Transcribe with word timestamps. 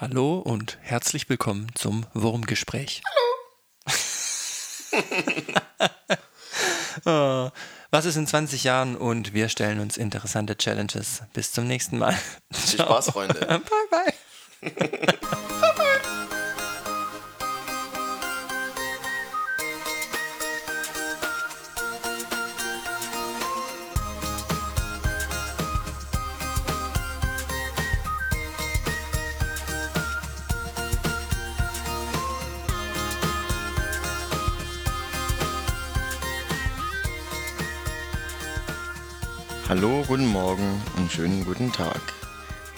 Hallo 0.00 0.38
und 0.38 0.78
herzlich 0.80 1.28
willkommen 1.28 1.66
zum 1.74 2.06
Wurmgespräch. 2.14 3.02
Hallo. 7.04 7.50
oh, 7.50 7.50
was 7.90 8.06
ist 8.06 8.16
in 8.16 8.26
20 8.26 8.64
Jahren 8.64 8.96
und 8.96 9.34
wir 9.34 9.50
stellen 9.50 9.78
uns 9.78 9.98
interessante 9.98 10.56
Challenges. 10.56 11.24
Bis 11.34 11.52
zum 11.52 11.66
nächsten 11.66 11.98
Mal. 11.98 12.18
Viel 12.50 12.80
Spaß, 12.80 13.10
Freunde. 13.10 13.40
bye, 13.46 13.60
bye. 13.90 15.18
Hallo, 39.70 40.02
guten 40.04 40.26
Morgen 40.26 40.82
und 40.96 41.12
schönen 41.12 41.44
guten 41.44 41.70
Tag. 41.72 42.00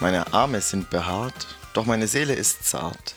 Meine 0.00 0.34
Arme 0.34 0.60
sind 0.60 0.90
behaart, 0.90 1.46
doch 1.72 1.86
meine 1.86 2.06
Seele 2.06 2.34
ist 2.34 2.66
zart. 2.66 3.14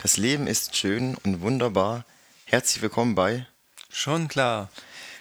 Das 0.00 0.16
Leben 0.16 0.46
ist 0.46 0.74
schön 0.74 1.14
und 1.26 1.42
wunderbar. 1.42 2.06
Herzlich 2.46 2.80
willkommen 2.80 3.14
bei 3.14 3.46
Schon 3.90 4.28
klar. 4.28 4.70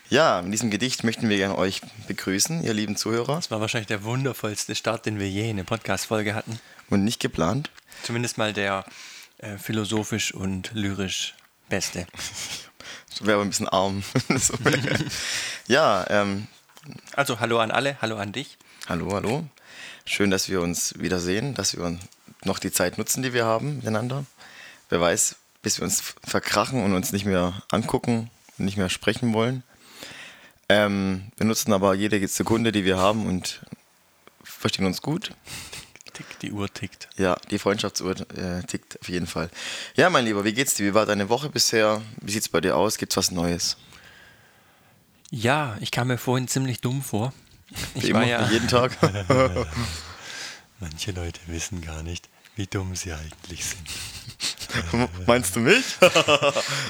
Ja, 0.10 0.40
in 0.40 0.52
diesem 0.52 0.72
Gedicht 0.72 1.04
möchten 1.04 1.28
wir 1.28 1.36
gerne 1.36 1.58
euch 1.58 1.82
begrüßen, 2.08 2.64
ihr 2.64 2.74
lieben 2.74 2.96
Zuhörer. 2.96 3.36
Das 3.36 3.52
war 3.52 3.60
wahrscheinlich 3.60 3.88
der 3.88 4.06
wundervollste 4.06 4.74
Start, 4.74 5.06
den 5.06 5.20
wir 5.20 5.30
je 5.30 5.50
in 5.50 5.58
eine 5.58 5.66
Podcast-Folge 5.66 6.34
hatten. 6.34 6.62
Und 6.90 7.04
nicht 7.04 7.20
geplant. 7.20 7.72
Zumindest 8.04 8.38
mal 8.38 8.54
der 8.54 8.86
äh, 9.40 9.58
philosophisch 9.58 10.34
und 10.34 10.72
lyrisch 10.74 11.36
beste. 11.68 12.08
Das 13.10 13.26
wäre 13.26 13.38
aber 13.38 13.46
ein 13.46 13.50
bisschen 13.50 13.68
arm. 13.68 14.04
ja, 15.68 16.06
ähm, 16.10 16.48
also 17.14 17.40
hallo 17.40 17.60
an 17.60 17.72
alle, 17.72 18.02
hallo 18.02 18.18
an 18.18 18.32
dich. 18.32 18.58
Hallo, 18.88 19.14
hallo. 19.14 19.46
Schön, 20.06 20.32
dass 20.32 20.50
wir 20.50 20.62
uns 20.62 20.98
wiedersehen, 21.00 21.54
dass 21.54 21.76
wir 21.76 21.98
noch 22.44 22.60
die 22.60 22.72
Zeit 22.72 22.98
nutzen, 22.98 23.24
die 23.24 23.34
wir 23.34 23.46
haben 23.46 23.78
miteinander. 23.78 24.26
Wer 24.90 25.02
weiß, 25.02 25.36
bis 25.62 25.80
wir 25.80 25.84
uns 25.84 26.02
verkrachen 26.24 26.84
und 26.84 26.94
uns 26.94 27.12
nicht 27.12 27.26
mehr 27.26 27.62
angucken 27.72 28.30
und 28.58 28.66
nicht 28.66 28.78
mehr 28.78 28.90
sprechen 28.90 29.34
wollen. 29.34 29.64
Ähm, 30.70 31.32
wir 31.38 31.46
nutzen 31.46 31.74
aber 31.74 31.94
jede 31.94 32.26
Sekunde, 32.28 32.72
die 32.72 32.86
wir 32.86 32.98
haben 32.98 33.26
und 33.26 33.62
verstehen 34.44 34.86
uns 34.86 35.02
gut. 35.02 35.32
Tick, 36.14 36.40
die 36.40 36.52
Uhr 36.52 36.74
tickt. 36.74 37.10
Ja, 37.18 37.38
die 37.52 37.60
Freundschaftsuhr 37.60 38.16
äh, 38.36 38.64
tickt 38.66 39.00
auf 39.00 39.10
jeden 39.10 39.28
Fall. 39.28 39.50
Ja, 39.96 40.10
mein 40.10 40.26
Lieber, 40.26 40.44
wie 40.46 40.54
geht's 40.54 40.74
dir? 40.74 40.86
Wie 40.86 40.94
war 40.94 41.06
deine 41.06 41.30
Woche 41.30 41.50
bisher? 41.50 42.02
Wie 42.22 42.32
sieht's 42.32 42.50
bei 42.50 42.60
dir 42.60 42.76
aus? 42.76 42.98
Gibt's 42.98 43.18
was 43.18 43.32
Neues? 43.32 43.78
Ja, 45.30 45.78
ich 45.82 45.92
kam 45.92 46.08
mir 46.08 46.18
vorhin 46.18 46.48
ziemlich 46.48 46.82
dumm 46.82 47.02
vor. 47.04 47.34
Ich 47.96 48.08
Wie 48.08 48.14
war 48.14 48.24
immer, 48.24 48.32
ja 48.32 48.50
jeden 48.50 48.68
Tag. 48.70 48.98
Manche 50.80 51.12
Leute 51.12 51.40
wissen 51.48 51.82
gar 51.82 52.04
nicht, 52.04 52.30
wie 52.56 52.68
dumm 52.68 52.96
sie 52.96 53.14
eigentlich 53.14 53.66
sind. 53.66 55.10
Meinst 55.28 55.56
du 55.56 55.60
mich? 55.60 55.84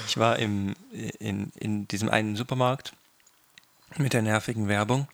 ich 0.07 0.17
war 0.17 0.37
im, 0.39 0.75
in, 1.19 1.51
in 1.59 1.87
diesem 1.87 2.09
einen 2.09 2.35
Supermarkt 2.35 2.93
mit 3.97 4.13
der 4.13 4.21
nervigen 4.21 4.67
Werbung. 4.67 5.07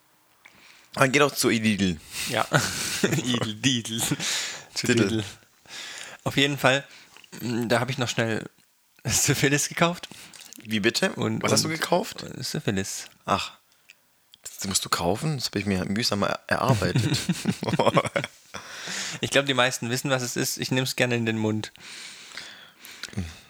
Dann 0.96 1.12
geht 1.12 1.22
auch 1.22 1.32
zu 1.34 1.50
Idil. 1.50 2.00
Ja, 2.30 2.48
Idil, 3.04 3.56
Didel. 3.56 4.02
zu 4.74 4.88
Didel. 4.88 5.24
Auf 6.24 6.38
jeden 6.38 6.58
Fall, 6.58 6.84
da 7.42 7.80
habe 7.80 7.92
ich 7.92 7.98
noch 7.98 8.10
schnell 8.10 8.48
Syphilis 9.04 9.70
gekauft. 9.70 10.08
Wie 10.66 10.80
bitte? 10.80 11.12
Und, 11.14 11.44
Was 11.44 11.52
und 11.52 11.54
hast 11.54 11.66
du 11.66 11.70
gekauft? 11.70 12.26
Syphilis. 12.40 13.06
Ach, 13.26 13.58
das 14.42 14.68
musst 14.68 14.86
du 14.86 14.90
kaufen? 14.90 15.38
Das 15.38 15.48
habe 15.48 15.60
ich 15.60 15.66
mir 15.66 15.84
mühsam 15.86 16.24
erarbeitet. 16.48 17.18
ich 19.22 19.30
glaube, 19.30 19.46
die 19.46 19.54
meisten 19.54 19.90
wissen, 19.90 20.10
was 20.10 20.24
es 20.24 20.36
ist. 20.36 20.58
Ich 20.58 20.72
nehme 20.72 20.84
es 20.84 20.96
gerne 20.96 21.16
in 21.16 21.26
den 21.26 21.38
Mund. 21.38 21.72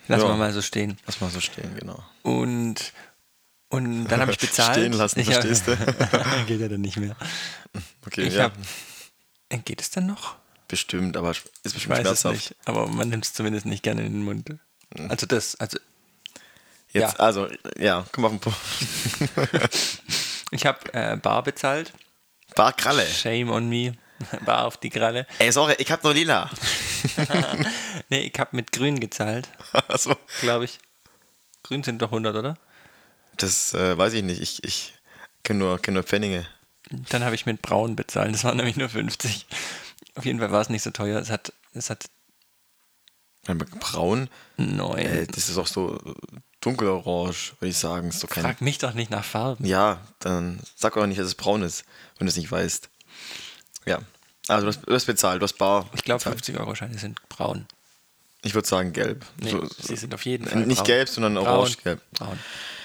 Lass 0.07 0.21
ja, 0.21 0.27
mal 0.27 0.37
mal 0.37 0.53
so 0.53 0.61
stehen. 0.61 0.97
Lass 1.05 1.21
mal 1.21 1.29
so 1.29 1.39
stehen, 1.39 1.75
genau. 1.79 2.03
Und, 2.23 2.93
und 3.69 4.07
dann 4.07 4.19
habe 4.19 4.31
ich 4.31 4.37
bezahlt. 4.39 4.77
Stehen 4.77 4.93
lassen, 4.93 5.19
ich 5.19 5.27
verstehst 5.27 5.67
du? 5.67 5.77
geht 6.47 6.59
ja 6.59 6.67
dann 6.67 6.81
nicht 6.81 6.97
mehr. 6.97 7.15
Okay, 8.05 8.23
ich 8.23 8.33
ja. 8.33 8.43
Hab, 8.43 8.53
äh, 9.49 9.59
geht 9.59 9.81
es 9.81 9.91
dann 9.91 10.07
noch? 10.07 10.35
Bestimmt, 10.67 11.15
aber 11.15 11.31
ist 11.31 11.43
bestimmt 11.63 11.83
ich 11.83 11.89
weiß 11.89 12.01
schmerzhaft. 12.01 12.35
Es 12.35 12.49
nicht, 12.49 12.55
aber 12.65 12.87
man 12.87 13.09
nimmt 13.09 13.25
es 13.25 13.33
zumindest 13.33 13.65
nicht 13.65 13.83
gerne 13.83 14.05
in 14.05 14.13
den 14.13 14.23
Mund. 14.23 14.49
Hm. 14.49 15.09
Also 15.09 15.25
das, 15.25 15.55
also 15.55 15.77
Jetzt, 16.93 17.17
ja. 17.17 17.19
also, 17.19 17.47
ja, 17.77 18.05
komm 18.11 18.25
auf 18.25 18.31
den 18.31 18.39
Punkt. 18.39 18.59
ich 20.51 20.65
habe 20.65 20.93
äh, 20.93 21.17
Bar 21.17 21.41
bezahlt. 21.43 21.91
Bar 22.55 22.73
Kralle. 22.73 23.05
Shame 23.07 23.49
on 23.49 23.67
me. 23.67 23.93
Bar 24.45 24.65
auf 24.65 24.77
die 24.77 24.91
Kralle. 24.91 25.25
Ey, 25.39 25.51
sorry, 25.51 25.73
ich 25.79 25.91
hab 25.91 26.03
nur 26.03 26.13
lila. 26.13 26.51
nee, 28.09 28.31
ich 28.31 28.39
hab 28.39 28.53
mit 28.53 28.71
grün 28.71 28.99
gezahlt. 28.99 29.49
Achso. 29.87 30.15
Glaube 30.41 30.65
ich. 30.65 30.77
Grün 31.63 31.83
sind 31.83 31.99
doch 32.01 32.09
100, 32.09 32.35
oder? 32.35 32.57
Das 33.37 33.73
äh, 33.73 33.97
weiß 33.97 34.13
ich 34.13 34.23
nicht. 34.23 34.41
Ich, 34.41 34.63
ich 34.63 34.93
kenne 35.43 35.59
nur, 35.59 35.79
kenn 35.79 35.95
nur 35.95 36.03
Pfennige. 36.03 36.45
Dann 37.09 37.23
habe 37.23 37.33
ich 37.33 37.47
mit 37.47 37.63
braun 37.63 37.95
bezahlt. 37.95 38.33
Das 38.33 38.43
waren 38.43 38.57
nämlich 38.57 38.77
nur 38.77 38.89
50. 38.89 39.47
Auf 40.13 40.25
jeden 40.25 40.39
Fall 40.39 40.51
war 40.51 40.61
es 40.61 40.69
nicht 40.69 40.83
so 40.83 40.91
teuer. 40.91 41.19
Es 41.19 41.31
hat, 41.31 41.53
es 41.73 41.89
hat 41.89 42.05
Braun? 43.45 44.29
Neun. 44.57 44.99
Äh, 44.99 45.27
das 45.27 45.49
ist 45.49 45.57
auch 45.57 45.67
so 45.67 45.99
dunkelorange, 46.63 47.51
würde 47.59 47.69
ich 47.69 47.77
sagen. 47.77 48.11
So 48.11 48.27
kein... 48.27 48.43
Frag 48.43 48.61
mich 48.61 48.77
doch 48.77 48.93
nicht 48.93 49.11
nach 49.11 49.25
Farben. 49.25 49.65
Ja, 49.65 50.01
dann 50.19 50.59
sag 50.75 50.97
auch 50.97 51.05
nicht, 51.05 51.19
dass 51.19 51.27
es 51.27 51.35
braun 51.35 51.61
ist, 51.61 51.83
wenn 52.17 52.27
du 52.27 52.29
es 52.29 52.37
nicht 52.37 52.51
weißt. 52.51 52.89
Ja. 53.85 53.99
Also 54.47 54.65
du 54.65 54.67
hast, 54.73 54.87
du 54.87 54.93
hast 54.93 55.05
bezahlt, 55.05 55.41
du 55.41 55.43
hast 55.43 55.57
bar. 55.57 55.89
Ich 55.93 56.03
glaube 56.03 56.21
50 56.21 56.59
Euro 56.59 56.75
Scheine 56.75 56.97
sind 56.97 57.19
braun. 57.29 57.65
Ich 58.41 58.53
würde 58.53 58.67
sagen 58.67 58.91
gelb. 58.91 59.25
Nee, 59.41 59.51
so, 59.51 59.67
sie 59.79 59.95
sind 59.95 60.13
auf 60.13 60.25
jeden 60.25 60.45
Fall 60.45 60.65
Nicht 60.65 60.77
braun. 60.77 60.85
gelb, 60.85 61.09
sondern 61.09 61.37
orange-gelb. 61.37 62.01
Braun. 62.11 62.37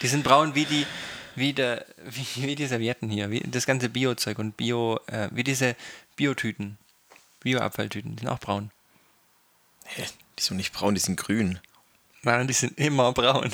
Die 0.02 0.06
sind 0.06 0.22
braun 0.22 0.54
wie 0.54 0.64
die, 0.64 0.86
wie, 1.34 1.52
der, 1.52 1.84
wie, 2.04 2.46
wie 2.46 2.54
die 2.54 2.66
Servietten 2.66 3.10
hier, 3.10 3.30
wie 3.30 3.40
das 3.40 3.66
ganze 3.66 3.88
Bio-Zeug 3.88 4.38
und 4.38 4.56
Bio, 4.56 5.00
äh, 5.06 5.28
wie 5.32 5.42
diese 5.42 5.74
Biotüten, 6.14 6.78
Bio-Abfalltüten, 7.40 8.14
die 8.14 8.20
sind 8.20 8.28
auch 8.28 8.38
braun. 8.38 8.70
Hä? 9.84 10.04
Die 10.38 10.42
sind 10.42 10.56
nicht 10.58 10.72
braun, 10.72 10.94
die 10.94 11.00
sind 11.00 11.16
grün. 11.16 11.58
Nein, 12.22 12.46
die 12.46 12.54
sind 12.54 12.78
immer 12.78 13.12
braun. 13.12 13.50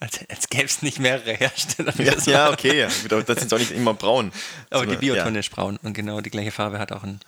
Als, 0.00 0.18
als 0.28 0.48
gäbe 0.48 0.64
es 0.64 0.82
nicht 0.82 0.98
mehrere 0.98 1.32
Hersteller. 1.32 1.94
Ja, 1.98 2.14
ja, 2.26 2.50
okay, 2.50 2.80
ja. 2.80 2.88
das 3.22 3.38
sind 3.38 3.54
auch 3.54 3.58
nicht 3.58 3.70
immer 3.70 3.94
braun. 3.94 4.32
Aber 4.70 4.84
so, 4.84 4.90
die 4.90 4.96
Biotonne 4.96 5.34
ja. 5.34 5.40
ist 5.40 5.50
braun 5.50 5.78
und 5.82 5.92
genau 5.92 6.20
die 6.20 6.30
gleiche 6.30 6.50
Farbe 6.50 6.80
hat 6.80 6.90
auch 6.90 7.04
ein 7.04 7.20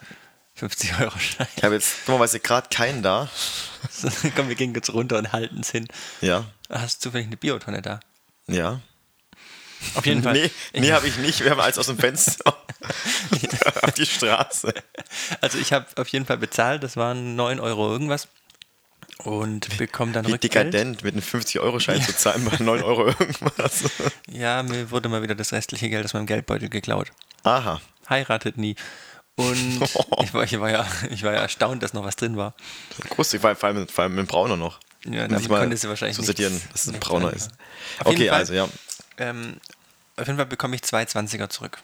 50-Euro-Schein. 0.59 1.47
Ich 1.56 1.62
habe 1.65 1.75
jetzt 1.75 2.06
dummerweise 2.06 2.41
gerade 2.41 2.69
keinen 2.69 3.03
da. 3.03 3.28
So, 3.91 4.09
komm, 4.34 4.49
wir 4.49 4.55
gehen 4.55 4.75
jetzt 4.75 4.93
runter 4.95 5.19
und 5.19 5.33
halten 5.33 5.61
es 5.61 5.71
hin. 5.71 5.87
Ja. 6.22 6.47
Hast 6.71 6.97
du 6.97 7.09
zufällig 7.11 7.27
eine 7.27 7.37
Biotonne 7.37 7.83
da? 7.83 8.01
Ja. 8.47 8.81
Auf 9.95 10.06
jeden 10.06 10.22
Fall. 10.22 10.33
Nee, 10.33 10.51
nee 10.72 10.93
habe 10.93 11.06
ich 11.06 11.19
nicht. 11.19 11.45
Wir 11.45 11.51
haben 11.51 11.61
alles 11.61 11.78
aus 11.78 11.87
dem 11.87 11.99
Fenster 11.99 12.56
auf 13.83 13.93
die 13.93 14.06
Straße. 14.06 14.72
Also 15.43 15.59
ich 15.59 15.72
habe 15.72 15.87
auf 15.97 16.09
jeden 16.09 16.25
Fall 16.25 16.39
bezahlt. 16.39 16.83
Das 16.83 16.97
waren 16.97 17.37
9 17.37 17.61
Euro 17.61 17.93
irgendwas 17.93 18.28
und 19.19 19.79
bekomme 19.79 20.13
dann 20.13 20.27
Wie 20.27 20.33
Rückgeld. 20.33 20.73
dekadent, 20.73 21.05
mit 21.05 21.15
einem 21.15 21.23
50-Euro-Schein 21.23 22.03
zu 22.03 22.17
zahlen 22.17 22.45
bei 22.45 22.57
9 22.63 22.83
Euro 22.83 23.07
irgendwas. 23.07 23.85
Ja, 24.29 24.63
mir 24.63 24.91
wurde 24.91 25.09
mal 25.09 25.23
wieder 25.23 25.35
das 25.35 25.53
restliche 25.53 25.89
Geld 25.89 26.05
aus 26.05 26.15
meinem 26.15 26.27
Geldbeutel 26.27 26.69
geklaut. 26.69 27.13
Aha. 27.45 27.81
Heiratet 28.09 28.59
nie. 28.59 28.75
Und 29.37 29.81
ich, 30.23 30.35
war, 30.35 30.45
ich, 30.45 30.59
war 30.59 30.71
ja, 30.71 30.87
ich 31.11 31.23
war 31.23 31.33
ja 31.33 31.41
erstaunt, 31.41 31.83
dass 31.83 31.93
noch 31.93 32.05
was 32.05 32.17
drin 32.17 32.37
war. 32.37 32.55
Groß, 33.11 33.37
vor 33.37 33.65
allem, 33.65 33.87
vor 33.89 34.05
allem 34.05 34.15
mit 34.17 34.29
Brauner 34.29 34.57
noch. 34.57 34.81
Ja, 35.05 35.28
dann 35.28 35.47
konnte 35.47 35.77
sie 35.77 35.89
wahrscheinlich 35.89 36.17
so 36.17 36.22
sortieren, 36.22 36.60
dass 36.72 36.87
es 36.87 36.95
ein 36.95 36.99
Brauner 36.99 37.33
ist. 37.33 37.51
Auf 38.01 38.07
okay, 38.07 38.28
Fall, 38.28 38.39
also 38.39 38.55
ja. 38.55 38.69
Ähm, 39.19 39.60
auf 40.17 40.27
jeden 40.27 40.39
Fall 40.39 40.47
bekomme 40.47 40.77
ich 40.77 40.83
zwei 40.83 41.05
20er 41.05 41.49
zurück. 41.51 41.83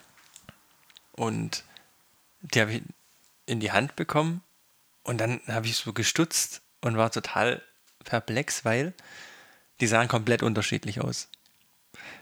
Und 1.12 1.64
die 2.40 2.60
habe 2.60 2.72
ich 2.72 2.82
in 3.46 3.60
die 3.60 3.72
Hand 3.72 3.94
bekommen 3.96 4.42
und 5.02 5.18
dann 5.18 5.40
habe 5.48 5.66
ich 5.66 5.76
so 5.76 5.92
gestutzt 5.92 6.62
und 6.82 6.96
war 6.96 7.10
total 7.10 7.62
perplex, 8.04 8.64
weil 8.64 8.94
die 9.80 9.86
sahen 9.86 10.08
komplett 10.08 10.42
unterschiedlich 10.42 11.00
aus. 11.00 11.28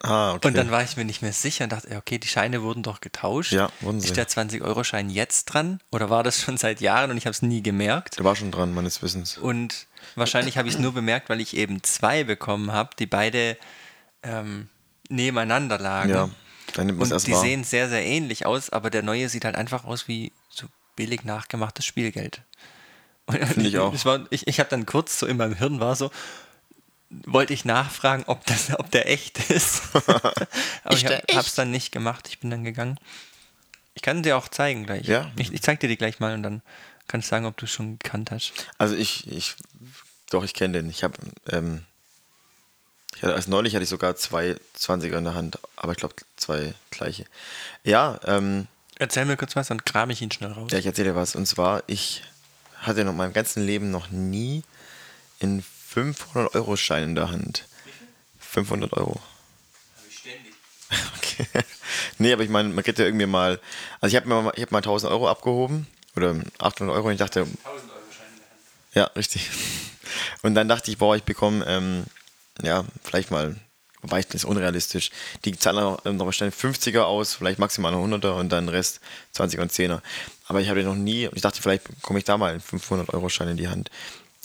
Ah, 0.03 0.35
okay. 0.35 0.49
Und 0.49 0.57
dann 0.57 0.71
war 0.71 0.83
ich 0.83 0.97
mir 0.97 1.05
nicht 1.05 1.23
mehr 1.23 1.33
sicher 1.33 1.65
und 1.65 1.73
dachte, 1.73 1.97
okay, 1.97 2.19
die 2.19 2.29
Scheine 2.29 2.63
wurden 2.63 2.83
doch 2.83 3.01
getauscht. 3.01 3.53
Ja, 3.53 3.71
wurden 3.81 4.01
sie. 4.01 4.07
Ist 4.07 4.17
der 4.17 4.29
20-Euro-Schein 4.29 5.11
jetzt 5.11 5.47
dran? 5.47 5.81
Oder 5.91 6.09
war 6.09 6.23
das 6.23 6.41
schon 6.41 6.57
seit 6.57 6.81
Jahren 6.81 7.11
und 7.11 7.17
ich 7.17 7.27
habe 7.27 7.33
es 7.33 7.43
nie 7.43 7.63
gemerkt? 7.63 8.19
Der 8.19 8.25
war 8.25 8.37
schon 8.37 8.53
dran, 8.53 8.73
meines 8.73 9.03
Wissens. 9.03 9.39
Und 9.39 9.87
wahrscheinlich 10.15 10.57
habe 10.57 10.69
ich 10.69 10.75
es 10.75 10.81
nur 10.81 10.93
bemerkt, 10.93 11.29
weil 11.29 11.41
ich 11.41 11.57
eben 11.57 11.83
zwei 11.83 12.25
bekommen 12.25 12.73
habe, 12.73 12.91
die 12.99 13.07
beide 13.07 13.57
ähm, 14.23 14.69
nebeneinander 15.09 15.79
lagen. 15.79 16.11
Ja, 16.11 16.31
dann 16.75 16.87
nimmt 16.87 17.01
und 17.01 17.27
die 17.27 17.33
wahr. 17.33 17.41
sehen 17.41 17.65
sehr, 17.65 17.89
sehr 17.89 18.05
ähnlich 18.05 18.47
aus, 18.47 18.71
aber 18.71 18.91
der 18.91 19.03
neue 19.03 19.29
sieht 19.29 19.45
halt 19.45 19.57
einfach 19.57 19.85
aus 19.85 20.07
wie 20.07 20.33
so 20.49 20.67
billig 20.97 21.25
nachgemachtes 21.25 21.85
Spielgeld. 21.85 22.43
Finde 23.31 23.69
ich 23.69 23.79
auch. 23.79 23.93
Ich, 23.95 24.05
war- 24.05 24.27
ich, 24.31 24.47
ich 24.47 24.61
habe 24.61 24.71
dann 24.71 24.87
kurz 24.87 25.19
so 25.19 25.27
in 25.27 25.37
meinem 25.37 25.55
Hirn 25.55 25.81
war 25.81 25.97
so, 25.97 26.11
wollte 27.11 27.53
ich 27.55 27.65
nachfragen, 27.65 28.25
ob, 28.27 28.45
das, 28.47 28.71
ob 28.79 28.91
der 28.91 29.09
echt 29.11 29.51
ist. 29.51 29.83
Aber 29.95 30.33
Ist 30.95 30.99
ich 30.99 31.05
der 31.05 31.19
habe 31.31 31.41
es 31.41 31.55
dann 31.55 31.71
nicht 31.71 31.93
gemacht. 31.93 32.29
Ich 32.29 32.39
bin 32.41 32.51
dann 32.51 32.65
gegangen. 32.65 32.99
Ich 33.95 34.03
kann 34.03 34.23
dir 34.23 34.37
auch 34.37 34.49
zeigen 34.49 34.85
gleich. 34.87 35.07
Ja. 35.07 35.31
Ich, 35.37 35.53
ich 35.53 35.63
zeig 35.63 35.81
dir 35.81 35.89
die 35.89 35.97
gleich 35.97 36.21
mal 36.21 36.35
und 36.35 36.43
dann 36.43 36.63
kannst 37.09 37.27
du 37.29 37.31
sagen, 37.31 37.47
ob 37.47 37.57
du 37.57 37.65
es 37.65 37.71
schon 37.73 37.99
gekannt 37.99 38.31
hast. 38.31 38.53
Also 38.79 38.95
ich, 38.95 39.27
ich, 39.31 39.57
doch, 40.31 40.45
ich 40.45 40.55
kenne 40.55 40.75
den. 40.83 40.91
Ich 40.91 41.03
habe, 41.03 41.15
ähm, 41.51 41.85
ich 43.17 43.23
hatte, 43.23 43.35
als 43.35 43.49
neulich 43.49 43.75
hatte 43.75 43.83
ich 43.85 43.89
sogar 43.89 44.15
zwei 44.17 44.57
20er 44.79 45.19
in 45.19 45.25
der 45.25 45.35
Hand, 45.35 45.59
aber 45.77 45.93
ich 45.93 45.99
glaube 45.99 46.15
zwei 46.37 46.75
gleiche. 46.91 47.25
Ja, 47.83 48.21
ähm, 48.27 48.69
Erzähl 49.01 49.25
mir 49.25 49.37
kurz 49.37 49.57
was, 49.57 49.69
dann 49.69 49.85
kram 49.85 50.11
ich 50.11 50.21
ihn 50.23 50.31
schnell 50.31 50.53
raus. 50.53 50.71
ja, 50.73 50.79
ich 50.79 50.87
erzähle 50.87 51.11
dir 51.11 51.17
was. 51.17 51.35
Und 51.35 51.47
zwar, 51.47 51.83
ich 51.87 52.23
hatte 52.81 53.01
in 53.03 53.17
meinem 53.17 53.33
ganzen 53.33 53.65
Leben 53.65 53.91
noch 53.91 54.11
nie 54.11 54.63
in 55.41 55.63
500 55.63 56.55
Euro 56.55 56.77
Schein 56.77 57.05
in 57.05 57.15
der 57.15 57.31
Hand. 57.31 57.67
500 58.41 58.93
Euro. 58.95 59.21
Okay. 61.19 61.47
nee, 62.19 62.33
aber 62.33 62.43
ich 62.43 62.49
meine, 62.49 62.71
man 62.71 62.83
kriegt 62.83 62.99
ja 62.99 63.05
irgendwie 63.05 63.27
mal, 63.27 63.61
also 64.01 64.13
ich 64.13 64.17
habe 64.21 64.27
mir 64.29 64.43
mal, 64.43 64.53
ich 64.57 64.63
hab 64.63 64.73
mal 64.73 64.79
1000 64.79 65.13
Euro 65.13 65.29
abgehoben 65.29 65.87
oder 66.17 66.35
800 66.59 66.97
Euro 66.97 67.07
und 67.09 67.13
ich 67.13 67.19
dachte, 67.19 67.41
1000 67.41 67.63
Euro 67.67 67.79
Schein 68.11 68.27
in 68.33 68.39
der 68.95 69.05
Hand. 69.05 69.13
ja, 69.13 69.17
richtig. 69.17 69.49
Und 70.43 70.55
dann 70.55 70.67
dachte 70.67 70.91
ich, 70.91 70.99
boah, 70.99 71.15
ich 71.15 71.23
bekomme, 71.25 71.65
ähm, 71.69 72.05
ja, 72.63 72.85
vielleicht 73.05 73.31
mal, 73.31 73.55
wobei 74.03 74.23
das 74.23 74.35
ist 74.35 74.45
unrealistisch. 74.45 75.11
Die 75.45 75.57
zahlen 75.59 75.81
noch, 75.83 76.05
ähm, 76.07 76.17
noch 76.17 76.25
mal 76.27 76.33
schnell 76.33 76.51
50er 76.51 77.01
aus, 77.03 77.35
vielleicht 77.35 77.59
maximal 77.59 77.93
noch 77.93 78.05
100er 78.05 78.33
und 78.39 78.51
dann 78.51 78.69
Rest 78.69 79.01
20er 79.37 79.61
und 79.61 79.73
10er. 79.73 80.01
Aber 80.47 80.61
ich 80.61 80.69
habe 80.69 80.83
noch 80.85 80.95
nie, 80.95 81.29
ich 81.35 81.43
dachte, 81.43 81.61
vielleicht 81.63 81.85
komme 82.03 82.19
ich 82.19 82.25
da 82.25 82.37
mal 82.39 82.51
einen 82.53 82.61
500 82.61 83.13
Euro 83.15 83.29
Schein 83.29 83.49
in 83.49 83.57
die 83.57 83.69
Hand. 83.69 83.91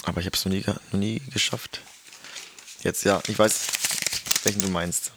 Aber 0.04 0.20
ich 0.20 0.26
habe 0.26 0.36
es 0.36 0.44
noch 0.46 0.52
nie, 0.52 0.64
noch 0.92 1.00
nie 1.00 1.22
geschafft. 1.32 1.82
Jetzt, 2.82 3.06
ja, 3.06 3.22
ich 3.28 3.40
weiß, 3.40 3.62
welchen 4.44 4.62
du 4.62 4.68
meinst. 4.68 5.12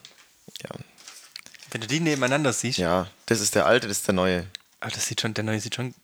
Ja, 0.62 0.70
Wenn 1.72 1.80
du 1.80 1.86
die 1.88 1.98
nebeneinander 2.00 2.52
siehst, 2.52 2.78
ja, 2.78 3.08
das 3.26 3.40
ist 3.40 3.54
der 3.56 3.66
alte, 3.66 3.88
das 3.88 3.98
ist 3.98 4.06
der 4.06 4.14
neue. 4.14 4.46
ah, 4.80 4.88
das 4.88 5.06
sieht 5.06 5.20
schon, 5.20 5.34
der 5.34 5.42
neue 5.44 5.58
sieht 5.58 5.74
schon 5.74 5.94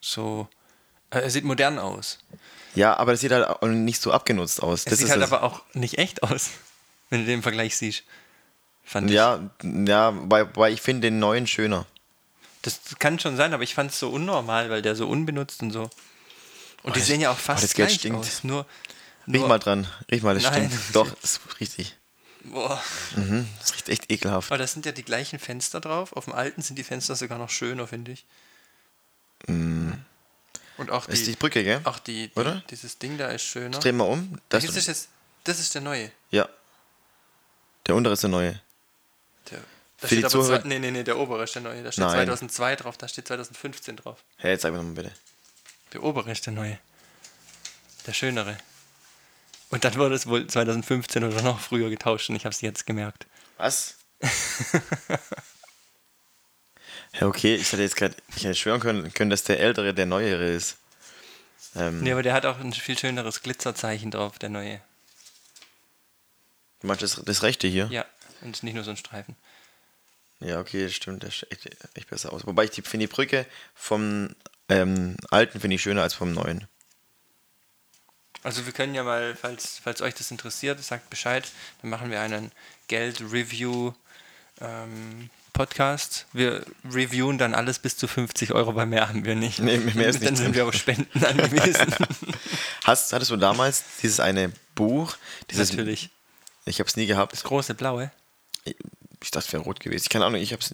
so, 0.00 0.48
äh, 1.10 1.20
er 1.20 1.30
sieht 1.30 1.44
modern 1.44 1.78
aus. 1.78 2.18
Ja, 2.74 2.96
aber 2.96 3.12
das 3.12 3.20
sieht 3.20 3.30
halt 3.30 3.46
auch 3.46 3.62
nicht 3.68 4.02
so 4.02 4.10
abgenutzt 4.12 4.60
aus. 4.60 4.80
Es 4.80 4.84
Das 4.86 4.98
sieht 4.98 5.10
halt 5.10 5.22
das. 5.22 5.30
aber 5.30 5.44
auch 5.44 5.62
nicht 5.74 5.98
echt 5.98 6.24
aus, 6.24 6.50
wenn 7.10 7.20
du 7.20 7.26
den 7.26 7.42
Vergleich 7.42 7.76
siehst. 7.76 8.04
Fand 8.84 9.08
ich. 9.10 9.16
ja, 9.16 9.50
ja, 9.62 10.12
weil, 10.30 10.54
weil 10.56 10.72
ich 10.74 10.82
finde 10.82 11.02
den 11.08 11.18
neuen 11.18 11.46
schöner. 11.46 11.86
Das 12.62 12.80
kann 12.98 13.18
schon 13.18 13.36
sein, 13.36 13.52
aber 13.54 13.62
ich 13.62 13.74
fand 13.74 13.90
es 13.90 13.98
so 13.98 14.10
unnormal, 14.10 14.70
weil 14.70 14.82
der 14.82 14.94
so 14.96 15.08
unbenutzt 15.08 15.62
und 15.62 15.70
so. 15.70 15.90
Und 16.82 16.94
die 16.96 17.00
das- 17.00 17.08
sehen 17.08 17.20
ja 17.20 17.30
auch 17.30 17.36
oh, 17.36 17.40
fast 17.42 17.64
das 17.64 17.74
Geld 17.74 17.88
gleich 17.88 17.98
stinkt. 18.00 18.18
aus. 18.18 18.44
Nur, 18.44 18.66
Riech 19.26 19.36
nur 19.40 19.48
mal 19.48 19.58
dran. 19.58 19.86
Riech 20.10 20.22
mal, 20.22 20.34
das 20.34 20.42
Nein. 20.44 20.68
stimmt. 20.70 20.82
Doch, 20.94 21.10
das 21.22 21.32
ist 21.32 21.60
richtig. 21.60 21.96
Boah. 22.42 22.82
Mhm, 23.16 23.48
das 23.58 23.74
riecht 23.74 23.88
echt 23.88 24.12
ekelhaft. 24.12 24.50
Aber 24.50 24.58
das 24.58 24.72
sind 24.72 24.84
ja 24.84 24.92
die 24.92 25.02
gleichen 25.02 25.38
Fenster 25.38 25.80
drauf. 25.80 26.12
Auf 26.12 26.24
dem 26.24 26.34
alten 26.34 26.60
sind 26.60 26.76
die 26.78 26.84
Fenster 26.84 27.16
sogar 27.16 27.38
noch 27.38 27.48
schöner, 27.48 27.86
finde 27.86 28.12
ich. 28.12 28.26
Und 29.46 30.90
auch 30.90 31.06
Das 31.06 31.14
ist 31.20 31.26
die 31.26 31.30
die, 31.32 31.36
Brücke, 31.36 31.62
gell? 31.64 31.80
auch 31.84 31.98
die, 31.98 32.28
die 32.28 32.38
Oder? 32.40 32.62
dieses 32.70 32.98
Ding 32.98 33.16
da 33.16 33.28
ist 33.28 33.42
schöner. 33.44 33.78
Dreh 33.78 33.92
mal 33.92 34.04
um. 34.04 34.38
Das, 34.48 34.64
Das 34.64 34.76
ist, 34.76 34.86
jetzt, 34.88 35.08
das 35.44 35.60
ist 35.60 35.74
der 35.74 35.82
neue. 35.82 36.10
ja. 36.30 36.48
Der 37.86 37.94
untere 37.94 38.14
ist 38.14 38.22
der 38.22 38.30
neue. 38.30 38.60
Der, 39.50 39.58
da 40.00 40.08
Für 40.08 40.14
die 40.14 40.20
steht 40.22 40.24
aber 40.24 40.32
Zuhörer- 40.44 40.60
zwei, 40.62 40.68
nee, 40.68 40.78
nee, 40.78 40.90
nee, 40.90 41.02
der 41.04 41.18
obere 41.18 41.44
ist 41.44 41.54
der 41.54 41.62
neue. 41.62 41.82
Da 41.82 41.92
steht 41.92 42.04
Nein. 42.04 42.12
2002 42.26 42.76
drauf, 42.76 42.96
da 42.96 43.08
steht 43.08 43.26
2015 43.28 43.96
drauf. 43.96 44.18
Hey, 44.38 44.52
jetzt 44.52 44.62
zeig 44.62 44.72
mir 44.72 44.78
nochmal 44.78 44.94
bitte. 44.94 45.12
Der 45.92 46.02
obere 46.02 46.30
ist 46.32 46.46
der 46.46 46.52
neue. 46.52 46.78
Der 48.06 48.12
schönere. 48.12 48.56
Und 49.70 49.84
dann 49.84 49.94
wurde 49.96 50.14
es 50.14 50.26
wohl 50.26 50.46
2015 50.46 51.24
oder 51.24 51.42
noch 51.42 51.58
früher 51.60 51.90
getauscht 51.90 52.30
und 52.30 52.36
ich 52.36 52.44
habe 52.44 52.54
es 52.54 52.60
jetzt 52.60 52.86
gemerkt. 52.86 53.26
Was? 53.56 53.96
ja, 57.14 57.26
okay, 57.26 57.54
ich 57.56 57.70
hätte 57.72 57.82
jetzt 57.82 57.96
gerade, 57.96 58.14
ich 58.36 58.44
hätte 58.44 58.54
schwören 58.54 58.80
können, 58.80 59.12
können, 59.14 59.30
dass 59.30 59.42
der 59.44 59.60
ältere 59.60 59.94
der 59.94 60.06
neuere 60.06 60.44
ist. 60.48 60.76
Ähm, 61.76 62.00
Nee, 62.02 62.12
aber 62.12 62.22
der 62.22 62.34
hat 62.34 62.46
auch 62.46 62.58
ein 62.60 62.72
viel 62.72 62.96
schöneres 62.98 63.42
Glitzerzeichen 63.42 64.10
drauf, 64.10 64.38
der 64.38 64.48
neue. 64.48 64.80
Du 66.84 66.88
meinst 66.88 67.02
das, 67.02 67.18
das 67.24 67.42
rechte 67.42 67.66
hier? 67.66 67.86
Ja, 67.90 68.04
und 68.42 68.62
nicht 68.62 68.74
nur 68.74 68.84
so 68.84 68.90
ein 68.90 68.98
Streifen. 68.98 69.36
Ja, 70.40 70.60
okay, 70.60 70.82
das 70.84 70.92
stimmt, 70.92 71.22
der 71.22 71.30
sieht 71.30 71.50
echt, 71.50 71.66
echt 71.94 72.10
besser 72.10 72.30
aus. 72.30 72.46
Wobei 72.46 72.64
ich 72.64 72.72
die- 72.72 72.82
finde 72.82 73.06
die 73.06 73.12
Brücke 73.12 73.46
vom 73.74 74.36
ähm, 74.68 75.16
alten 75.30 75.60
finde 75.60 75.76
ich 75.76 75.82
schöner 75.82 76.02
als 76.02 76.12
vom 76.12 76.34
neuen. 76.34 76.68
Also 78.42 78.66
wir 78.66 78.74
können 78.74 78.94
ja 78.94 79.02
mal, 79.02 79.34
falls, 79.34 79.80
falls 79.82 80.02
euch 80.02 80.12
das 80.12 80.30
interessiert, 80.30 80.84
sagt 80.84 81.08
Bescheid, 81.08 81.50
dann 81.80 81.88
machen 81.88 82.10
wir 82.10 82.20
einen 82.20 82.52
Geld-Review 82.88 83.94
ähm, 84.60 85.30
Podcast. 85.54 86.26
Wir 86.34 86.66
reviewen 86.84 87.38
dann 87.38 87.54
alles 87.54 87.78
bis 87.78 87.96
zu 87.96 88.08
50 88.08 88.52
Euro, 88.52 88.74
weil 88.74 88.84
mehr 88.84 89.08
haben 89.08 89.24
wir 89.24 89.36
nicht. 89.36 89.58
Nee, 89.60 89.78
mehr 89.78 90.08
ist 90.08 90.16
dann 90.22 90.34
nicht 90.34 90.36
sind 90.36 90.38
drin. 90.48 90.54
wir 90.54 90.66
auf 90.66 90.74
Spenden 90.74 91.24
angewiesen. 91.24 91.94
Hast, 92.84 93.10
hattest 93.14 93.30
du 93.30 93.36
damals 93.38 93.84
dieses 94.02 94.20
eine 94.20 94.52
Buch? 94.74 95.16
Dieses, 95.50 95.70
Natürlich. 95.70 96.10
Ich 96.64 96.78
habe 96.80 96.88
es 96.88 96.96
nie 96.96 97.06
gehabt. 97.06 97.32
Das 97.32 97.44
große 97.44 97.74
blaue, 97.74 98.10
Ich 98.64 99.30
dachte, 99.30 99.46
es 99.46 99.52
wäre 99.52 99.62
rot 99.62 99.80
gewesen. 99.80 100.04
Ich 100.04 100.08
keine 100.10 100.24
Ahnung, 100.24 100.40
ich 100.40 100.52
habe 100.52 100.60
es. 100.62 100.70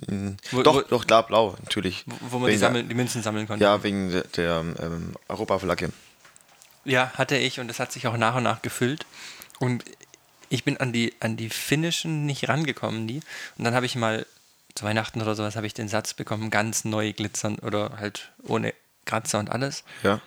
Doch, 0.62 0.75
wo- 0.76 0.82
doch, 0.82 1.06
klar, 1.06 1.26
blau, 1.26 1.56
natürlich. 1.62 2.04
wo, 2.06 2.16
wo 2.32 2.38
man 2.38 2.50
die, 2.50 2.56
sammeln, 2.56 2.88
die 2.88 2.94
Münzen 2.94 3.22
sammeln 3.22 3.46
konnte. 3.46 3.64
Ja, 3.64 3.82
wegen 3.82 4.10
der, 4.10 4.22
der 4.25 4.64
ähm, 4.81 5.14
Europaflagge. 5.28 5.92
Ja, 6.84 7.12
hatte 7.14 7.37
ich 7.37 7.60
und 7.60 7.70
es 7.70 7.78
hat 7.78 7.92
sich 7.92 8.06
auch 8.06 8.16
nach 8.16 8.37
und 8.37 8.42
nach 8.44 8.62
gefüllt. 8.62 9.04
Und 9.58 9.84
ich 10.48 10.64
bin 10.64 10.78
an 10.78 10.92
die, 10.92 11.12
an 11.20 11.37
die 11.37 11.50
finnischen 11.50 12.26
nicht 12.26 12.48
rangekommen, 12.48 13.06
die. 13.06 13.20
Und 13.58 13.64
dann 13.64 13.75
habe 13.75 13.87
ich 13.87 13.94
mal 13.96 14.26
zu 14.75 14.84
Weihnachten 14.84 15.20
oder 15.20 15.34
sowas 15.34 15.56
habe 15.56 15.66
ich 15.66 15.75
den 15.75 15.88
Satz 15.88 16.14
bekommen, 16.14 16.50
ganz 16.50 16.84
neu 16.84 17.12
glitzern 17.12 17.58
oder 17.58 17.98
halt 17.98 18.31
ohne 18.44 18.72
Kratzer 19.04 19.38
und 19.40 19.50
alles. 19.50 19.84
Ja. 20.02 20.20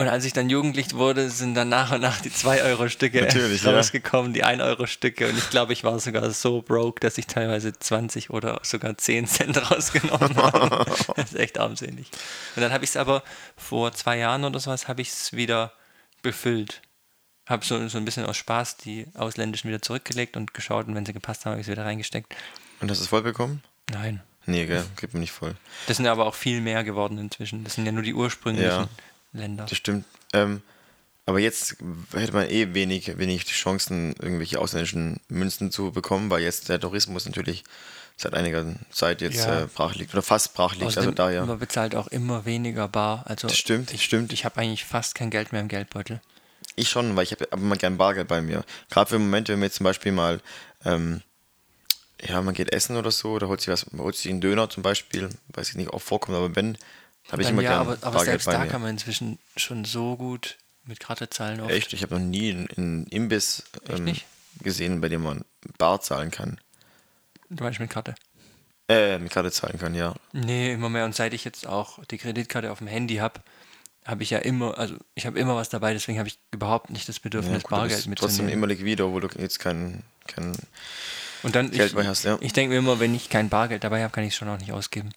Und 0.00 0.06
als 0.06 0.24
ich 0.24 0.32
dann 0.32 0.48
jugendlich 0.48 0.94
wurde, 0.94 1.28
sind 1.28 1.54
dann 1.54 1.70
nach 1.70 1.90
und 1.90 2.00
nach 2.00 2.20
die 2.20 2.30
2-Euro-Stücke 2.30 3.20
Natürlich, 3.20 3.62
ja. 3.64 3.72
rausgekommen, 3.72 4.32
die 4.32 4.44
1-Euro-Stücke. 4.44 5.28
Und 5.28 5.36
ich 5.36 5.50
glaube, 5.50 5.72
ich 5.72 5.82
war 5.82 5.98
sogar 5.98 6.30
so 6.30 6.62
broke, 6.62 7.00
dass 7.00 7.18
ich 7.18 7.26
teilweise 7.26 7.72
20 7.72 8.30
oder 8.30 8.60
sogar 8.62 8.96
10 8.96 9.26
Cent 9.26 9.70
rausgenommen 9.70 10.36
habe. 10.36 10.84
das 11.16 11.32
ist 11.32 11.36
echt 11.36 11.58
armselig. 11.58 12.08
Und 12.54 12.62
dann 12.62 12.72
habe 12.72 12.84
ich 12.84 12.90
es 12.90 12.96
aber 12.96 13.24
vor 13.56 13.92
zwei 13.92 14.18
Jahren 14.18 14.44
oder 14.44 14.60
sowas, 14.60 14.86
habe 14.86 15.02
ich 15.02 15.08
es 15.08 15.32
wieder 15.32 15.72
befüllt. 16.22 16.80
Habe 17.48 17.64
so, 17.64 17.88
so 17.88 17.98
ein 17.98 18.04
bisschen 18.04 18.24
aus 18.24 18.36
Spaß 18.36 18.76
die 18.76 19.06
ausländischen 19.14 19.66
wieder 19.68 19.82
zurückgelegt 19.82 20.36
und 20.36 20.54
geschaut 20.54 20.86
und 20.86 20.94
wenn 20.94 21.06
sie 21.06 21.12
gepasst 21.12 21.44
haben, 21.44 21.52
habe 21.52 21.60
ich 21.60 21.66
es 21.66 21.72
wieder 21.72 21.84
reingesteckt. 21.84 22.36
Und 22.80 22.88
hast 22.88 22.98
du 22.98 23.02
es 23.02 23.08
voll 23.08 23.22
bekommen? 23.22 23.64
Nein. 23.90 24.22
Nee, 24.46 24.64
gell, 24.66 24.84
gibt 24.96 25.14
mir 25.14 25.20
nicht 25.20 25.32
voll. 25.32 25.56
Das 25.88 25.96
sind 25.96 26.06
aber 26.06 26.24
auch 26.26 26.34
viel 26.36 26.60
mehr 26.60 26.84
geworden 26.84 27.18
inzwischen. 27.18 27.64
Das 27.64 27.74
sind 27.74 27.84
ja 27.84 27.92
nur 27.92 28.04
die 28.04 28.14
ursprünglichen 28.14 28.70
Ja. 28.70 28.88
Länder. 29.32 29.66
Das 29.68 29.76
stimmt. 29.76 30.04
Ähm, 30.32 30.62
aber 31.26 31.40
jetzt 31.40 31.76
hätte 32.14 32.32
man 32.32 32.48
eh 32.48 32.72
wenig, 32.72 33.18
wenig 33.18 33.44
Chancen, 33.44 34.14
irgendwelche 34.18 34.58
ausländischen 34.58 35.20
Münzen 35.28 35.70
zu 35.70 35.92
bekommen, 35.92 36.30
weil 36.30 36.42
jetzt 36.42 36.68
der 36.70 36.80
Tourismus 36.80 37.26
natürlich 37.26 37.64
seit 38.16 38.34
einiger 38.34 38.64
Zeit 38.90 39.20
jetzt 39.20 39.36
Ja. 39.36 39.62
äh, 39.62 39.66
brach 39.66 39.94
liegt 39.94 40.12
oder 40.14 40.22
fast 40.22 40.54
brach 40.54 40.72
liegt. 40.72 40.84
Also 40.86 41.00
Außerdem, 41.00 41.14
daher. 41.14 41.44
Man 41.46 41.58
bezahlt 41.58 41.94
auch 41.94 42.08
immer 42.08 42.44
weniger 42.46 42.88
bar. 42.88 43.24
Also 43.26 43.46
Das 43.46 43.56
stimmt, 43.58 43.92
ich, 43.92 44.04
stimmt. 44.04 44.32
Ich 44.32 44.44
habe 44.44 44.58
eigentlich 44.60 44.84
fast 44.84 45.14
kein 45.14 45.30
Geld 45.30 45.52
mehr 45.52 45.60
im 45.60 45.68
Geldbeutel. 45.68 46.20
Ich 46.74 46.88
schon, 46.88 47.14
weil 47.14 47.24
ich 47.24 47.32
habe 47.32 47.46
aber 47.50 47.60
immer 47.62 47.76
gern 47.76 47.96
Bargeld 47.96 48.26
bei 48.28 48.40
mir. 48.40 48.64
Gerade 48.88 49.10
für 49.10 49.18
Momente, 49.18 49.52
wenn 49.52 49.60
man 49.60 49.66
jetzt 49.66 49.76
zum 49.76 49.84
Beispiel 49.84 50.12
mal, 50.12 50.40
ähm, 50.84 51.22
ja, 52.26 52.40
man 52.42 52.54
geht 52.54 52.72
essen 52.72 52.96
oder 52.96 53.10
so, 53.10 53.32
oder 53.32 53.48
holt 53.48 53.60
sich 53.60 53.68
was, 53.68 53.86
holt 53.96 54.16
sich 54.16 54.30
einen 54.30 54.40
Döner 54.40 54.70
zum 54.70 54.82
Beispiel, 54.82 55.28
weiß 55.48 55.70
ich 55.70 55.76
nicht, 55.76 55.90
auch 55.90 56.00
vorkommt, 56.00 56.36
aber 56.36 56.56
wenn, 56.56 56.78
habe 57.30 57.42
ich 57.42 57.48
immer 57.48 57.62
ja, 57.62 57.70
gern 57.70 57.80
aber, 57.80 57.92
aber 57.92 58.00
Bargeld 58.00 58.42
selbst 58.42 58.46
da 58.46 58.66
kann 58.66 58.80
man 58.80 58.90
inzwischen 58.90 59.38
schon 59.56 59.84
so 59.84 60.16
gut 60.16 60.56
mit 60.84 61.00
Karte 61.00 61.28
zahlen. 61.28 61.60
Oft. 61.60 61.70
Echt, 61.70 61.92
ich 61.92 62.02
habe 62.02 62.14
noch 62.14 62.24
nie 62.24 62.66
einen, 62.76 63.06
Imbiss 63.06 63.64
ähm, 63.88 64.14
gesehen, 64.62 65.00
bei 65.00 65.08
dem 65.08 65.22
man 65.22 65.44
bar 65.76 66.00
zahlen 66.00 66.30
kann. 66.30 66.58
Du 67.50 67.62
meinst 67.62 67.80
mit 67.80 67.90
Karte? 67.90 68.14
Äh, 68.88 69.18
mit 69.18 69.32
Karte 69.32 69.52
zahlen 69.52 69.78
kann, 69.78 69.94
ja. 69.94 70.14
Nee, 70.32 70.72
immer 70.72 70.88
mehr. 70.88 71.04
Und 71.04 71.14
seit 71.14 71.34
ich 71.34 71.44
jetzt 71.44 71.66
auch 71.66 72.02
die 72.06 72.16
Kreditkarte 72.16 72.72
auf 72.72 72.78
dem 72.78 72.86
Handy 72.86 73.16
habe, 73.16 73.40
habe 74.06 74.22
ich 74.22 74.30
ja 74.30 74.38
immer, 74.38 74.78
also 74.78 74.94
ich 75.14 75.26
habe 75.26 75.38
immer 75.38 75.54
was 75.54 75.68
dabei, 75.68 75.92
deswegen 75.92 76.18
habe 76.18 76.28
ich 76.28 76.38
überhaupt 76.50 76.88
nicht 76.88 77.06
das 77.08 77.16
ja 77.16 77.22
Bedürfnis, 77.24 77.62
gut, 77.62 77.72
du 77.72 77.76
Bargeld 77.76 77.90
bist 77.90 78.06
trotzdem 78.18 78.46
mitzunehmen. 78.46 78.52
immer 78.52 78.66
liquid, 78.66 79.02
wo 79.04 79.20
du 79.20 79.28
jetzt 79.38 79.58
kein, 79.58 80.02
kein 80.26 80.56
Und 81.42 81.54
dann, 81.54 81.70
Geld 81.70 81.90
ich, 81.90 81.94
bei 81.94 82.06
hast, 82.06 82.24
ja. 82.24 82.38
ich 82.40 82.54
denke 82.54 82.72
mir 82.72 82.78
immer, 82.78 82.98
wenn 83.00 83.14
ich 83.14 83.28
kein 83.28 83.50
Bargeld 83.50 83.84
dabei 83.84 84.02
habe, 84.02 84.12
kann 84.12 84.24
ich 84.24 84.30
es 84.30 84.36
schon 84.36 84.48
auch 84.48 84.58
nicht 84.58 84.72
ausgeben. 84.72 85.10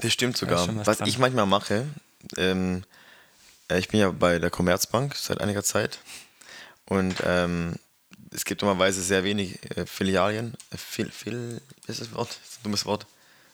Das 0.00 0.12
stimmt 0.12 0.36
sogar. 0.36 0.64
schon 0.64 0.78
was 0.78 0.86
was 0.86 1.00
ich 1.08 1.18
manchmal 1.18 1.46
mache, 1.46 1.86
ähm, 2.36 2.84
äh, 3.68 3.78
ich 3.78 3.88
bin 3.88 4.00
ja 4.00 4.10
bei 4.10 4.38
der 4.38 4.50
Commerzbank 4.50 5.14
seit 5.16 5.40
einiger 5.40 5.62
Zeit 5.62 5.98
und 6.86 7.16
ähm, 7.24 7.74
es 8.30 8.44
gibt 8.44 8.62
normalerweise 8.62 9.02
sehr 9.02 9.24
wenig 9.24 9.58
äh, 9.76 9.86
Filialien. 9.86 10.54
Äh, 10.70 10.76
Fil, 10.78 11.10
Fil, 11.10 11.60
ist 11.86 12.00
das 12.00 12.12
Wort? 12.14 12.30
Das 12.30 12.50
ist 12.50 12.60
ein 12.60 12.64
dummes 12.64 12.86
Wort. 12.86 13.06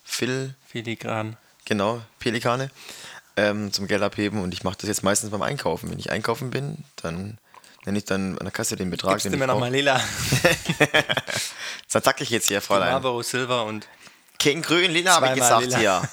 Fil, 0.04 0.54
Filigran. 0.66 1.36
genau, 1.64 2.00
Pelikane. 2.18 2.70
ähm, 3.36 3.72
zum 3.72 3.86
Geld 3.86 4.02
abheben 4.02 4.42
und 4.42 4.52
ich 4.52 4.64
mache 4.64 4.78
das 4.80 4.88
jetzt 4.88 5.02
meistens 5.02 5.30
beim 5.30 5.42
Einkaufen. 5.42 5.90
Wenn 5.90 5.98
ich 5.98 6.10
einkaufen 6.10 6.50
bin, 6.50 6.84
dann 6.96 7.38
nenne 7.84 7.98
ich 7.98 8.04
dann 8.04 8.38
an 8.38 8.44
der 8.44 8.50
Kasse 8.50 8.76
den 8.76 8.90
Betrag. 8.90 9.14
Gibst 9.14 9.32
du 9.32 9.36
mir 9.36 9.46
nochmal 9.46 9.70
lila? 9.70 10.00
dann 11.92 12.02
sag 12.02 12.20
ich 12.20 12.30
jetzt 12.30 12.48
hier, 12.48 12.60
Fräulein. 12.60 12.90
Marlboro 12.90 13.22
Silver 13.22 13.64
und 13.64 13.86
King 14.38 14.62
Grün, 14.62 14.92
Lila 14.92 15.16
habe 15.16 15.28
ich 15.28 15.34
gesagt 15.34 15.64
lila. 15.66 15.78
hier. 15.78 16.08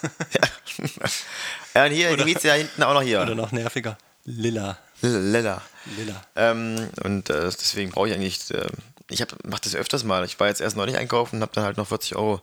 ja, 1.76 1.86
und 1.86 1.92
hier, 1.92 2.08
oder, 2.10 2.18
die 2.18 2.34
Mieze 2.34 2.48
da 2.48 2.54
hinten 2.56 2.84
auch 2.84 2.94
noch 2.94 3.04
hier. 3.04 3.22
Oder 3.22 3.36
noch 3.36 3.52
nerviger. 3.52 3.98
Lila. 4.26 4.78
Lila. 5.02 5.62
Lila. 5.98 6.26
Ähm, 6.36 6.90
und 7.04 7.30
äh, 7.30 7.44
deswegen 7.44 7.92
brauche 7.92 8.10
ich 8.10 8.16
eigentlich, 8.16 8.50
äh, 8.52 8.68
ich 9.10 9.24
mache 9.44 9.62
das 9.62 9.76
öfters 9.76 10.04
mal. 10.04 10.26
Ich 10.26 10.40
war 10.40 10.48
jetzt 10.48 10.62
erst 10.62 10.76
neulich 10.76 10.98
einkaufen 10.98 11.36
und 11.38 11.42
habe 11.44 11.52
dann 11.54 11.64
halt 11.64 11.78
noch 11.78 11.88
40 11.88 12.16
Euro 12.16 12.42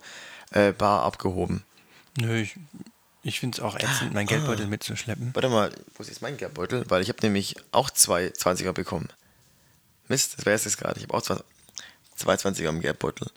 äh, 0.52 0.72
bar 0.72 1.02
abgehoben. 1.02 1.64
Nö, 2.16 2.40
ich, 2.40 2.54
ich 3.24 3.40
finde 3.40 3.56
es 3.56 3.62
auch 3.62 3.74
ätzend, 3.74 4.14
meinen 4.14 4.28
Geldbeutel 4.28 4.66
ah. 4.66 4.68
mitzuschleppen. 4.68 5.30
Warte 5.34 5.48
mal, 5.48 5.72
wo 5.96 6.02
ist 6.02 6.08
jetzt 6.08 6.22
mein 6.22 6.36
Geldbeutel? 6.36 6.84
Weil 6.88 7.02
ich 7.02 7.08
habe 7.08 7.18
nämlich 7.22 7.56
auch 7.72 7.90
zwei 7.90 8.26
20er 8.26 8.72
bekommen. 8.72 9.08
Mist, 10.06 10.38
das 10.38 10.46
wäre 10.46 10.54
es 10.54 10.64
jetzt 10.64 10.78
gerade. 10.78 10.98
Ich 10.98 11.04
habe 11.04 11.14
auch 11.14 11.22
zwei, 11.22 11.38
zwei 12.14 12.34
20er 12.34 12.68
im 12.68 12.80
Geldbeutel. 12.80 13.28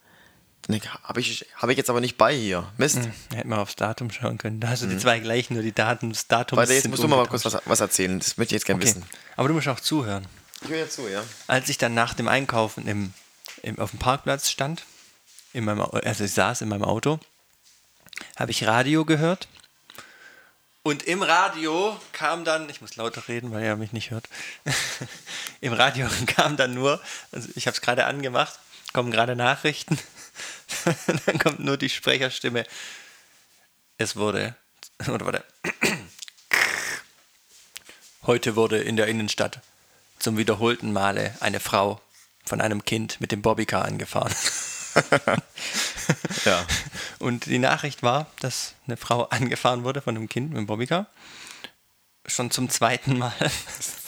Habe 1.04 1.20
ich, 1.20 1.46
hab 1.56 1.70
ich 1.70 1.78
jetzt 1.78 1.90
aber 1.90 2.02
nicht 2.02 2.18
bei 2.18 2.36
hier. 2.36 2.72
Mist. 2.78 2.98
Hm, 2.98 3.12
hätte 3.34 3.48
man 3.48 3.60
aufs 3.60 3.76
Datum 3.76 4.10
schauen 4.10 4.38
können. 4.38 4.60
Da 4.60 4.70
hast 4.70 4.82
du 4.82 4.88
hm. 4.88 4.94
die 4.94 4.98
zwei 5.00 5.20
gleichen, 5.20 5.54
nur 5.54 5.64
die 5.64 5.74
Daten, 5.74 6.10
das 6.10 6.28
Datum 6.28 6.58
Warte, 6.58 6.74
jetzt 6.74 6.88
musst 6.88 7.04
du 7.04 7.08
mal 7.08 7.28
kurz 7.28 7.46
was, 7.46 7.58
was, 7.66 7.80
erzählen. 7.80 8.18
Das 8.18 8.38
möchte 8.38 8.56
ich 8.56 8.60
jetzt 8.60 8.66
gerne 8.66 8.82
okay. 8.82 8.90
wissen. 8.90 9.06
Aber 9.36 9.48
du 9.48 9.54
musst 9.54 9.68
auch 9.68 9.80
zuhören. 9.80 10.26
Ich 10.64 10.70
höre 10.70 10.80
ja 10.80 10.90
zu, 10.90 11.08
ja. 11.08 11.24
Als 11.48 11.70
ich 11.70 11.78
dann 11.78 11.94
nach 11.94 12.16
dem 12.16 12.28
Einkaufen 12.28 12.88
im, 12.88 13.14
im, 13.62 13.78
auf 13.78 13.92
dem 13.92 14.00
Parkplatz 14.00 14.50
stand, 14.50 14.86
in 15.54 15.66
meinem, 15.66 15.82
also 15.82 16.24
ich 16.24 16.32
saß 16.32 16.62
in 16.62 16.70
meinem 16.70 16.84
Auto, 16.84 17.20
habe 18.36 18.52
ich 18.52 18.66
Radio 18.66 19.06
gehört. 19.06 19.48
Und 20.82 21.04
im 21.04 21.24
Radio 21.24 22.00
kam 22.12 22.44
dann, 22.44 22.70
ich 22.70 22.82
muss 22.82 22.96
lauter 22.96 23.28
reden, 23.28 23.52
weil 23.52 23.64
er 23.64 23.76
mich 23.76 23.92
nicht 23.92 24.12
hört. 24.12 24.30
Im 25.62 25.74
Radio 25.74 26.08
kam 26.28 26.58
dann 26.58 26.74
nur, 26.74 27.02
also 27.32 27.50
ich 27.56 27.68
habe 27.68 27.76
es 27.76 27.82
gerade 27.82 28.06
angemacht, 28.06 28.60
kommen 28.94 29.12
gerade 29.12 29.36
Nachrichten. 29.36 29.98
dann 31.26 31.40
kommt 31.40 31.60
nur 31.60 31.78
die 31.78 31.90
Sprecherstimme. 31.90 32.66
Es 33.98 34.16
wurde, 34.16 34.56
oder 35.08 35.26
warte. 35.26 35.44
Heute 38.24 38.56
wurde 38.56 38.80
in 38.80 38.98
der 38.98 39.08
Innenstadt 39.08 39.62
zum 40.20 40.38
wiederholten 40.38 40.92
Male 40.92 41.36
eine 41.40 41.60
Frau 41.60 42.02
von 42.46 42.62
einem 42.62 42.84
Kind 42.84 43.22
mit 43.22 43.32
dem 43.32 43.42
Bobbycar 43.42 43.86
angefahren. 43.86 44.34
ja. 46.46 46.66
Und 47.20 47.46
die 47.46 47.60
Nachricht 47.60 48.04
war, 48.04 48.28
dass 48.40 48.76
eine 48.88 48.98
Frau 48.98 49.24
angefahren 49.26 49.84
wurde 49.84 50.02
von 50.02 50.16
einem 50.16 50.30
Kind 50.30 50.50
mit 50.50 50.58
dem 50.58 50.68
Bobbycar. 50.68 51.08
Schon 52.26 52.50
zum 52.50 52.70
zweiten 52.70 53.20
Mal. 53.20 53.34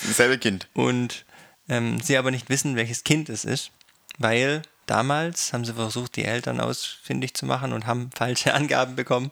Dasselbe 0.08 0.40
Kind. 0.40 0.68
Und 0.74 1.26
ähm, 1.70 2.00
sie 2.02 2.18
aber 2.18 2.32
nicht 2.32 2.50
wissen, 2.50 2.76
welches 2.76 3.04
Kind 3.04 3.30
es 3.30 3.46
ist, 3.46 3.72
weil 4.18 4.64
damals 4.88 5.54
haben 5.54 5.66
sie 5.66 5.74
versucht, 5.74 6.16
die 6.16 6.26
Eltern 6.26 6.60
ausfindig 6.60 7.36
zu 7.36 7.46
machen 7.46 7.74
und 7.74 7.86
haben 7.86 8.10
falsche 8.16 8.54
Angaben 8.56 8.96
bekommen. 8.96 9.30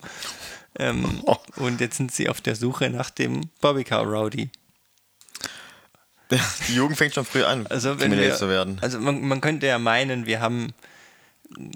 Ähm, 0.78 1.22
oh. 1.26 1.38
Und 1.56 1.82
jetzt 1.82 1.98
sind 1.98 2.12
sie 2.12 2.30
auf 2.30 2.42
der 2.42 2.56
Suche 2.56 2.90
nach 2.90 3.10
dem 3.10 3.50
Bobbycar 3.62 4.04
Rowdy. 4.04 4.52
die 6.68 6.76
Jugend 6.76 6.98
fängt 6.98 7.14
schon 7.14 7.26
früh 7.26 7.44
an, 7.44 7.68
also 7.68 8.00
wenn 8.00 8.12
wir, 8.12 8.36
zu 8.36 8.50
werden. 8.50 8.80
Also 8.82 9.00
man, 9.00 9.22
man 9.22 9.42
könnte 9.42 9.68
ja 9.68 9.78
meinen, 9.78 10.26
wir 10.26 10.42
haben 10.42 10.74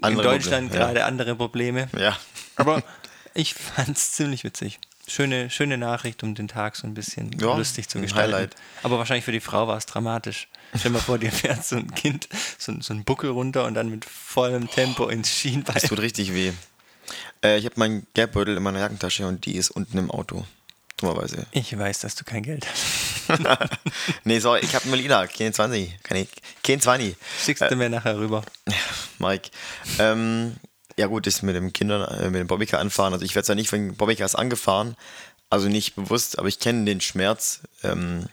andere 0.01 0.23
in 0.23 0.29
Deutschland 0.29 0.69
Probleme, 0.69 0.85
gerade 0.85 0.99
ja. 0.99 1.05
andere 1.05 1.35
Probleme. 1.35 1.89
Ja. 1.97 2.17
Aber 2.55 2.83
ich 3.33 3.53
fand 3.53 3.95
es 3.95 4.13
ziemlich 4.13 4.43
witzig. 4.43 4.79
Schöne, 5.09 5.49
schöne 5.49 5.77
Nachricht, 5.77 6.23
um 6.23 6.35
den 6.35 6.47
Tag 6.47 6.75
so 6.75 6.85
ein 6.85 6.93
bisschen 6.93 7.31
ja, 7.39 7.55
lustig 7.57 7.89
zu 7.89 7.99
gestalten. 7.99 8.33
Highlight. 8.33 8.55
Aber 8.83 8.99
wahrscheinlich 8.99 9.25
für 9.25 9.31
die 9.31 9.39
Frau 9.39 9.67
war 9.67 9.77
es 9.77 9.85
dramatisch. 9.85 10.47
Stell 10.75 10.91
dir 10.91 10.97
mal 10.97 11.03
vor, 11.03 11.17
dir 11.17 11.31
fährt 11.31 11.65
so 11.65 11.77
ein 11.77 11.93
Kind 11.95 12.29
so, 12.57 12.73
so 12.79 12.93
einen 12.93 13.03
Buckel 13.03 13.31
runter 13.31 13.65
und 13.65 13.73
dann 13.73 13.89
mit 13.89 14.05
vollem 14.05 14.69
Tempo 14.69 15.05
oh, 15.05 15.09
ins 15.09 15.29
Schienbein. 15.29 15.73
Das 15.73 15.89
tut 15.89 15.99
richtig 15.99 16.33
weh. 16.33 16.51
Äh, 17.43 17.57
ich 17.57 17.65
habe 17.65 17.75
meinen 17.77 18.05
Geldbeutel 18.13 18.55
in 18.55 18.63
meiner 18.63 18.79
Jackentasche 18.79 19.25
und 19.25 19.45
die 19.45 19.55
ist 19.55 19.71
unten 19.71 19.97
im 19.97 20.11
Auto. 20.11 20.45
Dummerweise. 20.97 21.47
Ich 21.51 21.77
weiß, 21.77 21.99
dass 21.99 22.15
du 22.15 22.23
kein 22.23 22.43
Geld 22.43 22.67
hast. 22.67 23.39
nee, 24.25 24.39
sorry, 24.39 24.59
ich 24.61 24.75
habe 24.75 24.87
nur 24.87 24.97
Lila, 24.97 25.27
kein 25.27 25.53
20. 25.53 26.03
Keine, 26.03 26.27
kein 26.63 26.81
20. 26.81 27.15
Schickst 27.43 27.61
du 27.61 27.67
äh, 27.67 27.75
mir 27.75 27.89
nachher 27.89 28.17
rüber. 28.17 28.43
Mike. 29.19 29.49
Ähm, 29.97 30.55
ja 30.99 31.07
gut, 31.07 31.25
das 31.27 31.41
mit 31.41 31.55
dem 31.55 31.71
Kindern, 31.71 32.03
äh, 32.19 32.29
mit 32.29 32.41
dem 32.41 32.47
Bobbycar 32.47 32.79
anfahren. 32.79 33.13
Also 33.13 33.23
ich 33.23 33.33
werde 33.33 33.45
zwar 33.45 33.55
nicht 33.55 33.71
wegen 33.71 33.95
Bobbycars 33.95 34.35
angefahren, 34.35 34.97
also 35.49 35.69
nicht 35.69 35.95
bewusst, 35.95 36.37
aber 36.37 36.49
ich 36.49 36.59
kenne 36.59 36.83
den 36.83 36.99
Schmerz, 36.99 37.61
ähm, 37.83 38.25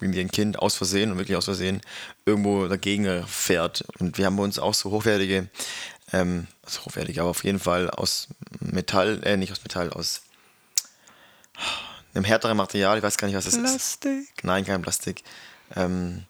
wie 0.00 0.08
mir 0.08 0.20
ein 0.20 0.30
Kind 0.30 0.58
aus 0.58 0.74
Versehen 0.74 1.12
und 1.12 1.18
wirklich 1.18 1.36
aus 1.36 1.44
Versehen 1.44 1.80
irgendwo 2.26 2.66
dagegen 2.66 3.24
fährt. 3.26 3.84
Und 4.00 4.18
wir 4.18 4.26
haben 4.26 4.36
bei 4.36 4.42
uns 4.42 4.58
auch 4.58 4.74
so 4.74 4.90
hochwertige, 4.90 5.48
ähm, 6.12 6.48
also 6.64 6.84
hochwertige, 6.86 7.20
aber 7.20 7.30
auf 7.30 7.44
jeden 7.44 7.60
Fall 7.60 7.88
aus 7.88 8.26
Metall, 8.58 9.20
äh, 9.22 9.36
nicht 9.36 9.52
aus 9.52 9.62
Metall, 9.62 9.90
aus 9.90 10.22
einem 12.14 12.24
härteren 12.24 12.56
Material, 12.56 12.98
ich 12.98 13.04
weiß 13.04 13.16
gar 13.16 13.28
nicht, 13.28 13.36
was 13.36 13.44
das 13.44 13.54
Plastik. 13.58 13.80
ist. 13.80 14.00
Plastik? 14.00 14.44
Nein, 14.44 14.64
kein 14.64 14.82
Plastik. 14.82 15.22
Ähm, 15.76 16.24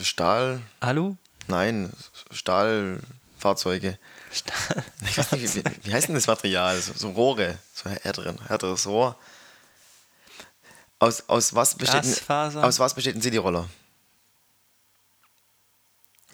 Stahl. 0.00 0.62
Alu? 0.80 1.16
Nein, 1.46 1.92
Stahlfahrzeuge. 2.30 3.98
Stahl. 4.34 4.84
Ich 5.02 5.18
weiß 5.18 5.32
nicht, 5.32 5.54
wie, 5.54 5.64
wie 5.84 5.94
heißt 5.94 6.08
denn 6.08 6.14
das 6.14 6.26
Material? 6.26 6.80
So, 6.80 6.92
so 6.94 7.10
Rohre, 7.10 7.58
so 7.74 7.88
härteren, 7.88 8.38
härteres 8.46 8.86
Rohr. 8.86 9.16
Aus, 10.98 11.28
aus, 11.28 11.54
was 11.54 11.74
besteht 11.76 12.04
ein, 12.04 12.56
aus 12.62 12.78
was 12.78 12.94
besteht 12.94 13.16
ein 13.16 13.22
City-Roller? 13.22 13.68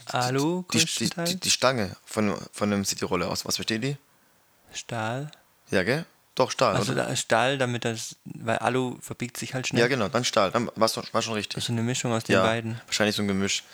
Alu, 0.06 0.64
die, 0.72 0.84
die, 0.84 1.10
die, 1.10 1.40
die, 1.40 1.50
Stange 1.50 1.96
von, 2.04 2.36
von 2.52 2.72
einem 2.72 2.84
City-Roller, 2.84 3.28
aus 3.28 3.44
was 3.44 3.56
besteht 3.56 3.82
die? 3.82 3.96
Stahl. 4.72 5.30
Ja, 5.70 5.82
gell? 5.82 6.04
Doch, 6.34 6.50
Stahl. 6.50 6.76
Also 6.76 6.92
oder? 6.92 7.14
Stahl, 7.16 7.58
damit 7.58 7.84
das, 7.84 8.16
weil 8.24 8.58
Alu 8.58 8.96
verbiegt 9.00 9.36
sich 9.36 9.54
halt 9.54 9.66
schnell. 9.66 9.82
Ja, 9.82 9.88
genau, 9.88 10.08
dann 10.08 10.24
Stahl, 10.24 10.50
dann 10.50 10.70
war 10.74 10.90
war 11.12 11.22
schon 11.22 11.34
richtig. 11.34 11.56
Das 11.56 11.64
ist 11.64 11.70
eine 11.70 11.82
Mischung 11.82 12.12
aus 12.12 12.24
den 12.24 12.34
ja, 12.34 12.42
beiden. 12.42 12.80
Wahrscheinlich 12.86 13.16
so 13.16 13.22
ein 13.22 13.28
Gemisch. 13.28 13.64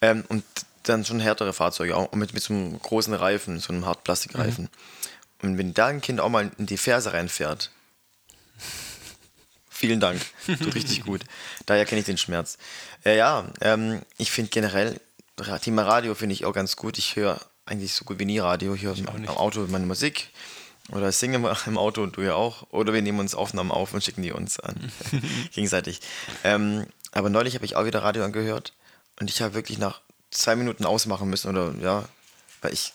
Ähm, 0.00 0.24
und 0.28 0.44
dann 0.82 1.04
schon 1.04 1.20
härtere 1.20 1.52
Fahrzeuge, 1.52 1.96
auch 1.96 2.12
mit, 2.12 2.34
mit 2.34 2.42
so 2.42 2.54
einem 2.54 2.78
großen 2.78 3.14
Reifen, 3.14 3.60
so 3.60 3.72
einem 3.72 3.86
Hartplastikreifen. 3.86 4.64
Mhm. 4.64 5.48
Und 5.48 5.58
wenn 5.58 5.74
da 5.74 5.86
ein 5.86 6.00
Kind 6.00 6.20
auch 6.20 6.28
mal 6.28 6.50
in 6.58 6.66
die 6.66 6.76
Ferse 6.76 7.12
reinfährt, 7.12 7.70
vielen 9.70 10.00
Dank, 10.00 10.20
tut 10.46 10.74
richtig 10.74 11.04
gut. 11.04 11.22
Daher 11.66 11.84
kenne 11.84 12.00
ich 12.00 12.06
den 12.06 12.18
Schmerz. 12.18 12.58
Äh, 13.04 13.16
ja, 13.16 13.46
ähm, 13.60 14.02
ich 14.16 14.30
finde 14.30 14.50
generell, 14.50 15.00
Thema 15.62 15.82
Radio 15.82 16.14
finde 16.14 16.34
ich 16.34 16.44
auch 16.44 16.52
ganz 16.52 16.76
gut. 16.76 16.98
Ich 16.98 17.16
höre 17.16 17.40
eigentlich 17.64 17.94
so 17.94 18.04
gut 18.04 18.18
wie 18.18 18.24
nie 18.24 18.38
Radio. 18.38 18.74
Ich 18.74 18.82
höre 18.82 18.96
am 18.98 19.28
Auto 19.28 19.66
meine 19.68 19.86
Musik 19.86 20.30
oder 20.90 21.12
singe 21.12 21.36
im 21.66 21.78
Auto 21.78 22.02
und 22.02 22.16
du 22.16 22.22
ja 22.22 22.34
auch. 22.34 22.66
Oder 22.70 22.92
wir 22.92 23.02
nehmen 23.02 23.20
uns 23.20 23.34
Aufnahmen 23.34 23.70
auf 23.70 23.94
und 23.94 24.02
schicken 24.02 24.22
die 24.22 24.32
uns 24.32 24.58
an. 24.58 24.74
Gegenseitig. 25.52 26.00
Ähm, 26.44 26.86
aber 27.12 27.30
neulich 27.30 27.54
habe 27.54 27.64
ich 27.64 27.76
auch 27.76 27.84
wieder 27.84 28.02
Radio 28.02 28.24
angehört 28.24 28.72
und 29.20 29.30
ich 29.30 29.40
habe 29.42 29.54
wirklich 29.54 29.78
nach 29.78 30.00
zwei 30.30 30.56
Minuten 30.56 30.84
ausmachen 30.84 31.28
müssen 31.28 31.48
oder 31.48 31.74
ja, 31.80 32.08
weil 32.60 32.72
ich, 32.72 32.92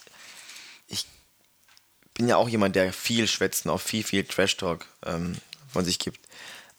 ich 0.87 1.07
bin 2.13 2.27
ja 2.27 2.37
auch 2.37 2.49
jemand, 2.49 2.75
der 2.75 2.93
viel 2.93 3.27
schwätzt 3.27 3.65
und 3.65 3.71
auch 3.71 3.81
viel, 3.81 4.03
viel 4.03 4.23
Trash-Talk 4.23 4.85
ähm, 5.05 5.37
von 5.71 5.85
sich 5.85 5.99
gibt. 5.99 6.19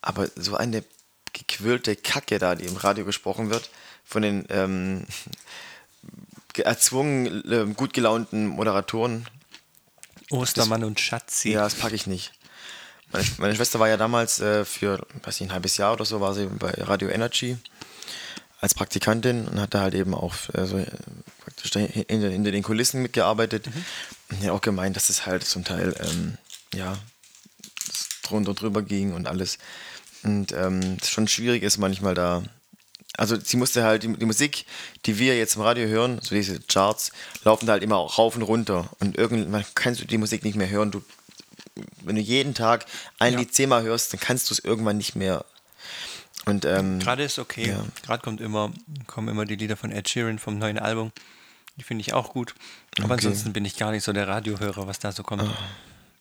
Aber 0.00 0.28
so 0.36 0.56
eine 0.56 0.84
gequirlte 1.32 1.96
Kacke 1.96 2.38
da, 2.38 2.54
die 2.54 2.66
im 2.66 2.76
Radio 2.76 3.04
gesprochen 3.04 3.50
wird, 3.50 3.70
von 4.04 4.22
den 4.22 4.44
ähm, 4.50 5.06
erzwungen, 6.56 7.50
äh, 7.50 7.72
gut 7.74 7.92
gelaunten 7.92 8.46
Moderatoren, 8.46 9.26
Ostermann 10.30 10.82
das, 10.82 10.88
und 10.88 11.00
Schatzi. 11.00 11.52
Ja, 11.52 11.62
das 11.62 11.74
packe 11.74 11.94
ich 11.94 12.06
nicht. 12.06 12.32
Meine, 13.12 13.26
meine, 13.38 13.56
Schwester 13.56 13.80
war 13.80 13.88
ja 13.88 13.96
damals 13.96 14.40
äh, 14.40 14.64
für, 14.64 15.06
weiß 15.22 15.40
nicht, 15.40 15.50
ein 15.50 15.54
halbes 15.54 15.76
Jahr 15.76 15.92
oder 15.92 16.04
so, 16.04 16.20
war 16.20 16.34
sie 16.34 16.46
bei 16.46 16.70
Radio 16.78 17.08
Energy 17.08 17.56
als 18.64 18.74
Praktikantin 18.74 19.46
und 19.46 19.60
hat 19.60 19.74
da 19.74 19.82
halt 19.82 19.94
eben 19.94 20.14
auch 20.14 20.34
äh, 20.54 20.66
so, 20.66 20.82
praktisch 21.40 21.72
hinter, 21.72 22.28
hinter, 22.28 22.50
den 22.50 22.62
Kulissen 22.62 23.02
mitgearbeitet. 23.02 23.66
Mhm. 23.66 23.84
Und 24.30 24.42
hat 24.42 24.50
auch 24.50 24.60
gemeint, 24.62 24.96
dass 24.96 25.10
es 25.10 25.26
halt 25.26 25.44
zum 25.44 25.64
Teil, 25.64 25.94
ähm, 26.00 26.38
ja, 26.74 26.98
drunter 28.22 28.50
und 28.50 28.60
drüber 28.60 28.82
ging 28.82 29.12
und 29.12 29.28
alles. 29.28 29.58
Und 30.22 30.52
ähm, 30.52 30.96
schon 31.04 31.28
schwierig 31.28 31.62
ist 31.62 31.76
manchmal 31.76 32.14
da 32.14 32.42
also 33.16 33.38
sie 33.38 33.56
musste 33.56 33.84
halt, 33.84 34.02
die, 34.02 34.12
die, 34.16 34.26
Musik, 34.26 34.66
die 35.06 35.20
wir 35.20 35.38
jetzt 35.38 35.54
im 35.54 35.62
Radio 35.62 35.86
hören, 35.86 36.18
so 36.20 36.34
diese 36.34 36.58
Charts, 36.60 37.12
laufen 37.44 37.66
da 37.66 37.74
halt 37.74 37.84
immer 37.84 37.96
auch 37.96 38.18
rauf 38.18 38.34
und 38.34 38.42
runter. 38.42 38.90
Und 38.98 39.16
irgendwann 39.16 39.64
kannst 39.74 40.00
du 40.00 40.04
die 40.04 40.18
Musik 40.18 40.42
nicht 40.42 40.56
mehr 40.56 40.68
hören. 40.68 40.90
Du, 40.90 41.00
wenn 42.02 42.16
du 42.16 42.22
jeden 42.22 42.54
Tag 42.54 42.86
ein 43.20 43.34
ja. 43.34 43.38
Lied 43.38 43.54
zehnmal 43.54 43.84
hörst, 43.84 44.12
dann 44.12 44.18
kannst 44.18 44.50
du 44.50 44.54
es 44.54 44.58
irgendwann 44.58 44.96
nicht 44.96 45.14
mehr. 45.14 45.44
Und 46.46 46.64
ähm, 46.64 46.98
gerade 46.98 47.24
ist 47.24 47.38
okay. 47.38 47.68
Ja. 47.68 47.84
Gerade 48.02 48.22
kommt 48.22 48.40
immer, 48.40 48.72
kommen 49.06 49.28
immer 49.28 49.44
die 49.44 49.56
Lieder 49.56 49.76
von 49.76 49.90
Ed 49.90 50.08
Sheeran 50.08 50.38
vom 50.38 50.58
neuen 50.58 50.78
Album. 50.78 51.12
Die 51.76 51.82
finde 51.82 52.02
ich 52.02 52.12
auch 52.12 52.32
gut. 52.32 52.54
Aber 52.98 53.14
okay. 53.14 53.26
ansonsten 53.26 53.52
bin 53.52 53.64
ich 53.64 53.76
gar 53.76 53.90
nicht 53.90 54.04
so 54.04 54.12
der 54.12 54.28
Radiohörer, 54.28 54.86
was 54.86 54.98
da 54.98 55.10
so 55.12 55.22
kommt. 55.22 55.42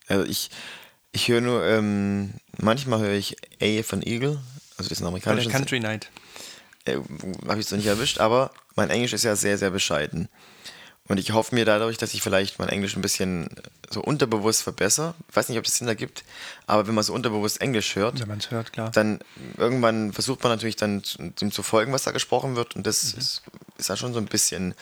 Also 0.08 0.26
ich, 0.26 0.50
Ich 1.12 1.28
höre 1.28 1.42
nur, 1.42 1.64
ähm, 1.66 2.34
manchmal 2.58 3.00
höre 3.00 3.14
ich 3.14 3.36
A 3.62 3.84
von 3.84 4.02
Eagle, 4.02 4.40
also 4.78 4.90
das 4.90 4.92
ist 4.94 5.02
ein 5.02 5.08
amerikanisches. 5.08 5.52
Country 5.52 5.80
Night. 5.80 6.10
Äh, 6.86 6.98
Habe 7.48 7.60
ich 7.60 7.68
es 7.68 7.72
noch 7.72 7.78
nicht 7.78 7.88
erwischt, 7.88 8.20
aber 8.20 8.52
mein 8.76 8.90
Englisch 8.90 9.14
ist 9.14 9.24
ja 9.24 9.36
sehr, 9.36 9.60
sehr 9.60 9.70
bescheiden. 9.70 10.28
Und 11.10 11.18
ich 11.18 11.32
hoffe 11.32 11.54
mir 11.54 11.66
dadurch, 11.66 11.98
dass 11.98 12.14
ich 12.14 12.22
vielleicht 12.22 12.60
mein 12.60 12.70
Englisch 12.70 12.96
ein 12.96 13.02
bisschen 13.02 13.50
so 13.90 14.02
unterbewusst 14.02 14.64
verbessere. 14.64 15.14
Ich 15.30 15.36
weiß 15.36 15.50
nicht, 15.50 15.58
ob 15.58 15.66
das 15.66 15.76
Sinn 15.78 15.88
ergibt, 15.90 16.24
aber 16.66 16.88
wenn 16.88 16.96
man 16.96 17.04
so 17.04 17.14
unterbewusst 17.14 17.60
Englisch 17.60 17.96
hört, 17.96 18.26
Wenn 18.26 18.38
es 18.38 18.52
hört, 18.52 18.72
klar. 18.72 18.90
dann 18.92 19.20
irgendwann 19.58 20.14
versucht 20.14 20.42
man 20.44 20.52
natürlich 20.54 20.78
dann 20.78 21.04
dem 21.42 21.52
zu 21.52 21.62
folgen, 21.62 21.92
was 21.92 22.04
da 22.04 22.12
gesprochen 22.12 22.56
wird. 22.56 22.76
Und 22.78 22.88
das 22.88 23.14
Mhm. 23.14 23.20
ist, 23.20 23.42
ist 23.78 23.90
ja 23.90 23.98
schon 23.98 24.14
so 24.14 24.20
ein 24.20 24.28
bisschen, 24.28 24.76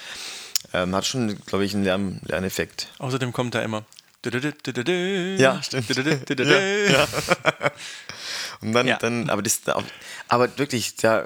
ähm, 0.73 0.95
hat 0.95 1.07
schon, 1.07 1.43
glaube 1.45 1.65
ich, 1.65 1.73
einen 1.73 1.83
Lern 1.85 2.21
Lerneffekt. 2.25 2.89
Außerdem 2.99 3.33
kommt 3.33 3.55
da 3.55 3.61
immer. 3.63 3.83
Ja, 5.39 5.63
stimmt. 5.63 5.89
Ja, 6.91 7.07
Und 8.61 8.73
dann, 8.73 8.87
Ja. 8.87 8.97
dann 8.97 9.31
aber 9.31 9.41
das, 9.41 9.61
aber 10.27 10.57
wirklich, 10.59 10.95
da, 10.97 11.25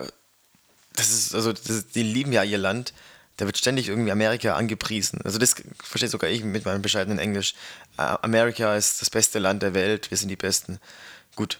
das 0.95 1.09
ist, 1.11 1.35
also, 1.35 1.51
das, 1.51 1.87
die 1.93 2.03
lieben 2.03 2.31
ja 2.31 2.43
ihr 2.43 2.57
Land. 2.57 2.93
Da 3.37 3.45
wird 3.45 3.57
ständig 3.57 3.89
irgendwie 3.89 4.11
Amerika 4.11 4.55
angepriesen. 4.55 5.19
Also 5.23 5.39
das 5.39 5.55
verstehe 5.83 6.09
sogar 6.09 6.29
ich 6.29 6.43
mit 6.43 6.65
meinem 6.65 6.81
bescheidenen 6.81 7.19
Englisch. 7.19 7.53
Äh, 7.97 8.03
Amerika 8.21 8.75
ist 8.75 9.01
das 9.01 9.09
beste 9.09 9.39
Land 9.39 9.61
der 9.61 9.73
Welt, 9.73 10.09
wir 10.09 10.17
sind 10.17 10.29
die 10.29 10.37
Besten. 10.37 10.79
Gut, 11.35 11.59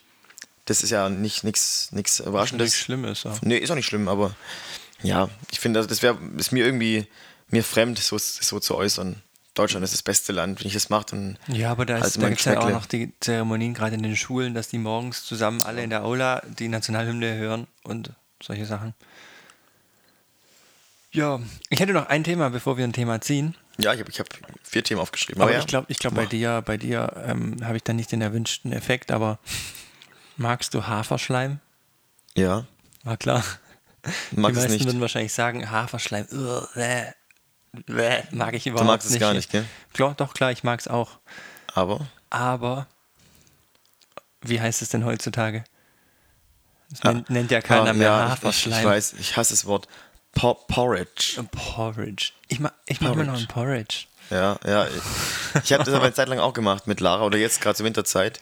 das 0.65 0.84
ist 0.84 0.89
ja 0.89 1.10
nicht 1.10 1.44
nichts 1.44 1.91
nichts 1.91 2.20
Überraschendes. 2.20 2.67
Nichts 2.67 2.79
Schlimmes, 2.79 3.24
ja. 3.24 3.38
Nee, 3.41 3.58
ist 3.58 3.72
auch 3.72 3.75
nicht 3.75 3.88
schlimm, 3.88 4.08
aber 4.08 4.36
ja, 5.03 5.29
ich 5.51 5.60
finde, 5.60 5.79
also 5.79 5.89
das 5.89 6.01
wäre 6.01 6.17
ist 6.38 6.51
mir 6.51 6.65
irgendwie 6.65 7.08
mir 7.50 7.63
fremd, 7.63 8.00
so, 8.00 8.17
so 8.17 8.60
zu 8.60 8.75
äußern. 8.75 9.22
Deutschland 9.53 9.84
ist 9.86 9.94
das 9.94 10.03
beste 10.03 10.34
Land. 10.34 10.60
Wenn 10.60 10.67
ich 10.67 10.74
das 10.74 10.89
mache, 10.89 11.05
dann 11.12 11.39
Ja, 11.48 11.72
aber 11.72 11.86
da, 11.86 11.96
halt 11.96 12.05
ist, 12.05 12.22
da 12.22 12.27
gibt 12.27 12.39
es 12.39 12.46
ja 12.46 12.60
auch 12.60 12.70
noch 12.70 12.86
die 12.86 13.13
Zeremonien, 13.22 13.74
gerade 13.74 13.96
in 13.96 14.03
den 14.03 14.17
Schulen, 14.17 14.53
dass 14.53 14.67
die 14.67 14.77
morgens 14.77 15.24
zusammen 15.24 15.62
alle 15.62 15.82
in 15.82 15.89
der 15.89 16.03
Aula 16.03 16.41
die 16.60 16.67
Nationalhymne 16.67 17.36
hören 17.36 17.67
und 17.84 18.12
solche 18.44 18.65
Sachen. 18.65 18.94
Ja, 21.15 21.39
ich 21.69 21.79
hätte 21.79 21.93
noch 21.93 22.07
ein 22.07 22.24
Thema, 22.24 22.50
bevor 22.50 22.77
wir 22.77 22.84
ein 22.84 22.93
Thema 22.93 23.22
ziehen. 23.22 23.55
Ja, 23.77 23.93
ich 23.93 24.00
habe 24.00 24.10
ich 24.12 24.19
hab 24.19 24.27
vier 24.63 24.84
Themen 24.84 25.01
aufgeschrieben. 25.01 25.41
Aber 25.41 25.51
ja, 25.51 25.60
ich 25.60 25.67
glaube, 25.67 25.88
ich 25.89 26.00
glaub, 26.00 26.13
bei 26.15 26.25
dir, 26.25 26.62
bei 26.62 26.77
dir 26.77 27.12
ähm, 27.25 27.57
habe 27.65 27.77
ich 27.77 27.84
dann 27.84 27.95
nicht 27.98 28.12
den 28.12 28.22
erwünschten 28.22 28.72
Effekt, 28.72 29.12
aber 29.12 29.39
magst 30.38 30.74
du 30.74 30.88
Haferschleim? 30.88 31.60
Ja, 32.38 32.65
War 33.03 33.17
klar. 33.17 33.43
mag 34.31 34.53
die 34.53 34.57
es 34.60 34.63
meisten 34.63 34.72
nicht. 34.74 34.86
würden 34.86 35.01
wahrscheinlich 35.01 35.34
sagen, 35.34 35.69
Haferschleim, 35.72 36.25
uh, 36.31 36.62
bäh, 36.75 37.12
bäh, 37.86 38.24
mag 38.31 38.53
ich 38.53 38.63
Du 38.63 38.69
überhaupt 38.72 38.88
magst 38.88 39.07
es 39.07 39.13
nicht. 39.13 39.22
gar 39.22 39.34
nicht, 39.34 39.51
gell? 39.51 39.65
Klar, 39.93 40.13
doch, 40.15 40.34
klar, 40.34 40.51
ich 40.51 40.63
mag 40.63 40.79
es 40.79 40.88
auch. 40.88 41.19
Aber 41.74 42.07
Aber, 42.29 42.88
wie 44.41 44.62
heißt 44.62 44.81
es 44.81 44.89
denn 44.89 45.03
heutzutage? 45.05 45.63
Das 46.91 47.01
Ah, 47.03 47.22
nennt, 47.29 47.51
ja 47.51 47.62
keiner 47.62 47.89
ah, 47.89 47.93
mehr 47.93 48.07
ja, 48.07 48.25
ich, 48.25 48.31
Haferschleim. 48.31 48.79
ich 48.79 48.86
weiß, 48.86 49.13
ich 49.19 49.36
hasse 49.38 49.53
das 49.53 49.65
Wort 49.65 49.88
po 50.36 50.54
Porridge. 50.68 51.44
Porridge. 51.51 52.32
Ich, 52.48 52.60
ma 52.60 52.72
ich 52.86 53.01
mache 53.01 53.15
mir 53.15 53.24
noch 53.25 53.39
ein 53.39 53.48
Porridge. 53.48 54.06
Ja, 54.30 54.58
ja. 54.65 54.88
Ich, 54.88 55.63
ich 55.63 55.74
habe 55.74 55.84
das 55.84 55.94
aber 55.94 56.06
eine 56.06 56.13
Zeit 56.13 56.27
lang 56.30 56.39
auch 56.39 56.54
gemacht 56.54 56.88
mit 56.88 57.00
Lara 57.00 57.24
oder 57.25 57.38
jetzt 57.38 57.62
gerade 57.62 57.75
zur 57.75 57.86
Winterzeit. 57.86 58.39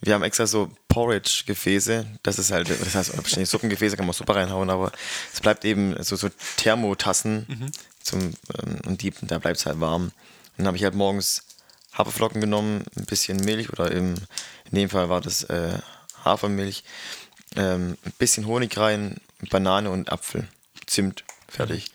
Wir 0.00 0.14
haben 0.14 0.22
extra 0.22 0.46
so 0.46 0.70
Porridge-Gefäße. 0.88 2.06
Das 2.22 2.38
ist 2.38 2.50
halt, 2.50 2.68
das 2.70 2.94
heißt, 2.94 3.16
wahrscheinlich 3.16 3.48
Suppengefäße 3.48 3.96
kann 3.96 4.06
man 4.06 4.14
Suppe 4.14 4.34
reinhauen, 4.34 4.70
aber 4.70 4.92
es 5.32 5.40
bleibt 5.40 5.64
eben 5.64 6.00
so, 6.02 6.16
so 6.16 6.28
Thermotassen 6.56 7.46
Mhm. 7.48 7.72
zum, 8.00 8.20
ähm, 8.20 8.80
und 8.86 9.02
die, 9.02 9.12
da 9.22 9.38
bleibt 9.38 9.58
es 9.58 9.66
halt 9.66 9.80
warm. 9.80 10.04
Und 10.04 10.12
dann 10.58 10.66
habe 10.68 10.76
ich 10.76 10.84
halt 10.84 10.94
morgens 10.94 11.42
Haferflocken 11.96 12.40
genommen, 12.40 12.84
ein 12.96 13.04
bisschen 13.04 13.38
Milch 13.38 13.72
oder 13.72 13.92
eben, 13.92 14.14
in 14.70 14.78
dem 14.78 14.88
Fall 14.90 15.08
war 15.08 15.20
das 15.20 15.44
äh, 15.44 15.78
Hafermilch, 16.24 16.84
ähm, 17.56 17.96
ein 18.04 18.12
bisschen 18.18 18.46
Honig 18.46 18.76
rein, 18.78 19.20
Banane 19.50 19.90
und 19.90 20.10
Apfel, 20.12 20.46
Zimt, 20.86 21.24
fertig. 21.48 21.90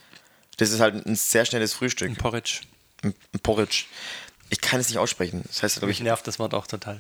Das 0.57 0.71
ist 0.71 0.79
halt 0.79 1.05
ein 1.05 1.15
sehr 1.15 1.45
schnelles 1.45 1.73
Frühstück. 1.73 2.09
Ein 2.09 2.15
Porridge. 2.15 2.61
Ein 3.03 3.13
ein 3.33 3.39
Porridge. 3.39 3.85
Ich 4.49 4.59
kann 4.61 4.79
es 4.79 4.89
nicht 4.89 4.97
aussprechen. 4.97 5.43
Das 5.47 5.63
heißt, 5.63 5.75
glaube 5.75 5.87
Mich 5.87 5.97
ich, 5.99 6.03
nervt 6.03 6.27
das 6.27 6.39
Wort 6.39 6.53
auch 6.53 6.67
total. 6.67 6.99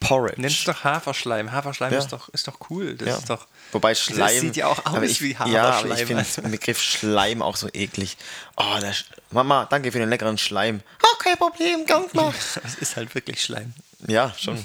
Porridge. 0.00 0.40
Nennt 0.40 0.52
es 0.54 0.64
doch 0.64 0.84
Haferschleim. 0.84 1.50
Haferschleim 1.52 1.92
Ja. 1.92 1.98
ist, 1.98 2.08
doch, 2.12 2.28
ist 2.30 2.46
doch 2.46 2.58
cool. 2.70 2.94
Das 2.94 3.08
ja. 3.08 3.16
ist 3.16 3.30
doch. 3.30 3.46
Wobei 3.72 3.94
Schleim. 3.94 4.40
sieht 4.40 4.56
ja 4.56 4.66
auch 4.68 4.78
aus 4.78 4.94
aber 4.94 5.04
ich, 5.04 5.20
wie 5.22 5.32
Ja, 5.32 5.38
aber 5.40 5.48
ich 5.48 5.56
Haferschleim. 5.92 6.06
finde 6.24 6.42
den 6.42 6.50
Begriff 6.50 6.80
Schleim 6.82 7.42
auch 7.42 7.56
so 7.56 7.68
eklig. 7.72 8.16
Oh, 8.56 8.76
der 8.80 8.92
Sch 8.92 9.06
Mama, 9.30 9.64
danke 9.66 9.90
für 9.92 9.98
den 9.98 10.08
leckeren 10.10 10.36
Schleim. 10.38 10.82
Oh, 11.02 11.16
kein 11.18 11.36
Problem, 11.36 11.86
ganz 11.86 12.10
klar. 12.12 12.34
Das 12.62 12.74
ist 12.74 12.96
halt 12.96 13.14
wirklich 13.14 13.42
Schleim. 13.42 13.72
ja, 14.06 14.34
schon. 14.38 14.62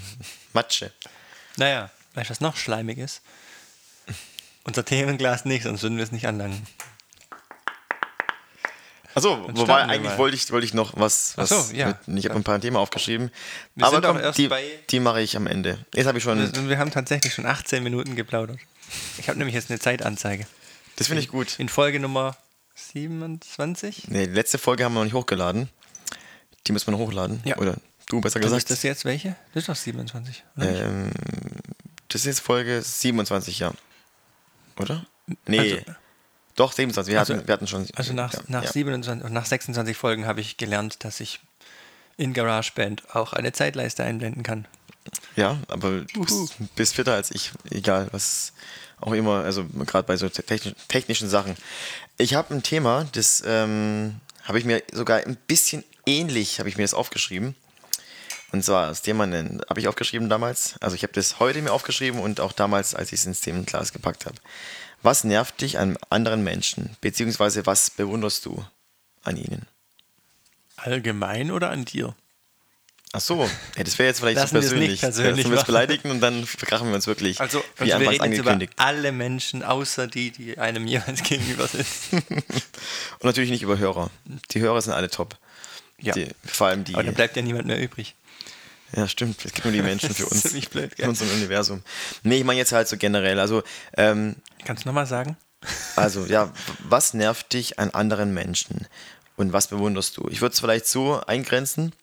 Matsche. 0.53 0.91
Naja, 1.57 1.89
weißt 2.15 2.29
du, 2.29 2.31
was 2.31 2.41
noch 2.41 2.57
schleimig 2.57 2.97
ist? 2.97 3.21
Unser 4.63 4.83
Themenglas 4.85 5.45
nicht, 5.45 5.63
sonst 5.63 5.81
würden 5.83 5.97
wir 5.97 6.03
es 6.03 6.11
nicht 6.11 6.27
anlangen. 6.27 6.65
Achso, 9.25 9.49
wobei 9.53 9.83
eigentlich 9.83 10.17
wollte 10.17 10.35
ich, 10.35 10.51
wollte 10.51 10.65
ich 10.65 10.73
noch 10.73 10.93
was. 10.95 11.37
was 11.37 11.51
Ach 11.51 11.63
so, 11.65 11.73
ja. 11.75 11.97
Mit, 12.05 12.19
ich 12.19 12.25
habe 12.25 12.35
ein 12.35 12.43
paar 12.43 12.59
Themen 12.59 12.77
aufgeschrieben. 12.77 13.31
Wir 13.75 13.85
aber 13.87 14.01
komm, 14.01 14.19
die, 14.37 14.49
die 14.89 14.99
mache 14.99 15.21
ich 15.21 15.35
am 15.37 15.47
Ende. 15.47 15.85
Jetzt 15.93 16.07
habe 16.07 16.17
ich 16.17 16.23
schon. 16.23 16.39
Wir, 16.53 16.69
wir 16.69 16.77
haben 16.77 16.91
tatsächlich 16.91 17.33
schon 17.33 17.45
18 17.45 17.83
Minuten 17.83 18.15
geplaudert. 18.15 18.59
Ich 19.17 19.29
habe 19.29 19.37
nämlich 19.37 19.55
jetzt 19.55 19.69
eine 19.69 19.79
Zeitanzeige. 19.79 20.47
Das 20.95 21.07
finde 21.07 21.21
ich 21.21 21.29
gut. 21.29 21.59
In 21.59 21.69
Folge 21.69 21.99
Nummer 21.99 22.35
27? 22.75 24.07
Nee, 24.07 24.27
die 24.27 24.33
letzte 24.33 24.57
Folge 24.57 24.83
haben 24.83 24.93
wir 24.93 24.99
noch 24.99 25.05
nicht 25.05 25.13
hochgeladen. 25.13 25.69
Die 26.67 26.71
müssen 26.71 26.87
wir 26.87 26.91
noch 26.91 26.99
hochladen. 26.99 27.41
Ja. 27.45 27.57
Oder 27.57 27.75
du 28.07 28.21
besser 28.21 28.39
Dann 28.39 28.49
gesagt. 28.49 28.63
ist 28.63 28.71
das 28.71 28.83
jetzt 28.83 29.05
welche? 29.05 29.35
Das 29.53 29.63
ist 29.63 29.69
doch 29.69 29.75
27. 29.75 30.43
Oder 30.57 30.65
nicht? 30.71 30.81
Ähm, 30.81 31.11
das 32.09 32.21
ist 32.21 32.25
jetzt 32.25 32.39
Folge 32.41 32.81
27, 32.81 33.59
ja. 33.59 33.71
Oder? 34.77 35.05
Nee. 35.45 35.59
Also- 35.59 35.77
Doch, 36.59 36.73
27. 36.73 37.13
Wir, 37.13 37.19
Also- 37.21 37.35
hatten, 37.35 37.47
wir 37.47 37.53
hatten 37.53 37.67
schon. 37.67 37.87
Also 37.95 38.11
nach, 38.11 38.33
ja, 38.33 38.39
nach, 38.47 38.65
ja. 38.65 38.71
27, 38.71 39.25
und 39.25 39.31
nach 39.31 39.45
26 39.45 39.95
Folgen 39.95 40.25
habe 40.25 40.41
ich 40.41 40.57
gelernt, 40.57 41.05
dass 41.05 41.21
ich 41.21 41.39
in 42.17 42.33
GarageBand 42.33 43.15
auch 43.15 43.31
eine 43.31 43.53
Zeitleiste 43.53 44.03
einblenden 44.03 44.43
kann. 44.43 44.67
Ja, 45.37 45.57
aber 45.69 46.01
du 46.01 46.25
bist, 46.25 46.55
bist 46.75 46.95
fitter 46.95 47.13
als 47.13 47.31
ich. 47.31 47.53
Egal, 47.71 48.09
was 48.11 48.51
auch 48.99 49.13
immer. 49.13 49.43
Also 49.45 49.63
gerade 49.85 50.05
bei 50.05 50.17
so 50.17 50.27
technisch, 50.27 50.75
technischen 50.89 51.29
Sachen. 51.29 51.55
Ich 52.17 52.33
habe 52.33 52.53
ein 52.53 52.61
Thema, 52.61 53.07
das 53.13 53.41
ähm, 53.45 54.15
habe 54.43 54.59
ich 54.59 54.65
mir 54.65 54.83
sogar 54.91 55.19
ein 55.25 55.37
bisschen 55.47 55.85
ähnlich, 56.05 56.59
habe 56.59 56.67
ich 56.67 56.75
mir 56.75 56.83
das 56.83 56.93
aufgeschrieben. 56.93 57.55
Und 58.51 58.65
zwar 58.65 58.87
das 58.87 59.01
Thema 59.01 59.25
habe 59.25 59.79
ich 59.79 59.87
aufgeschrieben 59.87 60.27
damals. 60.27 60.75
Also 60.81 60.97
ich 60.97 61.03
habe 61.03 61.13
das 61.13 61.39
heute 61.39 61.61
mir 61.61 61.71
aufgeschrieben 61.71 62.19
und 62.19 62.41
auch 62.41 62.51
damals, 62.51 62.95
als 62.95 63.13
ich 63.13 63.21
es 63.21 63.25
ins 63.27 63.39
Themenglas 63.39 63.93
gepackt 63.93 64.25
habe. 64.25 64.35
Was 65.01 65.23
nervt 65.23 65.61
dich 65.61 65.79
an 65.79 65.97
anderen 66.09 66.43
Menschen? 66.43 66.95
Beziehungsweise 67.01 67.65
was 67.65 67.89
bewunderst 67.89 68.45
du 68.45 68.65
an 69.23 69.37
ihnen? 69.37 69.65
Allgemein 70.75 71.51
oder 71.51 71.69
an 71.69 71.85
dir? 71.85 72.15
Ach 73.11 73.21
so, 73.21 73.49
ja, 73.75 73.83
das 73.83 73.97
wäre 73.97 74.07
jetzt 74.09 74.19
vielleicht 74.19 74.37
Lassen 74.37 74.55
zu 74.55 74.59
persönlich. 74.59 74.89
nicht 74.91 75.01
persönlich 75.01 75.37
Lassen 75.37 75.51
wir 75.51 75.59
es 75.59 75.65
beleidigen 75.65 76.11
und 76.11 76.21
dann 76.21 76.45
verkrachen 76.45 76.89
wir 76.89 76.95
uns 76.95 77.07
wirklich. 77.07 77.39
Also, 77.41 77.63
wie 77.77 77.91
also 77.91 78.05
wir 78.05 78.11
reden 78.11 78.31
jetzt 78.31 78.39
über 78.39 78.51
angekündigt. 78.51 78.73
alle 78.77 79.11
Menschen, 79.11 79.63
außer 79.63 80.05
die, 80.05 80.29
die 80.29 80.59
einem 80.59 80.85
jeweils 80.87 81.23
gegenüber 81.23 81.67
sitzen. 81.67 82.21
Und 82.21 83.23
natürlich 83.23 83.49
nicht 83.49 83.63
über 83.63 83.79
Hörer. 83.79 84.11
Die 84.51 84.59
Hörer 84.59 84.81
sind 84.81 84.93
alle 84.93 85.09
top. 85.09 85.37
Ja. 85.99 86.13
Die, 86.13 86.27
vor 86.45 86.67
allem 86.67 86.83
die. 86.83 86.93
Aber 86.93 87.03
da 87.03 87.11
bleibt 87.11 87.35
ja 87.35 87.41
niemand 87.41 87.65
mehr 87.65 87.81
übrig. 87.81 88.13
Ja, 88.95 89.07
stimmt. 89.07 89.43
Es 89.45 89.53
gibt 89.53 89.65
nur 89.65 89.73
die 89.73 89.81
Menschen 89.81 90.13
für 90.13 90.25
uns. 90.25 90.41
ziemlich 90.41 90.69
blöd, 90.69 90.95
gell? 90.95 91.05
Für 91.05 91.09
unser 91.09 91.25
Universum. 91.33 91.83
Nee, 92.23 92.39
ich 92.39 92.43
meine 92.43 92.57
jetzt 92.59 92.71
halt 92.71 92.87
so 92.87 92.97
generell. 92.97 93.39
Also, 93.39 93.63
ähm, 93.97 94.35
Kannst 94.65 94.83
du 94.85 94.89
nochmal 94.89 95.05
sagen? 95.05 95.37
also 95.95 96.25
ja, 96.25 96.51
was 96.87 97.13
nervt 97.13 97.51
dich 97.53 97.79
an 97.79 97.89
anderen 97.91 98.33
Menschen? 98.33 98.87
Und 99.35 99.53
was 99.53 99.67
bewunderst 99.67 100.17
du? 100.17 100.27
Ich 100.29 100.41
würde 100.41 100.53
es 100.53 100.59
vielleicht 100.59 100.87
so 100.87 101.21
eingrenzen 101.21 101.93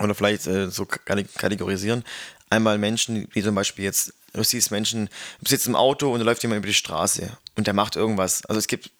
oder 0.00 0.14
vielleicht 0.14 0.46
äh, 0.46 0.70
so 0.70 0.84
kate- 0.86 1.24
kategorisieren. 1.38 2.04
Einmal 2.50 2.76
Menschen, 2.78 3.28
die 3.34 3.42
zum 3.42 3.54
Beispiel 3.54 3.84
jetzt, 3.84 4.12
du 4.34 4.42
siehst 4.42 4.70
Menschen, 4.70 5.08
du 5.40 5.48
sitzt 5.48 5.66
im 5.66 5.76
Auto 5.76 6.12
und 6.12 6.18
da 6.18 6.24
läuft 6.26 6.42
jemand 6.42 6.58
über 6.58 6.66
die 6.66 6.74
Straße 6.74 7.30
und 7.56 7.66
der 7.66 7.74
macht 7.74 7.96
irgendwas. 7.96 8.44
Also 8.46 8.58
es 8.58 8.66
gibt, 8.66 8.90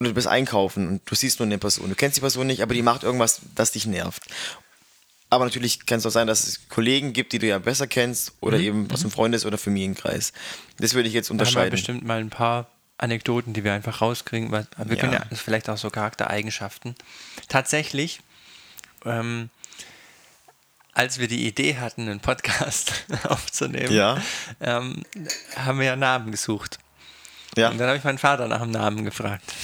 du 0.00 0.12
bist 0.12 0.26
einkaufen 0.26 0.86
und 0.88 1.02
du 1.10 1.14
siehst 1.14 1.38
nur 1.38 1.46
eine 1.46 1.56
Person. 1.58 1.88
Du 1.88 1.94
kennst 1.94 2.16
die 2.18 2.20
Person 2.22 2.46
nicht, 2.46 2.62
aber 2.62 2.74
die 2.74 2.82
macht 2.82 3.02
irgendwas, 3.02 3.40
das 3.54 3.72
dich 3.72 3.86
nervt. 3.86 4.22
Aber 5.36 5.44
natürlich 5.44 5.86
kann 5.86 5.98
es 5.98 6.06
auch 6.06 6.10
sein, 6.10 6.26
dass 6.26 6.46
es 6.46 6.68
Kollegen 6.68 7.12
gibt, 7.12 7.32
die 7.32 7.38
du 7.38 7.46
ja 7.46 7.58
besser 7.58 7.86
kennst 7.86 8.32
oder 8.40 8.58
eben 8.58 8.90
aus 8.90 9.02
dem 9.02 9.10
Freundes- 9.10 9.44
oder 9.46 9.58
Familienkreis. 9.58 10.32
Das 10.78 10.94
würde 10.94 11.08
ich 11.08 11.14
jetzt 11.14 11.28
Da 11.28 11.32
haben 11.32 11.38
wir 11.38 11.42
unterscheiden. 11.46 11.70
bestimmt 11.70 12.04
mal 12.04 12.18
ein 12.18 12.30
paar 12.30 12.68
Anekdoten, 12.98 13.52
die 13.52 13.62
wir 13.62 13.72
einfach 13.74 14.00
rauskriegen. 14.00 14.50
Weil 14.50 14.66
wir 14.76 14.96
Ja. 14.96 15.00
können 15.00 15.12
ja 15.12 15.22
ist 15.30 15.40
vielleicht 15.42 15.68
auch 15.68 15.76
so 15.78 15.90
Charaktereigenschaften. 15.90 16.94
Tatsächlich, 17.48 18.20
ähm, 19.04 19.50
als 20.94 21.18
wir 21.18 21.28
die 21.28 21.46
Idee 21.46 21.76
hatten, 21.76 22.08
einen 22.08 22.20
Podcast 22.20 23.04
aufzunehmen, 23.24 23.92
Ja. 23.92 24.20
ähm, 24.60 25.02
haben 25.56 25.78
wir 25.78 25.86
ja 25.86 25.96
Namen 25.96 26.30
gesucht. 26.30 26.78
Ja. 27.56 27.68
Und 27.70 27.78
dann 27.78 27.88
habe 27.88 27.98
ich 27.98 28.04
meinen 28.04 28.18
Vater 28.18 28.48
nach 28.48 28.62
dem 28.62 28.70
Namen 28.70 29.04
gefragt. 29.04 29.44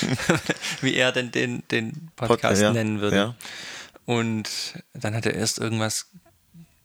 Wie 0.80 0.94
er 0.94 1.12
denn 1.12 1.30
den, 1.30 1.62
den 1.70 2.10
Podcast 2.16 2.62
ja, 2.62 2.72
nennen 2.72 3.00
würde. 3.00 3.34
Und 4.10 4.50
dann 4.92 5.14
hat 5.14 5.24
er 5.24 5.34
erst 5.34 5.60
irgendwas 5.60 6.06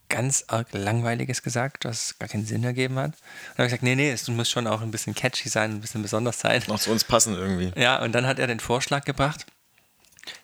ganz 0.09 0.43
arg 0.45 0.67
Langweiliges 0.73 1.41
gesagt, 1.41 1.83
was 1.83 2.19
gar 2.19 2.29
keinen 2.29 2.45
Sinn 2.45 2.63
ergeben 2.63 2.99
hat. 2.99 3.13
Und 3.13 3.13
dann 3.15 3.57
habe 3.57 3.63
ich 3.63 3.69
gesagt, 3.69 3.81
nee, 3.81 3.95
nee, 3.95 4.11
es 4.11 4.27
muss 4.27 4.47
schon 4.47 4.67
auch 4.67 4.81
ein 4.81 4.91
bisschen 4.91 5.15
catchy 5.15 5.49
sein, 5.49 5.71
ein 5.71 5.81
bisschen 5.81 6.03
besonders 6.03 6.39
sein. 6.39 6.61
Noch 6.67 6.79
zu 6.79 6.91
uns 6.91 7.03
passen 7.03 7.33
irgendwie. 7.33 7.71
Ja, 7.81 7.99
und 8.03 8.11
dann 8.11 8.27
hat 8.27 8.37
er 8.37 8.45
den 8.45 8.59
Vorschlag 8.59 9.05
gebracht, 9.05 9.47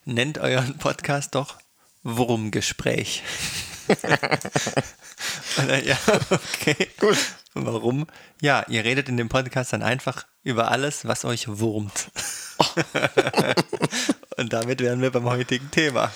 nennt 0.05 0.39
euren 0.39 0.75
Podcast 0.79 1.35
doch 1.35 1.59
Wurmgespräch. 2.01 3.21
dann, 5.57 5.85
ja, 5.85 5.99
okay. 6.31 6.89
Gut. 6.99 7.19
Warum? 7.53 8.07
Ja, 8.41 8.65
ihr 8.69 8.83
redet 8.83 9.07
in 9.07 9.17
dem 9.17 9.29
Podcast 9.29 9.71
dann 9.71 9.83
einfach 9.83 10.25
über 10.41 10.71
alles, 10.71 11.05
was 11.05 11.25
euch 11.25 11.47
wurmt. 11.47 12.09
und 14.37 14.51
damit 14.51 14.79
wären 14.79 15.03
wir 15.03 15.11
beim 15.11 15.25
heutigen 15.25 15.69
Thema. 15.69 16.11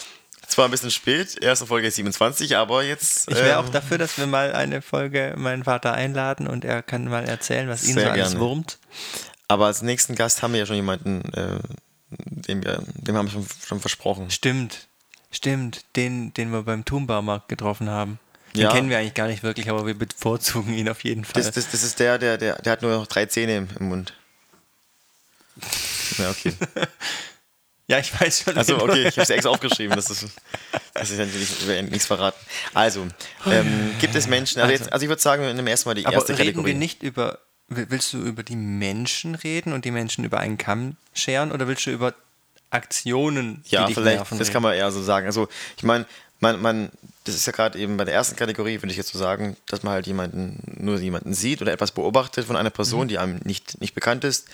Zwar 0.47 0.65
ein 0.65 0.71
bisschen 0.71 0.91
spät, 0.91 1.41
erste 1.41 1.65
Folge 1.65 1.89
27, 1.89 2.55
aber 2.57 2.83
jetzt. 2.83 3.29
Ich 3.29 3.35
wäre 3.35 3.59
ähm, 3.59 3.65
auch 3.65 3.69
dafür, 3.69 3.97
dass 3.97 4.17
wir 4.17 4.27
mal 4.27 4.53
eine 4.53 4.81
Folge 4.81 5.33
meinen 5.37 5.63
Vater 5.63 5.93
einladen 5.93 6.47
und 6.47 6.65
er 6.65 6.81
kann 6.81 7.05
mal 7.05 7.25
erzählen, 7.25 7.67
was 7.67 7.83
ihn 7.83 7.95
so 7.95 8.01
alles 8.01 8.31
gerne. 8.31 8.39
wurmt. 8.39 8.77
Aber 9.47 9.67
als 9.67 9.81
nächsten 9.81 10.15
Gast 10.15 10.41
haben 10.41 10.53
wir 10.53 10.59
ja 10.59 10.65
schon 10.65 10.75
jemanden, 10.75 11.21
äh, 11.33 11.59
dem, 12.09 12.63
wir, 12.63 12.83
dem 12.95 13.15
haben 13.15 13.27
wir 13.27 13.31
schon, 13.31 13.47
schon 13.65 13.79
versprochen. 13.79 14.31
Stimmt, 14.31 14.87
stimmt, 15.31 15.85
den, 15.95 16.33
den 16.33 16.51
wir 16.51 16.63
beim 16.63 16.85
Thunbaumarkt 16.85 17.47
getroffen 17.47 17.89
haben. 17.89 18.19
Den 18.55 18.63
ja. 18.63 18.71
kennen 18.71 18.89
wir 18.89 18.97
eigentlich 18.97 19.13
gar 19.13 19.27
nicht 19.27 19.43
wirklich, 19.43 19.69
aber 19.69 19.85
wir 19.85 19.95
bevorzugen 19.95 20.73
ihn 20.73 20.87
auf 20.87 21.03
jeden 21.03 21.25
Fall. 21.25 21.43
Das, 21.43 21.51
das, 21.51 21.69
das 21.69 21.83
ist 21.83 21.99
der, 21.99 22.17
der, 22.17 22.37
der, 22.37 22.61
der 22.61 22.71
hat 22.71 22.81
nur 22.81 22.91
noch 22.91 23.07
drei 23.07 23.25
Zähne 23.25 23.57
im, 23.57 23.67
im 23.79 23.89
Mund. 23.89 24.13
Ja, 26.19 26.29
okay. 26.29 26.53
Ja, 27.87 27.99
ich 27.99 28.19
weiß 28.19 28.43
schon. 28.43 28.57
Also 28.57 28.81
okay, 28.81 29.07
ich 29.07 29.15
habe 29.15 29.21
es 29.21 29.29
extra 29.29 29.49
aufgeschrieben. 29.49 29.95
Das 29.95 30.09
ist, 30.09 30.25
das 30.93 31.11
ist 31.11 31.19
natürlich 31.19 31.91
nichts 31.91 32.07
verraten. 32.07 32.37
Also, 32.73 33.05
ähm, 33.45 33.91
gibt 33.99 34.15
es 34.15 34.27
Menschen, 34.27 34.61
also, 34.61 34.71
jetzt, 34.71 34.91
also 34.91 35.03
ich 35.03 35.09
würde 35.09 35.21
sagen, 35.21 35.43
wir 35.43 35.53
nehmen 35.53 35.67
erstmal 35.67 35.93
die 35.93 36.03
erste 36.03 36.17
aber 36.17 36.29
reden 36.29 36.37
Kategorie. 36.37 36.67
wir 36.67 36.75
nicht 36.75 37.03
über, 37.03 37.39
willst 37.67 38.13
du 38.13 38.17
über 38.17 38.41
die 38.41 38.55
Menschen 38.55 39.35
reden 39.35 39.73
und 39.73 39.85
die 39.85 39.91
Menschen 39.91 40.25
über 40.25 40.39
einen 40.39 40.57
Kamm 40.57 40.97
scheren 41.13 41.51
oder 41.51 41.67
willst 41.67 41.85
du 41.85 41.91
über 41.91 42.15
Aktionen, 42.71 43.63
die 43.69 43.75
ja, 43.75 43.85
dich 43.85 43.95
vielleicht, 43.95 44.17
nerven, 44.17 44.39
das 44.39 44.47
reden? 44.47 44.53
kann 44.53 44.63
man 44.63 44.73
eher 44.73 44.91
so 44.91 45.03
sagen. 45.03 45.27
Also, 45.27 45.47
ich 45.77 45.83
meine, 45.83 46.05
man, 46.39 46.61
man, 46.61 46.89
das 47.23 47.35
ist 47.35 47.45
ja 47.45 47.53
gerade 47.53 47.77
eben 47.77 47.97
bei 47.97 48.03
der 48.03 48.15
ersten 48.15 48.35
Kategorie, 48.35 48.81
würde 48.81 48.91
ich 48.91 48.97
jetzt 48.97 49.11
so 49.11 49.19
sagen, 49.19 49.57
dass 49.67 49.83
man 49.83 49.93
halt 49.93 50.07
jemanden, 50.07 50.59
nur 50.77 50.99
jemanden 50.99 51.33
sieht 51.33 51.61
oder 51.61 51.71
etwas 51.71 51.91
beobachtet 51.91 52.45
von 52.45 52.55
einer 52.55 52.71
Person, 52.71 53.03
mhm. 53.03 53.07
die 53.09 53.17
einem 53.19 53.39
nicht, 53.43 53.79
nicht 53.79 53.93
bekannt 53.93 54.23
ist 54.23 54.47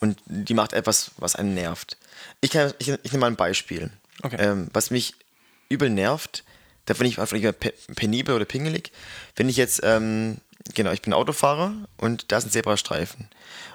und 0.00 0.18
die 0.26 0.54
macht 0.54 0.72
etwas, 0.72 1.10
was 1.18 1.36
einen 1.36 1.54
nervt. 1.54 1.96
Ich, 2.40 2.50
kann, 2.50 2.72
ich, 2.78 2.88
ich 2.88 3.12
nehme 3.12 3.22
mal 3.22 3.26
ein 3.28 3.36
Beispiel. 3.36 3.90
Okay. 4.22 4.36
Ähm, 4.38 4.68
was 4.72 4.90
mich 4.90 5.14
übel 5.68 5.90
nervt, 5.90 6.44
da 6.86 6.94
bin 6.94 7.06
ich 7.06 7.18
einfach 7.20 7.36
penibel 7.94 8.34
oder 8.34 8.44
pingelig. 8.44 8.92
Wenn 9.36 9.48
ich 9.48 9.56
jetzt, 9.56 9.80
ähm, 9.84 10.38
genau, 10.74 10.92
ich 10.92 11.02
bin 11.02 11.12
Autofahrer 11.12 11.74
und 11.98 12.32
da 12.32 12.38
ist 12.38 12.46
ein 12.46 12.50
Zebrastreifen. 12.50 13.28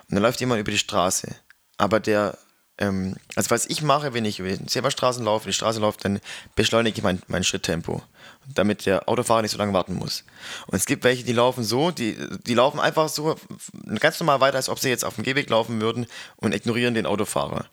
Und 0.09 0.15
dann 0.15 0.23
läuft 0.23 0.39
jemand 0.39 0.59
über 0.59 0.71
die 0.71 0.79
Straße. 0.79 1.35
Aber 1.77 1.99
der, 1.99 2.37
ähm, 2.79 3.15
also 3.35 3.51
was 3.51 3.67
ich 3.67 3.81
mache, 3.83 4.13
wenn 4.13 4.25
ich 4.25 4.39
über 4.39 4.49
die 4.49 4.65
Zebrastraßen 4.65 5.23
laufe, 5.23 5.47
die 5.47 5.53
Straße 5.53 5.79
läuft, 5.79 6.05
dann 6.05 6.21
beschleunige 6.55 6.97
ich 6.97 7.03
mein, 7.03 7.21
mein 7.27 7.43
Schritttempo, 7.43 8.01
damit 8.47 8.85
der 8.85 9.07
Autofahrer 9.07 9.43
nicht 9.43 9.51
so 9.51 9.57
lange 9.57 9.73
warten 9.73 9.93
muss. 9.93 10.23
Und 10.67 10.77
es 10.77 10.85
gibt 10.85 11.03
welche, 11.03 11.23
die 11.23 11.33
laufen 11.33 11.63
so, 11.63 11.91
die, 11.91 12.17
die 12.47 12.55
laufen 12.55 12.79
einfach 12.79 13.09
so 13.09 13.35
ganz 13.99 14.19
normal 14.19 14.41
weiter, 14.41 14.57
als 14.57 14.69
ob 14.69 14.79
sie 14.79 14.89
jetzt 14.89 15.05
auf 15.05 15.15
dem 15.15 15.23
Gehweg 15.23 15.49
laufen 15.49 15.79
würden 15.81 16.07
und 16.37 16.55
ignorieren 16.55 16.95
den 16.95 17.05
Autofahrer. 17.05 17.67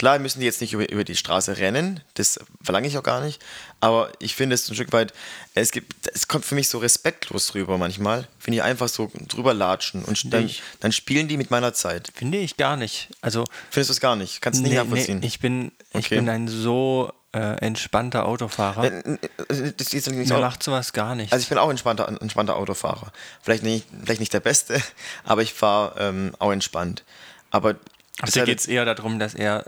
Klar 0.00 0.18
müssen 0.18 0.40
die 0.40 0.46
jetzt 0.46 0.62
nicht 0.62 0.72
über, 0.72 0.90
über 0.90 1.04
die 1.04 1.14
Straße 1.14 1.58
rennen, 1.58 2.00
das 2.14 2.40
verlange 2.62 2.88
ich 2.88 2.96
auch 2.96 3.02
gar 3.02 3.20
nicht, 3.20 3.38
aber 3.80 4.10
ich 4.18 4.34
finde 4.34 4.54
es 4.54 4.66
ein 4.66 4.74
Stück 4.74 4.94
weit, 4.94 5.12
es 5.52 5.72
gibt, 5.72 6.08
es 6.14 6.26
kommt 6.26 6.46
für 6.46 6.54
mich 6.54 6.70
so 6.70 6.78
respektlos 6.78 7.54
rüber 7.54 7.76
manchmal, 7.76 8.26
wenn 8.42 8.52
die 8.52 8.62
einfach 8.62 8.88
so 8.88 9.12
drüber 9.28 9.52
latschen 9.52 10.02
und 10.02 10.32
dann, 10.32 10.48
dann, 10.80 10.92
spielen 10.92 11.28
die 11.28 11.36
mit 11.36 11.50
meiner 11.50 11.74
Zeit. 11.74 12.12
Finde 12.14 12.38
ich 12.38 12.56
gar 12.56 12.78
nicht. 12.78 13.10
Also 13.20 13.44
Findest 13.70 13.90
du 13.90 13.92
es 13.92 14.00
gar 14.00 14.16
nicht? 14.16 14.40
Kannst 14.40 14.60
du 14.60 14.62
nee, 14.62 14.70
nicht 14.70 14.78
nachvollziehen? 14.78 15.18
Nee, 15.18 15.26
ich 15.26 15.38
bin, 15.38 15.70
ich 15.90 16.06
okay. 16.06 16.14
bin 16.16 16.30
ein 16.30 16.48
so 16.48 17.12
äh, 17.32 17.58
entspannter 17.58 18.24
Autofahrer. 18.24 18.84
Äh, 18.84 19.18
äh, 19.48 19.72
das 19.76 19.92
ist 19.92 20.10
Mir 20.10 20.34
auch, 20.34 20.40
macht 20.40 20.62
sowas 20.62 20.94
gar 20.94 21.14
nicht. 21.14 21.30
Also 21.30 21.42
ich 21.42 21.50
bin 21.50 21.58
auch 21.58 21.68
entspannter, 21.68 22.08
entspannter 22.22 22.56
Autofahrer. 22.56 23.12
Vielleicht 23.42 23.64
nicht, 23.64 23.86
vielleicht 24.02 24.20
nicht 24.20 24.32
der 24.32 24.40
Beste, 24.40 24.80
aber 25.24 25.42
ich 25.42 25.52
fahre 25.52 26.00
ähm, 26.00 26.34
auch 26.38 26.52
entspannt. 26.52 27.04
Aber 27.50 27.74
also 28.22 28.42
geht 28.44 28.60
es 28.60 28.66
eher 28.66 28.86
darum, 28.86 29.18
dass 29.18 29.34
er 29.34 29.66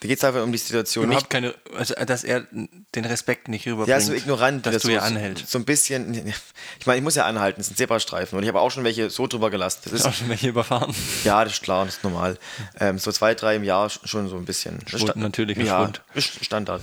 da 0.00 0.08
geht 0.08 0.16
es 0.16 0.24
einfach 0.24 0.42
um 0.42 0.50
die 0.50 0.58
Situation. 0.58 1.04
Überhaupt 1.04 1.24
nicht, 1.24 1.30
keine, 1.30 1.54
also 1.76 1.94
dass 1.94 2.24
er 2.24 2.46
den 2.94 3.04
Respekt 3.04 3.48
nicht 3.48 3.66
rüberbringt. 3.66 3.88
Ja, 3.88 4.00
so 4.00 4.14
ignorant, 4.14 4.64
dass 4.64 4.74
das 4.74 4.82
du 4.82 4.88
so, 4.88 4.94
ja 4.94 5.00
anhältst. 5.00 5.50
So 5.50 5.58
ein 5.58 5.66
bisschen, 5.66 6.14
ich 6.78 6.86
meine, 6.86 6.98
ich 6.98 7.04
muss 7.04 7.16
ja 7.16 7.26
anhalten, 7.26 7.60
es 7.60 7.66
sind 7.66 7.76
Zebrastreifen 7.76 8.36
und 8.38 8.42
ich 8.42 8.48
habe 8.48 8.60
auch 8.60 8.70
schon 8.70 8.82
welche 8.82 9.10
so 9.10 9.26
drüber 9.26 9.50
gelassen. 9.50 9.80
Das 9.84 9.92
ist 9.92 10.06
auch 10.06 10.14
schon 10.14 10.30
welche 10.30 10.48
überfahren. 10.48 10.94
Ja, 11.24 11.44
das 11.44 11.54
ist 11.54 11.62
klar, 11.62 11.84
das 11.84 11.96
ist 11.96 12.04
normal. 12.04 12.38
Ähm, 12.78 12.98
so 12.98 13.12
zwei, 13.12 13.34
drei 13.34 13.56
im 13.56 13.64
Jahr 13.64 13.90
schon 13.90 14.28
so 14.28 14.36
ein 14.36 14.46
bisschen. 14.46 14.78
Schwund, 14.86 15.16
natürlich, 15.16 15.58
ja, 15.58 15.84
Schwund. 15.84 16.02
Standard. 16.40 16.80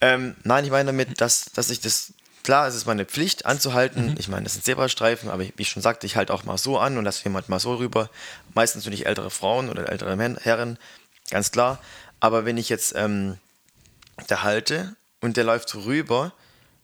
Ähm, 0.00 0.36
nein, 0.44 0.64
ich 0.64 0.70
meine 0.70 0.86
damit, 0.86 1.20
dass, 1.20 1.46
dass 1.46 1.68
ich 1.68 1.80
das 1.80 2.12
Klar, 2.42 2.66
es 2.66 2.74
ist 2.74 2.86
meine 2.86 3.04
Pflicht 3.04 3.46
anzuhalten. 3.46 4.10
Mhm. 4.10 4.14
Ich 4.18 4.26
meine, 4.26 4.42
das 4.42 4.54
sind 4.54 4.64
Zebrastreifen, 4.64 5.30
aber 5.30 5.44
wie 5.44 5.52
ich 5.58 5.68
schon 5.68 5.82
sagte, 5.82 6.06
ich 6.06 6.16
halte 6.16 6.34
auch 6.34 6.42
mal 6.42 6.58
so 6.58 6.76
an 6.76 6.98
und 6.98 7.04
lasse 7.04 7.22
jemand 7.22 7.48
mal 7.48 7.60
so 7.60 7.76
rüber. 7.76 8.10
Meistens 8.54 8.84
nicht 8.86 9.06
ältere 9.06 9.30
Frauen 9.30 9.70
oder 9.70 9.88
ältere 9.88 10.18
Herren, 10.42 10.76
ganz 11.30 11.52
klar. 11.52 11.78
Aber 12.22 12.44
wenn 12.44 12.56
ich 12.56 12.68
jetzt 12.68 12.94
ähm, 12.94 13.36
da 14.28 14.44
halte 14.44 14.94
und 15.20 15.36
der 15.36 15.42
läuft 15.42 15.74
rüber, 15.74 16.32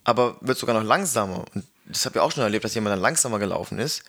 aber 0.03 0.37
wird 0.41 0.59
sogar 0.59 0.75
noch 0.75 0.83
langsamer. 0.83 1.45
Und 1.55 1.65
das 1.87 2.05
habe 2.07 2.19
ich 2.19 2.21
auch 2.21 2.33
schon 2.33 2.43
erlebt, 2.43 2.65
dass 2.65 2.75
jemand 2.75 2.93
dann 2.95 3.01
langsamer 3.01 3.39
gelaufen 3.39 3.79
ist. 3.79 4.03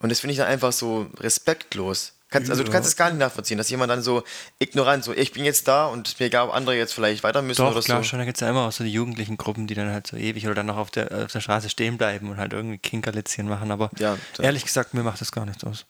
Und 0.00 0.10
das 0.10 0.18
finde 0.18 0.32
ich 0.32 0.38
dann 0.38 0.48
einfach 0.48 0.72
so 0.72 1.06
respektlos. 1.20 2.14
Kannst, 2.30 2.50
also 2.50 2.64
du 2.64 2.72
kannst 2.72 2.88
es 2.88 2.96
gar 2.96 3.10
nicht 3.10 3.20
nachvollziehen, 3.20 3.58
dass 3.58 3.70
jemand 3.70 3.92
dann 3.92 4.02
so 4.02 4.24
ignorant, 4.58 5.04
so 5.04 5.12
ich 5.12 5.30
bin 5.30 5.44
jetzt 5.44 5.68
da 5.68 5.86
und 5.86 6.18
mir 6.18 6.26
egal, 6.26 6.48
ob 6.48 6.54
andere 6.54 6.76
jetzt 6.76 6.94
vielleicht 6.94 7.22
weiter 7.22 7.42
müssen 7.42 7.60
Doch, 7.60 7.70
oder 7.70 7.82
klar, 7.82 7.98
so. 7.98 8.08
schon, 8.08 8.18
da 8.18 8.24
gibt 8.24 8.38
es 8.38 8.40
ja 8.40 8.50
immer 8.50 8.66
auch 8.66 8.72
so 8.72 8.82
die 8.82 8.92
jugendlichen 8.92 9.36
Gruppen, 9.36 9.68
die 9.68 9.74
dann 9.74 9.92
halt 9.92 10.08
so 10.08 10.16
ewig 10.16 10.46
oder 10.46 10.56
dann 10.56 10.66
noch 10.66 10.78
auf 10.78 10.90
der, 10.90 11.26
auf 11.26 11.30
der 11.30 11.40
Straße 11.40 11.70
stehen 11.70 11.96
bleiben 11.96 12.28
und 12.28 12.38
halt 12.38 12.54
irgendwie 12.54 12.78
Kinkerlitzchen 12.78 13.46
machen, 13.46 13.70
aber 13.70 13.90
ja, 13.98 14.18
ehrlich 14.40 14.64
gesagt, 14.64 14.94
mir 14.94 15.04
macht 15.04 15.20
das 15.20 15.30
gar 15.30 15.46
nichts 15.46 15.62
aus. 15.62 15.84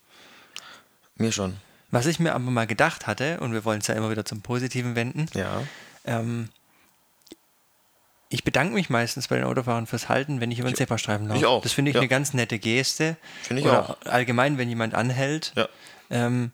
Mir 1.15 1.33
schon. 1.33 1.57
Was 1.93 2.07
ich 2.07 2.19
mir 2.19 2.35
aber 2.35 2.51
mal 2.51 2.67
gedacht 2.67 3.07
hatte, 3.07 3.39
und 3.41 3.53
wir 3.53 3.65
wollen 3.65 3.81
es 3.81 3.87
ja 3.87 3.95
immer 3.95 4.11
wieder 4.11 4.25
zum 4.25 4.41
Positiven 4.41 4.97
wenden, 4.97 5.27
ja. 5.35 5.63
ähm, 6.05 6.49
ich 8.31 8.45
bedanke 8.45 8.73
mich 8.73 8.89
meistens 8.89 9.29
bei 9.29 9.37
den 9.37 9.45
Autofahrern 9.45 9.87
fürs 9.87 10.09
Halten, 10.09 10.41
wenn 10.41 10.51
ich 10.51 10.59
über 10.59 10.71
den 10.71 10.75
Zebrastreifen 10.75 11.29
laufe. 11.29 11.39
Ich 11.39 11.47
auch. 11.47 11.63
Das 11.63 11.73
finde 11.73 11.91
ich 11.91 11.95
ja. 11.95 12.01
eine 12.01 12.09
ganz 12.09 12.33
nette 12.33 12.59
Geste. 12.59 13.17
Finde 13.43 13.61
ich 13.61 13.69
Oder 13.69 13.91
auch. 13.91 14.07
Allgemein, 14.07 14.57
wenn 14.57 14.71
jemand 14.71 14.95
anhält, 14.95 15.53
ja. 15.55 15.69
ähm, 16.09 16.51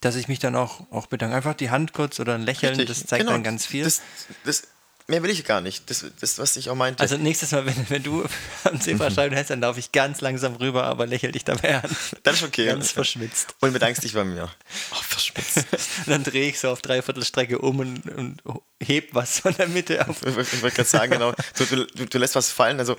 dass 0.00 0.16
ich 0.16 0.28
mich 0.28 0.38
dann 0.38 0.56
auch, 0.56 0.80
auch 0.90 1.08
bedanke. 1.08 1.36
Einfach 1.36 1.52
die 1.52 1.68
Hand 1.68 1.92
kurz 1.92 2.18
oder 2.20 2.34
ein 2.34 2.40
Lächeln, 2.40 2.74
Richtig. 2.74 2.88
das 2.88 3.06
zeigt 3.06 3.20
genau. 3.20 3.32
dann 3.32 3.42
ganz 3.42 3.66
viel. 3.66 3.84
Das, 3.84 4.00
das 4.44 4.62
Mehr 5.10 5.24
will 5.24 5.30
ich 5.30 5.44
gar 5.44 5.60
nicht. 5.60 5.90
Das, 5.90 6.06
das 6.20 6.38
was 6.38 6.54
ich 6.54 6.70
auch 6.70 6.76
meinte. 6.76 7.02
Also 7.02 7.16
nächstes 7.16 7.50
Mal, 7.50 7.66
wenn, 7.66 7.90
wenn 7.90 8.04
du 8.04 8.24
am 8.62 8.80
Zebrastreifen 8.80 9.34
hältst, 9.34 9.50
dann 9.50 9.60
laufe 9.60 9.80
ich 9.80 9.90
ganz 9.90 10.20
langsam 10.20 10.54
rüber, 10.54 10.84
aber 10.84 11.04
lächel 11.04 11.32
dich 11.32 11.42
dabei 11.42 11.82
an. 11.82 11.90
Dann 12.22 12.34
ist 12.34 12.44
okay. 12.44 12.66
Ganz 12.66 12.92
verschmitzt. 12.92 13.56
Und 13.58 13.72
bedankst 13.72 14.04
dich 14.04 14.12
bei 14.12 14.22
mir. 14.22 14.48
Oh, 14.92 15.02
verschmitzt. 15.02 15.64
dann 16.06 16.22
drehe 16.22 16.48
ich 16.48 16.60
so 16.60 16.70
auf 16.70 16.80
Dreiviertelstrecke 16.80 17.58
um 17.58 17.80
und, 17.80 18.08
und 18.08 18.40
heb 18.80 19.12
was 19.12 19.40
von 19.40 19.52
der 19.54 19.66
Mitte 19.66 20.08
auf. 20.08 20.22
Ich, 20.22 20.28
ich 20.36 20.62
wollte 20.62 20.76
gerade 20.76 20.88
sagen, 20.88 21.10
genau. 21.10 21.32
Du, 21.56 21.66
du, 21.66 22.06
du, 22.06 22.18
lässt 22.18 22.36
was 22.36 22.50
fallen, 22.50 22.78
also 22.78 22.96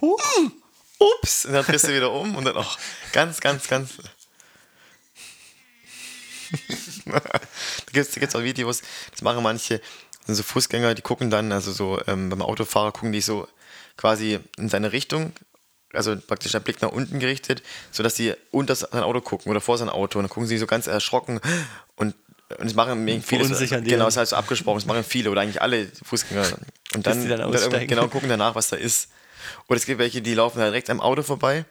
ups, 0.00 1.46
und 1.46 1.52
dann 1.52 1.64
drehst 1.64 1.86
du 1.86 1.94
wieder 1.94 2.10
um 2.10 2.34
und 2.34 2.44
dann 2.44 2.56
auch 2.56 2.78
ganz, 3.12 3.40
ganz, 3.40 3.68
ganz. 3.68 3.90
da 7.06 7.20
gibt 7.92 8.16
es 8.16 8.34
auch 8.34 8.42
Videos, 8.42 8.82
das 9.12 9.22
machen 9.22 9.42
manche, 9.44 9.80
sind 10.26 10.34
so 10.34 10.42
Fußgänger, 10.42 10.94
die 10.94 11.02
gucken 11.02 11.30
dann, 11.30 11.52
also 11.52 11.72
so 11.72 12.00
ähm, 12.06 12.30
beim 12.30 12.42
Autofahrer 12.42 12.92
gucken 12.92 13.12
die 13.12 13.20
so 13.20 13.48
quasi 13.96 14.38
in 14.58 14.68
seine 14.68 14.92
Richtung, 14.92 15.32
also 15.92 16.16
praktisch 16.16 16.52
der 16.52 16.60
Blick 16.60 16.82
nach 16.82 16.90
unten 16.90 17.18
gerichtet, 17.18 17.62
sodass 17.90 18.16
sie 18.16 18.34
unter 18.50 18.74
sein 18.74 19.02
Auto 19.02 19.20
gucken 19.20 19.50
oder 19.50 19.60
vor 19.60 19.78
sein 19.78 19.88
Auto 19.88 20.18
und 20.18 20.24
dann 20.24 20.30
gucken 20.30 20.48
sie 20.48 20.58
so 20.58 20.66
ganz 20.66 20.86
erschrocken 20.86 21.40
und 21.96 22.14
und 22.60 22.66
es 22.68 22.74
machen 22.74 23.04
viele, 23.22 23.42
genau, 23.82 24.06
es 24.06 24.14
ist 24.14 24.18
halt 24.18 24.28
so 24.28 24.36
abgesprochen, 24.36 24.78
es 24.78 24.86
machen 24.86 25.02
viele 25.02 25.30
oder 25.30 25.40
eigentlich 25.40 25.60
alle 25.60 25.88
Fußgänger 26.04 26.46
und 26.94 27.04
dann, 27.04 27.28
dann, 27.28 27.50
dann 27.70 27.86
genau 27.88 28.06
gucken 28.06 28.28
danach, 28.28 28.54
was 28.54 28.68
da 28.68 28.76
ist. 28.76 29.10
Oder 29.68 29.78
es 29.78 29.86
gibt 29.86 29.98
welche, 29.98 30.22
die 30.22 30.34
laufen 30.34 30.60
halt 30.60 30.70
direkt 30.70 30.88
am 30.90 31.00
Auto 31.00 31.22
vorbei, 31.22 31.64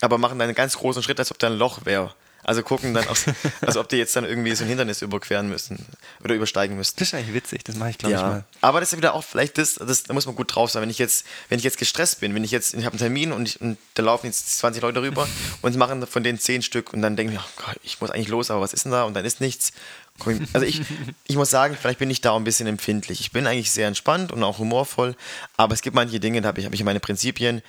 aber 0.00 0.18
machen 0.18 0.38
dann 0.38 0.48
einen 0.48 0.56
ganz 0.56 0.76
großen 0.76 1.02
Schritt, 1.02 1.18
als 1.20 1.30
ob 1.30 1.38
da 1.38 1.46
ein 1.46 1.56
Loch 1.56 1.84
wäre. 1.84 2.12
Also 2.46 2.62
gucken 2.62 2.94
dann, 2.94 3.08
aus, 3.08 3.24
also 3.60 3.80
ob 3.80 3.88
die 3.88 3.96
jetzt 3.96 4.14
dann 4.14 4.24
irgendwie 4.24 4.54
so 4.54 4.62
ein 4.62 4.68
Hindernis 4.68 5.02
überqueren 5.02 5.48
müssen 5.48 5.84
oder 6.22 6.36
übersteigen 6.36 6.76
müssen. 6.76 6.94
Das 6.96 7.08
ist 7.08 7.14
eigentlich 7.14 7.34
witzig, 7.34 7.64
das 7.64 7.74
mache 7.74 7.90
ich 7.90 7.98
glaube 7.98 8.12
ja. 8.12 8.20
ich 8.20 8.24
mal. 8.24 8.44
Aber 8.60 8.78
das 8.78 8.92
ist 8.92 8.96
wieder 8.96 9.14
auch 9.14 9.24
vielleicht 9.24 9.58
das, 9.58 9.74
das, 9.74 10.04
da 10.04 10.14
muss 10.14 10.26
man 10.26 10.36
gut 10.36 10.54
drauf 10.54 10.70
sein. 10.70 10.80
Wenn 10.80 10.90
ich 10.90 10.98
jetzt, 10.98 11.26
wenn 11.48 11.58
ich 11.58 11.64
jetzt 11.64 11.76
gestresst 11.76 12.20
bin, 12.20 12.36
wenn 12.36 12.44
ich 12.44 12.52
jetzt, 12.52 12.74
ich 12.74 12.84
habe 12.84 12.92
einen 12.92 13.00
Termin 13.00 13.32
und, 13.32 13.48
ich, 13.48 13.60
und 13.60 13.78
da 13.94 14.04
laufen 14.04 14.26
jetzt 14.26 14.58
20 14.58 14.80
Leute 14.80 15.02
rüber 15.02 15.26
und 15.62 15.76
machen 15.76 16.06
von 16.06 16.22
denen 16.22 16.38
10 16.38 16.62
Stück 16.62 16.92
und 16.92 17.02
dann 17.02 17.16
denke 17.16 17.32
ich, 17.32 17.40
oh 17.40 17.64
Gott, 17.66 17.80
ich 17.82 18.00
muss 18.00 18.12
eigentlich 18.12 18.28
los, 18.28 18.48
aber 18.52 18.60
was 18.60 18.72
ist 18.72 18.84
denn 18.84 18.92
da? 18.92 19.02
Und 19.02 19.14
dann 19.14 19.24
ist 19.24 19.40
nichts. 19.40 19.72
Also 20.52 20.64
ich, 20.64 20.82
ich 21.26 21.34
muss 21.34 21.50
sagen, 21.50 21.76
vielleicht 21.78 21.98
bin 21.98 22.10
ich 22.10 22.20
da 22.20 22.30
auch 22.30 22.36
ein 22.38 22.44
bisschen 22.44 22.68
empfindlich. 22.68 23.18
Ich 23.18 23.32
bin 23.32 23.48
eigentlich 23.48 23.72
sehr 23.72 23.88
entspannt 23.88 24.30
und 24.30 24.44
auch 24.44 24.58
humorvoll, 24.58 25.16
aber 25.56 25.74
es 25.74 25.82
gibt 25.82 25.96
manche 25.96 26.20
Dinge, 26.20 26.42
da 26.42 26.48
habe 26.48 26.60
ich, 26.60 26.66
hab 26.66 26.74
ich 26.74 26.84
meine 26.84 27.00
Prinzipien, 27.00 27.60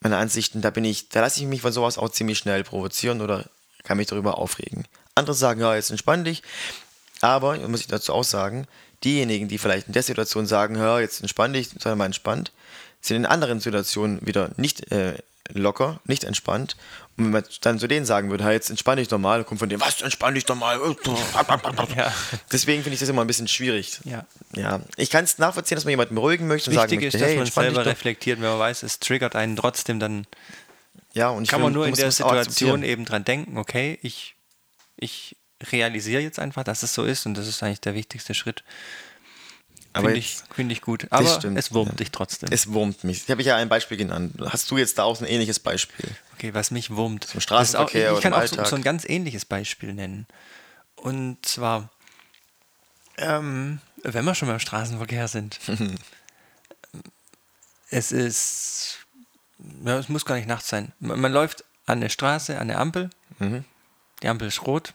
meine 0.00 0.16
Ansichten, 0.16 0.62
da 0.62 0.70
bin 0.70 0.86
ich, 0.86 1.10
da 1.10 1.20
lasse 1.20 1.40
ich 1.40 1.46
mich 1.46 1.60
von 1.60 1.72
sowas 1.72 1.98
auch 1.98 2.08
ziemlich 2.08 2.38
schnell 2.38 2.64
provozieren 2.64 3.20
oder 3.20 3.44
kann 3.88 3.96
mich 3.96 4.06
darüber 4.06 4.38
aufregen. 4.38 4.84
Andere 5.14 5.34
sagen, 5.34 5.60
ja, 5.60 5.74
jetzt 5.74 5.90
entspann 5.90 6.24
dich. 6.24 6.42
Aber, 7.22 7.56
muss 7.68 7.80
ich 7.80 7.88
dazu 7.88 8.12
auch 8.12 8.22
sagen, 8.22 8.68
diejenigen, 9.02 9.48
die 9.48 9.58
vielleicht 9.58 9.88
in 9.88 9.94
der 9.94 10.02
Situation 10.02 10.46
sagen, 10.46 10.76
ja, 10.76 11.00
jetzt 11.00 11.20
entspann 11.20 11.54
dich, 11.54 11.70
sei 11.78 11.94
mal 11.94 12.04
entspannt, 12.04 12.52
sind 13.00 13.16
in 13.16 13.26
anderen 13.26 13.60
Situationen 13.60 14.24
wieder 14.24 14.50
nicht 14.56 14.92
äh, 14.92 15.14
locker, 15.52 16.00
nicht 16.04 16.24
entspannt. 16.24 16.76
Und 17.16 17.24
wenn 17.24 17.30
man 17.32 17.44
dann 17.62 17.78
zu 17.78 17.88
denen 17.88 18.04
sagen 18.04 18.30
würde, 18.30 18.44
hey, 18.44 18.52
jetzt 18.52 18.68
entspann 18.68 18.98
dich 18.98 19.08
doch 19.08 19.18
mal, 19.18 19.42
kommt 19.44 19.60
von 19.60 19.70
denen, 19.70 19.80
was, 19.80 20.02
entspann 20.02 20.34
dich 20.34 20.44
doch 20.44 20.54
mal. 20.54 20.78
Ja. 21.96 22.12
Deswegen 22.52 22.82
finde 22.82 22.94
ich 22.94 23.00
das 23.00 23.08
immer 23.08 23.22
ein 23.22 23.26
bisschen 23.26 23.48
schwierig. 23.48 24.00
Ja. 24.04 24.26
ja. 24.54 24.80
Ich 24.96 25.08
kann 25.08 25.24
es 25.24 25.38
nachvollziehen, 25.38 25.76
dass 25.76 25.84
man 25.84 25.90
jemanden 25.90 26.14
beruhigen 26.14 26.46
möchte 26.46 26.70
und 26.70 26.76
Wichtig 26.76 26.90
sagen 26.90 27.02
möchte, 27.02 27.16
ist, 27.16 27.22
dass 27.22 27.28
hey, 27.30 27.62
man 27.62 27.74
selber 27.74 27.86
reflektiert, 27.86 28.40
wenn 28.40 28.50
man 28.50 28.58
weiß, 28.58 28.82
es 28.82 29.00
triggert 29.00 29.34
einen 29.34 29.56
trotzdem, 29.56 29.98
dann 29.98 30.26
ja, 31.18 31.30
und 31.30 31.48
kann 31.48 31.60
man 31.60 31.72
nur 31.72 31.86
in 31.86 31.94
der 31.94 32.12
Situation 32.12 32.82
eben 32.82 33.04
dran 33.04 33.24
denken, 33.24 33.58
okay, 33.58 33.98
ich, 34.02 34.36
ich 34.96 35.36
realisiere 35.72 36.22
jetzt 36.22 36.38
einfach, 36.38 36.62
dass 36.62 36.84
es 36.84 36.94
so 36.94 37.04
ist 37.04 37.26
und 37.26 37.34
das 37.34 37.48
ist 37.48 37.62
eigentlich 37.62 37.80
der 37.80 37.94
wichtigste 37.94 38.34
Schritt. 38.34 38.62
Finde 39.94 40.16
ich, 40.16 40.36
find 40.54 40.70
ich 40.70 40.80
gut. 40.80 41.08
Aber 41.10 41.26
stimmt, 41.26 41.58
es 41.58 41.72
wurmt 41.72 41.90
ja. 41.90 41.96
dich 41.96 42.12
trotzdem. 42.12 42.50
Es 42.52 42.72
wurmt 42.72 43.02
mich. 43.02 43.24
Ich 43.24 43.30
habe 43.30 43.42
ja 43.42 43.56
ein 43.56 43.68
Beispiel 43.68 43.96
genannt. 43.96 44.34
Hast 44.48 44.70
du 44.70 44.78
jetzt 44.78 44.98
da 44.98 45.02
auch 45.02 45.20
ein 45.20 45.26
ähnliches 45.26 45.58
Beispiel? 45.58 46.08
Okay, 46.34 46.54
was 46.54 46.70
mich 46.70 46.90
wurmt. 46.90 47.24
Zum 47.24 47.40
Straßenverkehr 47.40 48.12
auch, 48.12 48.18
Ich 48.18 48.22
kann 48.22 48.32
auch 48.32 48.46
so, 48.46 48.64
so, 48.64 48.76
ein 48.76 48.82
ganz 48.82 49.04
ähnliches 49.04 49.44
Beispiel 49.44 49.94
nennen. 49.94 50.28
Und 50.94 51.44
zwar, 51.44 51.90
ähm, 53.16 53.80
wenn 54.04 54.24
wir 54.24 54.36
schon 54.36 54.46
beim 54.46 54.60
Straßenverkehr 54.60 55.26
sind. 55.26 55.58
es 57.90 58.12
ist, 58.12 58.98
ja, 59.84 59.98
es 59.98 60.08
muss 60.08 60.24
gar 60.24 60.36
nicht 60.36 60.48
nachts 60.48 60.68
sein. 60.68 60.92
Man, 61.00 61.20
man 61.20 61.32
läuft 61.32 61.64
an 61.86 62.00
der 62.00 62.08
Straße, 62.08 62.58
an 62.58 62.68
der 62.68 62.80
Ampel. 62.80 63.10
Mhm. 63.38 63.64
Die 64.22 64.28
Ampel 64.28 64.48
ist 64.48 64.66
rot. 64.66 64.92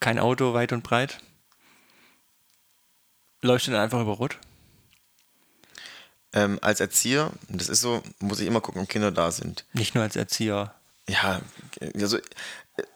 Kein 0.00 0.18
Auto 0.18 0.54
weit 0.54 0.72
und 0.72 0.82
breit 0.82 1.20
Läufst 3.40 3.68
du 3.68 3.70
dann 3.70 3.80
einfach 3.80 4.00
über 4.00 4.12
Rot? 4.12 4.38
Ähm, 6.32 6.58
als 6.60 6.80
Erzieher, 6.80 7.32
das 7.48 7.68
ist 7.68 7.80
so, 7.80 8.02
muss 8.18 8.40
ich 8.40 8.46
immer 8.46 8.60
gucken, 8.60 8.82
ob 8.82 8.88
Kinder 8.88 9.10
da 9.10 9.30
sind. 9.30 9.64
Nicht 9.72 9.94
nur 9.94 10.04
als 10.04 10.16
Erzieher. 10.16 10.74
Ja, 11.08 11.40
also 11.94 12.18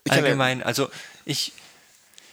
allgemein, 0.08 0.60
ja, 0.60 0.66
also 0.66 0.90
ich, 1.24 1.54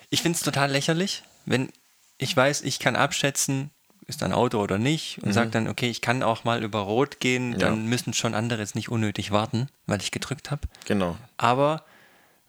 ich 0.09 0.21
finde 0.21 0.37
es 0.37 0.43
total 0.43 0.71
lächerlich, 0.71 1.23
wenn 1.45 1.71
ich 2.17 2.35
weiß, 2.35 2.63
ich 2.63 2.79
kann 2.79 2.97
abschätzen, 2.97 3.71
ist 4.09 4.23
ein 4.23 4.33
Auto 4.33 4.59
oder 4.59 4.77
nicht, 4.77 5.19
und 5.19 5.29
mhm. 5.29 5.33
sage 5.33 5.49
dann, 5.51 5.67
okay, 5.67 5.89
ich 5.89 6.01
kann 6.01 6.23
auch 6.23 6.43
mal 6.43 6.63
über 6.63 6.79
Rot 6.79 7.19
gehen, 7.19 7.57
dann 7.57 7.83
ja. 7.83 7.89
müssen 7.89 8.13
schon 8.13 8.33
andere 8.33 8.59
jetzt 8.59 8.75
nicht 8.75 8.89
unnötig 8.89 9.31
warten, 9.31 9.69
weil 9.85 10.01
ich 10.01 10.11
gedrückt 10.11 10.51
habe. 10.51 10.67
Genau. 10.85 11.15
Aber 11.37 11.85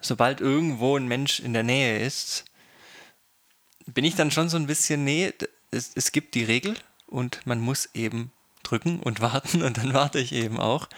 sobald 0.00 0.40
irgendwo 0.40 0.96
ein 0.96 1.06
Mensch 1.06 1.40
in 1.40 1.52
der 1.52 1.62
Nähe 1.62 2.00
ist, 2.00 2.44
bin 3.86 4.04
ich 4.04 4.14
dann 4.14 4.30
schon 4.30 4.48
so 4.48 4.56
ein 4.56 4.66
bisschen, 4.66 5.04
nee, 5.04 5.32
es, 5.70 5.92
es 5.94 6.12
gibt 6.12 6.34
die 6.34 6.44
Regel 6.44 6.74
und 7.06 7.46
man 7.46 7.60
muss 7.60 7.90
eben 7.94 8.32
drücken 8.62 9.00
und 9.00 9.20
warten 9.20 9.62
und 9.62 9.76
dann 9.76 9.94
warte 9.94 10.18
ich 10.18 10.32
eben 10.32 10.58
auch. 10.58 10.88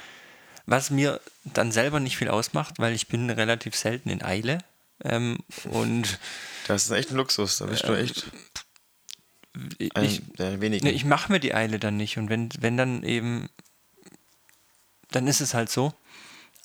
Was 0.65 0.91
mir 0.91 1.21
dann 1.45 1.73
selber 1.73 1.99
nicht 1.99 2.17
viel 2.17 2.29
ausmacht, 2.29 2.79
weil 2.79 2.95
ich 2.95 3.09
bin 3.09 3.29
relativ 3.31 3.75
selten 3.75 4.09
in 4.11 4.23
Eile. 4.23 4.59
Ähm, 5.03 5.39
und 5.65 6.21
das 6.69 6.85
ist 6.85 6.93
echt 6.93 7.11
ein 7.11 7.17
Luxus, 7.17 7.57
da 7.57 7.67
bist 7.67 7.83
du 7.83 7.95
ähm, 7.95 8.05
echt 8.05 8.27
ich. 9.79 10.23
Nee, 10.83 10.91
ich 10.91 11.05
mache 11.05 11.31
mir 11.31 11.41
die 11.41 11.55
Eile 11.55 11.79
dann 11.79 11.97
nicht 11.97 12.19
und 12.19 12.29
wenn, 12.31 12.49
wenn 12.61 12.77
dann 12.77 13.03
eben, 13.03 13.49
dann 15.11 15.27
ist 15.27 15.41
es 15.41 15.55
halt 15.55 15.71
so. 15.71 15.93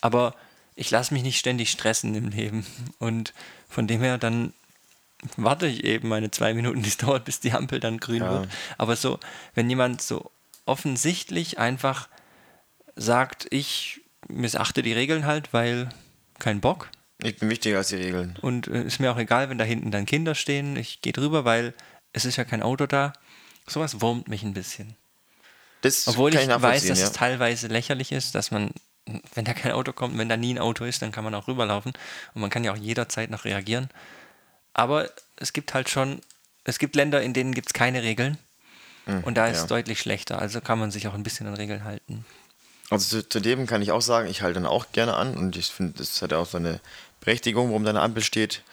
Aber 0.01 0.35
ich 0.75 0.91
lasse 0.91 1.13
mich 1.13 1.23
nicht 1.23 1.39
ständig 1.39 1.71
stressen 1.71 2.15
im 2.15 2.29
Leben 2.29 2.65
und 2.99 3.33
von 3.67 3.87
dem 3.87 4.01
her 4.01 4.17
dann 4.17 4.53
warte 5.35 5.67
ich 5.67 5.83
eben 5.83 6.07
meine 6.07 6.31
zwei 6.31 6.53
Minuten, 6.53 6.83
die 6.83 6.89
es 6.89 6.97
dauert, 6.97 7.25
bis 7.25 7.39
die 7.39 7.51
Ampel 7.51 7.79
dann 7.79 7.99
grün 7.99 8.21
ja. 8.21 8.31
wird. 8.31 8.49
Aber 8.77 8.95
so, 8.95 9.19
wenn 9.55 9.69
jemand 9.69 10.01
so 10.01 10.31
offensichtlich 10.65 11.57
einfach 11.57 12.07
sagt, 12.95 13.47
ich 13.51 14.01
missachte 14.27 14.83
die 14.83 14.93
Regeln 14.93 15.25
halt, 15.25 15.53
weil 15.53 15.89
kein 16.39 16.61
Bock. 16.61 16.89
Ich 17.23 17.37
bin 17.37 17.49
wichtiger 17.49 17.79
als 17.79 17.87
die 17.89 17.95
Regeln. 17.95 18.37
Und 18.41 18.67
äh, 18.67 18.83
ist 18.83 18.99
mir 18.99 19.11
auch 19.11 19.17
egal, 19.17 19.49
wenn 19.49 19.57
da 19.57 19.63
hinten 19.63 19.89
dann 19.89 20.05
Kinder 20.05 20.35
stehen. 20.35 20.75
Ich 20.75 21.01
gehe 21.01 21.13
drüber, 21.13 21.45
weil 21.45 21.73
es 22.17 22.25
ist 22.25 22.35
ja 22.35 22.43
kein 22.43 22.61
Auto 22.61 22.85
da. 22.85 23.13
Sowas 23.67 24.01
wurmt 24.01 24.27
mich 24.27 24.43
ein 24.43 24.53
bisschen. 24.53 24.95
Das 25.81 26.07
Obwohl 26.07 26.33
ich, 26.33 26.41
ich 26.41 26.49
weiß, 26.49 26.87
dass 26.87 26.99
ja. 26.99 27.05
es 27.05 27.11
teilweise 27.11 27.67
lächerlich 27.67 28.11
ist, 28.11 28.33
dass 28.35 28.51
man, 28.51 28.71
wenn 29.35 29.45
da 29.45 29.53
kein 29.53 29.71
Auto 29.71 29.93
kommt, 29.93 30.17
wenn 30.17 30.27
da 30.27 30.35
nie 30.35 30.53
ein 30.53 30.59
Auto 30.59 30.83
ist, 30.83 31.01
dann 31.01 31.11
kann 31.11 31.23
man 31.23 31.35
auch 31.35 31.47
rüberlaufen. 31.47 31.93
Und 32.33 32.41
man 32.41 32.49
kann 32.49 32.63
ja 32.63 32.73
auch 32.73 32.77
jederzeit 32.77 33.29
noch 33.29 33.45
reagieren. 33.45 33.89
Aber 34.73 35.09
es 35.37 35.53
gibt 35.53 35.73
halt 35.73 35.89
schon, 35.89 36.21
es 36.63 36.79
gibt 36.79 36.95
Länder, 36.95 37.21
in 37.21 37.33
denen 37.33 37.53
gibt 37.53 37.67
es 37.67 37.73
keine 37.73 38.01
Regeln. 38.01 38.37
Mhm, 39.05 39.23
und 39.23 39.35
da 39.35 39.47
ist 39.47 39.57
es 39.57 39.63
ja. 39.63 39.67
deutlich 39.67 39.99
schlechter. 39.99 40.39
Also 40.39 40.59
kann 40.59 40.79
man 40.79 40.91
sich 40.91 41.07
auch 41.07 41.13
ein 41.13 41.23
bisschen 41.23 41.47
an 41.47 41.53
Regeln 41.53 41.83
halten. 41.83 42.25
Also 42.89 43.21
zu, 43.21 43.29
zu, 43.29 43.39
dem 43.39 43.67
kann 43.67 43.81
ich 43.81 43.91
auch 43.91 44.01
sagen, 44.01 44.27
ich 44.27 44.41
halte 44.41 44.55
dann 44.55 44.65
auch 44.65 44.91
gerne 44.91 45.15
an 45.15 45.35
und 45.35 45.55
ich 45.55 45.67
finde, 45.67 45.93
das 45.97 46.21
hat 46.21 46.31
ja 46.31 46.37
auch 46.37 46.47
so 46.47 46.57
eine 46.57 46.79
Berechtigung, 47.19 47.69
warum 47.69 47.83
da 47.83 47.91
eine 47.91 48.01
Ampel 48.01 48.23
steht. 48.23 48.63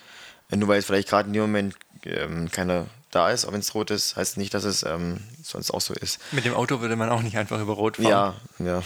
Nur 0.51 0.69
weil 0.69 0.77
jetzt 0.77 0.87
vielleicht 0.87 1.09
gerade 1.09 1.27
in 1.27 1.33
dem 1.33 1.43
Moment 1.43 1.75
ähm, 2.05 2.51
keiner 2.51 2.87
da 3.15 3.31
ist, 3.31 3.45
auch 3.45 3.53
wenn 3.53 3.61
es 3.61 3.75
rot 3.75 3.91
ist, 3.91 4.17
heißt 4.17 4.37
nicht, 4.37 4.55
dass 4.55 4.65
es 4.65 4.83
ähm, 4.83 5.21
sonst 5.43 5.71
auch 5.71 5.81
so 5.81 5.95
ist. 5.95 6.19
Mit 6.33 6.45
dem 6.45 6.55
Auto 6.55 6.81
würde 6.81 6.97
man 6.97 7.09
auch 7.11 7.23
nicht 7.23 7.37
einfach 7.37 7.61
über 7.61 7.75
Rot 7.75 7.97
fahren. 7.97 8.09
Ja, 8.09 8.35
ja. 8.59 8.83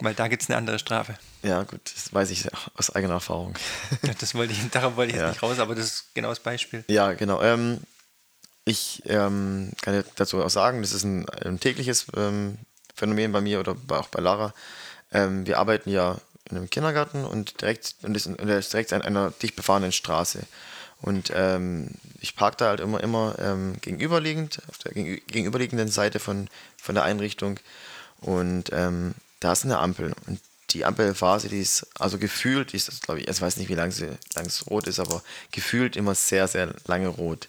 Weil 0.00 0.14
da 0.14 0.28
gibt 0.28 0.42
es 0.42 0.48
eine 0.48 0.56
andere 0.56 0.78
Strafe. 0.78 1.16
Ja, 1.42 1.62
gut, 1.64 1.80
das 1.84 2.14
weiß 2.14 2.30
ich 2.30 2.48
aus 2.76 2.94
eigener 2.94 3.14
Erfahrung. 3.14 3.54
Ja, 4.02 4.14
das 4.18 4.34
wollte 4.34 4.52
ich, 4.52 4.70
darauf 4.70 4.96
wollte 4.96 5.12
ich 5.12 5.18
ja. 5.18 5.26
jetzt 5.26 5.34
nicht 5.34 5.42
raus, 5.42 5.58
aber 5.58 5.74
das 5.74 5.86
ist 5.86 6.14
genau 6.14 6.28
das 6.28 6.40
Beispiel. 6.40 6.84
Ja, 6.88 7.12
genau. 7.12 7.42
Ähm, 7.42 7.80
ich 8.64 9.02
ähm, 9.06 9.72
kann 9.80 10.04
dazu 10.16 10.42
auch 10.42 10.50
sagen, 10.50 10.82
das 10.82 10.92
ist 10.92 11.04
ein, 11.04 11.28
ein 11.28 11.58
tägliches 11.58 12.06
ähm, 12.16 12.58
Phänomen 12.94 13.32
bei 13.32 13.40
mir 13.40 13.60
oder 13.60 13.76
auch 13.88 14.08
bei 14.08 14.20
Lara. 14.20 14.54
Ähm, 15.12 15.46
wir 15.46 15.58
arbeiten 15.58 15.90
ja 15.90 16.18
in 16.48 16.56
einem 16.56 16.70
Kindergarten 16.70 17.24
und 17.24 17.60
direkt 17.60 17.96
und, 18.02 18.14
das, 18.14 18.26
und 18.26 18.38
direkt 18.40 18.92
an 18.92 19.02
einer 19.02 19.30
dicht 19.30 19.56
befahrenen 19.56 19.92
Straße. 19.92 20.40
Und 21.02 21.32
ähm, 21.34 21.88
ich 22.20 22.36
parke 22.36 22.56
da 22.58 22.68
halt 22.68 22.80
immer, 22.80 23.02
immer 23.02 23.36
ähm, 23.40 23.74
gegenüberliegend, 23.80 24.62
auf 24.68 24.78
der 24.78 24.92
gegenüberliegenden 24.92 25.88
Seite 25.88 26.20
von, 26.20 26.48
von 26.80 26.94
der 26.94 27.04
Einrichtung. 27.04 27.58
Und 28.20 28.70
ähm, 28.72 29.14
da 29.40 29.52
ist 29.52 29.64
eine 29.64 29.78
Ampel. 29.78 30.14
Und 30.26 30.40
die 30.70 30.84
Ampelphase, 30.84 31.48
die 31.48 31.60
ist, 31.60 31.86
also 31.98 32.18
gefühlt, 32.18 32.72
ist, 32.72 33.02
glaube 33.02 33.20
ich, 33.20 33.28
ich 33.28 33.40
weiß 33.40 33.56
nicht, 33.56 33.68
wie 33.68 33.74
lang 33.74 33.90
es 33.90 34.66
rot 34.70 34.86
ist, 34.86 35.00
aber 35.00 35.22
gefühlt 35.50 35.96
immer 35.96 36.14
sehr, 36.14 36.48
sehr 36.48 36.74
lange 36.86 37.08
rot. 37.08 37.48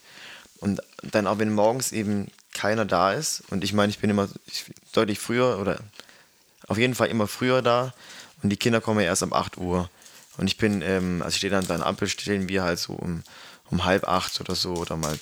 Und 0.57 0.81
dann 1.03 1.27
auch 1.27 1.39
wenn 1.39 1.53
morgens 1.53 1.91
eben 1.91 2.31
keiner 2.53 2.85
da 2.85 3.13
ist, 3.13 3.43
und 3.49 3.63
ich 3.63 3.73
meine, 3.73 3.89
ich 3.89 3.99
bin 3.99 4.09
immer 4.09 4.29
ich, 4.45 4.65
deutlich 4.93 5.19
früher 5.19 5.59
oder 5.59 5.79
auf 6.67 6.77
jeden 6.77 6.95
Fall 6.95 7.07
immer 7.07 7.27
früher 7.27 7.61
da 7.61 7.93
und 8.41 8.49
die 8.49 8.57
Kinder 8.57 8.81
kommen 8.81 8.99
ja 8.99 9.07
erst 9.07 9.23
um 9.23 9.33
8 9.33 9.57
Uhr. 9.57 9.89
Und 10.37 10.47
ich 10.47 10.57
bin, 10.57 10.81
ähm, 10.81 11.21
also 11.21 11.33
ich 11.33 11.37
stehe 11.37 11.51
dann 11.51 11.69
an 11.69 11.79
der 11.79 11.85
Ampel, 11.85 12.07
stehen 12.07 12.49
wir 12.49 12.63
halt 12.63 12.79
so 12.79 12.93
um, 12.93 13.23
um 13.73 13.85
halb 13.85 14.07
acht 14.07 14.39
oder 14.39 14.53
so 14.53 14.75
oder 14.75 14.95
mal 14.97 15.17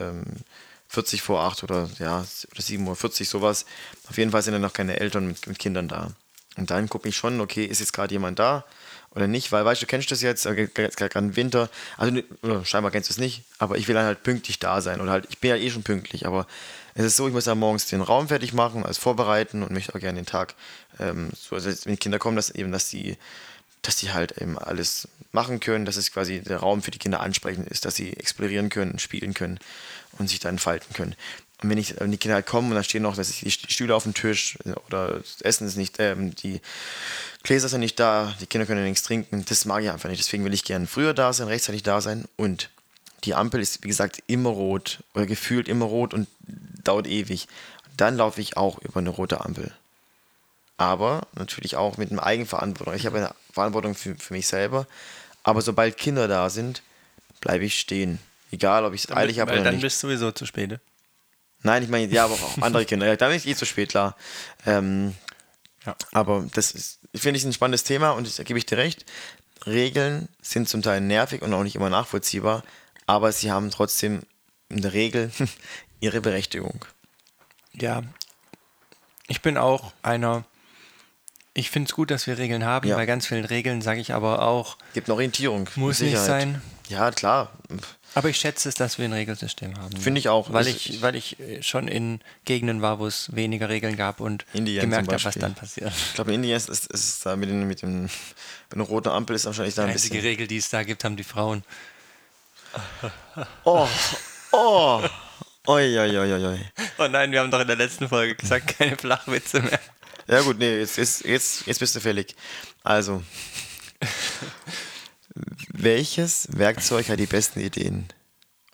ähm, 0.00 0.24
40 0.88 1.20
vor 1.22 1.42
acht 1.42 1.62
oder 1.62 1.88
ja, 1.98 2.24
oder 2.50 2.62
7 2.62 2.86
Uhr 2.86 2.96
40, 2.96 3.28
sowas. 3.28 3.66
Auf 4.08 4.16
jeden 4.16 4.30
Fall 4.30 4.42
sind 4.42 4.54
dann 4.54 4.62
noch 4.62 4.72
keine 4.72 4.98
Eltern 4.98 5.26
mit, 5.26 5.46
mit 5.46 5.58
Kindern 5.58 5.86
da. 5.86 6.08
Und 6.56 6.70
dann 6.70 6.88
gucke 6.88 7.08
ich 7.08 7.16
schon, 7.16 7.40
okay, 7.40 7.64
ist 7.64 7.78
jetzt 7.78 7.92
gerade 7.92 8.12
jemand 8.12 8.38
da 8.38 8.64
oder 9.14 9.26
nicht, 9.26 9.52
weil 9.52 9.64
weißt 9.64 9.82
du, 9.82 9.86
kennst 9.86 10.10
du 10.10 10.14
das 10.14 10.22
jetzt, 10.22 10.46
äh, 10.46 10.66
gerade 10.66 11.18
im 11.18 11.36
Winter, 11.36 11.68
also 11.96 12.22
scheinbar 12.64 12.90
kennst 12.90 13.10
du 13.10 13.12
es 13.12 13.18
nicht, 13.18 13.44
aber 13.58 13.76
ich 13.76 13.86
will 13.86 13.94
dann 13.94 14.06
halt 14.06 14.22
pünktlich 14.22 14.58
da 14.58 14.80
sein 14.80 15.00
oder 15.00 15.10
halt, 15.10 15.26
ich 15.30 15.38
bin 15.38 15.50
ja 15.50 15.56
eh 15.56 15.70
schon 15.70 15.82
pünktlich, 15.82 16.26
aber 16.26 16.46
es 16.94 17.04
ist 17.04 17.16
so, 17.16 17.26
ich 17.26 17.34
muss 17.34 17.46
ja 17.46 17.54
morgens 17.54 17.86
den 17.86 18.02
Raum 18.02 18.28
fertig 18.28 18.52
machen, 18.52 18.84
alles 18.84 18.98
vorbereiten 18.98 19.62
und 19.62 19.72
möchte 19.72 19.94
auch 19.94 20.00
gerne 20.00 20.20
den 20.20 20.26
Tag, 20.26 20.54
ähm, 20.98 21.30
so, 21.36 21.56
also 21.56 21.70
wenn 21.84 21.92
die 21.92 21.98
Kinder 21.98 22.18
kommen, 22.18 22.36
dass 22.36 22.50
eben, 22.50 22.72
dass 22.72 22.88
die 22.88 23.16
dass 23.82 23.96
die 23.96 24.12
halt 24.12 24.32
eben 24.38 24.58
alles 24.58 25.08
machen 25.32 25.60
können, 25.60 25.84
dass 25.84 25.96
es 25.96 26.12
quasi 26.12 26.40
der 26.40 26.58
Raum 26.58 26.82
für 26.82 26.90
die 26.90 26.98
Kinder 26.98 27.20
ansprechend 27.20 27.68
ist, 27.68 27.84
dass 27.84 27.94
sie 27.94 28.12
explorieren 28.16 28.68
können, 28.68 28.98
spielen 28.98 29.34
können 29.34 29.58
und 30.18 30.28
sich 30.28 30.40
dann 30.40 30.54
entfalten 30.54 30.92
können. 30.94 31.14
Und 31.62 31.68
wenn, 31.68 31.78
ich, 31.78 32.00
wenn 32.00 32.10
die 32.10 32.16
Kinder 32.16 32.36
halt 32.36 32.46
kommen 32.46 32.70
und 32.70 32.74
da 32.74 32.82
stehen 32.82 33.02
noch 33.02 33.18
ich, 33.18 33.62
die 33.62 33.72
Stühle 33.72 33.94
auf 33.94 34.04
dem 34.04 34.14
Tisch 34.14 34.58
oder 34.86 35.20
das 35.20 35.42
Essen 35.42 35.66
ist 35.66 35.76
nicht, 35.76 35.96
ähm, 35.98 36.34
die 36.34 36.60
Gläser 37.42 37.68
sind 37.68 37.80
nicht 37.80 38.00
da, 38.00 38.34
die 38.40 38.46
Kinder 38.46 38.66
können 38.66 38.84
nichts 38.84 39.02
trinken, 39.02 39.44
das 39.46 39.64
mag 39.66 39.82
ich 39.82 39.90
einfach 39.90 40.08
nicht. 40.08 40.20
Deswegen 40.20 40.44
will 40.44 40.54
ich 40.54 40.64
gerne 40.64 40.86
früher 40.86 41.14
da 41.14 41.32
sein, 41.32 41.48
rechtzeitig 41.48 41.82
da 41.82 42.00
sein 42.00 42.24
und 42.36 42.70
die 43.24 43.34
Ampel 43.34 43.60
ist, 43.60 43.84
wie 43.84 43.88
gesagt, 43.88 44.22
immer 44.26 44.50
rot 44.50 45.02
oder 45.14 45.26
gefühlt 45.26 45.68
immer 45.68 45.84
rot 45.84 46.14
und 46.14 46.26
dauert 46.82 47.06
ewig. 47.06 47.48
Dann 47.96 48.16
laufe 48.16 48.40
ich 48.40 48.56
auch 48.56 48.78
über 48.78 49.00
eine 49.00 49.10
rote 49.10 49.44
Ampel. 49.44 49.72
Aber 50.80 51.26
natürlich 51.34 51.76
auch 51.76 51.98
mit 51.98 52.10
einer 52.10 52.24
Eigenverantwortung. 52.24 52.94
Ich 52.94 53.04
habe 53.04 53.18
eine 53.18 53.34
Verantwortung 53.52 53.94
für, 53.94 54.16
für 54.16 54.32
mich 54.32 54.46
selber. 54.46 54.86
Aber 55.42 55.60
sobald 55.60 55.98
Kinder 55.98 56.26
da 56.26 56.48
sind, 56.48 56.82
bleibe 57.42 57.66
ich 57.66 57.78
stehen. 57.78 58.18
Egal, 58.50 58.86
ob 58.86 58.94
ich 58.94 59.04
es 59.04 59.12
eilig 59.14 59.40
habe 59.40 59.52
oder 59.52 59.62
dann 59.62 59.74
nicht. 59.74 59.82
Dann 59.82 59.86
bist 59.86 60.02
du 60.02 60.06
sowieso 60.06 60.32
zu 60.32 60.46
spät. 60.46 60.70
Ne? 60.70 60.80
Nein, 61.62 61.82
ich 61.82 61.90
meine, 61.90 62.10
ja, 62.10 62.24
aber 62.24 62.32
auch 62.32 62.62
andere 62.62 62.86
Kinder. 62.86 63.06
Ja, 63.06 63.14
da 63.14 63.28
bin 63.28 63.36
ich 63.36 63.46
eh 63.46 63.54
zu 63.54 63.66
spät, 63.66 63.90
klar. 63.90 64.16
Ähm, 64.64 65.14
ja. 65.84 65.94
Aber 66.12 66.46
das 66.54 66.70
ist, 66.72 67.00
finde 67.14 67.36
ich, 67.36 67.44
ein 67.44 67.52
spannendes 67.52 67.84
Thema 67.84 68.12
und 68.12 68.38
da 68.38 68.42
gebe 68.42 68.58
ich 68.58 68.64
dir 68.64 68.78
recht. 68.78 69.04
Regeln 69.66 70.30
sind 70.40 70.66
zum 70.66 70.80
Teil 70.80 71.02
nervig 71.02 71.42
und 71.42 71.52
auch 71.52 71.62
nicht 71.62 71.76
immer 71.76 71.90
nachvollziehbar, 71.90 72.62
aber 73.04 73.32
sie 73.32 73.50
haben 73.50 73.70
trotzdem 73.70 74.22
in 74.70 74.80
der 74.80 74.94
Regel 74.94 75.30
ihre 76.00 76.22
Berechtigung. 76.22 76.86
Ja, 77.74 78.02
ich 79.28 79.42
bin 79.42 79.58
auch 79.58 79.92
einer, 80.02 80.44
ich 81.60 81.70
finde 81.70 81.88
es 81.88 81.94
gut, 81.94 82.10
dass 82.10 82.26
wir 82.26 82.38
Regeln 82.38 82.64
haben. 82.64 82.88
Ja. 82.88 82.96
Bei 82.96 83.06
ganz 83.06 83.26
vielen 83.26 83.44
Regeln 83.44 83.82
sage 83.82 84.00
ich 84.00 84.12
aber 84.12 84.42
auch. 84.42 84.76
Gibt 84.94 85.08
eine 85.08 85.14
Orientierung. 85.14 85.68
Muss 85.76 86.00
nicht 86.00 86.18
sein. 86.18 86.60
Ja, 86.88 87.12
klar. 87.12 87.52
Aber 88.14 88.28
ich 88.28 88.38
schätze 88.38 88.68
es, 88.68 88.74
dass 88.74 88.98
wir 88.98 89.04
ein 89.04 89.12
Regelsystem 89.12 89.78
haben. 89.78 89.96
Finde 89.96 90.18
ich 90.18 90.28
auch. 90.28 90.52
Weil 90.52 90.66
ich, 90.66 91.00
weil 91.00 91.14
ich 91.14 91.38
äh, 91.38 91.62
schon 91.62 91.86
in 91.86 92.20
Gegenden 92.44 92.82
war, 92.82 92.98
wo 92.98 93.06
es 93.06 93.34
weniger 93.36 93.68
Regeln 93.68 93.96
gab 93.96 94.18
und 94.18 94.44
Indien 94.52 94.80
gemerkt 94.80 95.12
habe, 95.12 95.22
was 95.22 95.34
dann 95.36 95.54
passiert. 95.54 95.92
Ich 95.94 96.14
glaube, 96.14 96.30
in 96.32 96.42
Indien 96.42 96.56
ist 96.56 96.68
es 96.68 97.20
da 97.20 97.36
mit, 97.36 97.48
den, 97.48 97.68
mit, 97.68 97.82
dem, 97.82 98.02
mit 98.02 98.10
einer 98.74 98.82
roten 98.82 99.10
Ampel 99.10 99.36
ist 99.36 99.44
wahrscheinlich 99.44 99.76
da 99.76 99.82
ein 99.82 99.88
Die 99.88 99.92
einzige 99.92 100.14
bisschen 100.14 100.28
Regel, 100.28 100.46
die 100.48 100.56
es 100.56 100.70
da 100.70 100.82
gibt, 100.82 101.04
haben 101.04 101.16
die 101.16 101.24
Frauen. 101.24 101.62
Oh, 103.64 103.86
oh. 104.50 105.02
Oi, 105.66 105.98
oi, 105.98 106.18
oi, 106.18 106.46
oi. 106.46 106.60
Oh 106.98 107.06
nein, 107.06 107.30
wir 107.30 107.40
haben 107.40 107.50
doch 107.50 107.60
in 107.60 107.66
der 107.66 107.76
letzten 107.76 108.08
Folge 108.08 108.34
gesagt, 108.34 108.78
keine 108.78 108.96
Flachwitze 108.96 109.60
mehr. 109.60 109.78
Ja 110.30 110.42
gut, 110.42 110.58
nee, 110.58 110.78
jetzt, 110.78 110.96
jetzt, 110.96 111.24
jetzt, 111.24 111.66
jetzt 111.66 111.80
bist 111.80 111.96
du 111.96 112.00
fällig. 112.00 112.36
Also, 112.84 113.20
welches 115.70 116.46
Werkzeug 116.56 117.08
hat 117.08 117.18
die 117.18 117.26
besten 117.26 117.58
Ideen? 117.58 118.06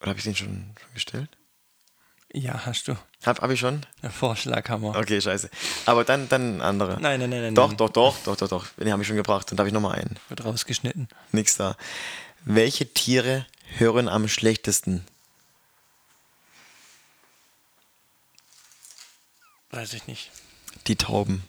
Oder 0.01 0.11
habe 0.11 0.19
ich 0.19 0.25
den 0.25 0.37
schon, 0.37 0.75
schon 0.79 0.92
gestellt? 0.92 1.31
Ja, 2.31 2.66
hast 2.66 2.88
du. 2.88 2.97
Hab, 3.25 3.40
hab 3.40 3.51
ich 3.51 3.59
schon? 3.59 3.81
Der 4.03 4.11
Vorschlaghammer. 4.11 4.97
Okay, 4.99 5.19
scheiße. 5.19 5.49
Aber 5.87 6.05
dann, 6.05 6.29
dann 6.29 6.61
andere. 6.61 7.01
Nein, 7.01 7.21
nein, 7.21 7.31
nein, 7.31 7.40
nein. 7.40 7.55
Doch, 7.55 7.73
doch, 7.73 7.88
doch, 7.88 8.19
doch, 8.25 8.37
doch, 8.37 8.49
doch. 8.49 8.66
Den 8.79 8.92
habe 8.92 9.01
ich 9.01 9.09
schon 9.09 9.16
gebracht. 9.16 9.51
Dann 9.51 9.57
darf 9.57 9.66
ich 9.66 9.73
nochmal 9.73 9.99
einen. 9.99 10.19
Wird 10.29 10.45
rausgeschnitten. 10.45 11.09
Nix 11.33 11.57
da. 11.57 11.79
Welche 12.45 12.92
Tiere 12.92 13.47
hören 13.79 14.11
am 14.11 14.29
schlechtesten? 14.29 15.07
Weiß 19.71 19.95
ich 19.95 20.07
nicht. 20.07 20.31
Die 20.87 20.96
Tauben. 20.96 21.42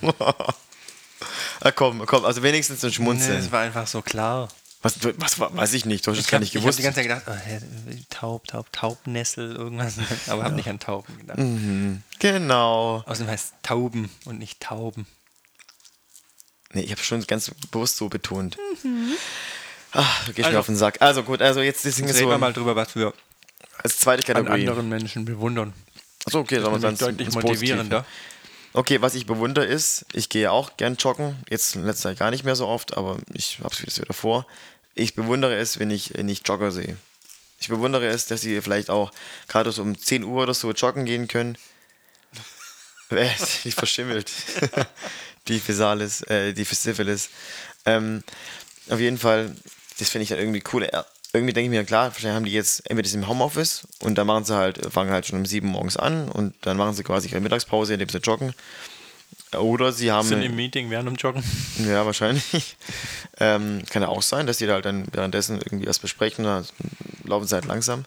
ah, 1.60 1.72
komm, 1.72 2.04
komm, 2.06 2.24
also 2.24 2.42
wenigstens 2.42 2.84
ein 2.84 2.92
Schmunzeln. 2.92 3.36
Nee, 3.36 3.42
das 3.42 3.52
war 3.52 3.60
einfach 3.60 3.86
so 3.86 4.02
klar. 4.02 4.48
Was, 4.82 4.96
was, 5.04 5.38
was 5.38 5.56
weiß 5.56 5.74
ich 5.74 5.84
nicht, 5.84 6.04
du 6.04 6.10
hast 6.10 6.18
es 6.18 6.26
gar 6.26 6.40
nicht 6.40 6.52
gewusst. 6.52 6.80
Ich 6.80 6.86
habe 6.86 6.94
die 6.94 7.06
ganze 7.06 7.24
Zeit 7.24 7.26
gedacht, 7.26 7.62
oh, 7.88 8.04
Taub, 8.10 8.48
Taub, 8.48 8.72
Taubnessel, 8.72 9.54
irgendwas, 9.54 9.94
aber 10.26 10.38
ja. 10.38 10.44
habe 10.44 10.56
nicht 10.56 10.68
an 10.68 10.80
Tauben 10.80 11.18
gedacht. 11.18 11.38
Mhm, 11.38 12.02
genau. 12.18 13.04
Außerdem 13.06 13.30
heißt 13.30 13.54
Tauben 13.62 14.10
und 14.24 14.40
nicht 14.40 14.60
Tauben. 14.60 15.06
Nee, 16.72 16.82
ich 16.82 16.90
habe 16.90 17.02
schon 17.02 17.24
ganz 17.26 17.52
bewusst 17.70 17.96
so 17.96 18.08
betont. 18.08 18.58
Mhm. 18.82 19.12
Ach, 19.92 20.24
du 20.24 20.32
gehst 20.32 20.46
also, 20.46 20.56
mir 20.56 20.60
auf 20.60 20.66
den 20.66 20.76
Sack. 20.76 21.00
Also 21.00 21.22
gut, 21.22 21.42
also 21.42 21.60
jetzt, 21.60 21.84
jetzt 21.84 21.98
reden 21.98 22.12
so 22.12 22.28
wir 22.28 22.38
mal 22.38 22.52
drüber, 22.52 22.74
was 22.74 22.96
wir 22.96 23.12
als 23.84 23.98
zweite 23.98 24.24
Kategorie 24.24 24.62
an 24.62 24.68
anderen 24.68 24.88
Menschen 24.88 25.24
bewundern. 25.24 25.72
Achso, 26.24 26.40
okay, 26.40 26.58
das 26.58 26.74
ist 26.74 26.82
dann 26.82 26.96
deutlich 26.96 27.32
motivierender. 27.32 28.04
Okay, 28.74 29.02
was 29.02 29.14
ich 29.14 29.26
bewundere 29.26 29.66
ist, 29.66 30.06
ich 30.14 30.30
gehe 30.30 30.50
auch 30.50 30.78
gern 30.78 30.96
joggen, 30.96 31.36
jetzt 31.50 31.76
in 31.76 31.84
letzter 31.84 32.10
Zeit 32.10 32.18
gar 32.18 32.30
nicht 32.30 32.44
mehr 32.44 32.56
so 32.56 32.66
oft, 32.66 32.96
aber 32.96 33.18
ich 33.34 33.58
habe 33.62 33.74
es 33.74 34.00
wieder 34.00 34.14
vor. 34.14 34.46
Ich 34.94 35.14
bewundere 35.14 35.56
es, 35.56 35.78
wenn 35.78 35.90
ich, 35.90 36.14
ich 36.14 36.42
Jogger 36.46 36.70
sehe. 36.70 36.96
Ich 37.60 37.68
bewundere 37.68 38.06
es, 38.06 38.26
dass 38.26 38.40
sie 38.40 38.60
vielleicht 38.62 38.88
auch 38.88 39.12
gerade 39.46 39.72
so 39.72 39.82
um 39.82 39.96
10 39.96 40.24
Uhr 40.24 40.42
oder 40.42 40.54
so 40.54 40.72
joggen 40.72 41.04
gehen 41.04 41.28
können. 41.28 41.58
die 43.64 43.72
verschimmelt. 43.72 44.30
die 45.48 45.60
Physalis, 45.60 46.22
äh, 46.22 46.54
die 46.54 46.64
Syphilis. 46.64 47.28
Ähm, 47.84 48.24
auf 48.88 49.00
jeden 49.00 49.18
Fall, 49.18 49.54
das 49.98 50.08
finde 50.08 50.22
ich 50.22 50.30
dann 50.30 50.38
irgendwie 50.38 50.64
cool 50.72 50.84
irgendwie 51.32 51.52
denke 51.52 51.66
ich 51.66 51.70
mir, 51.70 51.84
klar, 51.84 52.12
wahrscheinlich 52.12 52.36
haben 52.36 52.44
die 52.44 52.52
jetzt 52.52 52.80
entweder 52.80 53.02
das 53.02 53.14
im 53.14 53.26
Homeoffice 53.26 53.86
und 54.00 54.18
dann 54.18 54.26
machen 54.26 54.44
sie 54.44 54.54
halt, 54.54 54.92
fangen 54.92 55.10
halt 55.10 55.26
schon 55.26 55.38
um 55.38 55.46
sieben 55.46 55.68
morgens 55.68 55.96
an 55.96 56.28
und 56.28 56.54
dann 56.62 56.76
machen 56.76 56.94
sie 56.94 57.04
quasi 57.04 57.28
ihre 57.28 57.40
Mittagspause, 57.40 57.94
indem 57.94 58.08
sie 58.08 58.18
joggen. 58.18 58.54
Oder 59.58 59.92
sie 59.92 60.10
haben. 60.10 60.26
Sind 60.26 60.42
im 60.42 60.56
Meeting 60.56 60.90
während 60.90 61.08
dem 61.08 61.16
Joggen? 61.16 61.42
Ja, 61.86 62.06
wahrscheinlich. 62.06 62.76
ähm, 63.40 63.82
kann 63.90 64.02
ja 64.02 64.08
auch 64.08 64.22
sein, 64.22 64.46
dass 64.46 64.58
die 64.58 64.66
da 64.66 64.74
halt 64.74 64.84
dann 64.84 65.06
währenddessen 65.12 65.58
irgendwie 65.58 65.86
was 65.86 65.98
besprechen, 65.98 66.44
dann 66.44 66.66
laufen 67.24 67.46
sie 67.46 67.54
halt 67.54 67.66
langsam. 67.66 68.04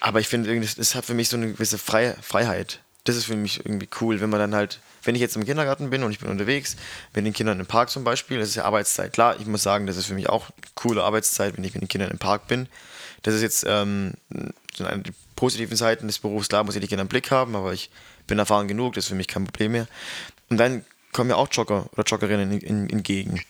Aber 0.00 0.20
ich 0.20 0.28
finde, 0.28 0.60
das 0.60 0.94
hat 0.94 1.04
für 1.04 1.14
mich 1.14 1.28
so 1.28 1.36
eine 1.36 1.52
gewisse 1.52 1.78
Freiheit. 1.78 2.80
Das 3.04 3.16
ist 3.16 3.24
für 3.24 3.36
mich 3.36 3.64
irgendwie 3.64 3.88
cool, 4.00 4.20
wenn 4.20 4.30
man 4.30 4.40
dann 4.40 4.54
halt 4.54 4.80
wenn 5.08 5.14
ich 5.14 5.20
jetzt 5.22 5.36
im 5.36 5.44
Kindergarten 5.46 5.90
bin 5.90 6.02
und 6.02 6.10
ich 6.10 6.18
bin 6.18 6.28
unterwegs, 6.28 6.76
mit 7.14 7.24
den 7.24 7.32
Kindern 7.32 7.58
im 7.60 7.66
Park 7.66 7.90
zum 7.90 8.04
Beispiel, 8.04 8.38
das 8.38 8.50
ist 8.50 8.56
ja 8.56 8.64
Arbeitszeit. 8.64 9.12
Klar, 9.12 9.36
ich 9.40 9.46
muss 9.46 9.62
sagen, 9.62 9.86
das 9.86 9.96
ist 9.96 10.04
für 10.04 10.14
mich 10.14 10.28
auch 10.28 10.50
coole 10.74 11.02
Arbeitszeit, 11.02 11.56
wenn 11.56 11.64
ich 11.64 11.72
mit 11.72 11.82
den 11.82 11.88
Kindern 11.88 12.10
im 12.10 12.18
Park 12.18 12.46
bin. 12.46 12.68
Das 13.22 13.34
ist 13.34 13.42
jetzt 13.42 13.64
ähm, 13.66 14.12
eine 14.30 15.02
der 15.02 15.12
positiven 15.34 15.76
Seiten 15.76 16.06
des 16.06 16.18
Berufs. 16.18 16.48
Klar 16.48 16.64
muss 16.64 16.74
ich 16.74 16.82
die 16.82 16.88
Kinder 16.88 17.02
im 17.02 17.08
Blick 17.08 17.30
haben, 17.30 17.56
aber 17.56 17.72
ich 17.72 17.90
bin 18.26 18.38
erfahren 18.38 18.68
genug, 18.68 18.94
das 18.94 19.04
ist 19.04 19.08
für 19.08 19.14
mich 19.14 19.28
kein 19.28 19.44
Problem 19.44 19.72
mehr. 19.72 19.88
Und 20.50 20.58
dann 20.58 20.84
kommen 21.12 21.30
ja 21.30 21.36
auch 21.36 21.48
Jogger 21.50 21.86
oder 21.92 22.02
Joggerinnen 22.02 22.60
entgegen. 22.90 23.40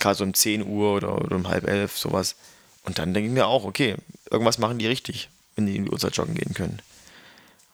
Gerade 0.00 0.16
so 0.16 0.24
um 0.24 0.34
10 0.34 0.66
Uhr 0.66 0.94
oder, 0.94 1.22
oder 1.24 1.36
um 1.36 1.48
halb 1.48 1.68
elf, 1.68 1.96
sowas. 1.96 2.34
Und 2.82 2.98
dann 2.98 3.14
denke 3.14 3.28
ich 3.28 3.32
mir 3.32 3.46
auch, 3.46 3.64
okay, 3.64 3.94
irgendwas 4.30 4.58
machen 4.58 4.78
die 4.78 4.86
richtig, 4.86 5.28
wenn 5.54 5.66
die 5.66 5.76
in 5.76 5.84
die 5.84 5.90
Uhrzeit 5.90 6.16
joggen 6.16 6.34
gehen 6.34 6.52
können. 6.52 6.80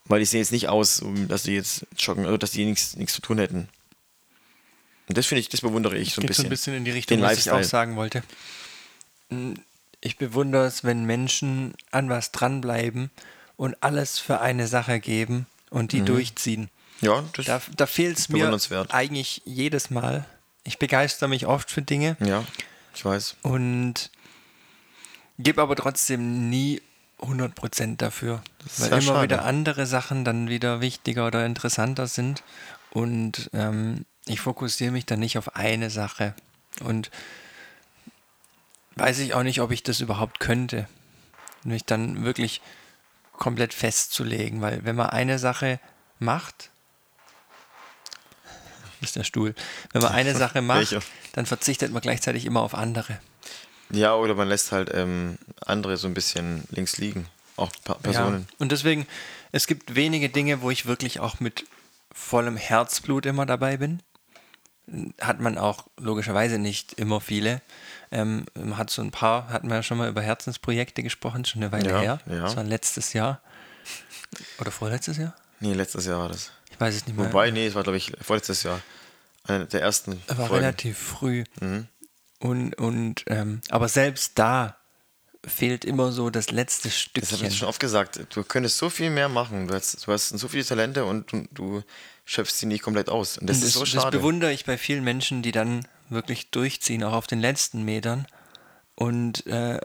Weil 0.06 0.20
die 0.20 0.26
sehen 0.26 0.40
jetzt 0.40 0.52
nicht 0.52 0.68
aus, 0.68 1.02
dass 1.28 1.44
die 1.44 1.52
jetzt 1.52 1.86
joggen, 1.96 2.26
oder 2.26 2.38
dass 2.38 2.50
die 2.50 2.64
nichts, 2.64 2.96
nichts 2.96 3.14
zu 3.14 3.22
tun 3.22 3.38
hätten. 3.38 3.68
Und 5.08 5.18
das 5.18 5.26
finde 5.26 5.40
ich, 5.40 5.48
das 5.48 5.60
bewundere 5.60 5.96
ich 5.96 6.14
so 6.14 6.20
ein 6.20 6.26
bisschen. 6.26 6.44
so 6.44 6.46
ein 6.46 6.50
bisschen 6.50 6.74
in 6.74 6.84
die 6.84 6.90
Richtung, 6.90 7.20
was 7.20 7.38
ich 7.38 7.50
auch 7.50 7.62
sagen 7.62 7.96
wollte. 7.96 8.22
Hm, 9.30 9.54
ich 10.00 10.16
bewundere 10.16 10.66
es, 10.66 10.84
wenn 10.84 11.04
Menschen 11.04 11.74
an 11.90 12.08
was 12.08 12.32
dranbleiben 12.32 13.10
und 13.56 13.76
alles 13.80 14.18
für 14.18 14.40
eine 14.40 14.66
Sache 14.66 15.00
geben 15.00 15.46
und 15.70 15.92
die 15.92 16.00
mhm. 16.00 16.06
durchziehen. 16.06 16.70
Ja, 17.00 17.24
das 17.34 17.46
da, 17.46 17.62
da 17.76 17.86
fehlt 17.86 18.18
es 18.18 18.28
mir 18.28 18.56
eigentlich 18.90 19.42
jedes 19.44 19.90
Mal. 19.90 20.24
Ich 20.64 20.78
begeister 20.78 21.28
mich 21.28 21.46
oft 21.46 21.70
für 21.70 21.82
Dinge. 21.82 22.16
Ja, 22.20 22.44
ich 22.94 23.04
weiß. 23.04 23.36
Und 23.42 24.10
gebe 25.38 25.62
aber 25.62 25.76
trotzdem 25.76 26.48
nie 26.48 26.80
100% 27.22 27.96
dafür. 27.96 28.42
weil 28.78 28.88
immer 28.92 29.00
schade. 29.00 29.22
wieder 29.22 29.44
andere 29.44 29.86
Sachen 29.86 30.24
dann 30.24 30.48
wieder 30.48 30.80
wichtiger 30.80 31.26
oder 31.26 31.46
interessanter 31.46 32.06
sind. 32.06 32.42
Und 32.90 33.50
ähm, 33.52 34.04
ich 34.26 34.40
fokussiere 34.40 34.92
mich 34.92 35.06
dann 35.06 35.20
nicht 35.20 35.38
auf 35.38 35.56
eine 35.56 35.90
Sache. 35.90 36.34
Und 36.84 37.10
weiß 38.96 39.20
ich 39.20 39.34
auch 39.34 39.42
nicht, 39.42 39.60
ob 39.60 39.70
ich 39.70 39.82
das 39.82 40.00
überhaupt 40.00 40.40
könnte. 40.40 40.88
Mich 41.64 41.84
dann 41.84 42.24
wirklich 42.24 42.60
komplett 43.32 43.72
festzulegen. 43.72 44.60
Weil 44.60 44.84
wenn 44.84 44.96
man 44.96 45.10
eine 45.10 45.38
Sache 45.38 45.80
macht, 46.18 46.70
ist 49.00 49.16
der 49.16 49.24
Stuhl. 49.24 49.54
Wenn 49.92 50.02
man 50.02 50.12
eine 50.12 50.34
Sache 50.34 50.62
macht, 50.62 50.96
dann 51.32 51.46
verzichtet 51.46 51.92
man 51.92 52.02
gleichzeitig 52.02 52.44
immer 52.44 52.62
auf 52.62 52.74
andere. 52.74 53.20
Ja, 53.92 54.14
oder 54.14 54.34
man 54.34 54.48
lässt 54.48 54.72
halt 54.72 54.90
ähm, 54.92 55.38
andere 55.64 55.96
so 55.96 56.08
ein 56.08 56.14
bisschen 56.14 56.64
links 56.70 56.98
liegen. 56.98 57.26
Auch 57.56 57.70
Personen. 58.02 58.46
Ja, 58.48 58.56
und 58.58 58.72
deswegen, 58.72 59.06
es 59.52 59.66
gibt 59.66 59.94
wenige 59.94 60.28
Dinge, 60.28 60.62
wo 60.62 60.70
ich 60.70 60.86
wirklich 60.86 61.20
auch 61.20 61.40
mit 61.40 61.66
vollem 62.10 62.56
Herzblut 62.56 63.26
immer 63.26 63.46
dabei 63.46 63.76
bin. 63.76 64.02
Hat 65.20 65.40
man 65.40 65.58
auch 65.58 65.86
logischerweise 65.98 66.58
nicht 66.58 66.94
immer 66.94 67.20
viele. 67.20 67.60
Ähm, 68.10 68.46
man 68.54 68.78
hat 68.78 68.90
so 68.90 69.02
ein 69.02 69.10
paar, 69.10 69.48
hatten 69.48 69.68
wir 69.68 69.76
ja 69.76 69.82
schon 69.82 69.98
mal 69.98 70.08
über 70.08 70.22
Herzensprojekte 70.22 71.02
gesprochen, 71.02 71.44
schon 71.44 71.62
eine 71.62 71.72
Weile 71.72 71.90
ja, 71.90 72.00
her. 72.00 72.20
Ja. 72.26 72.42
Das 72.42 72.56
war 72.56 72.64
letztes 72.64 73.12
Jahr. 73.12 73.40
Oder 74.58 74.70
vorletztes 74.70 75.18
Jahr? 75.18 75.34
Nee, 75.60 75.74
letztes 75.74 76.06
Jahr 76.06 76.18
war 76.18 76.28
das. 76.28 76.50
Ich 76.70 76.80
weiß 76.80 76.94
es 76.94 77.06
nicht 77.06 77.16
mehr. 77.16 77.26
Wobei, 77.26 77.50
nee, 77.50 77.66
es 77.66 77.74
war, 77.74 77.82
glaube 77.82 77.98
ich, 77.98 78.12
vorletztes 78.20 78.62
Jahr. 78.62 78.80
Eine 79.44 79.66
der 79.66 79.82
ersten. 79.82 80.22
Er 80.26 80.38
war 80.38 80.46
Folgen. 80.46 80.64
relativ 80.64 80.98
früh. 80.98 81.44
Mhm. 81.60 81.86
Und, 82.42 82.74
und 82.74 83.22
ähm, 83.28 83.60
aber 83.68 83.88
selbst 83.88 84.36
da 84.36 84.76
fehlt 85.46 85.84
immer 85.84 86.10
so 86.10 86.28
das 86.28 86.50
letzte 86.50 86.90
Stückchen. 86.90 87.30
Das 87.30 87.38
habe 87.38 87.46
ich 87.48 87.56
schon 87.56 87.68
oft 87.68 87.78
gesagt. 87.78 88.26
Du 88.34 88.42
könntest 88.42 88.78
so 88.78 88.90
viel 88.90 89.10
mehr 89.10 89.28
machen. 89.28 89.68
Du 89.68 89.74
hast, 89.74 90.04
du 90.04 90.12
hast 90.12 90.30
so 90.30 90.48
viele 90.48 90.64
Talente 90.64 91.04
und 91.04 91.30
du, 91.30 91.46
du 91.52 91.82
schöpfst 92.24 92.58
sie 92.58 92.66
nicht 92.66 92.82
komplett 92.82 93.08
aus. 93.08 93.38
Und 93.38 93.48
das, 93.48 93.58
Und 93.58 93.62
ist 93.62 93.74
so 93.74 93.80
das 93.80 93.90
schade. 93.90 94.18
bewundere 94.18 94.52
ich 94.52 94.64
bei 94.64 94.76
vielen 94.76 95.04
Menschen, 95.04 95.42
die 95.42 95.52
dann 95.52 95.86
wirklich 96.08 96.50
durchziehen, 96.50 97.04
auch 97.04 97.12
auf 97.12 97.28
den 97.28 97.38
letzten 97.38 97.84
Metern. 97.84 98.26
Und, 98.96 99.46
äh, 99.46 99.80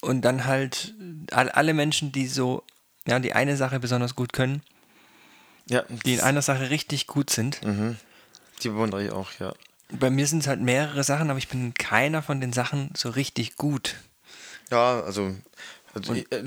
und 0.00 0.22
dann 0.22 0.44
halt 0.44 0.92
all, 1.30 1.50
alle 1.50 1.72
Menschen, 1.72 2.10
die 2.10 2.26
so, 2.26 2.64
ja, 3.06 3.20
die 3.20 3.32
eine 3.32 3.56
Sache 3.56 3.78
besonders 3.78 4.16
gut 4.16 4.32
können, 4.32 4.60
ja, 5.68 5.84
die 6.04 6.14
in 6.14 6.20
einer 6.20 6.42
Sache 6.42 6.70
richtig 6.70 7.06
gut 7.06 7.30
sind. 7.30 7.60
die 8.64 8.68
bewundere 8.70 9.04
ich 9.04 9.12
auch, 9.12 9.30
ja. 9.38 9.54
Bei 9.92 10.10
mir 10.10 10.26
sind 10.26 10.40
es 10.40 10.48
halt 10.48 10.60
mehrere 10.60 11.04
Sachen, 11.04 11.30
aber 11.30 11.38
ich 11.38 11.48
bin 11.48 11.66
in 11.66 11.74
keiner 11.74 12.22
von 12.22 12.40
den 12.40 12.52
Sachen 12.52 12.90
so 12.96 13.08
richtig 13.10 13.56
gut. 13.56 13.94
Ja, 14.70 15.00
also, 15.00 15.34
also 15.94 16.12
ich, 16.14 16.32
äh, 16.32 16.42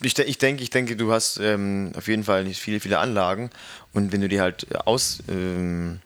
ich, 0.00 0.14
de- 0.14 0.26
ich 0.26 0.38
denke, 0.38 0.62
ich 0.62 0.70
denke, 0.70 0.94
du 0.96 1.12
hast 1.12 1.38
ähm, 1.38 1.92
auf 1.96 2.06
jeden 2.06 2.22
Fall 2.24 2.44
nicht 2.44 2.60
viele, 2.60 2.78
viele 2.80 2.98
Anlagen 3.00 3.50
und 3.92 4.12
wenn 4.12 4.20
du 4.20 4.28
die 4.28 4.40
halt 4.40 4.74
aus 4.86 5.18
ähm, 5.28 6.00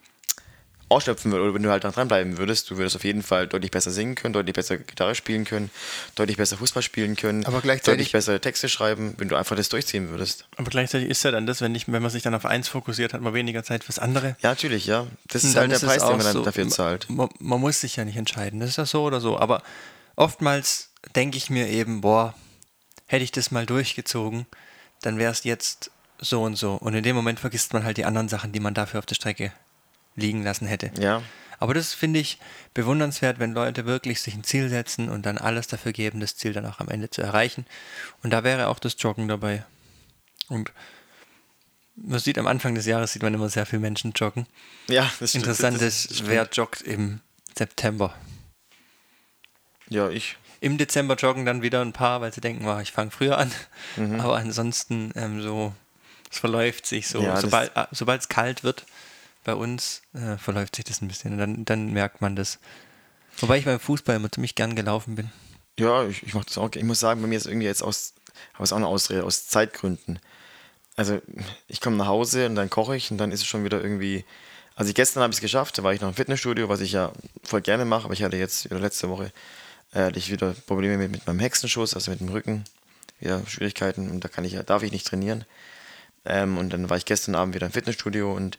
ausschöpfen 0.89 1.31
würdest 1.33 1.45
oder 1.45 1.55
wenn 1.55 1.63
du 1.63 1.71
halt 1.71 1.85
dranbleiben 1.85 2.39
würdest, 2.39 2.71
du 2.71 2.77
würdest 2.77 2.97
auf 2.97 3.05
jeden 3.05 3.23
Fall 3.23 3.47
deutlich 3.47 3.71
besser 3.71 3.91
singen 3.91 4.15
können, 4.15 4.33
deutlich 4.33 4.55
besser 4.55 4.79
Gitarre 4.79 5.15
spielen 5.15 5.45
können, 5.45 5.71
deutlich 6.15 6.37
besser 6.37 6.57
Fußball 6.57 6.83
spielen 6.83 7.17
können, 7.17 7.45
Aber 7.47 7.61
gleichzeitig- 7.61 7.99
deutlich 7.99 8.13
bessere 8.13 8.41
Texte 8.41 8.69
schreiben, 8.69 9.15
wenn 9.19 9.29
du 9.29 9.37
einfach 9.37 9.57
das 9.57 9.69
durchziehen 9.69 10.09
würdest. 10.09 10.47
Aber 10.57 10.71
gleichzeitig 10.71 11.09
ist 11.09 11.23
ja 11.25 11.31
dann 11.31 11.47
das, 11.47 11.61
wenn, 11.61 11.75
ich, 11.75 11.91
wenn 11.93 12.03
man 12.03 12.11
sich 12.11 12.23
dann 12.23 12.35
auf 12.35 12.45
eins 12.47 12.69
fokussiert, 12.69 13.13
hat 13.13 13.21
man 13.21 13.35
weniger 13.35 13.63
Zeit 13.65 13.85
fürs 13.85 13.99
andere. 13.99 14.37
Ja, 14.41 14.51
natürlich, 14.51 14.87
ja. 14.87 15.07
Das 15.29 15.45
ist 15.45 15.57
halt 15.57 15.71
der 15.71 15.77
ist 15.77 15.85
Preis, 15.85 16.03
den 16.03 16.17
man 16.17 16.21
dann 16.21 16.33
so, 16.33 16.45
dafür 16.45 16.69
zahlt. 16.69 17.09
Man, 17.11 17.29
man 17.39 17.61
muss 17.61 17.81
sich 17.81 17.97
ja 17.97 18.05
nicht 18.05 18.17
entscheiden. 18.17 18.61
Das 18.61 18.71
ist 18.71 18.77
ja 18.77 18.87
so 18.87 19.05
oder 19.05 19.21
so. 19.21 19.39
Aber 19.39 19.63
oftmals 20.17 20.91
denke 21.15 21.37
ich 21.37 21.51
mir 21.51 21.69
eben, 21.69 22.01
boah, 22.01 22.35
hätte 23.07 23.25
ich 23.25 23.33
das 23.33 23.51
mal 23.51 23.67
durchgezogen, 23.67 24.47
dann 25.03 25.19
wäre 25.19 25.33
es 25.33 25.45
jetzt 25.45 25.91
so 26.21 26.43
und 26.43 26.57
so. 26.57 26.75
Und 26.75 26.95
in 26.95 27.03
dem 27.05 27.15
Moment 27.15 27.41
vergisst 27.41 27.73
man 27.73 27.85
halt 27.85 27.97
die 27.97 28.05
anderen 28.05 28.29
Sachen, 28.29 28.53
die 28.53 28.61
man 28.61 28.75
dafür 28.75 28.99
auf 28.99 29.07
der 29.07 29.15
Strecke 29.15 29.53
liegen 30.19 30.43
lassen 30.43 30.67
hätte. 30.67 30.91
Ja, 30.99 31.23
Aber 31.59 31.75
das 31.75 31.95
finde 31.95 32.21
ich 32.21 32.39
bewundernswert, 32.75 33.39
wenn 33.39 33.53
Leute 33.53 33.87
wirklich 33.87 34.21
sich 34.21 34.35
ein 34.35 34.45
Ziel 34.45 34.69
setzen 34.69 35.09
und 35.09 35.27
dann 35.27 35.39
alles 35.39 35.67
dafür 35.67 35.93
geben, 35.93 36.21
das 36.21 36.37
Ziel 36.37 36.53
dann 36.53 36.67
auch 36.67 36.81
am 36.81 36.89
Ende 36.89 37.11
zu 37.11 37.23
erreichen. 37.23 37.67
Und 38.23 38.31
da 38.31 38.45
wäre 38.45 38.69
auch 38.69 38.79
das 38.79 38.97
Joggen 38.99 39.29
dabei. 39.29 39.65
Und 40.49 40.73
man 41.97 42.19
sieht 42.21 42.39
am 42.39 42.47
Anfang 42.47 42.75
des 42.75 42.87
Jahres 42.87 43.13
sieht 43.13 43.23
man 43.23 43.35
immer 43.35 43.49
sehr 43.49 43.67
viele 43.67 43.81
Menschen 43.81 44.13
joggen. 44.13 44.47
ja, 44.89 45.11
das 45.19 45.31
stimmt. 45.31 45.45
Interessant 45.45 45.83
ist, 45.83 46.11
das 46.11 46.27
wer 46.27 46.49
joggt 46.53 46.83
im 46.83 47.21
September. 47.57 48.15
Ja, 49.89 50.09
ich. 50.09 50.37
Im 50.61 50.77
Dezember 50.79 51.15
joggen 51.15 51.45
dann 51.45 51.63
wieder 51.63 51.83
ein 51.83 51.93
paar, 51.93 52.21
weil 52.21 52.33
sie 52.33 52.41
denken, 52.41 52.65
wow, 52.65 52.81
ich 52.81 52.93
fange 52.93 53.11
früher 53.11 53.39
an. 53.39 53.51
Mhm. 53.97 54.21
Aber 54.21 54.37
ansonsten 54.37 55.13
ähm, 55.17 55.41
so, 55.43 55.73
es 56.31 56.39
verläuft 56.39 56.87
sich 56.87 57.09
so. 57.09 57.23
Ja, 57.23 57.39
äh, 57.41 57.87
sobald 57.91 58.21
es 58.21 58.29
kalt 58.29 58.65
wird 58.65 58.85
bei 59.49 59.55
uns, 59.55 60.03
äh, 60.13 60.37
verläuft 60.37 60.77
sich 60.77 60.85
das 60.85 61.01
ein 61.01 61.09
bisschen. 61.09 61.33
Und 61.33 61.39
dann, 61.39 61.65
dann 61.65 61.91
merkt 61.91 62.21
man 62.21 62.37
das. 62.37 62.59
Wobei 63.39 63.57
ich 63.57 63.65
beim 63.65 63.81
Fußball 63.81 64.17
immer 64.17 64.31
ziemlich 64.31 64.55
gern 64.55 64.77
gelaufen 64.77 65.15
bin. 65.15 65.31
Ja, 65.79 66.05
ich, 66.05 66.23
ich 66.23 66.35
mache 66.35 66.45
das 66.45 66.59
auch. 66.59 66.69
Ich 66.75 66.85
muss 66.85 67.01
sagen, 67.01 67.23
bei 67.23 67.29
mir 67.29 67.39
ist 67.39 67.47
irgendwie 67.47 67.67
jetzt 67.67 67.83
aus, 67.83 68.13
aber 68.53 68.65
ist 68.65 68.73
auch 68.73 68.77
eine 68.77 68.87
Ausrede, 68.87 69.25
aus 69.25 69.47
Zeitgründen. 69.47 70.19
Also 70.97 71.23
ich 71.67 71.81
komme 71.81 71.97
nach 71.97 72.09
Hause 72.09 72.45
und 72.45 72.57
dann 72.57 72.69
koche 72.69 72.95
ich 72.95 73.11
und 73.11 73.17
dann 73.17 73.33
ist 73.33 73.41
es 73.41 73.47
schon 73.47 73.65
wieder 73.65 73.83
irgendwie. 73.83 74.27
Also 74.75 74.93
gestern 74.93 75.23
habe 75.23 75.31
ich 75.31 75.39
es 75.39 75.41
geschafft, 75.41 75.79
da 75.79 75.83
war 75.83 75.95
ich 75.95 76.03
noch 76.03 76.09
im 76.09 76.15
Fitnessstudio, 76.15 76.69
was 76.69 76.83
ich 76.83 76.93
ja 76.93 77.13
voll 77.43 77.63
gerne 77.63 77.87
mache, 77.87 78.05
aber 78.05 78.13
ich 78.13 78.23
hatte 78.23 78.37
jetzt 78.37 78.69
letzte 78.71 79.09
Woche 79.09 79.33
äh, 79.95 80.03
hatte 80.03 80.19
ich 80.19 80.31
wieder 80.31 80.55
Probleme 80.67 80.99
mit, 80.99 81.11
mit 81.11 81.27
meinem 81.27 81.39
Hexenschuss, 81.39 81.95
also 81.95 82.11
mit 82.11 82.21
dem 82.21 82.29
Rücken, 82.29 82.65
wieder 83.19 83.43
Schwierigkeiten 83.47 84.11
und 84.11 84.23
da 84.23 84.29
kann 84.29 84.45
ich 84.45 84.53
ja, 84.53 84.63
darf 84.63 84.83
ich 84.83 84.93
nicht 84.93 85.07
trainieren. 85.07 85.47
Ähm, 86.27 86.59
und 86.59 86.71
dann 86.71 86.91
war 86.91 86.99
ich 86.99 87.07
gestern 87.07 87.35
Abend 87.35 87.55
wieder 87.55 87.67
im 87.67 87.73
Fitnessstudio 87.73 88.31
und 88.35 88.59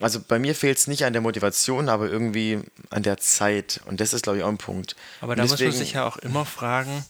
also 0.00 0.20
bei 0.20 0.38
mir 0.38 0.54
fehlt 0.54 0.78
es 0.78 0.86
nicht 0.86 1.04
an 1.04 1.12
der 1.12 1.22
Motivation, 1.22 1.88
aber 1.88 2.08
irgendwie 2.10 2.60
an 2.90 3.02
der 3.02 3.18
Zeit. 3.18 3.80
Und 3.86 4.00
das 4.00 4.12
ist, 4.12 4.22
glaube 4.22 4.38
ich, 4.38 4.44
auch 4.44 4.48
ein 4.48 4.58
Punkt. 4.58 4.96
Aber 5.20 5.36
da 5.36 5.42
muss 5.42 5.52
man 5.52 5.58
deswegen- 5.58 5.76
sich 5.78 5.92
ja 5.94 6.06
auch 6.06 6.16
immer 6.16 6.44
fragen, 6.44 7.04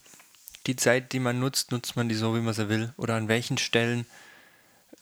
die 0.66 0.76
Zeit, 0.76 1.12
die 1.12 1.20
man 1.20 1.38
nutzt, 1.40 1.72
nutzt 1.72 1.96
man 1.96 2.08
die 2.08 2.14
so, 2.14 2.34
wie 2.34 2.40
man 2.40 2.54
sie 2.54 2.68
will? 2.68 2.92
Oder 2.96 3.14
an 3.16 3.28
welchen 3.28 3.58
Stellen 3.58 4.06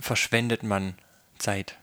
verschwendet 0.00 0.62
man 0.62 0.94
Zeit? 1.38 1.76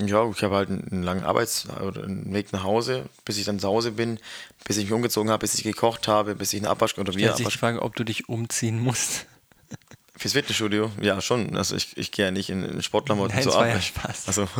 Ja, 0.00 0.28
ich 0.28 0.42
habe 0.42 0.56
halt 0.56 0.70
einen 0.70 0.88
einen 0.90 1.02
langen 1.02 1.24
Arbeits- 1.24 1.68
oder 1.68 2.04
einen 2.04 2.32
Weg 2.32 2.52
nach 2.52 2.62
Hause, 2.64 3.08
bis 3.24 3.36
ich 3.36 3.44
dann 3.44 3.60
zu 3.60 3.68
Hause 3.68 3.92
bin, 3.92 4.18
bis 4.64 4.78
ich 4.78 4.84
mich 4.84 4.92
umgezogen 4.92 5.30
habe, 5.30 5.40
bis 5.40 5.54
ich 5.54 5.62
gekocht 5.64 6.08
habe, 6.08 6.34
bis 6.34 6.52
ich 6.52 6.60
eine 6.60 6.70
Abwasch 6.70 6.96
oder 6.98 7.12
Stellt 7.12 7.36
sich 7.36 7.46
die 7.48 7.58
Frage, 7.58 7.82
ob 7.82 7.94
du 7.94 8.04
dich 8.04 8.28
umziehen 8.28 8.78
musst. 8.80 9.26
fürs 10.16 10.32
Fitnessstudio. 10.32 10.90
Ja, 11.00 11.20
schon. 11.20 11.56
Also 11.56 11.76
ich, 11.76 11.96
ich 11.96 12.10
gehe 12.10 12.26
ja 12.26 12.30
nicht 12.30 12.48
in, 12.48 12.64
in 12.64 12.82
Sportklamotten 12.82 13.36
zur 13.42 13.52
das 13.52 13.54
war 13.54 13.66
ja 13.66 13.72
Arbeit. 13.74 13.84
Spaß. 13.84 14.28
Also, 14.28 14.48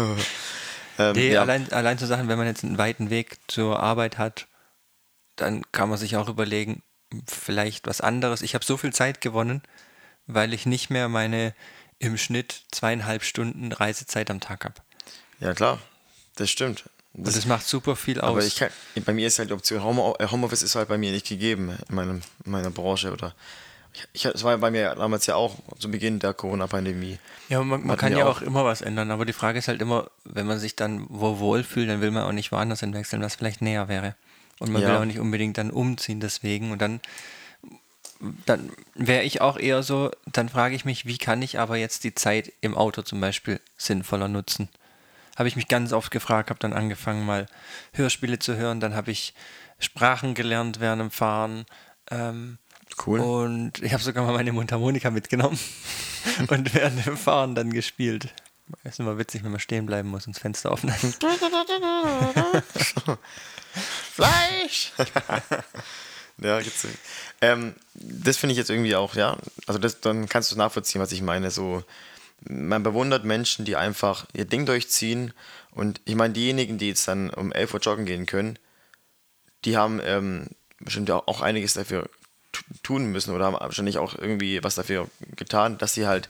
ähm, 1.11 1.17
Nee, 1.17 1.33
ja. 1.33 1.41
allein, 1.43 1.73
allein 1.73 1.99
zu 1.99 2.07
Sachen, 2.07 2.29
wenn 2.29 2.39
man 2.39 2.47
jetzt 2.47 2.65
einen 2.65 2.79
weiten 2.79 3.11
Weg 3.11 3.39
zur 3.49 3.81
Arbeit 3.81 4.19
hat, 4.19 4.47
dann 5.37 5.63
kann 5.73 5.89
man 5.89 5.99
sich 5.99 6.17
auch 6.17 6.29
überlegen, 6.29 6.83
vielleicht 7.27 7.87
was 7.87 8.01
anderes. 8.01 8.43
Ich 8.43 8.55
habe 8.55 8.65
so 8.65 8.77
viel 8.77 8.93
Zeit 8.93 9.21
gewonnen, 9.21 9.63
weil 10.27 10.55
ich 10.55 10.67
nicht 10.67 10.91
mehr 10.91 11.09
meine 11.09 11.55
im 11.99 12.19
Schnitt 12.19 12.65
zweieinhalb 12.73 13.23
Stunden 13.23 13.73
Reisezeit 13.73 14.31
am 14.31 14.41
Tag 14.41 14.65
habe. 14.65 14.75
ja, 15.41 15.55
klar. 15.55 15.79
Das 16.37 16.51
stimmt. 16.51 16.85
Und 17.13 17.27
das 17.27 17.45
macht 17.45 17.67
super 17.67 17.95
viel 17.95 18.21
aus. 18.21 18.31
aber 18.31 18.45
ich 18.45 18.57
kann, 18.57 18.71
bei 19.05 19.13
mir 19.13 19.27
ist 19.27 19.39
halt 19.39 19.51
die 19.51 19.55
Option, 19.55 19.81
äh, 20.19 20.27
Homeoffice 20.29 20.63
ist 20.63 20.75
halt 20.75 20.89
bei 20.89 20.97
mir 20.97 21.13
nicht 21.13 21.27
gegeben 21.27 21.77
in, 21.89 21.95
meinem, 21.95 22.23
in 22.45 22.51
meiner 22.51 22.71
Branche 22.71 23.13
oder 23.13 23.35
ich, 24.13 24.25
es 24.25 24.45
war 24.45 24.57
bei 24.59 24.71
mir 24.71 24.95
damals 24.95 25.27
ja 25.27 25.35
auch 25.35 25.57
zu 25.79 25.91
Beginn 25.91 26.19
der 26.19 26.35
Corona-Pandemie. 26.35 27.19
ja, 27.49 27.63
man, 27.63 27.87
man 27.87 27.97
kann 27.97 28.13
ja 28.13 28.25
auch. 28.25 28.39
auch 28.39 28.43
immer 28.43 28.65
was 28.65 28.81
ändern, 28.81 29.11
aber 29.11 29.25
die 29.25 29.33
Frage 29.33 29.59
ist 29.59 29.69
halt 29.69 29.83
immer, 29.83 30.11
wenn 30.25 30.47
man 30.47 30.59
sich 30.59 30.77
dann 30.77 31.07
wo 31.09 31.39
wohlfühlt, 31.39 31.89
dann 31.89 32.01
will 32.01 32.11
man 32.11 32.25
auch 32.25 32.33
nicht 32.33 32.53
woanders 32.53 32.81
hinwechseln, 32.81 33.23
was 33.23 33.35
vielleicht 33.35 33.63
näher 33.63 33.89
wäre. 33.89 34.15
Und 34.59 34.71
man 34.73 34.83
Ja. 34.83 34.89
will 34.89 34.97
auch 34.97 35.05
nicht 35.05 35.19
unbedingt 35.19 35.59
dann 35.59 35.71
umziehen 35.71 36.21
deswegen. 36.21 36.71
Und 36.71 36.81
dann, 36.81 37.01
dann 38.47 38.71
wäre 38.95 39.25
ich 39.25 39.41
auch 39.41 39.59
eher 39.59 39.83
so, 39.83 40.11
dann 40.27 40.49
frage 40.49 40.75
ich 40.75 40.85
mich, 40.85 41.07
wie 41.07 41.19
kann 41.19 41.43
ich 41.43 41.59
aber 41.59 41.77
jetzt 41.77 42.05
die 42.05 42.15
Zeit 42.15 42.53
im 42.61 42.77
Auto 42.77 43.03
zum 43.03 43.21
Beispiel 43.21 43.61
sinnvoller 43.77 44.29
nutzen? 44.29 44.69
Habe 45.37 45.49
ich 45.49 45.57
mich 45.57 45.67
ganz 45.69 45.93
oft 45.93 46.11
gefragt, 46.11 46.51
habe 46.51 46.61
dann 46.61 46.73
angefangen 46.75 47.25
mal 47.27 47.47
Hörspiele 47.95 48.39
zu 48.39 48.57
hören, 48.57 48.81
dann 48.81 48.95
habe 48.95 49.11
ich 49.11 49.35
Sprachen 49.79 50.35
gelernt 50.35 50.79
während 50.79 51.01
dem 51.01 51.11
Fahren. 51.11 51.65
Ähm, 52.11 52.59
Cool. 53.07 53.21
und 53.21 53.83
ich 53.83 53.93
habe 53.93 54.03
sogar 54.03 54.25
mal 54.25 54.33
meine 54.33 54.53
Mundharmonika 54.53 55.11
mitgenommen 55.11 55.59
und 56.49 56.75
während 56.75 57.05
dem 57.07 57.17
Fahren 57.17 57.55
dann 57.55 57.73
gespielt. 57.73 58.29
Ist 58.85 59.01
immer 59.01 59.19
witzig, 59.19 59.45
wenn 59.45 59.51
man 59.51 59.61
stehen 59.61 59.87
bleiben 59.87 60.09
muss 60.09 60.27
und 60.27 60.35
das 60.37 60.43
Fenster 60.43 60.73
offen. 60.73 60.91
Fleisch! 64.15 64.93
ja, 66.39 66.61
gibt's. 66.61 66.87
Ähm, 67.41 67.75
das 67.95 68.37
finde 68.37 68.53
ich 68.53 68.59
jetzt 68.59 68.71
irgendwie 68.71 68.97
auch, 68.97 69.15
ja. 69.15 69.37
Also 69.67 69.79
das, 69.79 70.01
dann 70.01 70.29
kannst 70.29 70.53
du 70.53 70.57
nachvollziehen, 70.57 71.01
was 71.01 71.13
ich 71.13 71.23
meine. 71.23 71.51
So, 71.51 71.83
man 72.41 72.83
bewundert 72.83 73.25
Menschen, 73.25 73.65
die 73.65 73.77
einfach 73.77 74.27
ihr 74.33 74.45
Ding 74.45 74.67
durchziehen. 74.67 75.33
Und 75.73 76.01
ich 76.05 76.15
meine, 76.15 76.35
diejenigen, 76.35 76.79
die 76.79 76.89
jetzt 76.89 77.09
dann 77.09 77.31
um 77.31 77.53
11 77.53 77.75
Uhr 77.75 77.81
joggen 77.81 78.05
gehen 78.07 78.27
können, 78.27 78.59
die 79.65 79.77
haben 79.77 80.01
ähm, 80.05 80.49
bestimmt 80.81 81.11
auch, 81.11 81.27
auch 81.29 81.41
einiges 81.41 81.75
dafür 81.75 82.09
tun 82.83 83.07
müssen 83.07 83.35
oder 83.35 83.47
haben 83.47 83.55
wahrscheinlich 83.55 83.99
auch 83.99 84.15
irgendwie 84.15 84.63
was 84.63 84.75
dafür 84.75 85.09
getan, 85.37 85.79
dass 85.79 85.95
sie 85.95 86.07
halt 86.07 86.29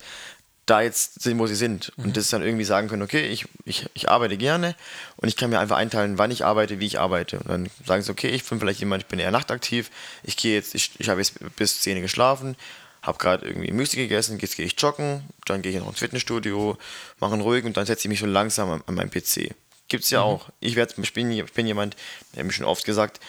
da 0.67 0.81
jetzt 0.81 1.21
sind, 1.23 1.39
wo 1.39 1.47
sie 1.47 1.57
sind. 1.57 1.93
Und 1.97 2.17
das 2.17 2.31
dann 2.31 2.43
irgendwie 2.43 2.65
sagen 2.65 2.89
können, 2.89 3.03
okay, 3.03 3.27
ich, 3.27 3.47
ich, 3.65 3.87
ich 3.95 4.09
arbeite 4.09 4.37
gerne 4.37 4.77
und 5.17 5.29
ich 5.29 5.37
kann 5.37 5.51
mir 5.51 5.59
einfach 5.59 5.77
einteilen, 5.77 6.19
wann 6.19 6.31
ich 6.31 6.45
arbeite, 6.45 6.79
wie 6.79 6.87
ich 6.87 7.01
arbeite. 7.01 7.41
Und 7.41 7.49
dann 7.49 7.71
sagen 7.85 8.03
sie, 8.03 8.13
okay, 8.13 8.29
ich 8.29 8.45
bin 8.45 8.61
vielleicht 8.61 8.81
jemand, 8.81 9.03
ich 9.03 9.09
bin 9.09 9.19
eher 9.19 9.33
nachtaktiv, 9.33 9.91
ich 10.23 10.37
gehe 10.37 10.55
jetzt, 10.55 10.75
ich, 10.75 10.93
ich 10.99 11.09
habe 11.09 11.21
jetzt 11.21 11.35
bis 11.57 11.81
10 11.81 11.97
Uhr 11.97 12.03
geschlafen, 12.03 12.57
habe 13.03 13.19
gerade 13.19 13.47
irgendwie 13.47 13.73
Müsli 13.73 14.03
gegessen, 14.03 14.39
jetzt 14.39 14.57
gehe 14.57 14.67
ich 14.67 14.81
joggen, 14.81 15.25
dann 15.47 15.63
gehe 15.63 15.73
ich 15.73 15.79
noch 15.79 15.89
ins 15.89 15.99
Fitnessstudio, 15.99 16.79
mache 17.19 17.33
einen 17.33 17.43
ruhig 17.43 17.65
und 17.65 17.77
dann 17.77 17.87
setze 17.87 18.07
ich 18.07 18.11
mich 18.11 18.21
so 18.21 18.27
langsam 18.27 18.71
an, 18.71 18.83
an 18.87 18.95
meinen 18.95 19.11
PC. 19.11 19.55
Gibt's 19.89 20.11
ja 20.11 20.21
auch. 20.21 20.49
Ich, 20.61 20.77
werd, 20.77 20.97
ich, 20.97 21.13
bin, 21.13 21.31
ich 21.33 21.53
bin 21.53 21.67
jemand, 21.67 21.97
der 22.33 22.41
hat 22.41 22.47
mir 22.47 22.53
schon 22.53 22.67
oft 22.67 22.85
gesagt, 22.85 23.21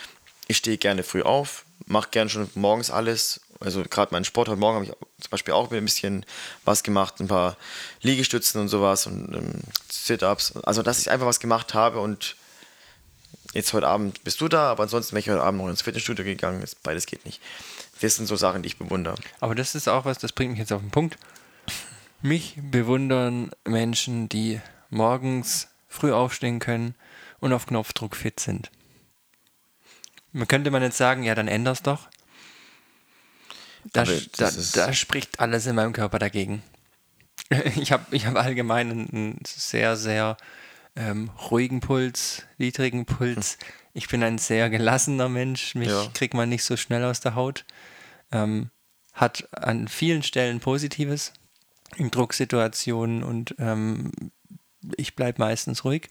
ich 0.48 0.58
stehe 0.58 0.78
gerne 0.78 1.04
früh 1.04 1.24
auf, 1.24 1.66
mache 1.86 2.10
gerne 2.12 2.30
schon 2.30 2.50
morgens 2.56 2.92
alles. 2.92 3.42
Also 3.60 3.84
gerade 3.84 4.14
meinen 4.14 4.26
Sport, 4.26 4.50
heute 4.50 4.60
Morgen 4.60 4.76
habe 4.76 4.86
ich 4.86 4.92
zum 4.92 5.30
Beispiel 5.30 5.54
auch 5.54 5.72
ein 5.72 5.86
bisschen 5.86 6.26
was 6.66 6.84
gemacht, 6.84 7.20
ein 7.20 7.28
paar 7.28 7.56
Liegestützen 8.02 8.60
und 8.60 8.68
sowas 8.68 9.08
und 9.08 9.34
ähm, 9.34 9.62
Sit-Ups. 9.90 10.58
Also 10.64 10.82
dass 10.82 11.00
ich 11.00 11.10
einfach 11.10 11.28
was 11.28 11.40
gemacht 11.40 11.74
habe 11.74 12.00
und 12.00 12.36
jetzt 13.54 13.72
heute 13.74 13.88
Abend 13.88 14.24
bist 14.24 14.42
du 14.42 14.48
da, 14.48 14.72
aber 14.72 14.84
ansonsten 14.84 15.14
wäre 15.14 15.20
ich 15.22 15.30
heute 15.30 15.44
Abend 15.44 15.62
noch 15.62 15.70
ins 15.70 15.82
Fitnessstudio 15.82 16.26
gegangen. 16.26 16.64
Beides 16.84 17.06
geht 17.06 17.26
nicht. 17.26 17.42
Das 18.02 18.16
sind 18.16 18.26
so 18.26 18.36
Sachen, 18.36 18.64
die 18.64 18.68
ich 18.68 18.78
bewundere. 18.78 19.16
Aber 19.40 19.56
das 19.56 19.76
ist 19.76 19.88
auch 19.88 20.04
was, 20.04 20.18
das 20.18 20.34
bringt 20.34 20.52
mich 20.52 20.60
jetzt 20.60 20.74
auf 20.74 20.82
den 20.82 20.92
Punkt. 20.92 21.18
Mich 22.22 22.58
bewundern 22.62 23.52
Menschen, 23.66 24.28
die 24.28 24.60
morgens 24.90 25.70
früh 25.88 26.12
aufstehen 26.12 26.60
können 26.60 26.96
und 27.40 27.54
auf 27.54 27.66
Knopfdruck 27.66 28.16
fit 28.16 28.40
sind. 28.40 28.72
Man 30.34 30.48
könnte 30.48 30.72
man 30.72 30.82
jetzt 30.82 30.98
sagen, 30.98 31.24
ja, 31.24 31.36
dann 31.36 31.48
änder's 31.48 31.84
doch. 31.84 32.10
Da, 33.92 34.06
da, 34.38 34.50
da, 34.74 34.94
spricht 34.94 35.40
alles 35.40 35.66
in 35.66 35.76
meinem 35.76 35.94
Körper 35.94 36.20
dagegen. 36.20 36.64
Ich 37.76 37.92
habe 37.92 38.16
ich 38.16 38.26
hab 38.26 38.36
allgemein 38.36 38.90
einen 38.90 39.40
sehr, 39.46 39.96
sehr 39.96 40.38
ähm, 40.96 41.30
ruhigen 41.52 41.82
Puls, 41.82 42.44
niedrigen 42.58 43.06
Puls. 43.06 43.54
Hm. 43.54 43.68
Ich 43.94 44.08
bin 44.08 44.24
ein 44.24 44.40
sehr 44.40 44.70
gelassener 44.72 45.30
Mensch. 45.30 45.76
Mich 45.76 45.90
ja. 45.90 46.08
kriegt 46.14 46.34
man 46.34 46.50
nicht 46.50 46.64
so 46.64 46.78
schnell 46.78 47.04
aus 47.04 47.20
der 47.20 47.36
Haut. 47.36 47.66
Ähm, 48.32 48.72
hat 49.14 49.48
an 49.52 49.88
vielen 49.88 50.24
Stellen 50.24 50.60
Positives 50.60 51.34
in 51.96 52.10
Drucksituationen 52.10 53.24
und 53.24 53.56
ähm, 53.60 54.12
ich 54.98 55.16
bleibe 55.16 55.42
meistens 55.42 55.86
ruhig. 55.86 56.10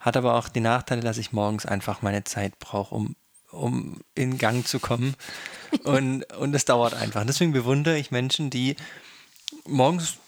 Hat 0.00 0.16
aber 0.16 0.34
auch 0.34 0.48
die 0.48 0.60
Nachteile, 0.60 1.02
dass 1.02 1.18
ich 1.18 1.32
morgens 1.32 1.66
einfach 1.66 2.02
meine 2.02 2.24
Zeit 2.24 2.58
brauche, 2.58 2.94
um, 2.94 3.16
um 3.54 4.00
in 4.14 4.38
Gang 4.38 4.66
zu 4.66 4.80
kommen. 4.80 5.14
und, 5.84 6.24
und 6.34 6.54
es 6.54 6.64
dauert 6.64 6.94
einfach. 6.94 7.24
Deswegen 7.24 7.52
bewundere 7.52 7.98
ich 7.98 8.10
Menschen, 8.10 8.50
die 8.50 8.76
morgens 9.66 10.18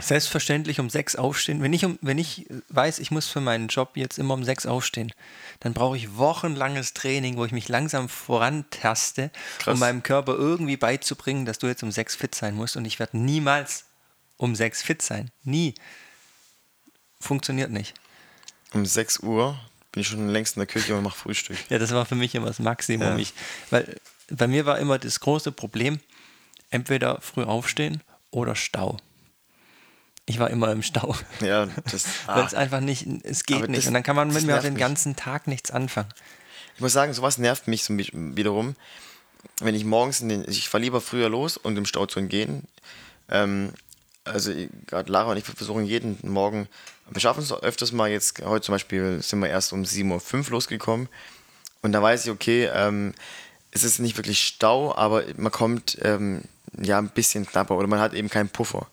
selbstverständlich 0.00 0.80
um 0.80 0.88
sechs 0.88 1.14
aufstehen. 1.16 1.62
Wenn 1.62 1.72
ich, 1.72 1.84
um, 1.84 1.98
wenn 2.00 2.18
ich 2.18 2.46
weiß, 2.68 2.98
ich 3.00 3.10
muss 3.10 3.28
für 3.28 3.40
meinen 3.40 3.68
Job 3.68 3.96
jetzt 3.96 4.18
immer 4.18 4.34
um 4.34 4.44
sechs 4.44 4.64
aufstehen, 4.66 5.12
dann 5.60 5.74
brauche 5.74 5.96
ich 5.96 6.16
wochenlanges 6.16 6.94
Training, 6.94 7.36
wo 7.36 7.44
ich 7.44 7.52
mich 7.52 7.68
langsam 7.68 8.08
vorantaste, 8.08 9.30
Krass. 9.58 9.74
um 9.74 9.80
meinem 9.80 10.02
Körper 10.02 10.34
irgendwie 10.34 10.76
beizubringen, 10.76 11.44
dass 11.44 11.58
du 11.58 11.66
jetzt 11.66 11.82
um 11.82 11.90
sechs 11.90 12.14
fit 12.14 12.34
sein 12.34 12.54
musst. 12.54 12.76
Und 12.76 12.86
ich 12.86 12.98
werde 12.98 13.18
niemals 13.18 13.84
um 14.36 14.54
sechs 14.54 14.82
fit 14.82 15.02
sein. 15.02 15.30
Nie. 15.44 15.74
Funktioniert 17.20 17.70
nicht. 17.70 17.94
Um 18.72 18.86
6 18.86 19.20
Uhr 19.20 19.58
bin 19.92 20.02
ich 20.02 20.08
schon 20.08 20.28
längst 20.28 20.56
in 20.56 20.60
der 20.60 20.66
Küche 20.66 20.96
und 20.96 21.02
mache 21.02 21.18
Frühstück. 21.18 21.56
Ja, 21.68 21.78
das 21.78 21.92
war 21.92 22.06
für 22.06 22.14
mich 22.14 22.34
immer 22.34 22.46
das 22.46 22.58
Maximum. 22.58 23.08
Ja. 23.08 23.16
Ich, 23.18 23.34
weil 23.70 23.96
bei 24.30 24.46
mir 24.46 24.66
war 24.66 24.78
immer 24.78 24.98
das 24.98 25.20
große 25.20 25.52
Problem, 25.52 26.00
entweder 26.70 27.20
früh 27.20 27.42
aufstehen 27.42 28.02
oder 28.30 28.54
Stau. 28.54 28.96
Ich 30.26 30.38
war 30.38 30.48
immer 30.50 30.70
im 30.70 30.82
Stau. 30.82 31.16
Ja, 31.40 31.66
das. 31.90 32.06
Weil 32.26 32.44
es 32.44 32.54
ah. 32.54 32.58
einfach 32.58 32.80
nicht, 32.80 33.06
es 33.24 33.44
geht 33.44 33.68
nicht. 33.68 33.78
Das, 33.78 33.86
und 33.88 33.94
dann 33.94 34.04
kann 34.04 34.16
man 34.16 34.32
mit 34.32 34.44
mir 34.44 34.58
den 34.60 34.76
ganzen 34.76 35.16
Tag 35.16 35.46
nichts 35.46 35.70
anfangen. 35.70 36.08
Ich 36.76 36.80
muss 36.80 36.92
sagen, 36.92 37.12
sowas 37.12 37.38
nervt 37.38 37.66
mich 37.66 37.84
so 37.84 37.94
wiederum. 37.98 38.76
Wenn 39.60 39.74
ich 39.74 39.84
morgens 39.84 40.20
in 40.20 40.28
den, 40.28 40.48
ich 40.48 40.68
fahre 40.68 40.82
lieber 40.82 41.00
früher 41.00 41.28
los 41.28 41.56
und 41.56 41.76
im 41.76 41.84
Stau 41.84 42.06
zu 42.06 42.20
entgehen. 42.20 42.64
Ähm, 43.28 43.72
also 44.24 44.52
gerade 44.86 45.10
Lara 45.10 45.32
und 45.32 45.36
ich 45.36 45.44
versuchen 45.44 45.84
jeden 45.84 46.18
Morgen, 46.22 46.68
wir 47.10 47.20
schaffen 47.20 47.42
es 47.42 47.52
öfters 47.52 47.92
mal 47.92 48.10
jetzt, 48.10 48.40
heute 48.44 48.64
zum 48.64 48.74
Beispiel 48.74 49.22
sind 49.22 49.40
wir 49.40 49.48
erst 49.48 49.72
um 49.72 49.82
7.05 49.82 50.46
Uhr 50.46 50.50
losgekommen 50.50 51.08
und 51.82 51.92
da 51.92 52.02
weiß 52.02 52.24
ich, 52.24 52.30
okay, 52.30 52.70
ähm, 52.72 53.14
es 53.72 53.84
ist 53.84 53.98
nicht 53.98 54.16
wirklich 54.16 54.42
Stau, 54.42 54.94
aber 54.94 55.22
man 55.36 55.52
kommt 55.52 55.98
ähm, 56.02 56.42
ja 56.80 56.98
ein 56.98 57.08
bisschen 57.08 57.46
knapper 57.46 57.76
oder 57.76 57.86
man 57.86 58.00
hat 58.00 58.14
eben 58.14 58.28
keinen 58.28 58.48
Puffer. 58.48 58.86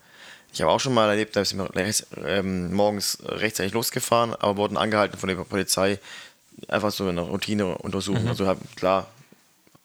Ich 0.53 0.61
habe 0.61 0.71
auch 0.71 0.79
schon 0.79 0.93
mal 0.93 1.09
erlebt, 1.09 1.35
da 1.35 1.43
sind 1.43 1.59
wir 1.59 1.75
rechts, 1.75 2.05
ähm, 2.23 2.73
morgens 2.73 3.17
rechtzeitig 3.23 3.73
losgefahren, 3.73 4.33
aber 4.33 4.57
wurden 4.57 4.77
angehalten 4.77 5.17
von 5.17 5.29
der 5.29 5.35
Polizei, 5.35 5.99
einfach 6.67 6.91
so 6.91 7.07
eine 7.07 7.21
Routineuntersuchung. 7.21 8.23
Mhm. 8.23 8.29
Also 8.29 8.47
hab, 8.47 8.57
klar, 8.75 9.07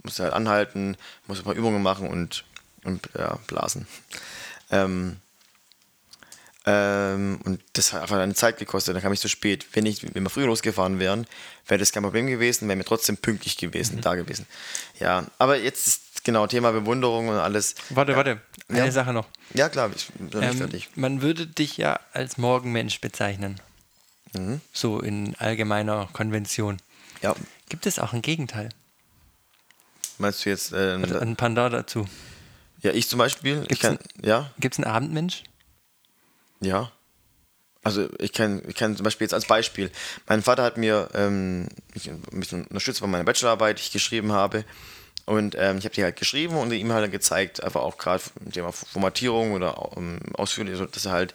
muss 0.02 0.18
halt 0.18 0.32
anhalten, 0.32 0.96
muss 1.26 1.38
ein 1.38 1.44
paar 1.44 1.54
Übungen 1.54 1.82
machen 1.82 2.08
und, 2.08 2.44
und 2.84 3.08
ja, 3.16 3.38
blasen. 3.46 3.86
Ähm, 4.70 5.18
ähm, 6.64 7.40
und 7.44 7.60
das 7.72 7.92
hat 7.92 8.02
einfach 8.02 8.18
eine 8.18 8.34
Zeit 8.34 8.58
gekostet, 8.58 8.94
dann 8.94 9.02
kam 9.02 9.12
ich 9.12 9.20
zu 9.20 9.28
spät. 9.28 9.66
Wenn, 9.72 9.84
ich, 9.86 10.14
wenn 10.14 10.22
wir 10.22 10.30
früher 10.30 10.46
losgefahren 10.46 11.00
wären, 11.00 11.26
wäre 11.66 11.78
das 11.78 11.92
kein 11.92 12.02
Problem 12.02 12.26
gewesen, 12.26 12.68
wären 12.68 12.78
wir 12.78 12.84
trotzdem 12.84 13.16
pünktlich 13.16 13.56
gewesen, 13.56 13.96
mhm. 13.96 14.00
da 14.02 14.14
gewesen. 14.14 14.46
Ja, 15.00 15.26
aber 15.38 15.58
jetzt 15.58 15.86
ist 15.88 16.24
genau 16.24 16.46
Thema 16.46 16.70
Bewunderung 16.70 17.28
und 17.28 17.36
alles. 17.36 17.74
Warte, 17.90 18.12
ja. 18.12 18.16
warte, 18.16 18.40
eine 18.68 18.78
ja. 18.78 18.92
Sache 18.92 19.12
noch. 19.12 19.26
Ja, 19.54 19.68
klar, 19.68 19.90
ich 19.94 20.08
bin 20.12 20.42
ähm, 20.42 20.56
fertig. 20.56 20.88
Man 20.94 21.20
würde 21.20 21.46
dich 21.46 21.76
ja 21.76 21.98
als 22.12 22.38
Morgenmensch 22.38 23.00
bezeichnen. 23.00 23.60
Mhm. 24.32 24.60
So 24.72 25.00
in 25.00 25.34
allgemeiner 25.36 26.08
Konvention. 26.12 26.78
Ja. 27.22 27.34
Gibt 27.68 27.86
es 27.86 27.98
auch 27.98 28.12
ein 28.12 28.22
Gegenteil? 28.22 28.68
Meinst 30.18 30.44
du 30.44 30.50
jetzt 30.50 30.72
ähm, 30.74 31.04
ein 31.20 31.36
Pendant 31.36 31.74
dazu? 31.74 32.06
Ja, 32.82 32.92
ich 32.92 33.08
zum 33.08 33.18
Beispiel. 33.18 33.62
Gibt 33.66 33.82
es 33.82 33.90
ein, 33.90 33.98
ja? 34.22 34.50
einen 34.60 34.84
Abendmensch? 34.84 35.42
Ja. 36.62 36.90
Also 37.84 38.08
ich 38.18 38.32
kann, 38.32 38.62
ich 38.68 38.76
kann 38.76 38.96
zum 38.96 39.04
Beispiel 39.04 39.24
jetzt 39.24 39.34
als 39.34 39.46
Beispiel, 39.46 39.90
mein 40.28 40.42
Vater 40.42 40.62
hat 40.62 40.76
mir 40.76 41.08
ähm, 41.14 41.66
mich 41.92 42.08
ein 42.08 42.22
bisschen 42.32 42.64
unterstützt 42.66 43.00
bei 43.00 43.08
meiner 43.08 43.24
Bachelorarbeit, 43.24 43.78
die 43.78 43.82
ich 43.82 43.92
geschrieben 43.92 44.32
habe. 44.32 44.64
Und 45.24 45.54
ähm, 45.56 45.78
ich 45.78 45.84
habe 45.84 45.94
die 45.94 46.02
halt 46.02 46.16
geschrieben 46.16 46.56
und 46.56 46.72
ihm 46.72 46.92
halt 46.92 47.10
gezeigt, 47.12 47.62
einfach 47.62 47.82
auch 47.82 47.96
gerade 47.96 48.22
Thema 48.52 48.72
Formatierung 48.72 49.52
oder 49.52 49.96
um, 49.96 50.18
ausführlich, 50.34 50.74
also, 50.74 50.86
dass 50.86 51.06
er 51.06 51.12
halt 51.12 51.34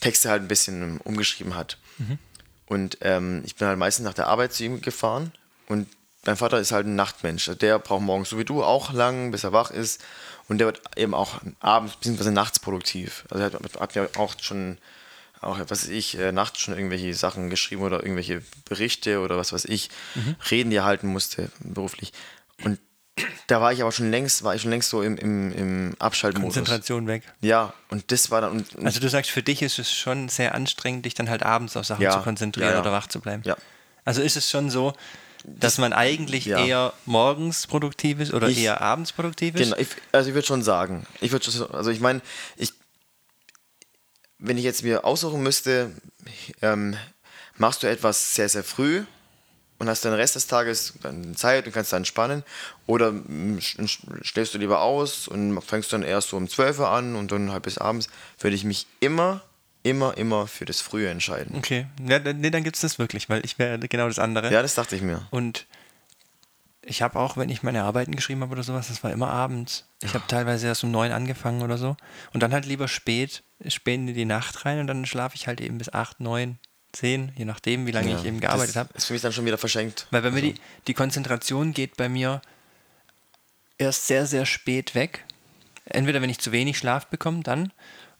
Texte 0.00 0.28
halt 0.28 0.42
ein 0.42 0.48
bisschen 0.48 0.98
umgeschrieben 0.98 1.54
hat. 1.54 1.78
Mhm. 1.98 2.18
Und 2.66 2.98
ähm, 3.00 3.42
ich 3.46 3.56
bin 3.56 3.68
halt 3.68 3.78
meistens 3.78 4.04
nach 4.04 4.14
der 4.14 4.26
Arbeit 4.26 4.52
zu 4.52 4.64
ihm 4.64 4.80
gefahren 4.80 5.32
und 5.66 5.88
mein 6.24 6.36
Vater 6.36 6.58
ist 6.58 6.72
halt 6.72 6.86
ein 6.86 6.96
Nachtmensch. 6.96 7.48
Also 7.48 7.58
der 7.58 7.78
braucht 7.78 8.02
morgens 8.02 8.28
so 8.28 8.38
wie 8.38 8.44
du 8.44 8.62
auch 8.62 8.92
lang, 8.92 9.30
bis 9.30 9.44
er 9.44 9.52
wach 9.52 9.70
ist. 9.70 10.04
Und 10.48 10.58
der 10.58 10.66
wird 10.66 10.80
eben 10.96 11.14
auch 11.14 11.40
abends 11.60 11.96
bzw. 11.96 12.30
nachts 12.30 12.58
produktiv. 12.58 13.24
Also 13.30 13.44
er 13.44 13.52
hat, 13.52 13.80
hat 13.80 13.94
ja 13.94 14.08
auch 14.16 14.34
schon, 14.40 14.78
auch 15.40 15.58
was 15.58 15.70
weiß 15.70 15.88
ich, 15.88 16.18
äh, 16.18 16.32
nachts 16.32 16.60
schon 16.60 16.74
irgendwelche 16.74 17.12
Sachen 17.14 17.50
geschrieben 17.50 17.82
oder 17.82 18.02
irgendwelche 18.02 18.42
Berichte 18.64 19.20
oder 19.20 19.36
was 19.36 19.52
weiß 19.52 19.66
ich, 19.66 19.90
mhm. 20.14 20.36
Reden, 20.50 20.70
die 20.70 20.76
er 20.76 20.84
halten 20.84 21.08
musste 21.08 21.50
beruflich. 21.60 22.12
Und 22.64 22.80
da 23.46 23.60
war 23.60 23.72
ich 23.72 23.82
aber 23.82 23.92
schon 23.92 24.10
längst, 24.10 24.42
war 24.42 24.54
ich 24.54 24.62
schon 24.62 24.70
längst 24.70 24.90
so 24.90 25.02
im, 25.02 25.16
im, 25.16 25.52
im 25.52 25.96
Abschaltmodus. 25.98 26.54
Konzentration 26.54 27.06
weg. 27.06 27.22
Ja, 27.40 27.74
und 27.90 28.10
das 28.10 28.30
war 28.30 28.40
dann. 28.40 28.52
Und, 28.52 28.74
und 28.74 28.86
also 28.86 29.00
du 29.00 29.08
sagst, 29.08 29.30
für 29.30 29.42
dich 29.42 29.62
ist 29.62 29.78
es 29.78 29.92
schon 29.92 30.28
sehr 30.28 30.54
anstrengend, 30.54 31.04
dich 31.04 31.14
dann 31.14 31.28
halt 31.28 31.42
abends 31.42 31.76
auf 31.76 31.84
Sachen 31.84 32.02
ja, 32.02 32.12
zu 32.12 32.20
konzentrieren 32.20 32.68
ja, 32.68 32.74
ja. 32.74 32.80
oder 32.80 32.92
wach 32.92 33.06
zu 33.06 33.20
bleiben. 33.20 33.42
Ja. 33.44 33.56
Also 34.04 34.22
ist 34.22 34.36
es 34.36 34.48
schon 34.50 34.70
so, 34.70 34.94
dass 35.44 35.78
man 35.78 35.92
eigentlich 35.92 36.46
ja. 36.46 36.64
eher 36.64 36.92
morgens 37.06 37.66
produktiv 37.66 38.20
ist 38.20 38.32
oder 38.32 38.48
ich, 38.48 38.58
eher 38.58 38.80
abends 38.80 39.12
produktiv 39.12 39.54
ist? 39.54 39.70
Genau, 39.70 39.76
ich, 39.76 39.88
also 40.12 40.28
ich 40.28 40.34
würde 40.34 40.46
schon 40.46 40.62
sagen. 40.62 41.06
Ich 41.20 41.32
würde 41.32 41.46
also 41.72 41.90
ich 41.90 42.00
meine, 42.00 42.20
ich, 42.56 42.72
wenn 44.38 44.58
ich 44.58 44.64
jetzt 44.64 44.82
mir 44.82 45.04
aussuchen 45.04 45.42
müsste, 45.42 45.90
ähm, 46.62 46.96
machst 47.56 47.82
du 47.82 47.88
etwas 47.88 48.34
sehr, 48.34 48.48
sehr 48.48 48.64
früh 48.64 49.04
und 49.78 49.88
hast 49.88 50.04
den 50.04 50.12
Rest 50.12 50.34
des 50.34 50.46
Tages 50.46 50.94
dann 51.02 51.36
Zeit 51.36 51.66
und 51.66 51.72
kannst 51.72 51.92
dann 51.92 51.98
entspannen 51.98 52.42
oder 52.86 53.12
schläfst 54.22 54.54
du 54.54 54.58
lieber 54.58 54.80
aus 54.80 55.28
und 55.28 55.60
fängst 55.62 55.92
dann 55.92 56.02
erst 56.02 56.30
so 56.30 56.36
um 56.36 56.48
12 56.48 56.80
Uhr 56.80 56.88
an 56.88 57.16
und 57.16 57.32
dann 57.32 57.52
halt 57.52 57.62
bis 57.62 57.78
abends, 57.78 58.08
würde 58.38 58.56
ich 58.56 58.64
mich 58.64 58.86
immer 59.00 59.42
immer, 59.82 60.16
immer 60.16 60.46
für 60.46 60.64
das 60.64 60.80
Frühe 60.80 61.08
entscheiden. 61.08 61.56
Okay, 61.56 61.86
ja, 62.06 62.18
nee, 62.18 62.50
dann 62.50 62.64
gibt 62.64 62.76
es 62.76 62.82
das 62.82 62.98
wirklich, 62.98 63.28
weil 63.28 63.44
ich 63.44 63.58
wäre 63.58 63.78
genau 63.78 64.08
das 64.08 64.18
andere. 64.18 64.52
Ja, 64.52 64.62
das 64.62 64.74
dachte 64.74 64.96
ich 64.96 65.02
mir. 65.02 65.26
Und 65.30 65.66
ich 66.82 67.02
habe 67.02 67.18
auch, 67.18 67.36
wenn 67.36 67.50
ich 67.50 67.62
meine 67.62 67.82
Arbeiten 67.82 68.14
geschrieben 68.14 68.40
habe 68.40 68.52
oder 68.52 68.62
sowas, 68.62 68.88
das 68.88 69.04
war 69.04 69.12
immer 69.12 69.28
abends. 69.28 69.84
Ich 70.02 70.14
habe 70.14 70.24
teilweise 70.26 70.66
erst 70.66 70.84
um 70.84 70.90
neun 70.90 71.12
angefangen 71.12 71.62
oder 71.62 71.76
so. 71.76 71.96
Und 72.32 72.42
dann 72.42 72.52
halt 72.52 72.66
lieber 72.66 72.88
spät, 72.88 73.42
spät 73.66 73.96
in 73.96 74.06
die 74.06 74.24
Nacht 74.24 74.64
rein 74.64 74.80
und 74.80 74.86
dann 74.86 75.04
schlafe 75.06 75.36
ich 75.36 75.46
halt 75.46 75.60
eben 75.60 75.78
bis 75.78 75.90
acht, 75.90 76.20
neun, 76.20 76.58
zehn, 76.92 77.32
je 77.36 77.44
nachdem, 77.44 77.86
wie 77.86 77.90
lange 77.90 78.10
ja, 78.10 78.18
ich 78.18 78.24
eben 78.24 78.40
gearbeitet 78.40 78.76
habe. 78.76 78.90
Ist 78.94 79.06
für 79.06 79.12
mich 79.12 79.22
dann 79.22 79.32
schon 79.32 79.44
wieder 79.44 79.58
verschenkt. 79.58 80.06
Weil 80.10 80.22
bei 80.22 80.28
also. 80.28 80.36
mir 80.36 80.52
die, 80.52 80.60
die 80.86 80.94
Konzentration 80.94 81.74
geht 81.74 81.96
bei 81.96 82.08
mir 82.08 82.40
erst 83.76 84.06
sehr, 84.06 84.26
sehr 84.26 84.46
spät 84.46 84.94
weg. 84.94 85.24
Entweder 85.84 86.22
wenn 86.22 86.30
ich 86.30 86.38
zu 86.38 86.52
wenig 86.52 86.78
Schlaf 86.78 87.06
bekomme, 87.06 87.42
dann. 87.42 87.72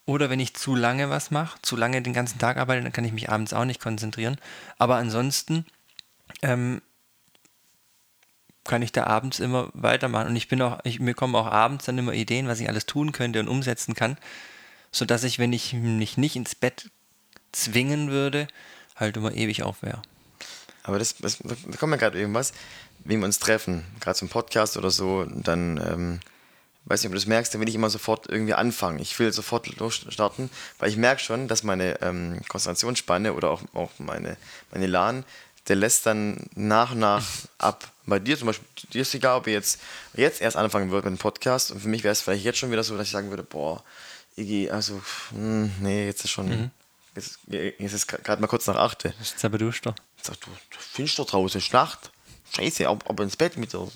Oder 0.08 0.30
wenn 0.30 0.40
ich 0.40 0.54
zu 0.54 0.74
lange 0.74 1.10
was 1.10 1.30
mache, 1.30 1.60
zu 1.60 1.76
lange 1.76 2.00
den 2.00 2.14
ganzen 2.14 2.38
Tag 2.38 2.56
arbeite, 2.56 2.82
dann 2.82 2.92
kann 2.92 3.04
ich 3.04 3.12
mich 3.12 3.28
abends 3.28 3.52
auch 3.52 3.66
nicht 3.66 3.78
konzentrieren. 3.78 4.38
Aber 4.78 4.96
ansonsten 4.96 5.66
ähm, 6.40 6.80
kann 8.64 8.80
ich 8.80 8.90
da 8.90 9.04
abends 9.04 9.38
immer 9.38 9.68
weitermachen. 9.74 10.28
Und 10.28 10.36
ich 10.36 10.48
bin 10.48 10.62
auch, 10.62 10.78
ich, 10.84 10.98
mir 10.98 11.12
kommen 11.12 11.34
auch 11.34 11.44
abends 11.44 11.84
dann 11.84 11.98
immer 11.98 12.14
Ideen, 12.14 12.48
was 12.48 12.58
ich 12.58 12.70
alles 12.70 12.86
tun 12.86 13.12
könnte 13.12 13.38
und 13.38 13.48
umsetzen 13.48 13.92
kann, 13.92 14.16
sodass 14.92 15.24
ich, 15.24 15.38
wenn 15.38 15.52
ich 15.52 15.74
mich 15.74 16.16
nicht 16.16 16.36
ins 16.36 16.54
Bett 16.54 16.90
zwingen 17.52 18.10
würde, 18.10 18.48
halt 18.96 19.14
immer 19.18 19.34
ewig 19.34 19.62
auf 19.62 19.82
wäre. 19.82 20.00
Aber 20.84 20.98
das, 20.98 21.16
das 21.18 21.36
da 21.36 21.76
kommt 21.76 21.90
mir 21.90 21.98
gerade 21.98 22.18
irgendwas, 22.18 22.54
wie 23.04 23.18
wir 23.18 23.26
uns 23.26 23.40
treffen, 23.40 23.84
gerade 24.00 24.18
zum 24.18 24.30
Podcast 24.30 24.78
oder 24.78 24.90
so, 24.90 25.26
dann 25.26 25.76
ähm, 25.76 26.20
weiß 26.88 27.02
nicht, 27.02 27.08
ob 27.08 27.12
du 27.12 27.18
das 27.18 27.26
merkst, 27.26 27.52
dann 27.52 27.60
will 27.60 27.68
ich 27.68 27.74
immer 27.74 27.90
sofort 27.90 28.28
irgendwie 28.28 28.54
anfangen. 28.54 28.98
Ich 28.98 29.18
will 29.18 29.32
sofort 29.32 29.66
losstarten, 29.76 30.50
weil 30.78 30.90
ich 30.90 30.96
merke 30.96 31.22
schon, 31.22 31.48
dass 31.48 31.62
meine 31.62 32.00
ähm, 32.02 32.40
Konzentrationsspanne 32.48 33.34
oder 33.34 33.50
auch, 33.50 33.62
auch 33.74 33.90
meine, 33.98 34.36
meine 34.72 34.86
LAN, 34.86 35.24
der 35.68 35.76
lässt 35.76 36.06
dann 36.06 36.48
nach 36.54 36.92
und 36.92 37.00
nach 37.00 37.24
ab. 37.58 37.90
Bei 38.06 38.18
dir 38.18 38.38
zum 38.38 38.46
Beispiel, 38.46 38.66
dir 38.92 39.02
ist 39.02 39.14
egal, 39.14 39.36
ob 39.36 39.46
ihr 39.46 39.52
jetzt, 39.52 39.80
jetzt 40.14 40.40
erst 40.40 40.56
anfangen 40.56 40.90
würdet 40.90 41.10
mit 41.10 41.18
dem 41.18 41.22
Podcast 41.22 41.70
und 41.70 41.80
für 41.80 41.88
mich 41.88 42.04
wäre 42.04 42.12
es 42.12 42.22
vielleicht 42.22 42.44
jetzt 42.44 42.58
schon 42.58 42.70
wieder 42.70 42.82
so, 42.82 42.96
dass 42.96 43.06
ich 43.06 43.12
sagen 43.12 43.28
würde, 43.28 43.42
boah, 43.42 43.84
Iggy, 44.36 44.70
also, 44.70 44.94
mh, 45.32 45.32
hm, 45.32 45.72
nee, 45.80 46.06
jetzt 46.06 46.24
ist 46.24 46.30
schon, 46.30 46.48
mhm. 46.48 46.70
jetzt, 47.14 47.40
jetzt 47.48 47.92
ist 47.92 48.06
gerade 48.06 48.40
mal 48.40 48.46
kurz 48.46 48.66
nach 48.66 48.76
8. 48.76 49.04
Jetzt 49.18 49.44
aber 49.44 49.58
du 49.58 49.70
doch. 49.70 49.94
Sag, 50.22 50.40
du, 50.40 50.46
du 50.46 50.78
findest 50.78 51.18
doch 51.18 51.26
draußen, 51.26 51.58
ist 51.58 51.72
Nacht. 51.72 52.10
Scheiße, 52.54 52.88
ab, 52.88 53.04
ab 53.06 53.20
ins 53.20 53.36
Bett 53.36 53.58
mit 53.58 53.72
dir. 53.74 53.88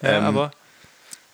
Ja, 0.00 0.12
ähm, 0.12 0.24
aber 0.24 0.52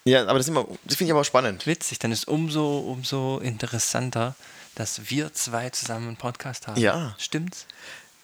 Ja, 0.05 0.23
aber 0.27 0.39
das, 0.39 0.49
immer- 0.49 0.67
das 0.85 0.97
finde 0.97 1.07
ich 1.07 1.11
aber 1.13 1.21
auch 1.21 1.25
spannend. 1.25 1.67
Witzig, 1.67 1.99
dann 1.99 2.13
ist 2.13 2.27
umso, 2.27 2.79
umso 2.79 3.39
interessanter, 3.39 4.35
dass 4.75 5.11
wir 5.11 5.33
zwei 5.33 5.71
zusammen 5.71 6.09
einen 6.09 6.17
Podcast 6.17 6.67
haben. 6.69 6.81
Ja. 6.81 7.15
Stimmt's? 7.19 7.67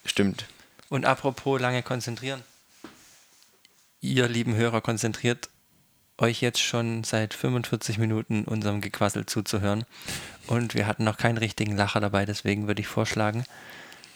Stimmt. 0.05 0.47
Und 0.89 1.05
apropos 1.05 1.61
lange 1.61 1.83
konzentrieren. 1.83 2.43
Ihr 4.01 4.29
lieben 4.29 4.55
Hörer 4.55 4.81
konzentriert 4.81 5.49
euch 6.19 6.41
jetzt 6.41 6.61
schon 6.63 7.05
seit 7.05 7.35
45 7.35 7.99
Minuten 7.99 8.45
unserem 8.45 8.81
Gequassel 8.81 9.27
zuzuhören. 9.27 9.85
Und 10.47 10.75
wir 10.75 10.87
hatten 10.87 11.05
noch 11.05 11.19
keinen 11.19 11.37
richtigen 11.39 11.77
Lacher 11.77 12.01
dabei, 12.01 12.25
deswegen 12.25 12.67
würde 12.69 12.81
ich 12.81 12.87
vorschlagen, 12.89 13.45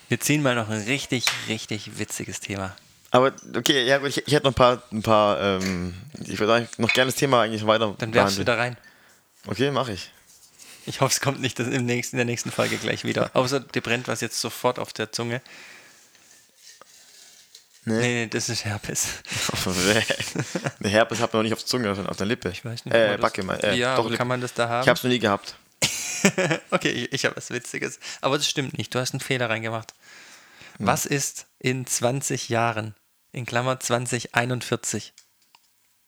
wir 0.08 0.18
ziehen 0.20 0.42
mal 0.42 0.54
noch 0.54 0.68
ein 0.70 0.80
richtig, 0.82 1.26
richtig 1.48 1.98
witziges 1.98 2.40
Thema. 2.40 2.74
Aber 3.10 3.32
okay, 3.56 3.84
ja 3.84 3.98
gut, 3.98 4.10
ich, 4.10 4.26
ich 4.26 4.32
hätte 4.32 4.44
noch 4.44 4.52
ein 4.52 4.54
paar, 4.54 4.82
ein 4.92 5.02
paar 5.02 5.40
ähm, 5.40 5.94
ich 6.26 6.38
würde 6.38 6.68
noch 6.78 6.92
gerne 6.92 7.10
das 7.10 7.18
Thema 7.18 7.42
eigentlich 7.42 7.66
weiter 7.66 7.94
Dann 7.98 8.14
werfst 8.14 8.38
du 8.38 8.44
da 8.44 8.54
rein. 8.54 8.76
Okay, 9.46 9.70
mache 9.70 9.92
ich. 9.92 10.10
Ich 10.86 11.00
hoffe, 11.00 11.12
es 11.12 11.20
kommt 11.20 11.40
nicht 11.40 11.58
im 11.58 11.86
nächsten, 11.86 12.16
in 12.16 12.18
der 12.18 12.24
nächsten 12.24 12.50
Folge 12.50 12.76
gleich 12.76 13.04
wieder. 13.04 13.30
Außer 13.34 13.60
dir 13.60 13.80
brennt 13.80 14.08
was 14.08 14.20
jetzt 14.20 14.40
sofort 14.40 14.78
auf 14.78 14.92
der 14.92 15.12
Zunge. 15.12 15.40
Nee, 17.84 17.98
nee, 17.98 18.26
das 18.26 18.48
ist 18.48 18.64
Herpes. 18.64 19.06
Eine 20.80 20.88
Herpes 20.88 21.20
hat 21.20 21.32
man 21.32 21.40
noch 21.40 21.44
nicht 21.44 21.54
auf 21.54 21.60
der 21.60 21.66
Zunge, 21.66 21.86
sondern 21.94 22.08
auf 22.08 22.16
der 22.16 22.26
Lippe. 22.26 22.50
Ich 22.50 22.64
weiß 22.64 22.84
nicht. 22.84 22.94
Äh, 22.94 23.16
Backe 23.18 23.42
mal. 23.42 23.58
Äh, 23.64 23.76
ja, 23.76 23.96
doch, 23.96 24.04
Lippe. 24.04 24.18
kann 24.18 24.28
man 24.28 24.40
das 24.40 24.52
da 24.52 24.68
haben? 24.68 24.82
Ich 24.82 24.88
habe 24.88 24.98
es 24.98 25.02
noch 25.02 25.10
nie 25.10 25.18
gehabt. 25.18 25.54
okay, 26.70 26.90
ich, 26.90 27.12
ich 27.12 27.24
habe 27.24 27.36
was 27.36 27.50
Witziges. 27.50 27.98
Aber 28.20 28.36
das 28.36 28.46
stimmt 28.46 28.76
nicht. 28.76 28.94
Du 28.94 28.98
hast 28.98 29.14
einen 29.14 29.20
Fehler 29.20 29.48
reingemacht. 29.48 29.94
Was 30.86 31.06
ist 31.06 31.46
in 31.58 31.86
20 31.86 32.48
Jahren, 32.48 32.94
in 33.32 33.44
Klammer 33.46 33.78
2041? 33.80 35.12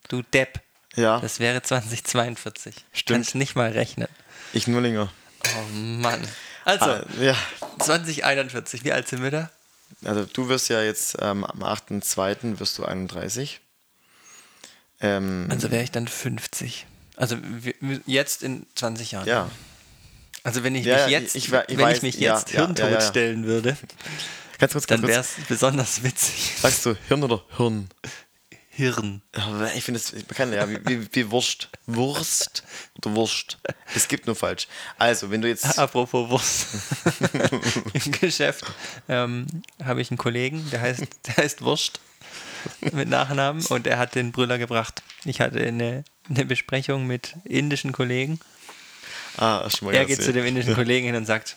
Du 0.09 0.23
Depp. 0.23 0.61
Ja, 0.95 1.21
Das 1.21 1.39
wäre 1.41 1.63
2042. 1.63 2.75
Stimmt. 2.93 3.17
Kannst 3.19 3.35
nicht 3.35 3.55
mal 3.55 3.71
rechnen. 3.71 4.09
ich 4.53 4.67
Nullinger. 4.67 5.13
Oh 5.57 5.63
Mann. 5.73 6.21
Also, 6.65 6.85
Ah, 6.87 7.05
ja, 7.21 7.37
2041. 7.81 8.85
Wie 8.85 8.93
alt 8.93 9.09
sind 9.09 9.23
wir 9.23 9.31
da? 9.31 9.51
also 10.05 10.25
du 10.25 10.49
wirst 10.49 10.69
ja 10.71 10.83
jetzt 10.83 11.17
ähm, 11.21 11.45
am 11.45 11.63
8.2. 11.63 12.59
wirst 12.61 12.79
du 12.79 12.85
31. 12.85 13.61
Ähm, 15.01 15.49
Also 15.51 15.71
wäre 15.71 15.83
ich 15.83 15.91
dann 15.91 16.09
50. 16.09 16.87
Also 17.17 17.37
jetzt 18.07 18.43
in 18.43 18.67
20 18.75 19.13
Jahren. 19.13 19.27
ja, 19.29 19.51
Also 20.45 20.65
wenn 20.65 20.75
ich 20.75 20.87
Ja, 20.87 21.03
mich 21.05 21.11
jetzt, 21.13 21.35
ich 21.37 21.51
we- 21.53 21.65
ich 21.69 21.77
wenn 21.77 21.85
weiß, 21.85 21.97
ich 21.99 22.03
mich 22.03 22.15
jetzt 22.17 22.53
ja, 22.53 22.71
ja, 22.71 22.89
ja. 22.89 23.01
stellen 23.01 23.45
würde, 23.47 23.77
ganz 24.63 24.73
kurz, 24.75 24.87
ganz 24.87 25.01
dann 25.01 25.11
wäre 25.11 25.21
es 25.21 25.35
besonders 25.49 26.03
witzig. 26.05 26.55
Sagst 26.61 26.87
du 26.87 26.97
Hirn 27.09 27.25
oder 27.25 27.43
Hirn? 27.57 27.89
Hirn. 28.75 29.21
Ich 29.77 29.85
finde 29.85 30.01
es, 30.01 30.15
kann 30.29 30.53
ja, 30.53 30.69
wie, 30.69 30.79
wie, 30.87 31.09
wie 31.13 31.31
Wurst. 31.31 31.69
Wurst 31.87 32.63
oder 32.97 33.15
Wurst. 33.15 33.59
Es 33.95 34.09
gibt 34.09 34.27
nur 34.27 34.37
falsch. 34.37 34.69
Also, 34.99 35.31
wenn 35.31 35.43
du 35.43 35.49
jetzt. 35.49 35.79
Apropos 35.79 36.31
Wurst. 36.31 36.69
Im 37.93 38.13
Geschäft 38.13 38.65
ähm, 39.09 39.47
habe 39.85 40.01
ich 40.01 40.11
einen 40.11 40.19
Kollegen, 40.19 40.65
der 40.71 40.81
heißt, 40.81 41.03
der 41.27 41.37
heißt 41.37 41.63
Wurst 41.63 42.01
mit 42.93 43.09
Nachnamen 43.09 43.67
und 43.67 43.87
er 43.87 43.99
hat 43.99 44.15
den 44.15 44.31
Brüller 44.31 44.59
gebracht. 44.59 45.03
Ich 45.25 45.41
hatte 45.41 45.59
eine, 45.59 46.05
eine 46.31 46.45
Besprechung 46.45 47.07
mit 47.07 47.35
indischen 47.45 47.93
Kollegen. 47.93 48.39
Ah, 49.37 49.69
schon 49.69 49.87
mal 49.87 49.95
Er 49.95 50.05
geht 50.05 50.23
zu 50.23 50.33
dem 50.33 50.47
indischen 50.47 50.75
Kollegen 50.75 51.07
hin 51.07 51.17
und 51.17 51.27
sagt: 51.27 51.57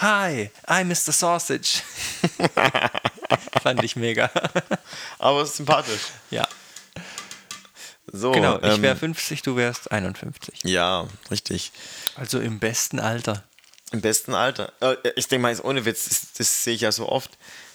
Hi, 0.00 0.50
I'm 0.66 0.88
Mr. 0.88 1.12
Sausage. 1.12 1.82
Fand 3.62 3.84
ich 3.84 3.96
mega. 3.96 4.30
Aber 5.18 5.44
sympathisch. 5.44 6.00
ja, 6.30 6.48
So, 8.10 8.32
genau. 8.32 8.58
Ich 8.58 8.64
ähm, 8.64 8.82
wäre 8.82 8.96
50, 8.96 9.42
du 9.42 9.56
wärst 9.56 9.92
51. 9.92 10.60
Ja, 10.64 11.06
richtig. 11.30 11.72
Also 12.16 12.40
im 12.40 12.58
besten 12.58 12.98
Alter. 12.98 13.44
Im 13.92 14.00
besten 14.00 14.34
Alter. 14.34 14.72
Äh, 14.80 14.96
Ich 15.16 15.28
denke 15.28 15.42
mal, 15.42 15.50
jetzt 15.50 15.64
ohne 15.64 15.84
Witz, 15.84 16.08
das, 16.08 16.32
das 16.36 16.64
sehe 16.64 16.74
ich 16.74 16.80
ja 16.80 16.92
so 16.92 17.08
oft. 17.08 17.30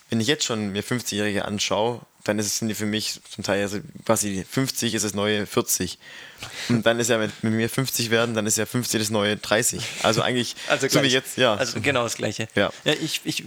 Wenn 0.09 0.19
ich 0.19 0.27
jetzt 0.27 0.45
schon 0.45 0.69
mir 0.71 0.83
50-Jährige 0.83 1.45
anschaue, 1.45 2.01
dann 2.25 2.37
ist 2.39 2.45
es, 2.47 2.57
sind 2.59 2.67
die 2.67 2.75
für 2.75 2.85
mich 2.85 3.21
zum 3.33 3.43
Teil, 3.43 3.61
also 3.61 3.79
quasi 4.05 4.45
50 4.49 4.93
ist 4.93 5.05
das 5.05 5.13
neue 5.13 5.45
40. 5.45 5.97
Und 6.69 6.85
dann 6.85 6.99
ist 6.99 7.09
ja, 7.09 7.19
wenn, 7.19 7.31
wenn 7.41 7.57
wir 7.57 7.69
50 7.69 8.09
werden, 8.09 8.35
dann 8.35 8.45
ist 8.45 8.57
ja 8.57 8.65
50 8.65 8.99
das 8.99 9.09
neue 9.09 9.37
30. 9.37 9.81
Also 10.03 10.21
eigentlich, 10.21 10.55
Also 10.67 10.87
so 10.89 11.01
wie 11.01 11.07
jetzt, 11.07 11.37
ja. 11.37 11.55
Also 11.55 11.79
genau 11.81 12.03
das 12.03 12.15
Gleiche. 12.15 12.47
Ja. 12.55 12.71
ich, 12.83 13.21
ich, 13.23 13.45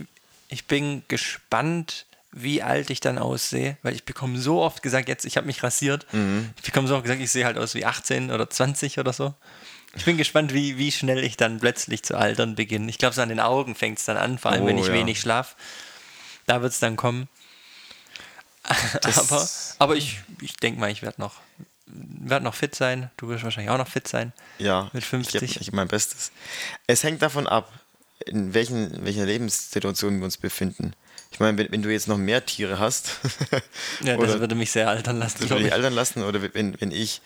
ich 0.48 0.64
bin 0.64 1.02
gespannt, 1.08 2.06
wie 2.32 2.62
alt 2.62 2.90
ich 2.90 3.00
dann 3.00 3.18
aussehe, 3.18 3.76
weil 3.82 3.94
ich 3.94 4.04
bekomme 4.04 4.38
so 4.38 4.60
oft 4.62 4.82
gesagt, 4.82 5.08
jetzt, 5.08 5.24
ich 5.24 5.36
habe 5.36 5.46
mich 5.46 5.62
rasiert, 5.62 6.06
Mhm. 6.12 6.50
ich 6.56 6.62
bekomme 6.62 6.86
so 6.88 6.94
oft 6.94 7.02
gesagt, 7.04 7.20
ich 7.20 7.30
sehe 7.30 7.44
halt 7.44 7.58
aus 7.58 7.74
wie 7.74 7.84
18 7.84 8.30
oder 8.30 8.48
20 8.48 8.98
oder 8.98 9.12
so. 9.12 9.34
Ich 9.96 10.04
bin 10.04 10.18
gespannt, 10.18 10.52
wie, 10.54 10.76
wie 10.78 10.92
schnell 10.92 11.24
ich 11.24 11.36
dann 11.36 11.58
plötzlich 11.58 12.02
zu 12.02 12.16
altern 12.16 12.54
beginne. 12.54 12.90
Ich 12.90 12.98
glaube, 12.98 13.14
so 13.14 13.22
an 13.22 13.30
den 13.30 13.40
Augen 13.40 13.74
fängt 13.74 13.98
es 13.98 14.04
dann 14.04 14.18
an, 14.18 14.38
vor 14.38 14.52
allem 14.52 14.66
wenn 14.66 14.76
Oh, 14.76 14.80
ich 14.82 14.88
ja. 14.88 14.92
wenig 14.92 15.18
schlaf. 15.18 15.56
Da 16.46 16.62
wird 16.62 16.72
es 16.72 16.78
dann 16.78 16.96
kommen. 16.96 17.28
aber 19.02 19.48
aber 19.78 19.96
ich, 19.96 20.20
ich 20.40 20.54
denke 20.56 20.80
mal, 20.80 20.90
ich 20.90 21.02
werde 21.02 21.20
noch, 21.20 21.34
werd 21.86 22.42
noch 22.42 22.54
fit 22.54 22.74
sein. 22.74 23.10
Du 23.16 23.28
wirst 23.28 23.44
wahrscheinlich 23.44 23.70
auch 23.70 23.78
noch 23.78 23.88
fit 23.88 24.08
sein. 24.08 24.32
Ja, 24.58 24.90
Mit 24.92 25.02
Ich 25.04 25.08
50. 25.08 25.40
gebe 25.40 25.60
ich 25.62 25.72
mein 25.72 25.88
Bestes. 25.88 26.30
Es 26.86 27.02
hängt 27.02 27.22
davon 27.22 27.46
ab, 27.46 27.72
in 28.26 28.52
welchen, 28.54 28.92
in 28.94 29.04
welcher 29.04 29.24
Lebenssituation 29.26 30.18
wir 30.18 30.24
uns 30.24 30.36
befinden. 30.36 30.92
Ich 31.30 31.40
meine, 31.40 31.56
wenn, 31.58 31.70
wenn 31.70 31.82
du 31.82 31.92
jetzt 31.92 32.08
noch 32.08 32.16
mehr 32.18 32.44
Tiere 32.46 32.78
hast, 32.78 33.12
Ja, 34.00 34.16
das 34.16 34.18
oder 34.18 34.40
würde 34.40 34.54
mich 34.54 34.70
sehr 34.72 34.88
altern 34.88 35.18
lassen. 35.18 35.38
das 35.40 35.50
würde 35.50 35.60
ich 35.62 35.68
ich. 35.68 35.72
altern 35.72 35.92
lassen, 35.92 36.22
oder 36.22 36.42
wenn, 36.54 36.80
wenn 36.80 36.90
ich, 36.90 37.20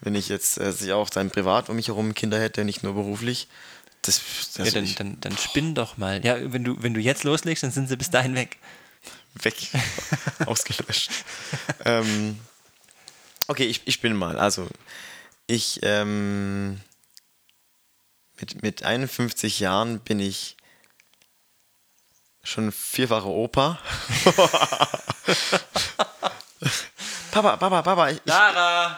wenn 0.00 0.14
ich 0.14 0.28
jetzt 0.28 0.58
äh, 0.60 0.72
sich 0.72 0.92
auch 0.92 1.10
dann 1.10 1.30
privat 1.30 1.68
um 1.70 1.76
mich 1.76 1.88
herum 1.88 2.14
Kinder 2.14 2.38
hätte, 2.40 2.64
nicht 2.64 2.82
nur 2.82 2.94
beruflich, 2.94 3.48
das, 4.02 4.20
das 4.54 4.66
Ja, 4.66 4.72
dann, 4.72 4.84
ich 4.84 4.94
dann, 4.94 5.18
dann 5.20 5.36
spinn 5.36 5.74
doch 5.74 5.96
mal. 5.96 6.24
Ja, 6.24 6.36
wenn 6.52 6.64
du, 6.64 6.82
wenn 6.82 6.94
du 6.94 7.00
jetzt 7.00 7.24
loslegst, 7.24 7.62
dann 7.64 7.70
sind 7.72 7.88
sie 7.88 7.96
bis 7.96 8.10
dahin 8.10 8.34
weg. 8.34 8.58
Weg, 9.42 9.54
ausgelöscht. 10.46 11.10
ähm, 11.84 12.38
okay, 13.48 13.64
ich, 13.64 13.82
ich 13.86 14.00
bin 14.00 14.14
mal. 14.14 14.38
Also, 14.38 14.68
ich 15.46 15.80
ähm, 15.82 16.80
mit, 18.40 18.62
mit 18.62 18.82
51 18.82 19.60
Jahren 19.60 20.00
bin 20.00 20.20
ich 20.20 20.56
schon 22.42 22.72
vierfacher 22.72 23.26
Opa. 23.26 23.78
Papa, 27.30 27.56
Papa, 27.58 27.82
Papa, 27.82 28.08
ich, 28.08 28.20
Lara! 28.24 28.96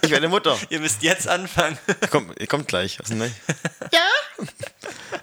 ich 0.00 0.10
werde 0.10 0.28
Mutter. 0.28 0.58
Ihr 0.70 0.80
müsst 0.80 1.02
jetzt 1.02 1.28
anfangen. 1.28 1.78
Kommt, 2.10 2.48
kommt 2.48 2.66
gleich. 2.66 2.98
Was 2.98 3.08
denn, 3.08 3.18
ne? 3.18 3.30
Ja. 3.92 4.06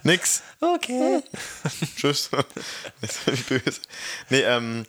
Nix. 0.04 0.42
Okay. 0.60 1.22
Tschüss. 1.98 2.30
Bin 2.30 3.34
ich 3.34 3.46
böse. 3.46 3.82
Nee, 4.30 4.42
ähm, 4.42 4.86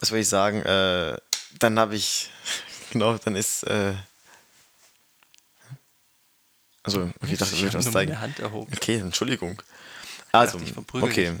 was 0.00 0.08
soll 0.10 0.18
ich 0.18 0.28
sagen? 0.28 0.62
Äh, 0.62 1.16
dann 1.58 1.78
habe 1.78 1.94
ich, 1.96 2.30
genau, 2.90 3.16
dann 3.18 3.36
ist, 3.36 3.62
äh, 3.64 3.94
also, 6.82 7.02
okay, 7.20 7.32
ich 7.32 7.38
dachte, 7.38 7.52
ich 7.54 7.58
Ich 7.58 7.62
würde 7.64 7.78
was 7.78 7.90
zeigen. 7.90 8.10
meine 8.12 8.20
Hand 8.20 8.38
erhoben. 8.38 8.72
Okay, 8.76 8.96
Entschuldigung. 8.98 9.60
Also, 10.32 10.58
dachte, 10.58 10.70
ich 10.94 11.02
okay. 11.02 11.32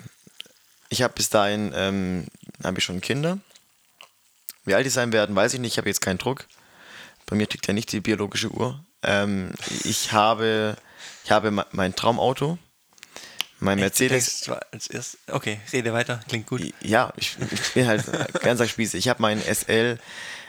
Ich 0.88 1.02
habe 1.02 1.14
bis 1.14 1.30
dahin, 1.30 1.72
ähm, 1.74 2.26
habe 2.64 2.78
ich 2.78 2.84
schon 2.84 3.00
Kinder. 3.00 3.38
Wie 4.64 4.74
alt 4.74 4.84
die 4.86 4.90
sein 4.90 5.12
werden, 5.12 5.36
weiß 5.36 5.54
ich 5.54 5.60
nicht. 5.60 5.74
Ich 5.74 5.78
habe 5.78 5.88
jetzt 5.88 6.00
keinen 6.00 6.18
Druck. 6.18 6.46
Bei 7.26 7.36
mir 7.36 7.48
tickt 7.48 7.66
ja 7.66 7.74
nicht 7.74 7.90
die 7.92 8.00
biologische 8.00 8.50
Uhr. 8.50 8.84
Ähm, 9.02 9.52
ich 9.84 10.12
habe, 10.12 10.76
ich 11.24 11.30
habe 11.30 11.50
me- 11.50 11.66
mein 11.72 11.94
Traumauto, 11.94 12.58
mein 13.60 13.78
Mercedes. 13.78 14.42
Du 14.42 14.54
Als 14.72 14.88
erst, 14.88 15.18
okay, 15.30 15.60
rede 15.72 15.92
weiter, 15.92 16.20
klingt 16.28 16.46
gut. 16.46 16.62
Ja, 16.80 17.12
ich, 17.16 17.36
ich 17.50 17.72
bin 17.72 17.86
halt 17.86 18.04
ganz 18.42 18.66
Spieße. 18.68 18.98
Ich 18.98 19.08
habe 19.08 19.22
meinen 19.22 19.42
SL, 19.42 19.98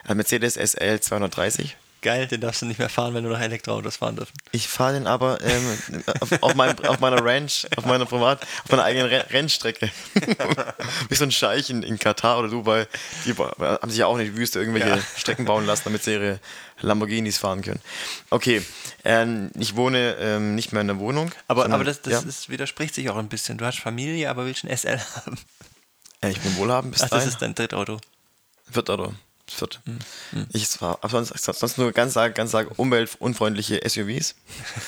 äh, 0.07 0.13
Mercedes 0.13 0.55
SL 0.55 0.99
230. 0.99 1.77
Geil, 2.07 2.25
den 2.27 2.39
darfst 2.39 2.61
du 2.61 2.65
nicht 2.65 2.79
mehr 2.79 2.87
fahren, 2.87 3.13
wenn 3.13 3.25
du 3.25 3.29
noch 3.29 3.39
Elektroautos 3.39 3.97
fahren 3.97 4.15
dürfen. 4.15 4.31
Ich 4.53 4.69
fahre 4.69 4.93
den 4.93 5.07
aber 5.07 5.41
ähm, 5.41 6.03
auf, 6.21 6.31
auf, 6.41 6.55
meinem, 6.55 6.77
auf 6.85 6.99
meiner 7.01 7.21
Ranch, 7.21 7.67
auf 7.75 7.85
meiner 7.85 8.05
Privat, 8.05 8.41
auf 8.63 8.71
meiner 8.71 8.83
eigenen 8.85 9.07
Ren- 9.09 9.25
Rennstrecke. 9.29 9.91
Wie 11.09 11.15
so 11.15 11.25
ein 11.25 11.31
Scheich 11.31 11.69
in, 11.69 11.83
in 11.83 11.99
Katar 11.99 12.39
oder 12.39 12.47
Dubai. 12.47 12.87
Die 13.25 13.33
haben 13.33 13.89
sich 13.89 13.99
ja 13.99 14.05
auch 14.05 14.15
nicht 14.17 14.35
Wüste 14.37 14.59
irgendwelche 14.59 14.87
Ja. 14.87 14.99
Strecken 15.17 15.43
bauen 15.45 15.65
lassen, 15.65 15.81
damit 15.85 16.03
sie 16.03 16.13
ihre 16.13 16.39
Lamborghinis 16.79 17.37
fahren 17.37 17.61
können. 17.61 17.81
Okay, 18.29 18.63
ähm, 19.03 19.51
ich 19.59 19.75
wohne 19.75 20.15
ähm, 20.19 20.55
nicht 20.55 20.71
mehr 20.71 20.81
in 20.81 20.87
der 20.87 20.99
Wohnung. 20.99 21.31
Aber, 21.49 21.63
sondern- 21.63 21.81
aber 21.81 21.83
das, 21.83 22.01
das 22.01 22.13
ja, 22.13 22.19
ist, 22.21 22.47
widerspricht 22.49 22.95
sich 22.95 23.09
auch 23.09 23.17
ein 23.17 23.27
bisschen. 23.27 23.57
Du 23.57 23.65
hast 23.65 23.79
Familie, 23.79 24.29
aber 24.29 24.45
willst 24.45 24.63
ein 24.63 24.75
SL 24.77 24.99
haben. 25.15 25.37
äh, 26.21 26.29
ich 26.29 26.39
bin 26.39 26.55
wohlhabend 26.55 26.93
bis 26.93 27.03
Ach, 27.03 27.09
das 27.09 27.25
ist 27.25 27.41
dein 27.41 27.53
Drittauto. 27.53 27.99
Viert 28.71 28.87
oder? 29.61 29.71
Viert. 29.83 29.99
Hm, 30.31 30.47
Ich 30.53 30.67
aber 30.81 31.09
sonst, 31.09 31.33
sonst 31.43 31.77
nur 31.77 31.91
ganz, 31.91 32.15
arg- 32.17 32.35
ganz 32.35 32.53
arg 32.55 32.77
umweltunfreundliche 32.77 33.81
SUVs. 33.87 34.35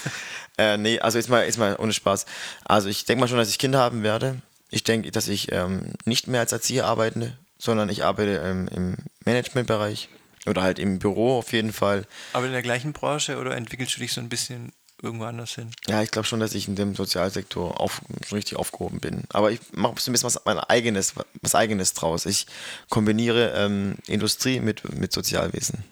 äh, 0.57 0.77
nee, 0.77 0.99
also 0.99 1.17
jetzt 1.17 1.29
mal, 1.29 1.45
jetzt 1.45 1.57
mal 1.57 1.75
ohne 1.77 1.93
Spaß. 1.93 2.25
Also 2.65 2.89
ich 2.89 3.05
denke 3.05 3.21
mal 3.21 3.27
schon, 3.27 3.37
dass 3.37 3.49
ich 3.49 3.57
Kinder 3.59 3.79
haben 3.79 4.03
werde. 4.03 4.41
Ich 4.69 4.83
denke, 4.83 5.11
dass 5.11 5.27
ich 5.27 5.51
ähm, 5.51 5.93
nicht 6.05 6.27
mehr 6.27 6.41
als 6.41 6.51
Erzieher 6.51 6.85
arbeite, 6.85 7.35
sondern 7.57 7.89
ich 7.89 8.03
arbeite 8.03 8.37
ähm, 8.45 8.67
im 8.73 8.95
Managementbereich. 9.25 10.09
Oder 10.45 10.61
halt 10.63 10.79
im 10.79 10.99
Büro 10.99 11.37
auf 11.37 11.51
jeden 11.51 11.73
Fall. 11.73 12.05
Aber 12.33 12.45
in 12.45 12.53
der 12.53 12.61
gleichen 12.61 12.93
Branche 12.93 13.37
oder 13.37 13.57
entwickelst 13.57 13.97
du 13.97 13.99
dich 13.99 14.13
so 14.13 14.21
ein 14.21 14.29
bisschen 14.29 14.71
irgendwo 15.01 15.25
anders 15.25 15.55
hin? 15.55 15.71
Ja, 15.87 16.01
ich 16.01 16.11
glaube 16.11 16.27
schon, 16.27 16.39
dass 16.39 16.53
ich 16.53 16.67
in 16.67 16.75
dem 16.75 16.95
Sozialsektor 16.95 17.79
auf, 17.79 18.01
richtig 18.31 18.57
aufgehoben 18.57 18.99
bin. 18.99 19.23
Aber 19.29 19.51
ich 19.51 19.59
mache 19.71 19.95
so 19.99 20.09
ein 20.09 20.13
bisschen 20.13 20.27
was, 20.27 20.39
mein 20.45 20.59
eigenes, 20.59 21.13
was 21.41 21.55
eigenes 21.55 21.93
draus. 21.93 22.25
Ich 22.25 22.47
kombiniere 22.89 23.53
ähm, 23.55 23.95
Industrie 24.07 24.59
mit, 24.59 24.93
mit 24.93 25.13
Sozialwesen. 25.13 25.83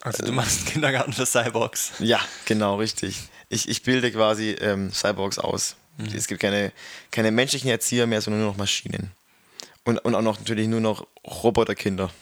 Also 0.00 0.24
du 0.24 0.32
machst 0.32 0.66
Kindergarten 0.66 1.12
für 1.12 1.26
Cyborgs. 1.26 1.92
Ja, 1.98 2.20
genau, 2.44 2.76
richtig. 2.76 3.18
Ich, 3.48 3.68
ich 3.68 3.82
bilde 3.82 4.12
quasi 4.12 4.50
ähm, 4.60 4.92
Cyborgs 4.92 5.38
aus. 5.38 5.76
Mhm. 5.98 6.14
Es 6.14 6.26
gibt 6.26 6.40
keine, 6.40 6.72
keine 7.10 7.30
menschlichen 7.30 7.70
Erzieher 7.70 8.06
mehr, 8.06 8.20
sondern 8.20 8.42
nur 8.42 8.50
noch 8.50 8.58
Maschinen. 8.58 9.12
Und, 9.86 9.98
und 10.00 10.14
auch 10.14 10.22
noch 10.22 10.38
natürlich 10.38 10.68
nur 10.68 10.80
noch 10.80 11.06
Roboterkinder. 11.24 12.10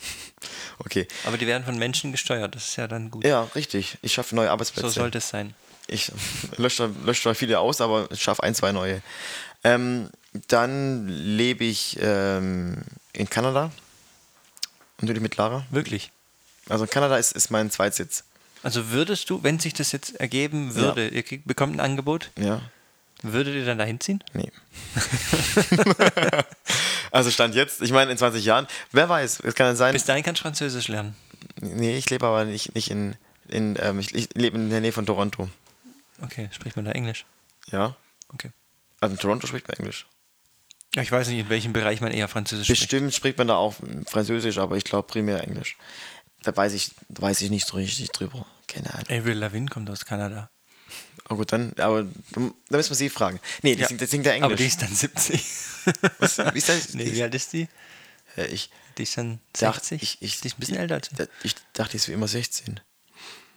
Okay. 0.81 1.07
Aber 1.25 1.39
die 1.39 1.47
werden 1.47 1.65
von 1.65 1.79
Menschen 1.79 2.11
gesteuert, 2.11 2.57
das 2.57 2.71
ist 2.71 2.77
ja 2.77 2.89
dann 2.89 3.09
gut. 3.13 3.25
Ja, 3.25 3.45
richtig. 3.55 3.97
Ich 4.03 4.13
schaffe 4.13 4.35
neue 4.35 4.51
Arbeitsplätze. 4.51 4.89
So 4.89 5.01
sollte 5.01 5.19
es 5.19 5.29
sein. 5.29 5.55
Ich 5.87 6.11
lösche, 6.57 6.91
lösche 7.05 7.23
zwar 7.23 7.35
viele 7.37 7.61
aus, 7.61 7.81
aber 7.81 8.09
ich 8.11 8.21
schaffe 8.21 8.43
ein, 8.43 8.57
zwei 8.57 8.73
neue. 8.73 9.01
Ähm, 9.63 10.11
dann 10.49 11.07
lebe 11.07 11.65
ich 11.65 11.97
ähm, 12.01 12.83
in 13.13 13.31
Kanada. 13.31 13.71
Natürlich 15.01 15.23
mit 15.23 15.37
Lara. 15.37 15.65
Wirklich? 15.71 16.11
Also 16.69 16.87
Kanada 16.89 17.17
ist, 17.19 17.33
ist 17.33 17.51
mein 17.51 17.71
Zweitsitz. 17.71 18.25
Also 18.65 18.91
würdest 18.91 19.31
du, 19.31 19.45
wenn 19.45 19.61
sich 19.61 19.75
das 19.75 19.93
jetzt 19.93 20.17
ergeben 20.17 20.75
würde, 20.75 21.05
ja. 21.05 21.11
ihr 21.13 21.23
kriegt, 21.23 21.47
bekommt 21.47 21.77
ein 21.77 21.81
Angebot? 21.81 22.31
Ja. 22.37 22.63
Würdet 23.25 23.55
ihr 23.55 23.65
dann 23.65 23.79
da 23.79 23.85
hinziehen? 23.85 24.23
Nee. 24.35 24.53
also 27.11 27.31
Stand 27.31 27.55
jetzt, 27.55 27.81
ich 27.81 27.91
meine 27.91 28.11
in 28.11 28.19
20 28.19 28.45
Jahren, 28.45 28.67
wer 28.93 29.09
weiß, 29.09 29.41
es 29.41 29.55
kann 29.55 29.75
sein. 29.77 29.95
Bis 29.95 30.05
dahin 30.05 30.23
kannst 30.23 30.41
du 30.41 30.43
Französisch 30.43 30.89
lernen. 30.89 31.17
Nee, 31.61 31.97
ich 31.97 32.11
lebe 32.11 32.27
aber 32.27 32.45
nicht, 32.45 32.75
nicht 32.75 32.91
in, 32.91 33.17
in 33.49 33.79
ähm, 33.81 33.99
ich, 33.99 34.15
ich 34.15 34.29
lebe 34.35 34.59
in 34.59 34.69
der 34.69 34.83
Nähe 34.83 34.93
von 34.93 35.07
Toronto. 35.07 35.49
Okay, 36.21 36.51
spricht 36.53 36.77
man 36.77 36.85
da 36.85 36.93
Englisch? 36.93 37.25
Ja. 37.73 37.97
Okay. 38.29 38.51
Also 39.01 39.15
in 39.15 39.19
Toronto 39.19 39.47
spricht 39.47 39.69
man 39.69 39.79
Englisch. 39.79 40.07
Ja, 40.95 41.01
ich 41.01 41.11
weiß 41.11 41.29
nicht, 41.29 41.39
in 41.39 41.49
welchem 41.49 41.73
Bereich 41.73 42.03
man 42.03 42.13
eher 42.13 42.29
Französisch 42.29 42.69
Bestimmt 42.69 42.89
spricht. 42.89 42.91
Bestimmt 42.91 43.15
spricht 43.15 43.39
man 43.39 43.49
da 43.49 43.57
auch 43.57 43.75
Französisch, 44.07 44.59
aber 44.59 44.77
ich 44.77 44.85
glaube 44.85 45.09
primär 45.09 45.43
Englisch. 45.43 45.79
Da 46.43 46.55
weiß 46.55 46.75
ich, 46.75 46.91
weiß 47.09 47.41
ich 47.41 47.49
nicht 47.49 47.67
so 47.67 47.79
richtig 47.79 48.11
drüber. 48.11 48.45
Keine 48.69 48.93
Ahnung. 48.93 49.07
Avril 49.09 49.39
Lavigne 49.39 49.69
kommt 49.71 49.89
aus 49.89 50.05
Kanada. 50.05 50.51
Oh 51.29 51.37
gut, 51.37 51.53
dann, 51.53 51.73
aber 51.79 52.05
da 52.33 52.77
müssen 52.77 52.91
wir 52.91 52.97
sie 52.97 53.09
fragen. 53.09 53.41
Nee, 53.63 53.75
die, 53.75 53.83
ja, 53.83 53.89
singt, 53.89 54.01
die 54.01 54.07
singt 54.07 54.27
ja 54.27 54.33
Englisch. 54.33 54.45
Aber 54.47 54.57
die 54.57 54.67
ist 54.67 54.83
dann 54.83 54.95
70. 54.95 55.45
Was, 56.19 56.39
wie 56.39 56.59
ist 56.59 56.69
das? 56.69 56.95
Nee, 56.95 57.13
wie 57.13 57.23
alt 57.23 57.35
ist 57.35 57.53
die? 57.53 57.69
Ja, 58.37 58.45
ich, 58.45 58.71
die 58.99 59.05
ist 59.05 59.17
dann 59.17 59.41
60. 59.57 60.03
Ich, 60.03 60.19
ich, 60.21 60.41
die 60.41 60.49
ist 60.49 60.57
ein 60.57 60.61
bisschen 60.61 60.77
älter 60.77 60.97
als 60.97 61.11
ich. 61.11 61.29
Ich 61.43 61.55
dachte, 61.73 61.93
die 61.93 61.97
ist 61.97 62.09
wie 62.09 62.13
immer 62.13 62.29
16. 62.29 62.81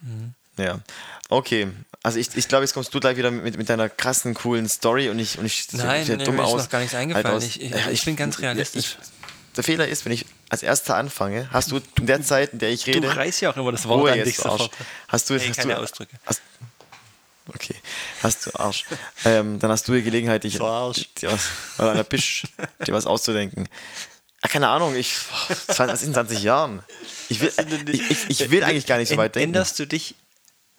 Mhm. 0.00 0.34
Ja. 0.56 0.80
Okay. 1.28 1.68
Also 2.02 2.18
ich, 2.18 2.36
ich 2.36 2.48
glaube, 2.48 2.64
jetzt 2.64 2.74
kommst 2.74 2.92
du 2.94 3.00
gleich 3.00 3.16
wieder 3.16 3.30
mit, 3.30 3.56
mit 3.56 3.68
deiner 3.68 3.88
krassen, 3.88 4.34
coolen 4.34 4.68
Story 4.68 5.08
und 5.08 5.18
ich, 5.18 5.38
und 5.38 5.44
ich 5.44 5.66
Nein, 5.72 6.06
nee, 6.06 6.24
dumm 6.24 6.36
mir 6.36 6.44
aus. 6.44 6.60
ist 6.60 6.66
noch 6.66 6.70
gar 6.70 6.80
nichts 6.80 6.94
eingefallen. 6.94 7.26
Halt 7.26 7.44
ich, 7.44 7.60
ich, 7.60 7.86
ich, 7.90 8.04
bin 8.04 8.16
ganz 8.16 8.38
realistisch. 8.38 8.96
der 9.56 9.64
Fehler 9.64 9.88
ist, 9.88 10.04
wenn 10.04 10.12
ich 10.12 10.24
als 10.48 10.62
erster 10.62 10.96
anfange, 10.96 11.48
hast 11.52 11.70
du 11.70 11.80
in 11.98 12.06
der 12.06 12.22
Zeit, 12.22 12.52
in 12.52 12.58
der 12.60 12.70
ich 12.70 12.86
rede. 12.86 13.02
Du 13.02 13.16
reißt 13.16 13.40
ja 13.40 13.50
auch 13.50 13.56
immer 13.56 13.72
das 13.72 13.86
Wort 13.86 14.10
an 14.10 14.24
dich 14.24 14.36
sofort. 14.36 14.70
Hast 15.08 15.28
du 15.28 15.34
jetzt 15.34 15.48
nee, 15.48 15.54
keine 15.54 15.74
du, 15.74 15.80
Ausdrücke. 15.80 16.16
Hast, 16.24 16.40
okay, 17.48 17.74
hast 18.22 18.46
du 18.46 18.54
Arsch. 18.54 18.84
ähm, 19.24 19.58
dann 19.58 19.70
hast 19.70 19.88
du 19.88 19.94
die 19.94 20.02
Gelegenheit, 20.02 20.44
dich 20.44 20.60
Arsch. 20.60 21.08
Dir 21.14 21.32
was, 21.32 21.48
oder 21.78 22.04
Bisch, 22.04 22.44
dir 22.86 22.94
was 22.94 23.06
auszudenken. 23.06 23.68
Ah, 24.40 24.48
keine 24.48 24.68
Ahnung, 24.68 24.94
ich, 24.94 25.16
was 25.76 26.02
in 26.02 26.12
20 26.12 26.42
Jahren? 26.42 26.82
Ich 27.28 27.40
will, 27.40 27.52
ich, 27.90 28.10
ich, 28.10 28.30
ich 28.30 28.50
will 28.50 28.62
eigentlich 28.62 28.86
gar 28.86 28.98
nicht 28.98 29.08
so 29.08 29.16
weit 29.16 29.34
denken. 29.34 29.48
Änderst 29.48 29.78
du 29.78 29.86
dich 29.86 30.14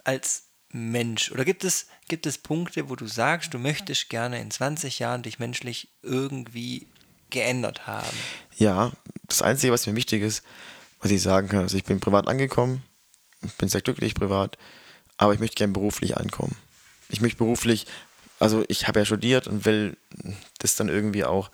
als 0.03 0.43
Mensch? 0.72 1.32
Oder 1.32 1.45
gibt 1.45 1.63
es, 1.63 1.88
gibt 2.07 2.26
es 2.26 2.38
Punkte, 2.38 2.89
wo 2.89 2.95
du 2.95 3.07
sagst, 3.07 3.53
du 3.53 3.59
möchtest 3.59 4.09
gerne 4.09 4.39
in 4.39 4.51
20 4.51 4.99
Jahren 4.99 5.24
dich 5.24 5.39
menschlich 5.39 5.89
irgendwie 6.03 6.88
geändert 7.30 7.88
haben? 7.88 8.17
Ja, 8.57 8.91
das 9.28 9.41
Einzige, 9.41 9.74
was 9.74 9.88
mir 9.88 9.95
wichtig 9.95 10.22
ist, 10.22 10.43
was 11.01 11.11
ich 11.11 11.22
sagen 11.22 11.47
kann, 11.47 11.61
also 11.61 11.78
ich 11.78 11.84
bin 11.84 11.99
privat 11.99 12.28
angekommen, 12.28 12.84
ich 13.41 13.53
bin 13.53 13.70
sehr 13.70 13.82
glücklich 13.82 14.15
privat, 14.15 14.57
aber 15.20 15.34
ich 15.34 15.39
möchte 15.39 15.57
gerne 15.57 15.74
beruflich 15.74 16.17
ankommen. 16.17 16.55
Ich 17.09 17.22
möchte 17.22 17.38
beruflich, 17.38 17.86
also 18.39 18.63
ich 18.70 18.88
habe 18.88 18.99
ja 18.99 19.05
studiert 19.05 19.47
und 19.47 19.65
will 19.65 19.97
das 20.59 20.76
dann 20.76 20.88
irgendwie 20.88 21.26
auch 21.26 21.51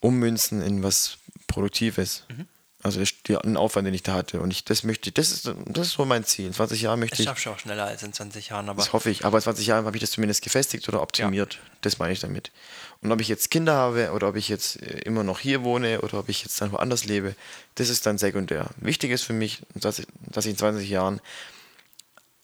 ummünzen 0.00 0.62
in 0.62 0.82
was 0.82 1.16
Produktives. 1.46 2.24
Mhm. 2.28 2.46
Also 2.82 3.02
den 3.26 3.56
Aufwand, 3.56 3.86
den 3.86 3.94
ich 3.94 4.02
da 4.02 4.12
hatte. 4.12 4.42
Und 4.42 4.50
ich, 4.50 4.66
das 4.66 4.84
möchte, 4.84 5.10
das 5.10 5.32
ist, 5.32 5.50
das 5.64 5.86
ist 5.86 5.94
so 5.94 6.04
mein 6.04 6.24
Ziel. 6.24 6.44
In 6.44 6.52
20 6.52 6.82
Jahren 6.82 7.00
möchte 7.00 7.12
das 7.12 7.20
ich. 7.20 7.24
Das 7.24 7.32
schaffst 7.32 7.46
du 7.46 7.50
auch 7.52 7.58
schneller 7.58 7.86
als 7.86 8.02
in 8.02 8.12
20 8.12 8.50
Jahren, 8.50 8.68
aber. 8.68 8.82
Das 8.82 8.92
hoffe 8.92 9.08
ich. 9.08 9.24
Aber 9.24 9.38
in 9.38 9.42
20 9.42 9.66
Jahren 9.66 9.86
habe 9.86 9.96
ich 9.96 10.02
das 10.02 10.10
zumindest 10.10 10.42
gefestigt 10.42 10.86
oder 10.86 11.00
optimiert. 11.00 11.54
Ja. 11.54 11.60
Das 11.80 11.98
meine 11.98 12.12
ich 12.12 12.20
damit. 12.20 12.52
Und 13.00 13.10
ob 13.10 13.22
ich 13.22 13.28
jetzt 13.28 13.50
Kinder 13.50 13.72
habe 13.72 14.12
oder 14.12 14.28
ob 14.28 14.36
ich 14.36 14.50
jetzt 14.50 14.82
äh, 14.82 14.98
immer 14.98 15.24
noch 15.24 15.38
hier 15.38 15.64
wohne 15.64 16.02
oder 16.02 16.18
ob 16.18 16.28
ich 16.28 16.42
jetzt 16.42 16.60
dann 16.60 16.72
woanders 16.72 17.06
lebe, 17.06 17.34
das 17.76 17.88
ist 17.88 18.04
dann 18.04 18.18
sekundär. 18.18 18.68
Wichtig 18.76 19.12
ist 19.12 19.22
für 19.22 19.32
mich, 19.32 19.62
dass 19.74 20.00
ich, 20.00 20.06
dass 20.26 20.44
ich 20.44 20.50
in 20.50 20.58
20 20.58 20.86
Jahren 20.86 21.22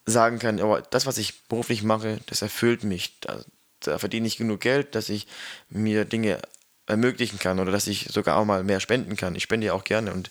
sagen 0.06 0.38
kann, 0.38 0.60
aber 0.60 0.82
das, 0.82 1.06
was 1.06 1.18
ich 1.18 1.42
beruflich 1.44 1.82
mache, 1.82 2.20
das 2.26 2.42
erfüllt 2.42 2.84
mich. 2.84 3.18
Da, 3.20 3.44
da 3.80 3.98
verdiene 3.98 4.26
ich 4.26 4.36
genug 4.36 4.60
Geld, 4.60 4.94
dass 4.94 5.08
ich 5.08 5.26
mir 5.68 6.04
Dinge 6.04 6.40
ermöglichen 6.86 7.38
kann 7.38 7.60
oder 7.60 7.72
dass 7.72 7.86
ich 7.86 8.08
sogar 8.10 8.36
auch 8.36 8.44
mal 8.44 8.64
mehr 8.64 8.80
spenden 8.80 9.16
kann. 9.16 9.34
Ich 9.36 9.44
spende 9.44 9.68
ja 9.68 9.72
auch 9.72 9.84
gerne 9.84 10.12
und 10.12 10.30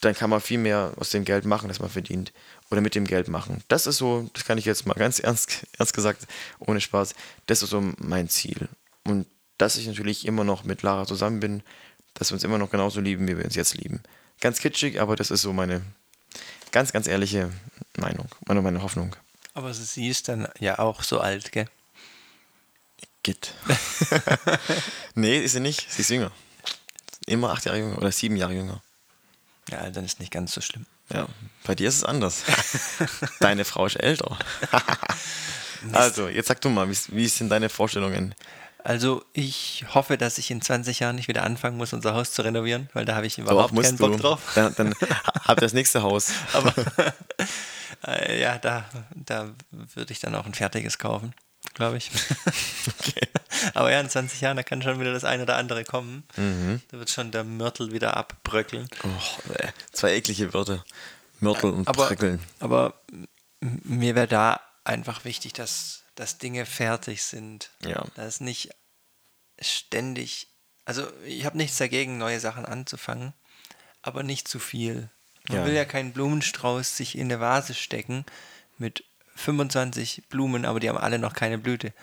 dann 0.00 0.14
kann 0.14 0.30
man 0.30 0.40
viel 0.40 0.58
mehr 0.58 0.92
aus 0.96 1.10
dem 1.10 1.24
Geld 1.24 1.44
machen, 1.44 1.68
das 1.68 1.80
man 1.80 1.90
verdient 1.90 2.32
oder 2.70 2.80
mit 2.80 2.94
dem 2.94 3.04
Geld 3.04 3.28
machen. 3.28 3.62
Das 3.68 3.86
ist 3.86 3.98
so, 3.98 4.30
das 4.32 4.44
kann 4.44 4.58
ich 4.58 4.64
jetzt 4.64 4.86
mal 4.86 4.94
ganz 4.94 5.18
ernst, 5.18 5.66
ernst 5.76 5.94
gesagt, 5.94 6.26
ohne 6.60 6.80
Spaß, 6.80 7.14
das 7.46 7.62
ist 7.62 7.70
so 7.70 7.82
mein 7.98 8.28
Ziel. 8.28 8.68
Und 9.04 9.26
dass 9.58 9.76
ich 9.76 9.86
natürlich 9.86 10.24
immer 10.24 10.44
noch 10.44 10.64
mit 10.64 10.82
Lara 10.82 11.04
zusammen 11.04 11.40
bin, 11.40 11.62
dass 12.14 12.30
wir 12.30 12.34
uns 12.34 12.44
immer 12.44 12.58
noch 12.58 12.70
genauso 12.70 13.00
lieben, 13.00 13.26
wie 13.26 13.36
wir 13.36 13.44
uns 13.44 13.56
jetzt 13.56 13.76
lieben. 13.76 14.02
Ganz 14.40 14.60
kitschig, 14.60 15.00
aber 15.00 15.16
das 15.16 15.32
ist 15.32 15.42
so 15.42 15.52
meine 15.52 15.82
ganz, 16.70 16.92
ganz 16.92 17.08
ehrliche 17.08 17.50
Meinung, 17.98 18.28
meine, 18.46 18.62
meine 18.62 18.82
Hoffnung. 18.82 19.14
Aber 19.54 19.74
sie 19.74 20.08
ist 20.08 20.28
dann 20.28 20.48
ja 20.58 20.78
auch 20.78 21.02
so 21.02 21.20
alt, 21.20 21.52
gell? 21.52 21.68
Git. 23.22 23.52
nee, 25.14 25.40
ist 25.40 25.52
sie 25.52 25.60
nicht. 25.60 25.90
Sie 25.90 26.02
ist 26.02 26.10
jünger. 26.10 26.30
Immer 27.26 27.50
acht 27.50 27.64
Jahre 27.64 27.78
jünger 27.78 27.98
oder 27.98 28.12
sieben 28.12 28.36
Jahre 28.36 28.54
jünger. 28.54 28.82
Ja, 29.68 29.90
dann 29.90 30.04
ist 30.04 30.20
nicht 30.20 30.32
ganz 30.32 30.52
so 30.52 30.60
schlimm. 30.60 30.86
Ja, 31.12 31.28
bei 31.64 31.74
dir 31.74 31.88
ist 31.88 31.96
es 31.96 32.04
anders. 32.04 32.42
Deine 33.40 33.64
Frau 33.64 33.86
ist 33.86 33.96
älter. 33.96 34.38
also, 35.92 36.28
jetzt 36.28 36.48
sag 36.48 36.60
du 36.60 36.68
mal, 36.68 36.88
wie, 36.88 36.96
wie 37.08 37.28
sind 37.28 37.48
deine 37.50 37.68
Vorstellungen? 37.68 38.34
Also, 38.84 39.24
ich 39.32 39.84
hoffe, 39.92 40.16
dass 40.16 40.38
ich 40.38 40.50
in 40.50 40.62
20 40.62 41.00
Jahren 41.00 41.16
nicht 41.16 41.28
wieder 41.28 41.44
anfangen 41.44 41.76
muss, 41.76 41.92
unser 41.92 42.14
Haus 42.14 42.32
zu 42.32 42.42
renovieren, 42.42 42.88
weil 42.94 43.04
da 43.04 43.16
habe 43.16 43.26
ich 43.26 43.38
überhaupt 43.38 43.76
Doch, 43.76 43.82
keinen 43.82 43.96
Bock 43.98 44.12
du. 44.12 44.18
drauf. 44.18 44.40
Dann, 44.54 44.74
dann 44.76 44.94
habt 45.44 45.60
ihr 45.60 45.66
das 45.66 45.72
nächste 45.72 46.02
Haus. 46.02 46.32
Aber 46.52 46.72
äh, 48.06 48.40
ja, 48.40 48.58
da, 48.58 48.84
da 49.14 49.50
würde 49.70 50.12
ich 50.12 50.20
dann 50.20 50.34
auch 50.34 50.46
ein 50.46 50.54
fertiges 50.54 50.98
kaufen 50.98 51.34
glaube 51.74 51.96
ich. 51.96 52.10
okay. 52.98 53.28
Aber 53.74 53.90
ja, 53.90 54.00
in 54.00 54.10
20 54.10 54.40
Jahren, 54.40 54.56
da 54.56 54.62
kann 54.62 54.82
schon 54.82 55.00
wieder 55.00 55.12
das 55.12 55.24
eine 55.24 55.44
oder 55.44 55.56
andere 55.56 55.84
kommen. 55.84 56.24
Mhm. 56.36 56.82
Da 56.88 56.98
wird 56.98 57.10
schon 57.10 57.30
der 57.30 57.44
Mörtel 57.44 57.92
wieder 57.92 58.16
abbröckeln. 58.16 58.88
Oh. 59.04 59.54
Zwei 59.92 60.14
eklige 60.14 60.52
Wörter. 60.52 60.84
Mörtel 61.40 61.70
und 61.70 61.88
aber, 61.88 62.08
Bröckeln. 62.08 62.40
Aber 62.58 62.94
mir 63.60 64.14
wäre 64.14 64.26
da 64.26 64.60
einfach 64.84 65.24
wichtig, 65.24 65.52
dass, 65.52 66.02
dass 66.18 66.38
Dinge 66.38 66.66
fertig 66.66 67.22
sind. 67.22 67.70
Ja. 67.86 68.04
Dass 68.16 68.40
nicht 68.40 68.70
ständig, 69.60 70.48
also 70.84 71.06
ich 71.24 71.44
habe 71.44 71.56
nichts 71.56 71.78
dagegen, 71.78 72.18
neue 72.18 72.40
Sachen 72.40 72.66
anzufangen, 72.66 73.34
aber 74.02 74.24
nicht 74.24 74.48
zu 74.48 74.58
viel. 74.58 75.10
Man 75.48 75.58
ja. 75.58 75.66
will 75.66 75.74
ja 75.74 75.84
keinen 75.84 76.12
Blumenstrauß 76.12 76.96
sich 76.96 77.16
in 77.16 77.28
eine 77.28 77.40
Vase 77.40 77.74
stecken 77.74 78.26
mit 78.78 79.04
25 79.36 80.24
Blumen, 80.28 80.64
aber 80.64 80.80
die 80.80 80.88
haben 80.88 80.98
alle 80.98 81.20
noch 81.20 81.34
keine 81.34 81.56
Blüte. 81.56 81.94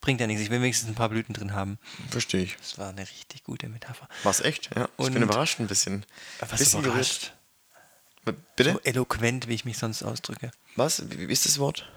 Bringt 0.00 0.20
ja 0.20 0.28
nichts. 0.28 0.42
Ich 0.42 0.50
will 0.50 0.62
wenigstens 0.62 0.88
ein 0.88 0.94
paar 0.94 1.08
Blüten 1.08 1.34
drin 1.34 1.52
haben. 1.52 1.80
Verstehe 2.10 2.44
ich. 2.44 2.56
Das 2.58 2.78
war 2.78 2.90
eine 2.90 3.00
richtig 3.00 3.42
gute 3.42 3.68
Metapher. 3.68 4.08
War 4.22 4.44
echt? 4.44 4.70
Ja. 4.76 4.88
Und 4.96 5.08
ich 5.08 5.12
bin 5.12 5.22
überrascht 5.22 5.58
ein 5.58 5.66
bisschen. 5.66 6.06
Was 6.38 6.60
bisschen 6.60 6.84
überrascht? 6.84 7.32
Gerührt. 8.24 8.38
Bitte? 8.54 8.72
So 8.74 8.80
eloquent, 8.84 9.48
wie 9.48 9.54
ich 9.54 9.64
mich 9.64 9.78
sonst 9.78 10.04
ausdrücke. 10.04 10.52
Was? 10.76 11.10
Wie 11.10 11.32
ist 11.32 11.44
das 11.46 11.58
Wort? 11.58 11.90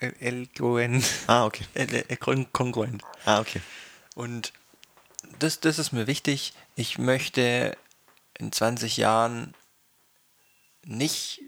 Eloquent. 0.00 1.04
Ah, 1.26 1.46
okay. 1.46 1.64
Kongruent. 2.52 3.02
Ah, 3.24 3.40
okay. 3.40 3.60
Und 4.14 4.52
das, 5.38 5.60
das 5.60 5.78
ist 5.78 5.92
mir 5.92 6.06
wichtig. 6.06 6.54
Ich 6.74 6.98
möchte 6.98 7.76
in 8.38 8.52
20 8.52 8.96
Jahren 8.96 9.54
nicht 10.84 11.42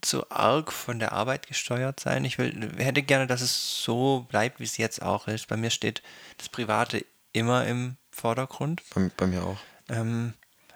zu 0.00 0.30
arg 0.30 0.72
von 0.72 0.98
der 0.98 1.12
Arbeit 1.12 1.46
gesteuert 1.48 2.00
sein. 2.00 2.24
Ich 2.24 2.38
will, 2.38 2.72
hätte 2.78 3.02
gerne, 3.02 3.26
dass 3.26 3.40
es 3.40 3.82
so 3.82 4.26
bleibt, 4.28 4.60
wie 4.60 4.64
es 4.64 4.76
jetzt 4.76 5.02
auch 5.02 5.26
ist. 5.28 5.48
Bei 5.48 5.56
mir 5.56 5.70
steht 5.70 6.02
das 6.38 6.48
Private 6.48 7.04
immer 7.32 7.66
im 7.66 7.96
Vordergrund. 8.10 8.82
Bei, 8.94 9.10
bei 9.16 9.26
mir 9.26 9.44
auch. 9.44 9.58
Ähm, 9.88 10.34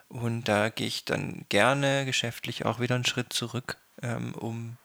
Und 0.09 0.45
da 0.45 0.69
gehe 0.69 0.87
ich 0.87 1.05
dann 1.05 1.47
gerne 1.49 2.05
geschäftlich 2.05 2.65
auch 2.67 2.81
wieder 2.81 2.97
einen 2.97 3.07
Schritt 3.07 3.33
zurück, 3.33 3.79
ähm, 4.03 4.35
um 4.35 4.77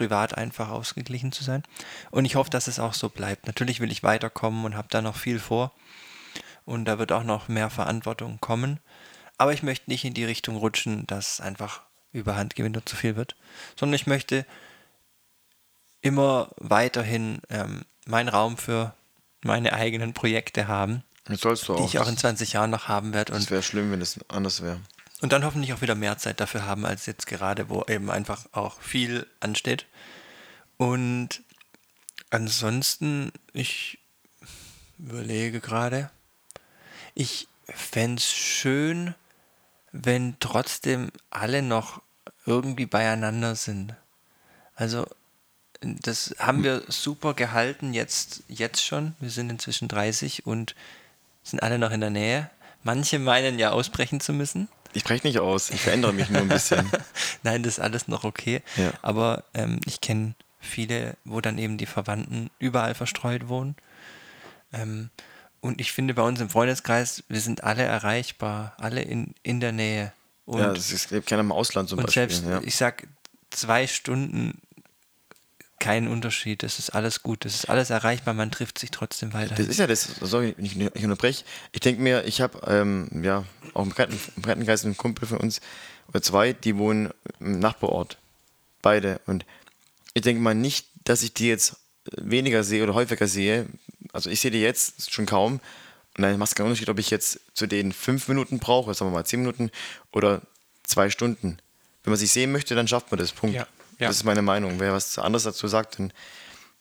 privat 0.00 0.38
einfach 0.38 0.70
ausgeglichen 0.70 1.30
zu 1.30 1.44
sein. 1.44 1.62
Und 2.10 2.24
ich 2.24 2.34
hoffe, 2.34 2.48
dass 2.48 2.68
es 2.68 2.78
auch 2.78 2.94
so 2.94 3.10
bleibt. 3.10 3.46
Natürlich 3.46 3.80
will 3.80 3.92
ich 3.92 4.02
weiterkommen 4.02 4.64
und 4.64 4.74
habe 4.74 4.88
da 4.90 5.02
noch 5.02 5.14
viel 5.16 5.38
vor. 5.38 5.72
Und 6.64 6.86
da 6.86 6.98
wird 6.98 7.12
auch 7.12 7.22
noch 7.22 7.48
mehr 7.48 7.68
Verantwortung 7.68 8.40
kommen. 8.40 8.80
Aber 9.36 9.52
ich 9.52 9.62
möchte 9.62 9.90
nicht 9.90 10.06
in 10.06 10.14
die 10.14 10.24
Richtung 10.24 10.56
rutschen, 10.56 11.06
dass 11.06 11.42
einfach 11.42 11.82
überhand 12.12 12.56
gewinnt 12.56 12.78
und 12.78 12.88
zu 12.88 12.96
viel 12.96 13.14
wird, 13.14 13.36
sondern 13.76 13.94
ich 13.94 14.06
möchte 14.06 14.46
immer 16.00 16.48
weiterhin 16.56 17.42
ähm, 17.50 17.84
meinen 18.06 18.30
Raum 18.30 18.56
für 18.56 18.94
meine 19.42 19.74
eigenen 19.74 20.14
Projekte 20.14 20.66
haben, 20.66 21.02
die 21.28 21.82
auch. 21.82 21.86
ich 21.86 21.98
auch 21.98 22.08
in 22.08 22.16
20 22.16 22.54
Jahren 22.54 22.70
noch 22.70 22.88
haben 22.88 23.12
werde. 23.12 23.34
Es 23.34 23.50
wäre 23.50 23.62
schlimm, 23.62 23.92
wenn 23.92 24.00
es 24.00 24.18
anders 24.28 24.62
wäre. 24.62 24.80
Und 25.20 25.32
dann 25.32 25.44
hoffentlich 25.44 25.72
auch 25.72 25.82
wieder 25.82 25.94
mehr 25.94 26.16
Zeit 26.18 26.40
dafür 26.40 26.64
haben, 26.64 26.86
als 26.86 27.06
jetzt 27.06 27.26
gerade, 27.26 27.68
wo 27.68 27.84
eben 27.88 28.10
einfach 28.10 28.46
auch 28.52 28.80
viel 28.80 29.26
ansteht. 29.40 29.86
Und 30.78 31.42
ansonsten, 32.30 33.32
ich 33.52 33.98
überlege 34.98 35.60
gerade, 35.60 36.10
ich 37.14 37.48
fände 37.66 38.20
es 38.20 38.32
schön, 38.32 39.14
wenn 39.92 40.36
trotzdem 40.40 41.10
alle 41.28 41.62
noch 41.62 42.00
irgendwie 42.46 42.86
beieinander 42.86 43.56
sind. 43.56 43.94
Also 44.74 45.06
das 45.80 46.34
haben 46.38 46.62
wir 46.62 46.82
super 46.88 47.34
gehalten 47.34 47.94
jetzt, 47.94 48.42
jetzt 48.48 48.84
schon. 48.84 49.14
Wir 49.20 49.30
sind 49.30 49.50
inzwischen 49.50 49.88
30 49.88 50.46
und 50.46 50.74
sind 51.42 51.62
alle 51.62 51.78
noch 51.78 51.90
in 51.90 52.00
der 52.00 52.10
Nähe. 52.10 52.50
Manche 52.82 53.18
meinen 53.18 53.58
ja 53.58 53.70
ausbrechen 53.70 54.20
zu 54.20 54.32
müssen. 54.32 54.68
Ich 54.92 55.04
breche 55.04 55.26
nicht 55.26 55.38
aus, 55.38 55.70
ich 55.70 55.80
verändere 55.80 56.12
mich 56.12 56.30
nur 56.30 56.40
ein 56.40 56.48
bisschen. 56.48 56.90
Nein, 57.42 57.62
das 57.62 57.74
ist 57.74 57.80
alles 57.80 58.08
noch 58.08 58.24
okay. 58.24 58.62
Ja. 58.76 58.92
Aber 59.02 59.44
ähm, 59.54 59.80
ich 59.86 60.00
kenne 60.00 60.34
viele, 60.58 61.16
wo 61.24 61.40
dann 61.40 61.58
eben 61.58 61.78
die 61.78 61.86
Verwandten 61.86 62.50
überall 62.58 62.94
verstreut 62.94 63.48
wohnen. 63.48 63.76
Ähm, 64.72 65.10
und 65.60 65.80
ich 65.80 65.92
finde 65.92 66.14
bei 66.14 66.22
uns 66.22 66.40
im 66.40 66.48
Freundeskreis, 66.48 67.22
wir 67.28 67.40
sind 67.40 67.64
alle 67.64 67.82
erreichbar, 67.82 68.74
alle 68.78 69.02
in, 69.02 69.34
in 69.42 69.60
der 69.60 69.72
Nähe. 69.72 70.12
Und, 70.46 70.60
ja, 70.60 70.72
es 70.72 71.08
gibt 71.08 71.28
keiner 71.28 71.40
im 71.40 71.52
Ausland 71.52 71.88
zum 71.88 71.98
und 71.98 72.06
Beispiel. 72.06 72.28
Selbst, 72.30 72.44
ja. 72.46 72.60
ich 72.62 72.76
sag 72.76 73.06
zwei 73.50 73.86
Stunden 73.86 74.60
kein 75.80 76.06
Unterschied. 76.06 76.62
Das 76.62 76.78
ist 76.78 76.90
alles 76.90 77.22
gut. 77.22 77.44
Das 77.44 77.54
ist 77.54 77.68
alles 77.68 77.90
erreichbar. 77.90 78.34
Man 78.34 78.52
trifft 78.52 78.78
sich 78.78 78.92
trotzdem 78.92 79.32
weiter. 79.32 79.56
Das 79.56 79.66
ist 79.66 79.78
ja 79.78 79.88
das. 79.88 80.08
Sorry, 80.20 80.54
ich, 80.58 80.78
ich 80.78 81.04
unterbreche. 81.04 81.44
Ich 81.72 81.80
denke 81.80 82.00
mir, 82.00 82.24
ich 82.24 82.40
habe 82.40 82.60
ähm, 82.68 83.08
ja 83.24 83.44
auch 83.74 83.84
im 83.84 83.92
Krankengeist 83.92 84.84
einen 84.84 84.96
Kumpel 84.96 85.26
von 85.26 85.38
uns 85.38 85.60
oder 86.08 86.22
zwei, 86.22 86.52
die 86.52 86.76
wohnen 86.76 87.10
im 87.40 87.58
Nachbarort. 87.58 88.18
Beide. 88.82 89.20
Und 89.26 89.44
ich 90.14 90.22
denke 90.22 90.40
mal 90.40 90.54
nicht, 90.54 90.86
dass 91.04 91.22
ich 91.22 91.34
die 91.34 91.48
jetzt 91.48 91.76
weniger 92.16 92.62
sehe 92.62 92.82
oder 92.82 92.94
häufiger 92.94 93.26
sehe. 93.26 93.66
Also 94.12 94.30
ich 94.30 94.40
sehe 94.40 94.50
die 94.50 94.60
jetzt 94.60 95.12
schon 95.12 95.26
kaum. 95.26 95.60
Und 96.16 96.22
dann 96.22 96.38
macht 96.38 96.50
es 96.50 96.54
keinen 96.54 96.66
Unterschied, 96.66 96.88
ob 96.88 96.98
ich 96.98 97.10
jetzt 97.10 97.40
zu 97.54 97.66
denen 97.66 97.92
fünf 97.92 98.28
Minuten 98.28 98.58
brauche, 98.58 98.94
sagen 98.94 99.10
wir 99.10 99.14
mal 99.14 99.24
zehn 99.24 99.40
Minuten 99.40 99.70
oder 100.12 100.42
zwei 100.82 101.08
Stunden. 101.08 101.58
Wenn 102.02 102.10
man 102.10 102.18
sich 102.18 102.32
sehen 102.32 102.52
möchte, 102.52 102.74
dann 102.74 102.88
schafft 102.88 103.10
man 103.10 103.18
das. 103.18 103.32
Punkt. 103.32 103.54
Ja. 103.54 103.66
Ja. 104.00 104.08
Das 104.08 104.16
ist 104.16 104.24
meine 104.24 104.42
Meinung. 104.42 104.80
Wer 104.80 104.92
was 104.92 105.18
anderes 105.18 105.44
dazu 105.44 105.68
sagt, 105.68 105.98
dann 105.98 106.12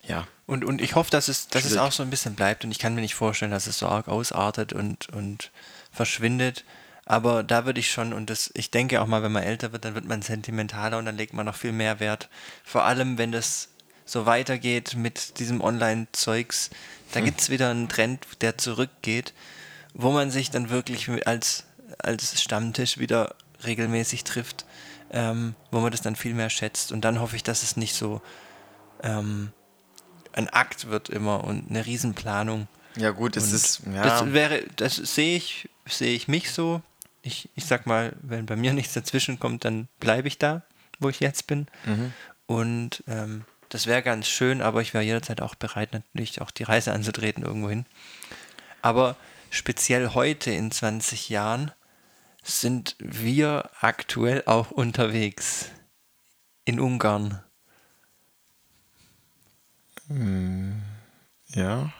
ja. 0.07 0.27
Und, 0.45 0.65
und 0.65 0.81
ich 0.81 0.95
hoffe, 0.95 1.11
dass 1.11 1.27
es, 1.27 1.47
dass 1.47 1.65
es 1.65 1.77
auch 1.77 1.91
so 1.91 2.01
ein 2.01 2.09
bisschen 2.09 2.35
bleibt 2.35 2.63
und 2.63 2.71
ich 2.71 2.79
kann 2.79 2.95
mir 2.95 3.01
nicht 3.01 3.15
vorstellen, 3.15 3.51
dass 3.51 3.67
es 3.67 3.79
so 3.79 3.87
arg 3.87 4.07
ausartet 4.07 4.73
und, 4.73 5.09
und 5.09 5.51
verschwindet. 5.91 6.63
Aber 7.05 7.43
da 7.43 7.65
würde 7.65 7.79
ich 7.79 7.91
schon, 7.91 8.13
und 8.13 8.29
das, 8.29 8.49
ich 8.53 8.71
denke 8.71 9.01
auch 9.01 9.07
mal, 9.07 9.23
wenn 9.23 9.31
man 9.31 9.43
älter 9.43 9.71
wird, 9.71 9.85
dann 9.85 9.95
wird 9.95 10.05
man 10.05 10.21
sentimentaler 10.21 10.97
und 10.97 11.05
dann 11.05 11.17
legt 11.17 11.33
man 11.33 11.45
noch 11.45 11.55
viel 11.55 11.71
mehr 11.71 11.99
Wert. 11.99 12.29
Vor 12.63 12.83
allem, 12.85 13.17
wenn 13.17 13.31
das 13.31 13.69
so 14.05 14.25
weitergeht 14.25 14.95
mit 14.95 15.39
diesem 15.39 15.61
Online-Zeugs, 15.61 16.69
da 17.11 17.19
hm. 17.19 17.25
gibt 17.25 17.41
es 17.41 17.49
wieder 17.49 17.69
einen 17.69 17.89
Trend, 17.89 18.25
der 18.41 18.57
zurückgeht, 18.57 19.33
wo 19.93 20.11
man 20.11 20.31
sich 20.31 20.49
dann 20.49 20.69
wirklich 20.69 21.09
als, 21.27 21.65
als 21.99 22.41
Stammtisch 22.41 22.97
wieder 22.97 23.35
regelmäßig 23.63 24.23
trifft 24.23 24.65
ähm, 25.11 25.55
wo 25.71 25.79
man 25.79 25.91
das 25.91 26.01
dann 26.01 26.15
viel 26.15 26.33
mehr 26.33 26.49
schätzt. 26.49 26.91
Und 26.91 27.01
dann 27.01 27.19
hoffe 27.19 27.35
ich, 27.35 27.43
dass 27.43 27.63
es 27.63 27.77
nicht 27.77 27.95
so 27.95 28.21
ähm, 29.03 29.51
ein 30.33 30.49
Akt 30.49 30.89
wird 30.89 31.09
immer 31.09 31.43
und 31.43 31.69
eine 31.69 31.85
Riesenplanung. 31.85 32.67
Ja 32.95 33.11
gut, 33.11 33.35
das 33.35 33.51
ist 33.51 33.81
ja. 33.91 34.03
Das 34.03 34.33
wäre, 34.33 34.63
das 34.75 34.95
sehe 34.95 35.37
ich, 35.37 35.69
sehe 35.85 36.15
ich 36.15 36.27
mich 36.27 36.51
so. 36.51 36.81
Ich, 37.21 37.49
ich 37.55 37.65
sag 37.65 37.85
mal, 37.85 38.13
wenn 38.21 38.45
bei 38.45 38.55
mir 38.55 38.73
nichts 38.73 38.93
dazwischen 38.93 39.39
kommt, 39.39 39.65
dann 39.65 39.87
bleibe 39.99 40.27
ich 40.27 40.37
da, 40.37 40.63
wo 40.99 41.09
ich 41.09 41.19
jetzt 41.19 41.47
bin. 41.47 41.67
Mhm. 41.85 42.13
Und 42.45 43.03
ähm, 43.07 43.45
das 43.69 43.85
wäre 43.85 44.01
ganz 44.01 44.27
schön, 44.27 44.61
aber 44.61 44.81
ich 44.81 44.93
wäre 44.93 45.03
jederzeit 45.03 45.41
auch 45.41 45.55
bereit, 45.55 45.93
natürlich 45.93 46.41
auch 46.41 46.51
die 46.51 46.63
Reise 46.63 46.91
anzutreten 46.91 47.43
irgendwo 47.43 47.69
hin. 47.69 47.85
Aber 48.81 49.15
speziell 49.51 50.13
heute 50.13 50.51
in 50.51 50.71
20 50.71 51.29
Jahren 51.29 51.71
sind 52.49 52.95
wir 52.99 53.69
aktuell 53.79 54.43
auch 54.45 54.71
unterwegs 54.71 55.69
in 56.65 56.79
Ungarn. 56.79 57.43
Hm, 60.07 60.81
ja. 61.49 61.93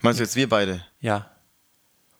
Meinst 0.00 0.20
du 0.20 0.24
jetzt 0.24 0.36
wir 0.36 0.48
beide? 0.48 0.84
Ja. 1.00 1.28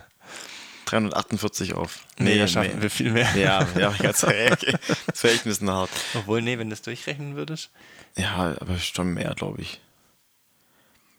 348 0.91 1.75
auf. 1.75 2.01
Nee, 2.19 2.35
nee 2.35 2.39
da 2.39 2.49
schaffen 2.49 2.77
nee. 2.77 2.83
wir 2.83 2.91
viel 2.91 3.11
mehr. 3.11 3.29
Ja, 3.37 3.67
ja, 3.79 3.91
ganz 3.99 4.25
okay. 4.25 4.51
Das 5.07 5.23
wäre 5.23 5.35
echt 5.35 5.47
ein 5.47 5.51
bisschen 5.51 5.71
hart. 5.71 5.91
Obwohl, 6.15 6.43
nee, 6.43 6.59
wenn 6.59 6.69
du 6.69 6.75
das 6.75 6.83
durchrechnen 6.83 7.37
würdest. 7.37 7.71
Ja, 8.17 8.57
aber 8.61 8.79
schon 8.79 9.15
mehr, 9.15 9.35
glaube 9.35 9.61
ich. 9.63 9.81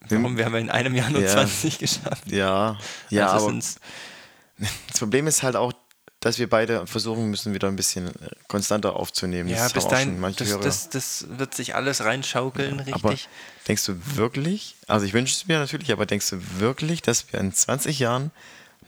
Warum? 0.08 0.38
Wir 0.38 0.46
haben 0.46 0.56
in 0.56 0.70
einem 0.70 0.96
Jahr 0.96 1.10
nur 1.10 1.22
ja, 1.22 1.30
20 1.30 1.78
geschafft. 1.78 2.32
Ja, 2.32 2.78
ja, 3.10 3.32
also 3.32 3.50
aber 3.50 3.60
das 4.58 5.00
Problem 5.00 5.28
ist 5.28 5.44
halt 5.44 5.56
auch, 5.56 5.74
dass 6.20 6.38
wir 6.40 6.50
beide 6.50 6.86
versuchen 6.88 7.30
müssen, 7.30 7.54
wieder 7.54 7.68
ein 7.68 7.76
bisschen 7.76 8.12
konstanter 8.48 8.96
aufzunehmen. 8.96 9.48
Ja, 9.50 9.64
das 9.64 9.74
bis 9.74 9.88
dahin, 9.88 10.22
das, 10.22 10.60
das, 10.60 10.90
das, 10.90 11.26
wird 11.30 11.54
sich 11.54 11.76
alles 11.76 12.04
reinschaukeln, 12.04 12.80
ja, 12.80 12.84
richtig. 12.84 12.96
Aber 12.96 13.16
denkst 13.68 13.86
du 13.86 13.96
wirklich, 14.16 14.76
also 14.88 15.06
ich 15.06 15.14
wünsche 15.14 15.34
es 15.34 15.48
mir 15.48 15.60
natürlich, 15.60 15.92
aber 15.92 16.06
denkst 16.06 16.30
du 16.30 16.42
wirklich, 16.60 17.02
dass 17.02 17.32
wir 17.32 17.40
in 17.40 17.54
20 17.54 18.00
Jahren 18.00 18.32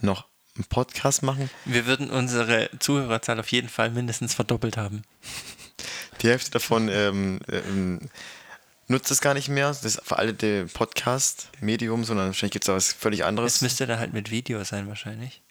noch 0.02 0.26
einen 0.62 0.70
Podcast 0.70 1.24
machen. 1.24 1.49
Wir 1.66 1.86
würden 1.86 2.09
unsere 2.12 2.70
Zuhörerzahl 2.80 3.39
auf 3.39 3.51
jeden 3.51 3.70
Fall 3.70 3.89
mindestens 3.89 4.34
verdoppelt 4.34 4.78
haben. 4.78 5.03
Die 6.22 6.30
Hälfte 6.30 6.51
davon 6.51 6.88
ähm, 6.89 7.39
ähm, 7.49 8.09
nutzt 8.88 9.09
es 9.09 9.22
gar 9.22 9.34
nicht 9.34 9.49
mehr, 9.49 9.76
das 9.82 9.99
veraltete 10.03 10.68
Podcast-Medium, 10.68 12.03
sondern 12.03 12.28
wahrscheinlich 12.28 12.53
gibt 12.53 12.66
es 12.66 12.70
auch 12.70 12.76
was 12.76 12.93
völlig 12.93 13.26
anderes. 13.26 13.55
Es 13.55 13.62
müsste 13.62 13.88
dann 13.88 13.99
halt 13.99 14.14
mit 14.14 14.30
Video 14.30 14.64
sein, 14.64 14.88
wahrscheinlich. 14.88 15.41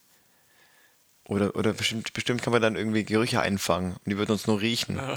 Oder, 1.24 1.54
oder 1.56 1.72
bestimmt, 1.72 2.12
bestimmt 2.12 2.42
kann 2.42 2.52
man 2.52 2.62
dann 2.62 2.76
irgendwie 2.76 3.04
Gerüche 3.04 3.40
einfangen 3.40 3.92
und 3.92 4.06
die 4.06 4.16
würden 4.16 4.32
uns 4.32 4.46
nur 4.46 4.60
riechen. 4.60 4.96
Ja. 4.96 5.14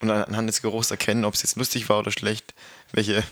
Und 0.00 0.10
anhand 0.10 0.48
des 0.48 0.62
Geruchs 0.62 0.90
erkennen, 0.90 1.24
ob 1.24 1.34
es 1.34 1.42
jetzt 1.42 1.56
lustig 1.56 1.88
war 1.88 1.98
oder 1.98 2.10
schlecht, 2.10 2.54
welche 2.92 3.22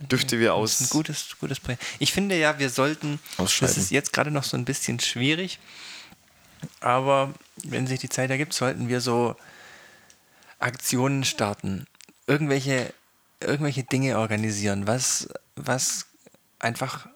Düfte 0.00 0.38
wir 0.38 0.54
aus. 0.54 0.80
ein 0.80 0.88
gutes, 0.88 1.36
gutes 1.40 1.60
Projekt. 1.60 1.82
Ich 1.98 2.12
finde 2.12 2.36
ja, 2.36 2.58
wir 2.58 2.70
sollten, 2.70 3.18
das 3.38 3.60
ist 3.76 3.90
jetzt 3.90 4.12
gerade 4.12 4.30
noch 4.30 4.44
so 4.44 4.56
ein 4.56 4.64
bisschen 4.64 5.00
schwierig, 5.00 5.58
aber 6.80 7.34
wenn 7.64 7.86
sich 7.86 8.00
die 8.00 8.08
Zeit 8.08 8.30
ergibt, 8.30 8.52
sollten 8.52 8.88
wir 8.88 9.00
so 9.00 9.36
Aktionen 10.58 11.24
starten. 11.24 11.86
Irgendwelche, 12.26 12.92
irgendwelche 13.40 13.84
Dinge 13.84 14.18
organisieren, 14.18 14.86
was, 14.86 15.28
was 15.54 16.06
einfach 16.58 17.08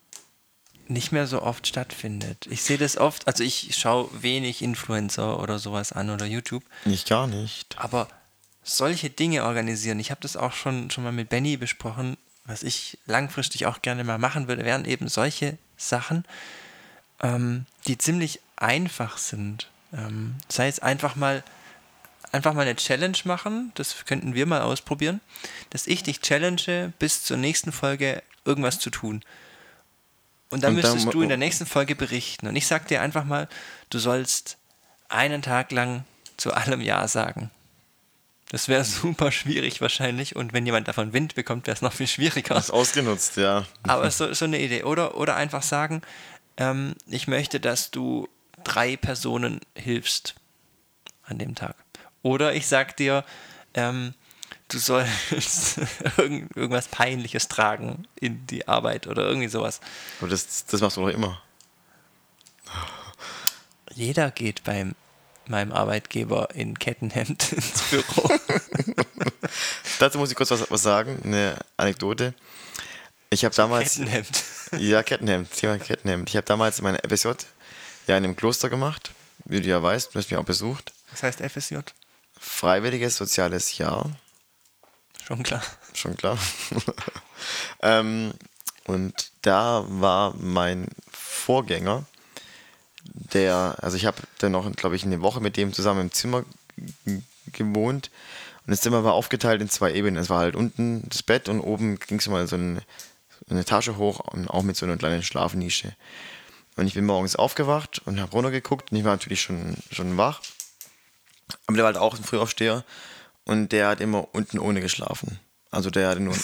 nicht 0.90 1.12
mehr 1.12 1.26
so 1.26 1.42
oft 1.42 1.66
stattfindet. 1.66 2.46
Ich 2.50 2.62
sehe 2.62 2.78
das 2.78 2.96
oft, 2.96 3.26
also 3.28 3.44
ich 3.44 3.76
schaue 3.76 4.10
wenig 4.22 4.60
Influencer 4.60 5.40
oder 5.40 5.58
sowas 5.58 5.92
an 5.92 6.10
oder 6.10 6.26
YouTube. 6.26 6.64
Nicht 6.84 7.08
gar 7.08 7.26
nicht. 7.26 7.76
Aber 7.78 8.08
solche 8.62 9.08
Dinge 9.08 9.44
organisieren, 9.44 10.00
ich 10.00 10.10
habe 10.10 10.20
das 10.20 10.36
auch 10.36 10.52
schon, 10.52 10.90
schon 10.90 11.04
mal 11.04 11.12
mit 11.12 11.28
Benny 11.28 11.56
besprochen, 11.56 12.16
was 12.50 12.62
ich 12.62 12.98
langfristig 13.06 13.66
auch 13.66 13.82
gerne 13.82 14.04
mal 14.04 14.18
machen 14.18 14.48
würde, 14.48 14.64
wären 14.64 14.84
eben 14.84 15.08
solche 15.08 15.56
Sachen, 15.76 16.24
ähm, 17.22 17.66
die 17.86 17.96
ziemlich 17.96 18.40
einfach 18.56 19.18
sind. 19.18 19.70
Ähm, 19.92 20.36
sei 20.48 20.68
es 20.68 20.80
einfach 20.80 21.16
mal 21.16 21.42
einfach 22.32 22.54
mal 22.54 22.62
eine 22.62 22.76
Challenge 22.76 23.18
machen, 23.24 23.72
das 23.74 24.04
könnten 24.04 24.34
wir 24.34 24.46
mal 24.46 24.62
ausprobieren, 24.62 25.20
dass 25.70 25.86
ich 25.86 26.02
dich 26.02 26.20
challenge, 26.20 26.92
bis 26.98 27.24
zur 27.24 27.36
nächsten 27.36 27.72
Folge 27.72 28.22
irgendwas 28.44 28.78
zu 28.78 28.90
tun. 28.90 29.24
Und 30.50 30.62
dann 30.62 30.70
Und 30.70 30.82
müsstest 30.82 31.06
dann, 31.06 31.12
du 31.12 31.22
in 31.22 31.28
der 31.28 31.38
nächsten 31.38 31.66
Folge 31.66 31.94
berichten. 31.94 32.46
Und 32.46 32.56
ich 32.56 32.66
sag 32.66 32.88
dir 32.88 33.02
einfach 33.02 33.24
mal, 33.24 33.48
du 33.88 33.98
sollst 33.98 34.58
einen 35.08 35.42
Tag 35.42 35.70
lang 35.72 36.04
zu 36.36 36.52
allem 36.52 36.80
Ja 36.80 37.06
sagen. 37.08 37.50
Das 38.50 38.66
wäre 38.66 38.84
super 38.84 39.30
schwierig 39.30 39.80
wahrscheinlich. 39.80 40.34
Und 40.34 40.52
wenn 40.52 40.66
jemand 40.66 40.88
davon 40.88 41.12
Wind 41.12 41.36
bekommt, 41.36 41.66
wäre 41.68 41.74
es 41.74 41.82
noch 41.82 41.92
viel 41.92 42.08
schwieriger. 42.08 42.54
Das 42.54 42.64
ist 42.64 42.70
ausgenutzt, 42.70 43.36
ja. 43.36 43.64
Aber 43.84 44.10
so, 44.10 44.32
so 44.34 44.44
eine 44.44 44.60
Idee. 44.60 44.82
Oder, 44.82 45.16
oder 45.16 45.36
einfach 45.36 45.62
sagen, 45.62 46.02
ähm, 46.56 46.96
ich 47.06 47.28
möchte, 47.28 47.60
dass 47.60 47.92
du 47.92 48.28
drei 48.64 48.96
Personen 48.96 49.60
hilfst 49.76 50.34
an 51.22 51.38
dem 51.38 51.54
Tag. 51.54 51.76
Oder 52.22 52.52
ich 52.52 52.66
sag 52.66 52.96
dir, 52.96 53.24
ähm, 53.74 54.14
du 54.66 54.78
sollst 54.78 55.78
irgend, 56.16 56.56
irgendwas 56.56 56.88
Peinliches 56.88 57.46
tragen 57.46 58.08
in 58.18 58.48
die 58.48 58.66
Arbeit 58.66 59.06
oder 59.06 59.28
irgendwie 59.28 59.48
sowas. 59.48 59.80
Aber 60.20 60.28
das, 60.28 60.66
das 60.66 60.80
machst 60.80 60.96
du 60.96 61.02
doch 61.02 61.08
immer. 61.08 61.40
Jeder 63.94 64.32
geht 64.32 64.64
beim 64.64 64.96
meinem 65.50 65.72
Arbeitgeber 65.72 66.48
in 66.54 66.78
Kettenhemd 66.78 67.52
ins 67.52 67.82
Büro. 67.90 68.30
Dazu 69.98 70.18
muss 70.18 70.30
ich 70.30 70.36
kurz 70.36 70.50
was, 70.50 70.70
was 70.70 70.82
sagen, 70.82 71.20
eine 71.24 71.58
Anekdote. 71.76 72.34
Ich 73.28 73.44
habe 73.44 73.54
damals. 73.54 73.94
Kettenhemd. 73.94 74.44
Ja, 74.78 75.02
Kettenhemd, 75.02 75.50
Thema 75.50 75.78
Kettenhemd. 75.78 76.28
Ich 76.28 76.36
habe 76.36 76.46
damals 76.46 76.80
meine 76.80 76.98
FSJ 76.98 77.30
ja 78.06 78.16
in 78.16 78.22
einem 78.22 78.36
Kloster 78.36 78.70
gemacht, 78.70 79.10
wie 79.44 79.60
du 79.60 79.68
ja 79.68 79.82
weißt, 79.82 80.14
du 80.14 80.18
hast 80.18 80.30
mich 80.30 80.38
auch 80.38 80.44
besucht. 80.44 80.92
Was 81.10 81.24
heißt 81.24 81.40
FSJ? 81.40 81.78
Freiwilliges 82.38 83.16
soziales 83.16 83.78
Jahr. 83.78 84.08
Schon 85.26 85.42
klar. 85.42 85.60
Schon 85.92 86.16
klar. 86.16 86.38
ähm, 87.82 88.32
und 88.84 89.32
da 89.42 89.84
war 89.88 90.34
mein 90.38 90.86
Vorgänger, 91.10 92.04
der, 93.04 93.76
also 93.80 93.96
ich 93.96 94.06
habe 94.06 94.18
dann 94.42 94.52
noch, 94.52 94.70
glaube 94.72 94.96
ich, 94.96 95.04
eine 95.04 95.22
Woche 95.22 95.40
mit 95.40 95.56
dem 95.56 95.72
zusammen 95.72 96.02
im 96.02 96.12
Zimmer 96.12 96.44
gewohnt. 97.52 98.10
Und 98.66 98.70
das 98.70 98.80
Zimmer 98.80 99.04
war 99.04 99.14
aufgeteilt 99.14 99.60
in 99.60 99.68
zwei 99.68 99.92
Ebenen. 99.92 100.16
Es 100.16 100.30
war 100.30 100.40
halt 100.40 100.56
unten 100.56 101.08
das 101.08 101.22
Bett 101.22 101.48
und 101.48 101.60
oben 101.60 101.98
ging 101.98 102.18
es 102.18 102.28
mal 102.28 102.46
so 102.46 102.56
eine, 102.56 102.82
eine 103.48 103.64
Tasche 103.64 103.96
hoch 103.96 104.20
und 104.20 104.48
auch 104.48 104.62
mit 104.62 104.76
so 104.76 104.86
einer 104.86 104.96
kleinen 104.96 105.22
Schlafnische. 105.22 105.94
Und 106.76 106.86
ich 106.86 106.94
bin 106.94 107.04
morgens 107.04 107.36
aufgewacht 107.36 108.00
und 108.04 108.20
habe 108.20 108.32
runtergeguckt 108.32 108.92
und 108.92 108.98
ich 108.98 109.04
war 109.04 109.12
natürlich 109.12 109.42
schon, 109.42 109.76
schon 109.90 110.16
wach. 110.16 110.40
Aber 111.66 111.76
der 111.76 111.84
war 111.84 111.92
halt 111.92 111.98
auch 112.02 112.16
ein 112.16 112.24
Frühaufsteher 112.24 112.84
und 113.44 113.72
der 113.72 113.88
hat 113.88 114.00
immer 114.00 114.28
unten 114.32 114.58
ohne 114.58 114.80
geschlafen. 114.80 115.40
Also 115.72 115.90
der 115.90 116.08
hatte 116.08 116.20
nur, 116.20 116.34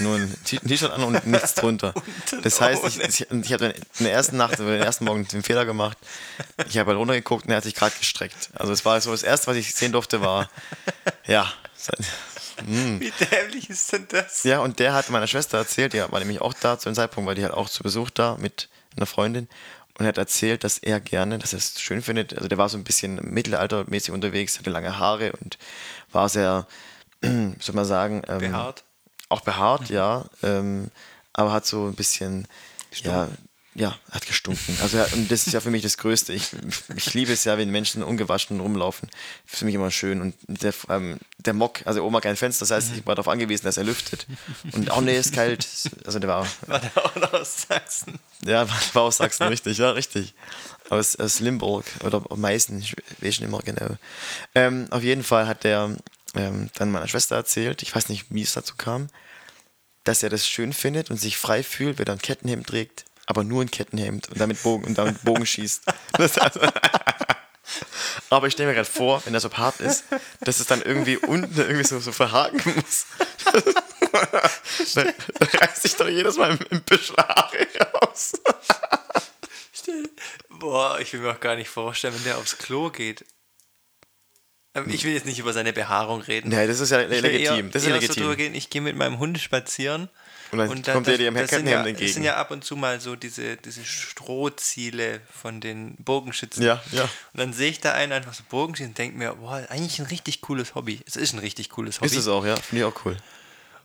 nur 0.00 0.16
ein 0.16 0.34
T-Shirt 0.44 0.90
an 0.90 1.04
und 1.04 1.26
nichts 1.26 1.54
drunter. 1.54 1.94
Das 2.42 2.60
heißt, 2.60 2.84
ich, 2.84 3.00
ich, 3.00 3.30
ich 3.30 3.52
habe 3.52 3.66
in 3.98 4.04
der 4.04 4.12
ersten 4.12 4.36
Nacht, 4.36 4.58
den 4.58 4.68
ersten 4.68 5.06
Morgen 5.06 5.26
den 5.26 5.42
Fehler 5.42 5.64
gemacht. 5.64 5.96
Ich 6.68 6.76
habe 6.76 6.90
halt 6.90 6.98
runtergeguckt 6.98 7.46
und 7.46 7.50
er 7.50 7.58
hat 7.58 7.64
sich 7.64 7.74
gerade 7.74 7.94
gestreckt. 7.98 8.50
Also 8.54 8.72
es 8.72 8.84
war 8.84 9.00
so 9.00 9.10
das 9.10 9.22
Erste, 9.22 9.46
was 9.46 9.56
ich 9.56 9.74
sehen 9.74 9.92
durfte, 9.92 10.20
war, 10.20 10.50
ja. 11.26 11.50
Mh. 12.66 13.00
Wie 13.00 13.12
dämlich 13.30 13.70
ist 13.70 13.92
denn 13.92 14.06
das? 14.10 14.44
Ja, 14.44 14.60
und 14.60 14.78
der 14.78 14.92
hat 14.92 15.08
meiner 15.10 15.26
Schwester 15.26 15.58
erzählt, 15.58 15.94
die 15.94 16.00
war 16.00 16.18
nämlich 16.18 16.40
auch 16.40 16.52
da 16.54 16.78
zu 16.78 16.88
dem 16.88 16.94
Zeitpunkt, 16.94 17.26
weil 17.26 17.34
die 17.34 17.42
halt 17.42 17.54
auch 17.54 17.70
zu 17.70 17.82
Besuch 17.82 18.10
da 18.10 18.36
mit 18.38 18.68
einer 18.96 19.06
Freundin 19.06 19.48
und 19.98 20.04
er 20.06 20.08
hat 20.08 20.18
erzählt, 20.18 20.64
dass 20.64 20.78
er 20.78 21.00
gerne, 21.00 21.38
dass 21.38 21.52
er 21.52 21.58
es 21.58 21.80
schön 21.80 22.02
findet. 22.02 22.34
Also 22.34 22.48
der 22.48 22.58
war 22.58 22.68
so 22.68 22.76
ein 22.76 22.84
bisschen 22.84 23.20
mittelaltermäßig 23.22 24.12
unterwegs, 24.12 24.58
hatte 24.58 24.70
lange 24.70 24.98
Haare 24.98 25.32
und 25.32 25.56
war 26.10 26.28
sehr 26.28 26.66
soll 27.60 27.74
man 27.74 27.84
sagen. 27.84 28.22
Ähm, 28.28 28.38
behaart. 28.38 28.84
Auch 29.28 29.40
behaart, 29.40 29.90
mhm. 29.90 29.96
ja. 29.96 30.24
Ähm, 30.42 30.90
aber 31.32 31.52
hat 31.52 31.66
so 31.66 31.86
ein 31.86 31.94
bisschen, 31.94 32.46
ja, 32.92 33.28
ja, 33.76 33.98
hat 34.12 34.24
gestunken. 34.26 34.78
Also 34.82 34.98
und 35.14 35.30
das 35.32 35.48
ist 35.48 35.52
ja 35.52 35.60
für 35.60 35.70
mich 35.70 35.82
das 35.82 35.98
Größte. 35.98 36.32
Ich, 36.32 36.50
ich 36.94 37.12
liebe 37.12 37.32
es 37.32 37.42
ja, 37.42 37.58
wenn 37.58 37.70
Menschen 37.70 38.04
ungewaschen 38.04 38.60
rumlaufen. 38.60 39.08
Das 39.10 39.54
ist 39.54 39.58
für 39.58 39.64
mich 39.64 39.74
immer 39.74 39.90
schön. 39.90 40.20
Und 40.20 40.36
der, 40.46 40.72
ähm, 40.88 41.18
der 41.38 41.54
Mock, 41.54 41.80
also 41.84 42.04
Oma 42.04 42.20
kein 42.20 42.36
Fenster, 42.36 42.62
das 42.66 42.70
heißt, 42.70 42.96
ich 42.96 43.04
war 43.04 43.16
darauf 43.16 43.26
angewiesen, 43.26 43.64
dass 43.64 43.76
er 43.76 43.82
lüftet. 43.82 44.28
Und 44.72 44.92
auch 44.92 45.00
nee, 45.00 45.18
ist 45.18 45.34
kalt. 45.34 45.66
Also 46.06 46.20
der 46.20 46.28
war. 46.28 46.46
War 46.68 46.78
der 46.78 46.90
auch 46.96 47.32
aus 47.32 47.66
Sachsen? 47.68 48.20
Ja, 48.46 48.68
war 48.92 49.02
aus 49.02 49.16
Sachsen, 49.16 49.48
richtig, 49.48 49.78
ja, 49.78 49.90
richtig. 49.90 50.34
Aus, 50.88 51.16
aus 51.16 51.40
Limburg 51.40 51.84
oder 52.04 52.22
Meißen, 52.36 52.78
ich 52.78 52.94
weiß 52.94 53.22
nicht 53.22 53.42
immer 53.42 53.60
genau. 53.60 53.96
Ähm, 54.54 54.86
auf 54.90 55.02
jeden 55.02 55.24
Fall 55.24 55.48
hat 55.48 55.64
der 55.64 55.96
ähm, 56.34 56.70
dann 56.74 56.90
meiner 56.90 57.08
Schwester 57.08 57.36
erzählt, 57.36 57.82
ich 57.82 57.94
weiß 57.94 58.08
nicht, 58.08 58.26
wie 58.30 58.42
es 58.42 58.54
dazu 58.54 58.74
kam, 58.76 59.08
dass 60.04 60.22
er 60.22 60.30
das 60.30 60.46
schön 60.46 60.72
findet 60.72 61.10
und 61.10 61.16
sich 61.16 61.36
frei 61.36 61.62
fühlt, 61.62 61.98
wenn 61.98 62.06
er 62.06 62.14
ein 62.14 62.22
Kettenhemd 62.22 62.66
trägt, 62.66 63.04
aber 63.26 63.44
nur 63.44 63.62
ein 63.62 63.70
Kettenhemd 63.70 64.28
und 64.28 64.40
damit 64.40 64.62
Bogen, 64.62 64.84
und 64.84 64.98
damit 64.98 65.22
Bogen 65.22 65.46
schießt. 65.46 65.82
Also, 66.16 66.60
aber 68.30 68.46
ich 68.46 68.52
stelle 68.52 68.68
mir 68.68 68.74
gerade 68.74 68.88
vor, 68.88 69.22
wenn 69.24 69.34
er 69.34 69.40
so 69.40 69.50
hart 69.50 69.80
ist, 69.80 70.04
dass 70.40 70.60
es 70.60 70.66
dann 70.66 70.82
irgendwie 70.82 71.16
unten 71.16 71.58
irgendwie 71.58 71.84
so, 71.84 71.98
so 71.98 72.12
verhaken 72.12 72.60
muss. 72.76 73.06
dann 74.94 75.14
reißt 75.40 75.82
sich 75.82 75.96
doch 75.96 76.08
jedes 76.08 76.36
Mal 76.36 76.50
ein 76.50 76.82
Büschel 76.82 77.16
Haare 77.16 77.66
raus. 77.94 78.34
Boah, 80.50 80.98
ich 81.00 81.12
will 81.12 81.20
mir 81.20 81.32
auch 81.32 81.40
gar 81.40 81.56
nicht 81.56 81.68
vorstellen, 81.68 82.14
wenn 82.14 82.24
der 82.24 82.38
aufs 82.38 82.58
Klo 82.58 82.90
geht 82.90 83.24
ich 84.86 85.04
will 85.04 85.12
jetzt 85.12 85.26
nicht 85.26 85.38
über 85.38 85.52
seine 85.52 85.72
Behaarung 85.72 86.20
reden. 86.20 86.50
Nein, 86.50 86.66
das 86.66 86.80
ist 86.80 86.90
ja 86.90 86.98
legitim. 86.98 87.66
Eher, 87.66 87.72
das 87.72 87.82
ist 87.82 87.88
eher 87.88 87.94
legitim. 87.94 88.24
So 88.24 88.36
gehen, 88.36 88.54
ich 88.54 88.70
gehe 88.70 88.80
mit 88.80 88.96
meinem 88.96 89.18
Hund 89.18 89.38
spazieren. 89.38 90.08
Und 90.50 90.58
dann 90.58 90.68
und 90.68 90.86
kommt 90.86 91.06
der 91.06 91.18
dir 91.18 91.28
im 91.28 91.36
Heckenhemd 91.36 91.68
ja, 91.68 91.78
entgegen. 91.78 92.06
Das 92.06 92.14
sind 92.14 92.22
ja 92.22 92.36
ab 92.36 92.50
und 92.50 92.64
zu 92.64 92.76
mal 92.76 93.00
so 93.00 93.16
diese, 93.16 93.56
diese 93.56 93.84
Strohziele 93.84 95.20
von 95.32 95.60
den 95.60 95.96
Bogenschützen. 95.96 96.62
Ja, 96.62 96.82
ja. 96.92 97.02
Und 97.02 97.10
dann 97.40 97.52
sehe 97.52 97.70
ich 97.70 97.80
da 97.80 97.92
einen 97.92 98.12
einfach 98.12 98.34
so 98.34 98.44
Bogenschießen 98.48 98.90
und 98.90 98.98
denke 98.98 99.18
mir, 99.18 99.34
boah, 99.34 99.66
eigentlich 99.68 99.98
ein 99.98 100.06
richtig 100.06 100.42
cooles 100.42 100.74
Hobby. 100.74 101.00
Es 101.06 101.16
ist 101.16 101.32
ein 101.32 101.40
richtig 101.40 101.70
cooles 101.70 102.00
Hobby. 102.00 102.06
Ist 102.06 102.16
es 102.16 102.28
auch, 102.28 102.46
ja. 102.46 102.56
Finde 102.56 102.84
ich 102.84 102.92
auch 102.92 103.04
cool. 103.04 103.16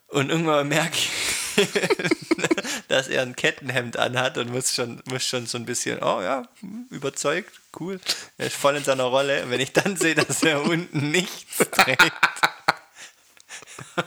Und 0.09 0.29
irgendwann 0.29 0.67
merke 0.67 0.97
ich, 0.97 1.11
dass 2.87 3.07
er 3.07 3.21
ein 3.21 3.35
Kettenhemd 3.35 3.97
anhat 3.97 4.37
und 4.39 4.51
muss 4.51 4.73
schon, 4.73 5.01
muss 5.05 5.23
schon 5.23 5.45
so 5.45 5.57
ein 5.57 5.65
bisschen, 5.65 6.01
oh 6.01 6.21
ja, 6.21 6.47
überzeugt, 6.89 7.59
cool. 7.79 7.99
Er 8.37 8.47
ist 8.47 8.55
voll 8.55 8.75
in 8.75 8.83
seiner 8.83 9.03
Rolle. 9.03 9.43
Und 9.43 9.51
wenn 9.51 9.61
ich 9.61 9.71
dann 9.71 9.95
sehe, 9.97 10.15
dass 10.15 10.41
er 10.41 10.63
unten 10.63 11.11
nichts 11.11 11.57
trägt. 11.57 12.11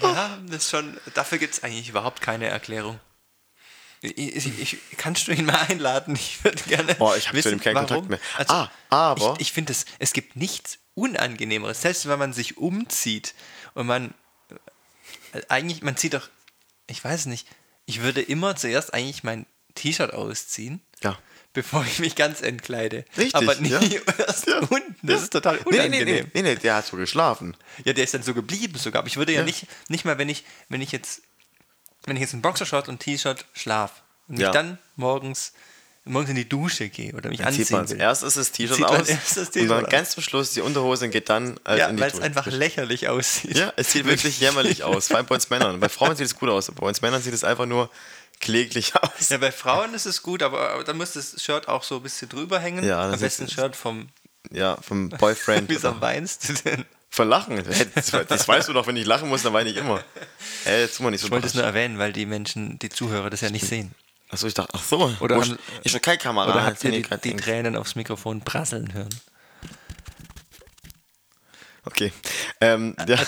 ja, 0.00 0.38
das 0.46 0.64
ist 0.64 0.70
schon, 0.70 1.00
dafür 1.14 1.38
gibt 1.38 1.54
es 1.54 1.64
eigentlich 1.64 1.88
überhaupt 1.88 2.20
keine 2.20 2.46
Erklärung. 2.46 3.00
Ich, 4.02 4.46
ich, 4.46 4.78
kannst 4.96 5.28
du 5.28 5.32
ihn 5.32 5.44
mal 5.44 5.66
einladen? 5.68 6.14
Ich 6.14 6.42
würde 6.42 6.62
gerne. 6.62 6.96
Oh, 7.00 7.12
ich 7.14 7.28
habe 7.28 7.42
zu 7.42 7.50
ihm 7.50 7.60
keinen 7.60 7.74
warum. 7.74 7.88
Kontakt 7.88 8.08
mehr. 8.08 8.20
Also, 8.38 8.54
ah, 8.54 8.70
aber. 8.88 9.34
Ich, 9.34 9.48
ich 9.48 9.52
finde, 9.52 9.72
es, 9.72 9.84
es 9.98 10.14
gibt 10.14 10.36
nichts 10.36 10.78
Unangenehmeres. 11.00 11.80
Selbst 11.80 12.08
wenn 12.08 12.18
man 12.18 12.32
sich 12.32 12.58
umzieht 12.58 13.34
und 13.74 13.86
man. 13.86 14.14
Äh, 15.32 15.40
eigentlich, 15.48 15.82
man 15.82 15.96
zieht 15.96 16.14
doch. 16.14 16.28
Ich 16.86 17.02
weiß 17.02 17.26
nicht. 17.26 17.48
Ich 17.86 18.02
würde 18.02 18.20
immer 18.20 18.56
zuerst 18.56 18.92
eigentlich 18.92 19.24
mein 19.24 19.46
T-Shirt 19.74 20.12
ausziehen. 20.12 20.80
Ja. 21.02 21.18
Bevor 21.52 21.84
ich 21.84 21.98
mich 21.98 22.14
ganz 22.14 22.42
entkleide. 22.42 23.04
Richtig. 23.16 23.34
Aber 23.34 23.54
nie 23.56 23.70
ja. 23.70 23.80
erst 24.18 24.46
ja. 24.46 24.58
unten. 24.60 24.94
Das 25.02 25.16
ja. 25.16 25.22
ist 25.22 25.30
total 25.30 25.58
unangenehm. 25.58 26.04
Nee, 26.04 26.22
nee, 26.22 26.26
nee, 26.34 26.42
nee, 26.42 26.54
der 26.56 26.76
hat 26.76 26.86
so 26.86 26.96
geschlafen. 26.96 27.56
Ja, 27.84 27.92
der 27.92 28.04
ist 28.04 28.14
dann 28.14 28.22
so 28.22 28.34
geblieben 28.34 28.78
sogar. 28.78 29.00
Aber 29.00 29.08
ich 29.08 29.16
würde 29.16 29.32
ja, 29.32 29.42
nicht, 29.42 29.66
nicht 29.88 30.04
mal, 30.04 30.18
wenn 30.18 30.28
ich, 30.28 30.44
wenn 30.68 30.80
ich 30.80 30.92
jetzt, 30.92 31.22
wenn 32.04 32.16
ich 32.16 32.20
jetzt 32.20 32.34
ein 32.34 32.42
Boxershort 32.42 32.88
und 32.88 33.00
T-Shirt 33.00 33.46
schlaf 33.52 34.02
und 34.28 34.38
mich 34.38 34.48
dann 34.48 34.78
morgens 34.96 35.52
morgens 36.04 36.30
in 36.30 36.36
die 36.36 36.48
Dusche 36.48 36.88
gehe 36.88 37.12
oder 37.12 37.28
mich 37.28 37.38
dann 37.38 37.48
anziehen 37.48 37.66
zieht 37.66 37.76
man 37.76 37.88
will. 37.88 38.00
Erst 38.00 38.22
ist 38.22 38.36
das 38.36 38.52
T-Shirt 38.52 38.82
aus 38.82 39.08
und 39.54 39.68
dann 39.68 39.84
ganz 39.84 40.10
zum 40.10 40.22
Schluss 40.22 40.52
die 40.52 40.60
Unterhose 40.60 41.04
und 41.06 41.10
geht 41.10 41.28
dann 41.28 41.58
äh, 41.66 41.78
ja, 41.78 41.88
in 41.88 41.96
die 41.96 42.02
weil 42.02 42.10
es 42.10 42.20
einfach 42.20 42.46
lächerlich 42.46 43.08
aussieht. 43.08 43.56
Ja, 43.56 43.72
es 43.76 43.92
sieht 43.92 44.06
wirklich 44.06 44.40
jämmerlich 44.40 44.84
aus, 44.84 45.08
vor 45.08 45.18
allem 45.18 45.26
bei 45.26 45.34
uns 45.34 45.50
Männern. 45.50 45.78
Bei 45.80 45.88
Frauen 45.88 46.16
sieht 46.16 46.26
es 46.26 46.34
gut 46.34 46.48
aus, 46.48 46.70
bei 46.70 46.86
uns 46.86 47.02
Männern 47.02 47.22
sieht 47.22 47.34
es 47.34 47.44
einfach 47.44 47.66
nur 47.66 47.90
kläglich 48.40 48.94
aus. 49.02 49.28
Ja, 49.28 49.38
bei 49.38 49.52
Frauen 49.52 49.94
ist 49.94 50.06
es 50.06 50.22
gut, 50.22 50.42
aber, 50.42 50.70
aber 50.70 50.84
dann 50.84 50.96
muss 50.96 51.12
das 51.12 51.42
Shirt 51.42 51.68
auch 51.68 51.82
so 51.82 51.96
ein 51.96 52.02
bisschen 52.02 52.28
drüber 52.28 52.58
hängen. 52.58 52.84
Ja, 52.84 53.10
Am 53.10 53.20
besten 53.20 53.44
ein 53.44 53.50
Shirt 53.50 53.76
vom 53.76 54.08
ja, 54.50 54.76
vom 54.80 55.10
Boyfriend. 55.10 55.68
Wieso 55.68 56.00
weinst 56.00 56.48
du 56.48 56.52
denn? 56.54 56.84
Verlachen. 57.10 57.62
Das, 57.94 58.10
das 58.28 58.48
weißt 58.48 58.68
du 58.68 58.72
doch, 58.72 58.86
wenn 58.86 58.96
ich 58.96 59.04
lachen 59.04 59.28
muss, 59.28 59.42
dann 59.42 59.52
weine 59.52 59.68
ich 59.68 59.76
immer. 59.76 60.02
Ey, 60.64 60.82
jetzt 60.82 61.00
mal 61.00 61.10
nicht 61.10 61.20
so 61.20 61.26
ich 61.26 61.32
wollte 61.32 61.48
es 61.48 61.54
nur 61.54 61.64
erwähnen, 61.64 61.98
weil 61.98 62.12
die 62.12 62.24
Menschen, 62.24 62.78
die 62.78 62.88
Zuhörer 62.88 63.30
das 63.30 63.40
ja 63.40 63.50
nicht 63.50 63.66
sehen. 63.66 63.92
Achso, 64.30 64.46
ich 64.46 64.54
dachte, 64.54 64.72
ach 64.74 64.82
so, 64.82 65.12
oder 65.20 65.36
haben, 65.36 65.58
ich 65.82 65.92
habe 65.92 66.00
keine 66.00 66.18
Kamera. 66.18 66.50
Oder 66.50 66.64
habt 66.64 66.84
ihr 66.84 66.92
die, 66.92 67.02
die 67.24 67.36
Tränen 67.36 67.76
aufs 67.76 67.96
Mikrofon 67.96 68.40
prasseln 68.42 68.92
hören? 68.92 69.10
Okay. 71.84 72.12
Ähm, 72.60 72.94
ja. 73.08 73.18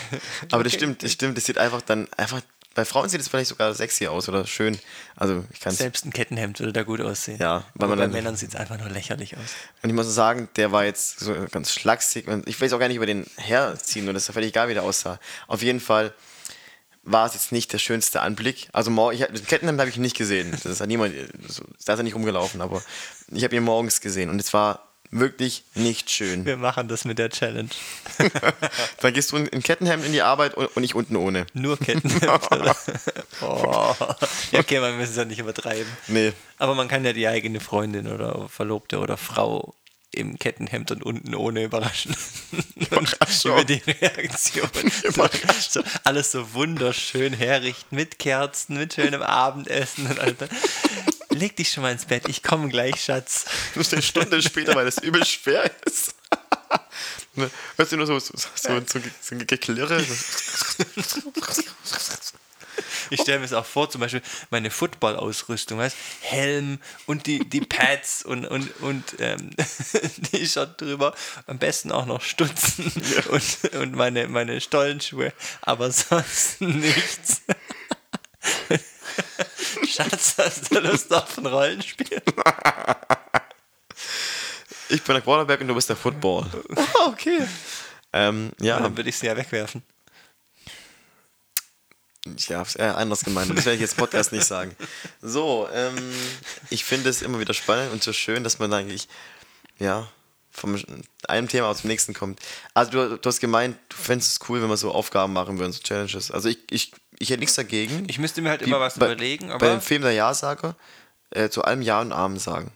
Aber 0.50 0.62
das 0.62 0.72
stimmt, 0.72 1.02
das 1.02 1.12
stimmt, 1.12 1.36
das 1.36 1.44
sieht 1.44 1.58
einfach 1.58 1.82
dann 1.82 2.08
einfach. 2.16 2.40
Bei 2.74 2.84
Frauen 2.84 3.08
sieht 3.08 3.20
es 3.20 3.28
vielleicht 3.28 3.50
sogar 3.50 3.72
sexy 3.72 4.08
aus 4.08 4.28
oder 4.28 4.46
schön. 4.46 4.76
Also 5.14 5.44
ich 5.52 5.60
kann 5.60 5.72
Selbst 5.72 6.04
ein 6.04 6.12
Kettenhemd 6.12 6.58
würde 6.58 6.72
da 6.72 6.82
gut 6.82 7.00
aussehen. 7.00 7.38
Ja, 7.38 7.62
weil 7.74 7.88
man 7.88 7.98
bei 7.98 8.08
Männern 8.08 8.34
sieht 8.34 8.48
es 8.48 8.56
einfach 8.56 8.78
nur 8.78 8.90
lächerlich 8.90 9.36
aus. 9.36 9.54
Und 9.82 9.90
ich 9.90 9.94
muss 9.94 10.12
sagen, 10.12 10.48
der 10.56 10.72
war 10.72 10.84
jetzt 10.84 11.20
so 11.20 11.32
ganz 11.52 11.72
schlaksig. 11.72 12.26
Ich 12.46 12.60
weiß 12.60 12.72
auch 12.72 12.80
gar 12.80 12.88
nicht 12.88 12.96
über 12.96 13.06
den 13.06 13.26
herziehen 13.36 14.08
und 14.08 14.14
das 14.14 14.28
ist 14.28 14.34
völlig 14.34 14.48
egal, 14.48 14.68
wie 14.68 14.74
der 14.74 14.82
aussah. 14.82 15.20
Auf 15.46 15.62
jeden 15.62 15.78
Fall 15.78 16.12
war 17.04 17.26
es 17.26 17.34
jetzt 17.34 17.52
nicht 17.52 17.72
der 17.72 17.78
schönste 17.78 18.20
Anblick. 18.20 18.68
Also 18.72 18.90
morgen, 18.90 19.16
ich, 19.16 19.24
den 19.24 19.46
Kettenhemd 19.46 19.80
habe 19.80 19.90
ich 19.90 19.96
nicht 19.96 20.16
gesehen. 20.16 20.56
Das 20.62 20.80
hat 20.80 20.88
niemand, 20.88 21.14
da 21.14 21.92
ist 21.92 21.98
er 21.98 22.02
nicht 22.02 22.14
rumgelaufen, 22.14 22.60
aber 22.60 22.82
ich 23.28 23.44
habe 23.44 23.54
ihn 23.56 23.62
morgens 23.62 24.00
gesehen 24.00 24.30
und 24.30 24.40
es 24.40 24.52
war 24.52 24.88
wirklich 25.10 25.64
nicht 25.74 26.10
schön. 26.10 26.44
Wir 26.44 26.56
machen 26.56 26.88
das 26.88 27.04
mit 27.04 27.18
der 27.18 27.30
Challenge. 27.30 27.68
Dann 29.00 29.12
gehst 29.12 29.32
du 29.32 29.36
in 29.36 29.62
Kettenhemd 29.62 30.04
in 30.04 30.12
die 30.12 30.22
Arbeit 30.22 30.54
und, 30.54 30.82
ich 30.82 30.94
unten 30.94 31.16
ohne. 31.16 31.46
Nur 31.54 31.78
Kettenhemd. 31.78 32.24
oh. 33.40 33.94
Ja, 34.50 34.60
okay, 34.60 34.80
man 34.80 34.98
muss 34.98 35.10
es 35.10 35.16
ja 35.16 35.24
nicht 35.24 35.38
übertreiben. 35.38 35.86
Nee. 36.08 36.32
Aber 36.58 36.74
man 36.74 36.88
kann 36.88 37.04
ja 37.04 37.12
die 37.12 37.28
eigene 37.28 37.60
Freundin 37.60 38.08
oder 38.08 38.48
Verlobte 38.48 38.98
oder 38.98 39.16
Frau 39.16 39.74
im 40.14 40.38
Kettenhemd 40.38 40.90
und 40.90 41.02
unten 41.02 41.34
ohne 41.34 41.64
überraschen. 41.64 42.16
Und 42.90 43.16
über 43.44 43.64
die 43.64 43.82
Reaktion. 43.86 44.68
So, 45.68 45.82
alles 46.04 46.30
so 46.32 46.54
wunderschön 46.54 47.32
herrichten 47.32 47.96
mit 47.96 48.18
Kerzen, 48.18 48.76
mit 48.76 48.94
schönem 48.94 49.22
Abendessen 49.22 50.06
und 50.06 50.20
alles. 50.20 50.36
Leg 51.30 51.56
dich 51.56 51.72
schon 51.72 51.82
mal 51.82 51.92
ins 51.92 52.04
Bett, 52.04 52.28
ich 52.28 52.42
komme 52.42 52.68
gleich, 52.68 53.02
Schatz. 53.02 53.46
Du 53.72 53.80
musst 53.80 53.92
eine 53.92 54.02
Stunde 54.02 54.40
später, 54.42 54.74
weil 54.74 54.84
das 54.84 54.98
übel 54.98 55.24
schwer 55.24 55.70
ist. 55.86 56.14
Hörst 57.76 57.92
du 57.92 57.96
nur 57.96 58.06
so, 58.06 58.18
so, 58.18 58.34
so, 58.36 58.48
so, 58.54 58.80
so 59.20 59.34
ein 59.34 59.46
Geklirre? 59.46 60.04
Ich 63.10 63.20
stelle 63.20 63.38
mir 63.38 63.44
es 63.44 63.52
auch 63.52 63.64
vor, 63.64 63.90
zum 63.90 64.00
Beispiel 64.00 64.22
meine 64.50 64.70
Football-Ausrüstung, 64.70 65.78
weißt 65.78 65.96
Helm 66.20 66.78
und 67.06 67.26
die, 67.26 67.48
die 67.48 67.60
Pads 67.60 68.24
und, 68.24 68.46
und, 68.46 68.80
und 68.80 69.04
ähm, 69.18 69.50
T-Shirt 70.30 70.80
drüber. 70.80 71.14
Am 71.46 71.58
besten 71.58 71.92
auch 71.92 72.06
noch 72.06 72.22
Stutzen 72.22 72.92
ja. 73.14 73.30
und, 73.30 73.74
und 73.74 73.94
meine, 73.94 74.28
meine 74.28 74.60
Stollenschuhe, 74.60 75.32
aber 75.62 75.90
sonst 75.90 76.60
nichts. 76.60 77.42
Schatz, 79.86 80.34
hast 80.38 80.74
du 80.74 80.80
Lust 80.80 81.12
auf 81.12 81.38
ein 81.38 81.46
Rollenspiel? 81.46 82.22
Ich 84.88 85.02
bin 85.02 85.14
der 85.14 85.22
Quarterback 85.22 85.60
und 85.60 85.68
du 85.68 85.74
bist 85.74 85.88
der 85.88 85.96
Football. 85.96 86.46
okay. 87.06 87.40
Ähm, 88.12 88.52
ja. 88.60 88.78
Dann 88.78 88.96
würde 88.96 89.08
ich 89.08 89.16
sie 89.16 89.26
ja 89.26 89.36
wegwerfen. 89.36 89.82
Ich 92.36 92.50
habe 92.52 92.66
es 92.66 92.74
eher 92.74 92.96
anders 92.96 93.20
gemeint. 93.20 93.50
Das 93.50 93.66
werde 93.66 93.74
ich 93.74 93.82
jetzt 93.82 93.96
Podcast 93.98 94.32
nicht 94.32 94.46
sagen. 94.46 94.74
So, 95.20 95.68
ähm, 95.72 95.94
ich 96.70 96.84
finde 96.84 97.10
es 97.10 97.20
immer 97.20 97.38
wieder 97.38 97.52
spannend 97.52 97.92
und 97.92 98.02
so 98.02 98.14
schön, 98.14 98.42
dass 98.42 98.58
man 98.58 98.72
eigentlich, 98.72 99.08
ja, 99.78 100.08
vom 100.50 100.80
einem 101.28 101.48
Thema 101.48 101.66
aus 101.66 101.82
dem 101.82 101.88
nächsten 101.88 102.14
kommt. 102.14 102.40
Also 102.72 102.92
du, 102.92 103.18
du 103.18 103.28
hast 103.28 103.40
gemeint, 103.40 103.76
du 103.88 103.96
fändest 103.96 104.32
es 104.32 104.48
cool, 104.48 104.62
wenn 104.62 104.68
wir 104.68 104.76
so 104.76 104.92
Aufgaben 104.92 105.32
machen 105.32 105.58
würden, 105.58 105.72
so 105.72 105.82
Challenges. 105.82 106.30
Also 106.30 106.48
ich, 106.48 106.58
ich, 106.70 106.92
ich 107.18 107.30
hätte 107.30 107.40
nichts 107.40 107.56
dagegen. 107.56 108.06
Ich 108.08 108.18
müsste 108.18 108.40
mir 108.40 108.50
halt 108.50 108.62
immer 108.62 108.80
was 108.80 108.98
bei, 108.98 109.06
überlegen. 109.06 109.50
Aber 109.50 109.58
bei 109.58 109.72
dem 109.72 109.80
Film 109.80 110.02
der 110.02 110.12
Ja-Sager 110.12 110.76
äh, 111.30 111.50
zu 111.50 111.62
allem 111.64 111.82
Ja 111.82 112.00
und 112.00 112.12
Amen 112.12 112.38
sagen. 112.38 112.72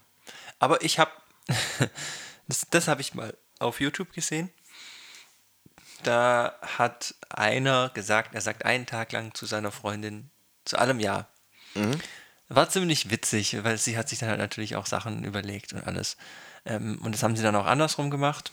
Aber 0.59 0.83
ich 0.83 0.99
habe, 0.99 1.11
das, 2.47 2.67
das 2.69 2.87
habe 2.87 3.01
ich 3.01 3.15
mal 3.15 3.35
auf 3.59 3.79
YouTube 3.79 4.13
gesehen 4.13 4.51
da 6.03 6.55
hat 6.61 7.15
einer 7.29 7.89
gesagt, 7.89 8.33
er 8.33 8.41
sagt 8.41 8.65
einen 8.65 8.85
Tag 8.85 9.11
lang 9.11 9.33
zu 9.33 9.45
seiner 9.45 9.71
Freundin, 9.71 10.29
zu 10.65 10.77
allem 10.77 10.99
Ja. 10.99 11.27
Mhm. 11.75 11.99
War 12.51 12.67
ziemlich 12.67 13.11
witzig, 13.11 13.63
weil 13.63 13.77
sie 13.77 13.95
hat 13.95 14.09
sich 14.09 14.17
dann 14.17 14.29
halt 14.29 14.39
natürlich 14.39 14.75
auch 14.75 14.87
Sachen 14.87 15.23
überlegt 15.23 15.73
und 15.73 15.85
alles. 15.85 16.17
Ähm, 16.65 16.99
und 17.03 17.13
das 17.13 17.21
haben 17.21 17.35
sie 17.35 17.43
dann 17.43 17.55
auch 17.55 17.67
andersrum 17.67 18.09
gemacht. 18.09 18.51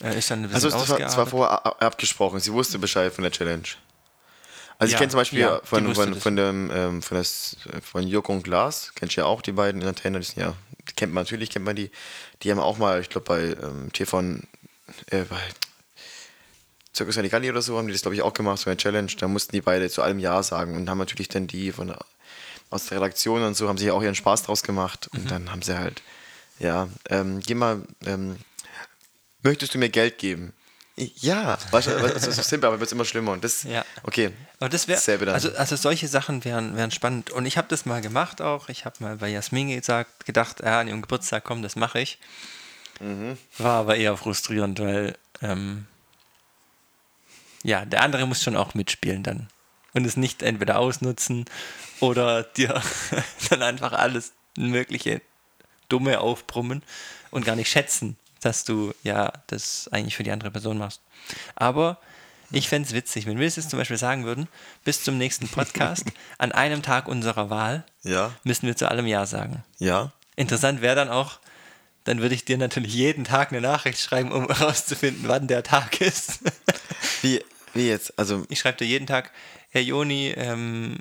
Äh, 0.00 0.18
ist 0.18 0.30
dann 0.30 0.44
ein 0.44 0.52
also 0.52 0.68
es 0.68 0.88
war, 0.88 1.00
es 1.00 1.16
war 1.16 1.26
vorher 1.26 1.82
abgesprochen, 1.82 2.40
sie 2.40 2.52
wusste 2.52 2.80
Bescheid 2.80 3.12
von 3.12 3.22
der 3.22 3.30
Challenge. 3.30 3.62
Also 4.78 4.90
ja, 4.90 4.96
ich 4.96 4.98
kenne 4.98 5.10
zum 5.10 5.18
Beispiel 5.18 5.38
ja, 5.40 5.60
von, 5.62 5.94
von, 5.94 6.14
von, 6.16 6.34
dem, 6.34 6.70
ähm, 6.74 7.02
von, 7.02 7.16
das, 7.16 7.56
von 7.82 8.06
Joko 8.08 8.32
und 8.32 8.42
Glas, 8.42 8.90
kennst 8.96 9.16
du 9.16 9.20
ja 9.20 9.26
auch 9.26 9.42
die 9.42 9.52
beiden 9.52 9.80
Entertainer, 9.80 10.18
die 10.18 10.24
sind 10.24 10.42
ja, 10.42 10.54
kennt 10.96 11.12
man 11.12 11.22
natürlich, 11.22 11.50
kennt 11.50 11.64
man 11.64 11.76
die, 11.76 11.92
die 12.42 12.50
haben 12.50 12.58
auch 12.58 12.78
mal, 12.78 13.00
ich 13.00 13.08
glaube 13.08 13.26
bei 13.26 13.40
ähm, 13.64 13.92
TV, 13.92 14.18
äh, 15.10 15.22
bei 15.28 15.40
Circus 16.94 17.16
Halligalli 17.16 17.50
oder 17.50 17.62
so 17.62 17.78
haben 17.78 17.86
die 17.86 17.92
das, 17.92 18.02
glaube 18.02 18.14
ich, 18.14 18.22
auch 18.22 18.34
gemacht, 18.34 18.58
so 18.58 18.68
eine 18.68 18.76
Challenge. 18.76 19.10
Da 19.18 19.28
mussten 19.28 19.52
die 19.52 19.62
beide 19.62 19.88
zu 19.88 20.02
allem 20.02 20.18
Ja 20.18 20.42
sagen 20.42 20.76
und 20.76 20.88
haben 20.88 20.98
natürlich 20.98 21.28
dann 21.28 21.46
die 21.46 21.72
von 21.72 21.88
der, 21.88 21.98
aus 22.70 22.86
der 22.86 22.98
Redaktion 22.98 23.42
und 23.42 23.54
so 23.54 23.68
haben 23.68 23.78
sich 23.78 23.90
auch 23.90 24.02
ihren 24.02 24.14
Spaß 24.14 24.44
draus 24.44 24.62
gemacht. 24.62 25.08
Und 25.12 25.24
mhm. 25.24 25.28
dann 25.28 25.50
haben 25.50 25.62
sie 25.62 25.78
halt, 25.78 26.02
ja, 26.58 26.88
ähm, 27.08 27.40
geh 27.40 27.54
mal, 27.54 27.82
ähm, 28.04 28.36
möchtest 29.42 29.74
du 29.74 29.78
mir 29.78 29.88
Geld 29.88 30.18
geben? 30.18 30.52
Ja, 30.96 31.58
weißt 31.70 31.88
du, 31.88 31.92
das 31.92 32.26
ist 32.26 32.36
so 32.36 32.42
simpel, 32.42 32.66
aber 32.66 32.78
wird 32.78 32.88
es 32.88 32.92
immer 32.92 33.06
schlimmer. 33.06 33.32
Und 33.32 33.42
das, 33.42 33.62
ja. 33.62 33.82
okay. 34.02 34.30
Aber 34.58 34.68
das 34.68 34.86
wäre, 34.88 35.32
also, 35.32 35.50
also 35.52 35.76
solche 35.76 36.06
Sachen 36.06 36.44
wären, 36.44 36.76
wären 36.76 36.90
spannend. 36.90 37.30
Und 37.30 37.46
ich 37.46 37.56
habe 37.56 37.66
das 37.68 37.86
mal 37.86 38.02
gemacht 38.02 38.42
auch. 38.42 38.68
Ich 38.68 38.84
habe 38.84 38.96
mal 39.00 39.16
bei 39.16 39.28
Jasmin 39.28 39.70
gesagt, 39.70 40.26
gedacht, 40.26 40.60
ja, 40.60 40.80
an 40.80 40.88
ihrem 40.88 41.00
Geburtstag, 41.00 41.44
komm, 41.44 41.62
das 41.62 41.76
mache 41.76 42.00
ich. 42.00 42.18
Mhm. 43.00 43.38
War 43.56 43.80
aber 43.80 43.96
eher 43.96 44.16
frustrierend, 44.18 44.80
weil 44.80 45.16
ähm, 45.40 45.86
ja, 47.62 47.84
der 47.84 48.02
andere 48.02 48.26
muss 48.26 48.42
schon 48.42 48.56
auch 48.56 48.74
mitspielen 48.74 49.22
dann. 49.22 49.48
Und 49.94 50.06
es 50.06 50.16
nicht 50.16 50.42
entweder 50.42 50.78
ausnutzen 50.78 51.44
oder 52.00 52.42
dir 52.42 52.82
dann 53.50 53.62
einfach 53.62 53.92
alles 53.92 54.32
Mögliche 54.56 55.20
Dumme 55.88 56.20
aufbrummen 56.20 56.82
und 57.30 57.44
gar 57.44 57.56
nicht 57.56 57.70
schätzen, 57.70 58.16
dass 58.40 58.64
du 58.64 58.94
ja 59.02 59.32
das 59.48 59.88
eigentlich 59.92 60.16
für 60.16 60.22
die 60.22 60.30
andere 60.30 60.50
Person 60.50 60.78
machst. 60.78 61.00
Aber 61.54 61.98
ich 62.50 62.68
fände 62.68 62.86
es 62.86 62.94
witzig, 62.94 63.26
wenn 63.26 63.38
wir 63.38 63.46
es 63.46 63.56
jetzt 63.56 63.70
zum 63.70 63.78
Beispiel 63.78 63.96
sagen 63.96 64.24
würden, 64.24 64.46
bis 64.84 65.02
zum 65.02 65.16
nächsten 65.16 65.48
Podcast, 65.48 66.04
an 66.38 66.52
einem 66.52 66.82
Tag 66.82 67.08
unserer 67.08 67.50
Wahl, 67.50 67.84
ja. 68.02 68.32
müssen 68.44 68.66
wir 68.66 68.76
zu 68.76 68.88
allem 68.88 69.06
Ja 69.06 69.26
sagen. 69.26 69.64
Ja. 69.78 70.12
Interessant 70.36 70.82
wäre 70.82 70.94
dann 70.94 71.08
auch, 71.08 71.38
dann 72.04 72.20
würde 72.20 72.34
ich 72.34 72.44
dir 72.44 72.58
natürlich 72.58 72.94
jeden 72.94 73.24
Tag 73.24 73.52
eine 73.52 73.60
Nachricht 73.60 74.00
schreiben, 74.00 74.32
um 74.32 74.48
herauszufinden, 74.52 75.28
wann 75.28 75.46
der 75.46 75.62
Tag 75.62 76.00
ist. 76.00 76.40
Wie, 77.22 77.42
wie 77.74 77.88
jetzt? 77.88 78.18
Also 78.18 78.44
ich 78.48 78.58
schreibe 78.58 78.78
dir 78.78 78.86
jeden 78.86 79.06
Tag, 79.06 79.30
Herr 79.70 79.80
Joni, 79.80 80.34
ähm, 80.36 80.98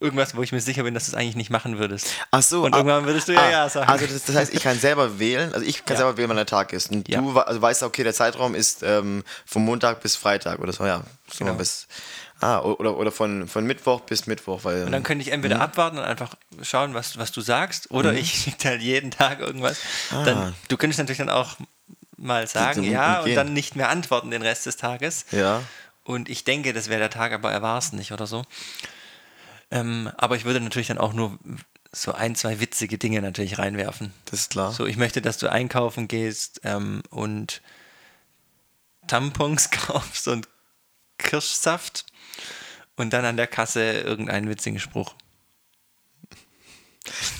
irgendwas, 0.00 0.34
wo 0.34 0.42
ich 0.42 0.52
mir 0.52 0.60
sicher 0.60 0.84
bin, 0.84 0.94
dass 0.94 1.04
du 1.04 1.12
es 1.12 1.14
eigentlich 1.14 1.36
nicht 1.36 1.50
machen 1.50 1.78
würdest. 1.78 2.14
Ach 2.30 2.42
so. 2.42 2.64
Und 2.64 2.74
irgendwann 2.74 3.04
würdest 3.04 3.28
du 3.28 3.32
ja 3.32 3.42
ah, 3.42 3.50
ja 3.50 3.68
sagen. 3.68 3.90
Also 3.90 4.06
das, 4.06 4.24
das, 4.24 4.36
heißt, 4.36 4.54
ich 4.54 4.62
kann 4.62 4.78
selber 4.78 5.18
wählen, 5.18 5.52
also 5.52 5.66
ich 5.66 5.84
kann 5.84 5.96
ja. 5.96 6.04
selber 6.04 6.16
wählen, 6.16 6.30
wann 6.30 6.36
der 6.36 6.46
Tag 6.46 6.72
ist. 6.72 6.90
Und 6.90 7.08
ja. 7.08 7.20
du 7.20 7.38
also 7.38 7.60
weißt, 7.60 7.82
okay, 7.82 8.02
der 8.02 8.14
Zeitraum 8.14 8.54
ist 8.54 8.82
ähm, 8.82 9.22
vom 9.44 9.66
Montag 9.66 10.00
bis 10.00 10.16
Freitag 10.16 10.60
oder 10.60 10.72
so, 10.72 10.86
ja. 10.86 11.02
So 11.30 11.44
genau. 11.44 11.58
bis, 11.58 11.88
ah, 12.40 12.60
oder, 12.60 12.96
oder 12.96 13.12
von, 13.12 13.46
von 13.46 13.66
Mittwoch 13.66 14.00
bis 14.00 14.26
Mittwoch. 14.26 14.64
Weil, 14.64 14.84
und 14.84 14.92
dann 14.92 15.02
könnte 15.02 15.22
ich 15.22 15.30
entweder 15.30 15.56
mh. 15.56 15.64
abwarten 15.64 15.98
und 15.98 16.04
einfach 16.04 16.34
schauen, 16.62 16.94
was, 16.94 17.18
was 17.18 17.32
du 17.32 17.42
sagst, 17.42 17.90
oder 17.90 18.12
mhm. 18.12 18.18
ich 18.18 18.32
schicke 18.44 18.66
halt 18.66 18.80
jeden 18.80 19.10
Tag 19.10 19.40
irgendwas. 19.40 19.78
Ah. 20.10 20.24
Dann, 20.24 20.54
du 20.68 20.78
könntest 20.78 20.98
natürlich 20.98 21.18
dann 21.18 21.28
auch 21.28 21.56
mal 22.16 22.46
sagen, 22.46 22.82
ja, 22.84 23.20
und 23.20 23.34
dann 23.34 23.52
nicht 23.52 23.76
mehr 23.76 23.90
antworten 23.90 24.30
den 24.30 24.42
Rest 24.42 24.64
des 24.66 24.76
Tages. 24.76 25.26
Ja. 25.32 25.62
Und 26.04 26.28
ich 26.28 26.44
denke, 26.44 26.72
das 26.72 26.88
wäre 26.88 27.00
der 27.00 27.10
Tag, 27.10 27.32
aber 27.32 27.52
er 27.52 27.62
war 27.62 27.78
es 27.78 27.92
nicht 27.92 28.12
oder 28.12 28.26
so. 28.26 28.44
Ähm, 29.70 30.10
aber 30.16 30.36
ich 30.36 30.44
würde 30.44 30.60
natürlich 30.60 30.88
dann 30.88 30.98
auch 30.98 31.12
nur 31.12 31.38
so 31.92 32.12
ein, 32.12 32.34
zwei 32.34 32.60
witzige 32.60 32.98
Dinge 32.98 33.20
natürlich 33.20 33.58
reinwerfen. 33.58 34.12
Das 34.26 34.40
ist 34.40 34.50
klar. 34.50 34.72
So, 34.72 34.86
ich 34.86 34.96
möchte, 34.96 35.22
dass 35.22 35.38
du 35.38 35.50
einkaufen 35.50 36.08
gehst 36.08 36.60
ähm, 36.64 37.02
und 37.10 37.62
Tampons 39.06 39.70
kaufst 39.70 40.28
und 40.28 40.48
Kirschsaft 41.18 42.06
und 42.96 43.12
dann 43.12 43.24
an 43.24 43.36
der 43.36 43.46
Kasse 43.46 43.92
irgendeinen 44.00 44.48
witzigen 44.48 44.80
Spruch. 44.80 45.14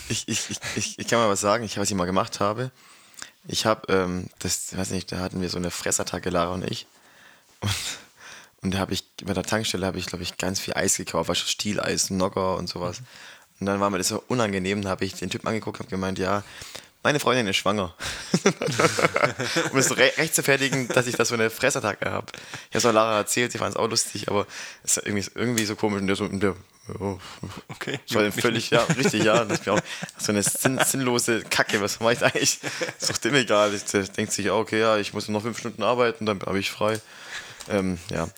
Ich, 0.09 0.27
ich, 0.27 0.51
ich, 0.75 0.99
ich, 0.99 1.07
kann 1.07 1.21
mal 1.21 1.29
was 1.29 1.41
sagen, 1.41 1.65
ich, 1.65 1.79
was 1.79 1.91
ich 1.91 1.97
mal 1.97 2.07
gemacht 2.07 2.41
habe. 2.41 2.73
Ich 3.47 3.67
habe, 3.67 3.93
ähm, 3.93 4.29
das, 4.41 4.77
weiß 4.77 4.91
nicht, 4.91 5.13
da 5.13 5.19
hatten 5.19 5.41
wir 5.41 5.49
so 5.49 5.59
eine 5.59 5.71
Fressattacke, 5.71 6.31
Lara 6.31 6.53
und 6.53 6.69
ich. 6.69 6.87
Und 7.61 7.71
und 8.63 8.75
da 8.75 8.79
habe 8.79 8.93
ich, 8.93 9.05
bei 9.25 9.33
der 9.33 9.43
Tankstelle 9.43 9.87
habe 9.87 9.99
ich, 9.99 10.07
glaube 10.07 10.23
ich, 10.23 10.37
ganz 10.37 10.61
viel 10.61 10.75
Eis 10.75 10.97
gekauft, 10.97 11.31
du, 11.31 11.35
Stieleis, 11.35 12.11
Nogger 12.11 12.57
und 12.57 12.69
sowas. 12.69 13.01
Und 13.59 13.67
dann 13.67 13.81
war 13.81 13.91
mir 13.91 13.99
das 13.99 14.09
so 14.09 14.23
unangenehm, 14.29 14.83
da 14.83 14.91
habe 14.91 15.05
ich 15.05 15.15
den 15.15 15.31
Typ 15.31 15.47
angeguckt 15.47 15.81
und 15.81 15.89
gemeint, 15.89 16.19
ja, 16.19 16.43
meine 17.03 17.19
Freundin 17.19 17.47
ist 17.47 17.57
schwanger. 17.57 17.95
um 19.73 19.79
es 19.79 19.89
so 19.89 19.95
re 19.95 20.13
recht 20.19 20.35
zu 20.35 20.43
fertigen, 20.43 20.89
dass 20.89 21.07
ich 21.07 21.17
da 21.17 21.25
so 21.25 21.35
eine 21.35 21.49
Fressattacke 21.49 22.11
habe. 22.11 22.27
Ich 22.69 22.77
habe 22.77 22.79
es 22.79 22.85
auch 22.85 22.93
Lara 22.93 23.17
erzählt, 23.17 23.53
sie 23.53 23.59
fand 23.59 23.75
es 23.75 23.77
auch 23.77 23.89
lustig, 23.89 24.29
aber 24.29 24.47
es 24.83 24.99
ist 24.99 25.07
irgendwie, 25.07 25.27
irgendwie 25.35 25.65
so 25.65 25.77
komisch. 25.77 26.01
Und 26.01 26.09
der 26.09 26.17
so, 26.17 26.25
und 26.25 26.43
der, 26.43 26.55
oh, 26.99 27.19
okay. 27.69 27.99
Das 28.07 28.17
war 28.17 28.33
völlig, 28.33 28.69
ja, 28.69 28.83
richtig, 28.85 29.25
ja. 29.25 29.45
Das 29.47 29.61
ist 29.61 29.67
mir 29.67 29.73
auch 29.73 29.81
so 30.19 30.33
eine 30.33 30.43
sinn 30.43 30.79
sinnlose 30.85 31.43
Kacke, 31.45 31.81
was 31.81 32.01
mache 32.01 32.13
ich 32.13 32.23
eigentlich? 32.23 32.61
Ist 33.01 33.11
doch 33.11 33.17
dem 33.17 33.35
egal. 33.35 33.75
Ich 33.75 33.85
denke 33.85 34.31
sich, 34.31 34.51
okay, 34.51 34.81
ja, 34.81 34.99
ich 34.99 35.15
muss 35.15 35.29
noch 35.29 35.41
fünf 35.41 35.59
Stunden 35.59 35.83
arbeiten, 35.83 36.27
dann 36.27 36.41
habe 36.43 36.59
ich 36.59 36.71
frei. 36.71 37.01
Ähm, 37.71 37.99
ja. 38.11 38.29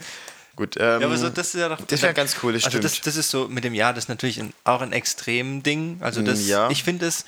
Gut, 0.55 0.77
ähm, 0.77 1.01
ja, 1.01 1.07
aber 1.07 1.17
so, 1.17 1.31
das 1.31 1.55
ist 1.55 1.61
ja 1.61 1.69
doch. 1.69 1.81
Das 1.87 2.03
wäre 2.03 2.13
ganz 2.13 2.37
cool, 2.43 2.53
das 2.53 2.65
also 2.65 2.79
stimmt. 2.79 2.85
Das, 2.85 3.01
das 3.01 3.17
ist 3.17 3.31
so 3.31 3.49
mit 3.49 3.65
dem 3.65 3.75
Jahr, 3.75 3.95
das 3.95 4.05
ist 4.05 4.09
natürlich 4.09 4.39
ein, 4.39 4.53
auch 4.65 4.83
ein 4.83 4.93
extrem 4.93 5.63
Ding. 5.63 5.97
Also 6.01 6.23
das, 6.23 6.47
ja. 6.47 6.69
ich 6.71 6.85
finde 6.85 7.07
es, 7.07 7.25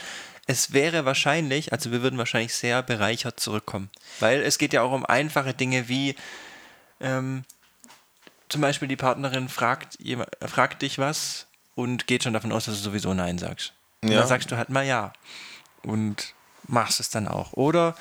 es 0.47 0.73
wäre 0.73 1.05
wahrscheinlich, 1.05 1.73
also 1.73 1.91
wir 1.91 2.03
würden 2.03 2.19
wahrscheinlich 2.19 2.55
sehr 2.55 2.83
bereichert 2.83 3.41
zurückkommen. 3.41 3.89
Weil 4.21 4.43
es 4.43 4.59
geht 4.59 4.73
ja 4.75 4.83
auch 4.83 4.93
um 4.93 5.07
einfache 5.07 5.55
Dinge 5.55 5.89
wie 5.89 6.17
ähm, 7.01 7.45
zum 8.51 8.61
Beispiel 8.61 8.89
die 8.89 8.97
Partnerin 8.97 9.49
fragt, 9.49 9.99
fragt 10.47 10.83
dich 10.83 10.99
was 10.99 11.47
und 11.75 12.07
geht 12.07 12.25
schon 12.25 12.35
davon 12.35 12.53
aus, 12.53 12.67
dass 12.67 12.77
du 12.77 12.83
sowieso 12.83 13.15
Nein 13.15 13.39
sagst. 13.39 13.73
Und 14.03 14.11
ja. 14.11 14.19
dann 14.19 14.29
sagst 14.29 14.51
du 14.51 14.57
halt 14.57 14.69
mal 14.69 14.85
Ja. 14.85 15.13
Und 15.83 16.35
machst 16.67 17.01
es 17.01 17.11
dann 17.11 17.29
auch. 17.29 17.53
Oder 17.55 17.95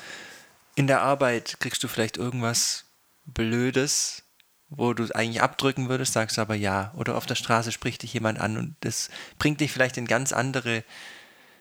in 0.74 0.86
der 0.86 1.02
Arbeit 1.02 1.56
kriegst 1.60 1.82
du 1.82 1.88
vielleicht 1.88 2.16
irgendwas 2.16 2.83
Blödes, 3.24 4.24
wo 4.68 4.92
du 4.92 5.04
eigentlich 5.14 5.42
abdrücken 5.42 5.88
würdest, 5.88 6.12
sagst 6.12 6.36
du 6.36 6.40
aber 6.40 6.54
ja. 6.54 6.92
Oder 6.96 7.16
auf 7.16 7.26
der 7.26 7.34
Straße 7.34 7.72
spricht 7.72 8.02
dich 8.02 8.12
jemand 8.12 8.40
an 8.40 8.56
und 8.56 8.76
das 8.80 9.10
bringt 9.38 9.60
dich 9.60 9.72
vielleicht 9.72 9.96
in 9.96 10.06
ganz 10.06 10.32
andere 10.32 10.84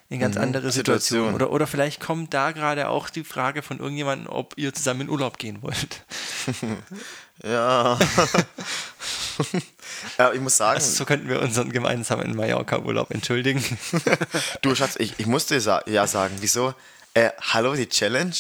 in 0.10 0.20
ganz 0.20 0.36
mhm, 0.36 0.44
andere 0.44 0.72
Situationen. 0.72 1.02
Situation. 1.02 1.34
Oder, 1.34 1.52
oder 1.52 1.66
vielleicht 1.66 2.00
kommt 2.00 2.34
da 2.34 2.52
gerade 2.52 2.90
auch 2.90 3.10
die 3.10 3.24
Frage 3.24 3.64
von 3.64 3.80
irgendjemandem, 3.80 4.28
ob 4.28 4.54
ihr 4.58 4.74
zusammen 4.74 5.02
in 5.02 5.10
Urlaub 5.10 5.40
gehen 5.40 5.64
wollt. 5.64 6.06
ja. 7.44 7.98
ja, 10.20 10.34
ich 10.34 10.40
muss 10.40 10.58
sagen. 10.58 10.76
Also 10.76 10.92
so 10.92 11.06
könnten 11.06 11.30
wir 11.30 11.42
unseren 11.42 11.72
gemeinsamen 11.72 12.36
Mallorca-Urlaub 12.36 13.12
entschuldigen. 13.12 13.64
du, 14.62 14.76
Schatz, 14.76 14.98
ich, 15.00 15.16
ich 15.18 15.26
musste 15.26 15.56
ja 15.56 16.08
sagen. 16.08 16.36
Wieso? 16.40 16.76
Äh, 17.16 17.32
hallo, 17.40 17.74
die 17.74 17.90
Challenge? 17.90 18.36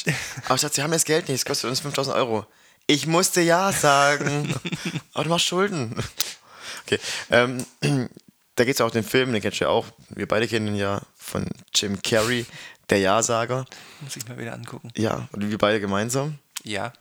Aber 0.46 0.58
Schatz, 0.60 0.78
wir 0.78 0.84
haben 0.84 0.94
jetzt 0.94 1.06
Geld 1.06 1.28
nicht, 1.28 1.40
es 1.40 1.46
kostet 1.46 1.72
uns 1.72 1.80
5000 1.80 2.16
Euro. 2.16 2.46
Ich 2.88 3.08
musste 3.08 3.42
ja 3.42 3.72
sagen. 3.72 4.54
Aber 5.14 5.24
du 5.24 5.30
machst 5.30 5.46
Schulden. 5.46 5.96
Okay. 6.86 7.00
Ähm, 7.32 7.66
da 8.56 8.66
geht 8.66 8.76
es 8.76 8.82
auch 8.82 8.92
den 8.92 9.04
Film, 9.04 9.32
den 9.32 9.42
kennst 9.42 9.60
du 9.60 9.66
ja 9.66 9.70
auch. 9.70 9.88
Wir 10.10 10.28
beide 10.28 10.48
kennen 10.48 10.68
ihn 10.68 10.76
ja 10.76 11.02
von 11.16 11.46
Jim 11.74 12.02
Carrey, 12.02 12.46
der 12.90 13.00
Ja-Sager. 13.00 13.66
Muss 14.02 14.16
ich 14.16 14.28
mal 14.28 14.38
wieder 14.38 14.54
angucken. 14.54 14.90
Ja, 14.98 15.28
und 15.32 15.50
wir 15.50 15.58
beide 15.58 15.80
gemeinsam. 15.80 16.40
Ja. 16.64 16.94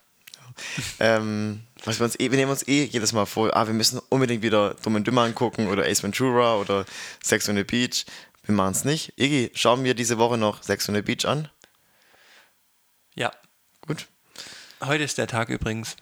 ähm, 1.01 1.63
was 1.85 1.99
wir, 1.99 2.05
uns 2.05 2.19
eh, 2.21 2.31
wir 2.31 2.39
nehmen 2.39 2.51
uns 2.51 2.67
eh 2.69 2.85
jedes 2.85 3.13
Mal 3.13 3.27
vor, 3.27 3.57
ah, 3.57 3.67
wir 3.67 3.75
müssen 3.75 4.01
unbedingt 4.09 4.43
wieder 4.43 4.75
Dumm 4.83 4.97
und 4.97 5.07
Dümmer 5.07 5.23
angucken 5.23 5.69
oder 5.69 5.85
Ace 5.85 6.03
Ventura 6.03 6.57
oder 6.57 6.85
Sex 7.23 7.49
on 7.49 7.57
the 7.57 7.65
Beach. 7.65 8.05
Wir 8.45 8.55
machen 8.55 8.73
es 8.73 8.85
nicht. 8.85 9.13
Iggy, 9.19 9.51
schauen 9.55 9.83
wir 9.83 9.95
diese 9.95 10.19
Woche 10.19 10.37
noch 10.37 10.63
Sex 10.63 10.89
on 10.89 10.95
the 10.95 11.03
Beach 11.03 11.25
an? 11.25 11.49
Ja. 13.15 13.31
Gut. 13.87 14.07
Heute 14.85 15.05
ist 15.05 15.19
der 15.19 15.29
Tag 15.29 15.49
übrigens. 15.49 15.97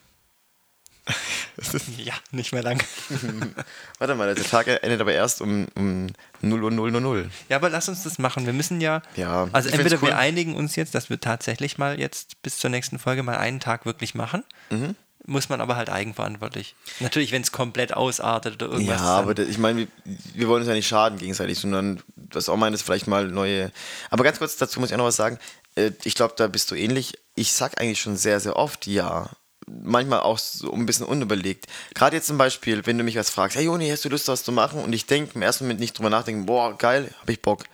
ja, 1.98 2.14
nicht 2.30 2.52
mehr 2.52 2.62
lang. 2.62 2.82
Warte 3.98 4.14
mal, 4.14 4.34
der 4.34 4.44
Tag 4.44 4.68
endet 4.68 5.00
aber 5.00 5.12
erst 5.12 5.42
um, 5.42 5.66
um 5.74 6.06
0 6.40 6.64
Uhr 6.64 6.70
0 6.70 6.90
0. 6.90 7.30
Ja, 7.48 7.56
aber 7.56 7.68
lass 7.68 7.88
uns 7.88 8.04
das 8.04 8.18
machen. 8.18 8.46
Wir 8.46 8.52
müssen 8.52 8.80
ja. 8.80 9.02
ja 9.16 9.48
also 9.52 9.68
entweder 9.68 9.96
cool. 9.96 10.08
wir 10.08 10.18
einigen 10.18 10.54
uns 10.54 10.76
jetzt, 10.76 10.94
dass 10.94 11.10
wir 11.10 11.20
tatsächlich 11.20 11.78
mal 11.78 11.98
jetzt 11.98 12.40
bis 12.42 12.58
zur 12.58 12.70
nächsten 12.70 12.98
Folge 12.98 13.22
mal 13.22 13.36
einen 13.36 13.60
Tag 13.60 13.84
wirklich 13.84 14.14
machen. 14.14 14.44
Mhm. 14.70 14.94
Muss 15.26 15.50
man 15.50 15.60
aber 15.60 15.76
halt 15.76 15.90
eigenverantwortlich. 15.90 16.74
Natürlich, 17.00 17.30
wenn 17.32 17.42
es 17.42 17.52
komplett 17.52 17.92
ausartet 17.92 18.54
oder 18.54 18.72
irgendwas. 18.72 19.00
Ja, 19.00 19.18
aber 19.18 19.34
das, 19.34 19.48
ich 19.48 19.58
meine, 19.58 19.80
wir, 19.80 19.88
wir, 20.34 20.48
wollen 20.48 20.60
uns 20.60 20.68
ja 20.68 20.74
nicht 20.74 20.88
schaden 20.88 21.18
gegenseitig, 21.18 21.58
sondern 21.58 22.02
was 22.32 22.48
auch 22.48 22.56
meint, 22.56 22.74
ist 22.74 22.82
vielleicht 22.82 23.06
mal 23.06 23.28
neue. 23.28 23.70
Aber 24.08 24.24
ganz 24.24 24.38
kurz 24.38 24.56
dazu 24.56 24.80
muss 24.80 24.88
ich 24.88 24.94
auch 24.94 24.98
noch 24.98 25.04
was 25.04 25.16
sagen. 25.16 25.38
Äh, 25.74 25.92
ich 26.04 26.14
glaube, 26.14 26.34
da 26.36 26.46
bist 26.46 26.70
du 26.70 26.74
ähnlich. 26.74 27.18
Ich 27.34 27.52
sag 27.52 27.80
eigentlich 27.80 28.00
schon 28.00 28.16
sehr, 28.16 28.40
sehr 28.40 28.56
oft 28.56 28.86
ja 28.86 29.30
manchmal 29.66 30.20
auch 30.20 30.38
so 30.38 30.72
ein 30.72 30.86
bisschen 30.86 31.06
unüberlegt. 31.06 31.66
Gerade 31.94 32.16
jetzt 32.16 32.26
zum 32.26 32.38
Beispiel, 32.38 32.84
wenn 32.86 32.98
du 32.98 33.04
mich 33.04 33.16
was 33.16 33.30
fragst, 33.30 33.56
hey 33.56 33.64
Joni, 33.64 33.88
hast 33.88 34.04
du 34.04 34.08
Lust, 34.08 34.28
was 34.28 34.42
zu 34.42 34.52
machen? 34.52 34.82
Und 34.82 34.92
ich 34.92 35.06
denke 35.06 35.32
im 35.34 35.42
ersten 35.42 35.64
Moment 35.64 35.80
nicht 35.80 35.96
drüber 35.96 36.10
nachdenken, 36.10 36.46
boah, 36.46 36.76
geil, 36.76 37.14
hab 37.20 37.28
ich 37.28 37.40
Bock. 37.40 37.64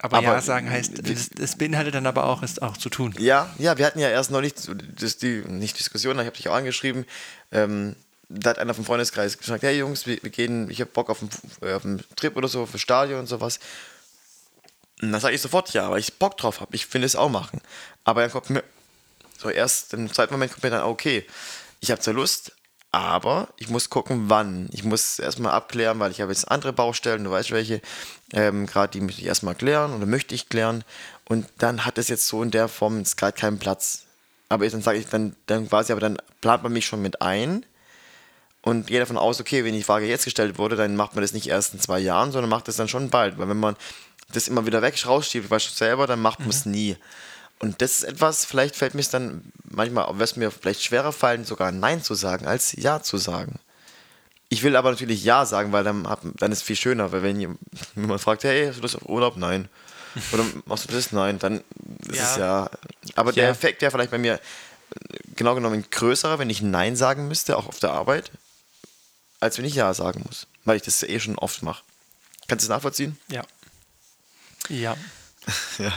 Aber, 0.00 0.18
aber 0.18 0.26
ja 0.26 0.40
sagen 0.40 0.68
heißt, 0.68 0.94
das, 1.38 1.56
beinhaltet 1.56 1.94
dann 1.94 2.06
aber 2.06 2.24
auch, 2.24 2.42
es 2.42 2.60
auch 2.60 2.76
zu 2.76 2.88
tun. 2.88 3.14
Ja, 3.18 3.54
ja, 3.58 3.78
wir 3.78 3.86
hatten 3.86 4.00
ja 4.00 4.08
erst 4.08 4.32
neulich, 4.32 4.54
das, 4.98 5.18
die, 5.18 5.44
nicht 5.46 5.78
Diskussion, 5.78 6.18
ich 6.18 6.26
habe 6.26 6.36
dich 6.36 6.48
auch 6.48 6.54
angeschrieben, 6.54 7.06
ähm, 7.52 7.94
da 8.28 8.50
hat 8.50 8.58
einer 8.58 8.74
vom 8.74 8.84
Freundeskreis 8.84 9.38
gesagt, 9.38 9.62
hey 9.62 9.78
Jungs, 9.78 10.06
wir, 10.06 10.18
wir 10.22 10.30
gehen, 10.30 10.70
ich 10.70 10.80
habe 10.80 10.90
Bock 10.90 11.10
auf 11.10 11.20
einen, 11.22 11.30
äh, 11.60 11.74
auf 11.74 11.84
einen 11.84 12.02
Trip 12.16 12.36
oder 12.36 12.48
so, 12.48 12.66
für 12.66 12.78
Stadion 12.78 13.20
und 13.20 13.26
sowas. 13.26 13.60
Und 15.02 15.12
dann 15.12 15.20
sage 15.20 15.34
ich 15.34 15.42
sofort 15.42 15.72
ja, 15.74 15.90
weil 15.90 15.98
ich 15.98 16.14
Bock 16.14 16.36
drauf 16.36 16.60
habe, 16.60 16.74
ich 16.74 16.92
will 16.94 17.02
es 17.02 17.16
auch 17.16 17.28
machen. 17.28 17.60
Aber 18.04 18.22
dann 18.22 18.30
kommt 18.30 18.50
mir 18.50 18.62
so 19.36 19.50
erst 19.50 19.92
im 19.94 20.12
zweiten 20.12 20.32
Moment 20.32 20.52
kommt 20.52 20.62
mir 20.62 20.70
dann, 20.70 20.84
okay, 20.84 21.26
ich 21.80 21.90
habe 21.90 22.00
zwar 22.00 22.14
Lust, 22.14 22.52
aber 22.92 23.48
ich 23.56 23.68
muss 23.68 23.90
gucken, 23.90 24.24
wann. 24.28 24.68
Ich 24.72 24.84
muss 24.84 25.18
erstmal 25.18 25.52
abklären, 25.52 25.98
weil 25.98 26.12
ich 26.12 26.20
habe 26.20 26.30
jetzt 26.30 26.48
andere 26.50 26.72
Baustellen, 26.72 27.24
du 27.24 27.30
weißt 27.30 27.50
welche, 27.50 27.80
ähm, 28.32 28.66
gerade 28.66 28.92
die 28.92 29.00
möchte 29.00 29.20
ich 29.20 29.26
erstmal 29.26 29.56
klären 29.56 29.92
oder 29.94 30.06
möchte 30.06 30.34
ich 30.34 30.48
klären. 30.48 30.84
Und 31.24 31.46
dann 31.58 31.84
hat 31.84 31.98
es 31.98 32.08
jetzt 32.08 32.28
so 32.28 32.42
in 32.42 32.50
der 32.50 32.68
Form 32.68 33.02
gerade 33.16 33.36
keinen 33.36 33.58
Platz. 33.58 34.04
Aber 34.48 34.68
dann 34.68 34.82
sage 34.82 34.98
ich, 34.98 35.08
dann, 35.08 35.34
dann 35.46 35.68
quasi, 35.68 35.92
aber 35.92 36.00
dann 36.00 36.18
plant 36.40 36.62
man 36.62 36.72
mich 36.72 36.86
schon 36.86 37.02
mit 37.02 37.22
ein 37.22 37.64
und 38.60 38.86
gehe 38.86 39.00
davon 39.00 39.16
aus, 39.16 39.40
okay, 39.40 39.64
wenn 39.64 39.72
die 39.72 39.82
Frage 39.82 40.06
jetzt 40.06 40.24
gestellt 40.24 40.58
wurde, 40.58 40.76
dann 40.76 40.94
macht 40.94 41.14
man 41.14 41.22
das 41.22 41.32
nicht 41.32 41.48
erst 41.48 41.74
in 41.74 41.80
zwei 41.80 41.98
Jahren, 41.98 42.30
sondern 42.30 42.50
macht 42.50 42.68
das 42.68 42.76
dann 42.76 42.88
schon 42.88 43.10
bald. 43.10 43.38
Weil 43.38 43.48
wenn 43.48 43.58
man 43.58 43.76
das 44.32 44.48
immer 44.48 44.66
wieder 44.66 44.82
weg 44.82 45.04
rausschiebt, 45.06 45.50
weißt 45.50 45.70
du 45.70 45.74
selber, 45.74 46.06
dann 46.06 46.20
macht 46.20 46.40
man 46.40 46.50
es 46.50 46.64
mhm. 46.64 46.72
nie. 46.72 46.96
Und 47.58 47.80
das 47.80 47.98
ist 47.98 48.02
etwas, 48.04 48.44
vielleicht 48.44 48.74
fällt 48.74 48.94
mir 48.94 49.02
es 49.02 49.10
dann 49.10 49.52
manchmal, 49.70 50.18
wird 50.18 50.30
es 50.30 50.36
mir 50.36 50.50
vielleicht 50.50 50.82
schwerer 50.82 51.12
fallen, 51.12 51.44
sogar 51.44 51.70
Nein 51.70 52.02
zu 52.02 52.14
sagen, 52.14 52.46
als 52.46 52.72
Ja 52.72 53.02
zu 53.02 53.18
sagen. 53.18 53.60
Ich 54.48 54.62
will 54.62 54.76
aber 54.76 54.90
natürlich 54.90 55.24
Ja 55.24 55.46
sagen, 55.46 55.72
weil 55.72 55.84
dann, 55.84 56.02
dann 56.38 56.52
ist 56.52 56.58
es 56.58 56.62
viel 56.62 56.76
schöner, 56.76 57.12
weil 57.12 57.22
wenn 57.22 57.40
jemand 57.40 58.20
fragt, 58.20 58.44
hey, 58.44 58.66
hast 58.66 58.78
du 58.78 58.82
Lust 58.82 58.96
auf 58.96 59.08
Urlaub? 59.08 59.36
Nein. 59.36 59.68
Oder 60.32 60.44
machst 60.66 60.90
du 60.90 60.94
das? 60.94 61.12
Nein. 61.12 61.38
Dann 61.38 61.62
ist 62.08 62.18
ja. 62.18 62.32
es 62.32 62.36
ja. 62.36 62.70
Aber 63.14 63.30
ja. 63.30 63.36
der 63.36 63.48
Effekt 63.50 63.80
wäre 63.80 63.90
vielleicht 63.90 64.10
bei 64.10 64.18
mir 64.18 64.40
genau 65.36 65.54
genommen 65.54 65.84
größerer, 65.90 66.38
wenn 66.38 66.50
ich 66.50 66.62
Nein 66.62 66.96
sagen 66.96 67.28
müsste, 67.28 67.56
auch 67.56 67.66
auf 67.66 67.78
der 67.78 67.92
Arbeit, 67.92 68.30
als 69.40 69.56
wenn 69.58 69.64
ich 69.64 69.74
Ja 69.74 69.94
sagen 69.94 70.22
muss. 70.26 70.46
Weil 70.64 70.76
ich 70.76 70.82
das 70.82 71.02
eh 71.02 71.18
schon 71.18 71.38
oft 71.38 71.62
mache. 71.62 71.82
Kannst 72.48 72.64
du 72.64 72.66
es 72.66 72.70
nachvollziehen? 72.74 73.18
Ja. 73.28 73.42
Ja. 74.68 74.96
ja. 75.78 75.92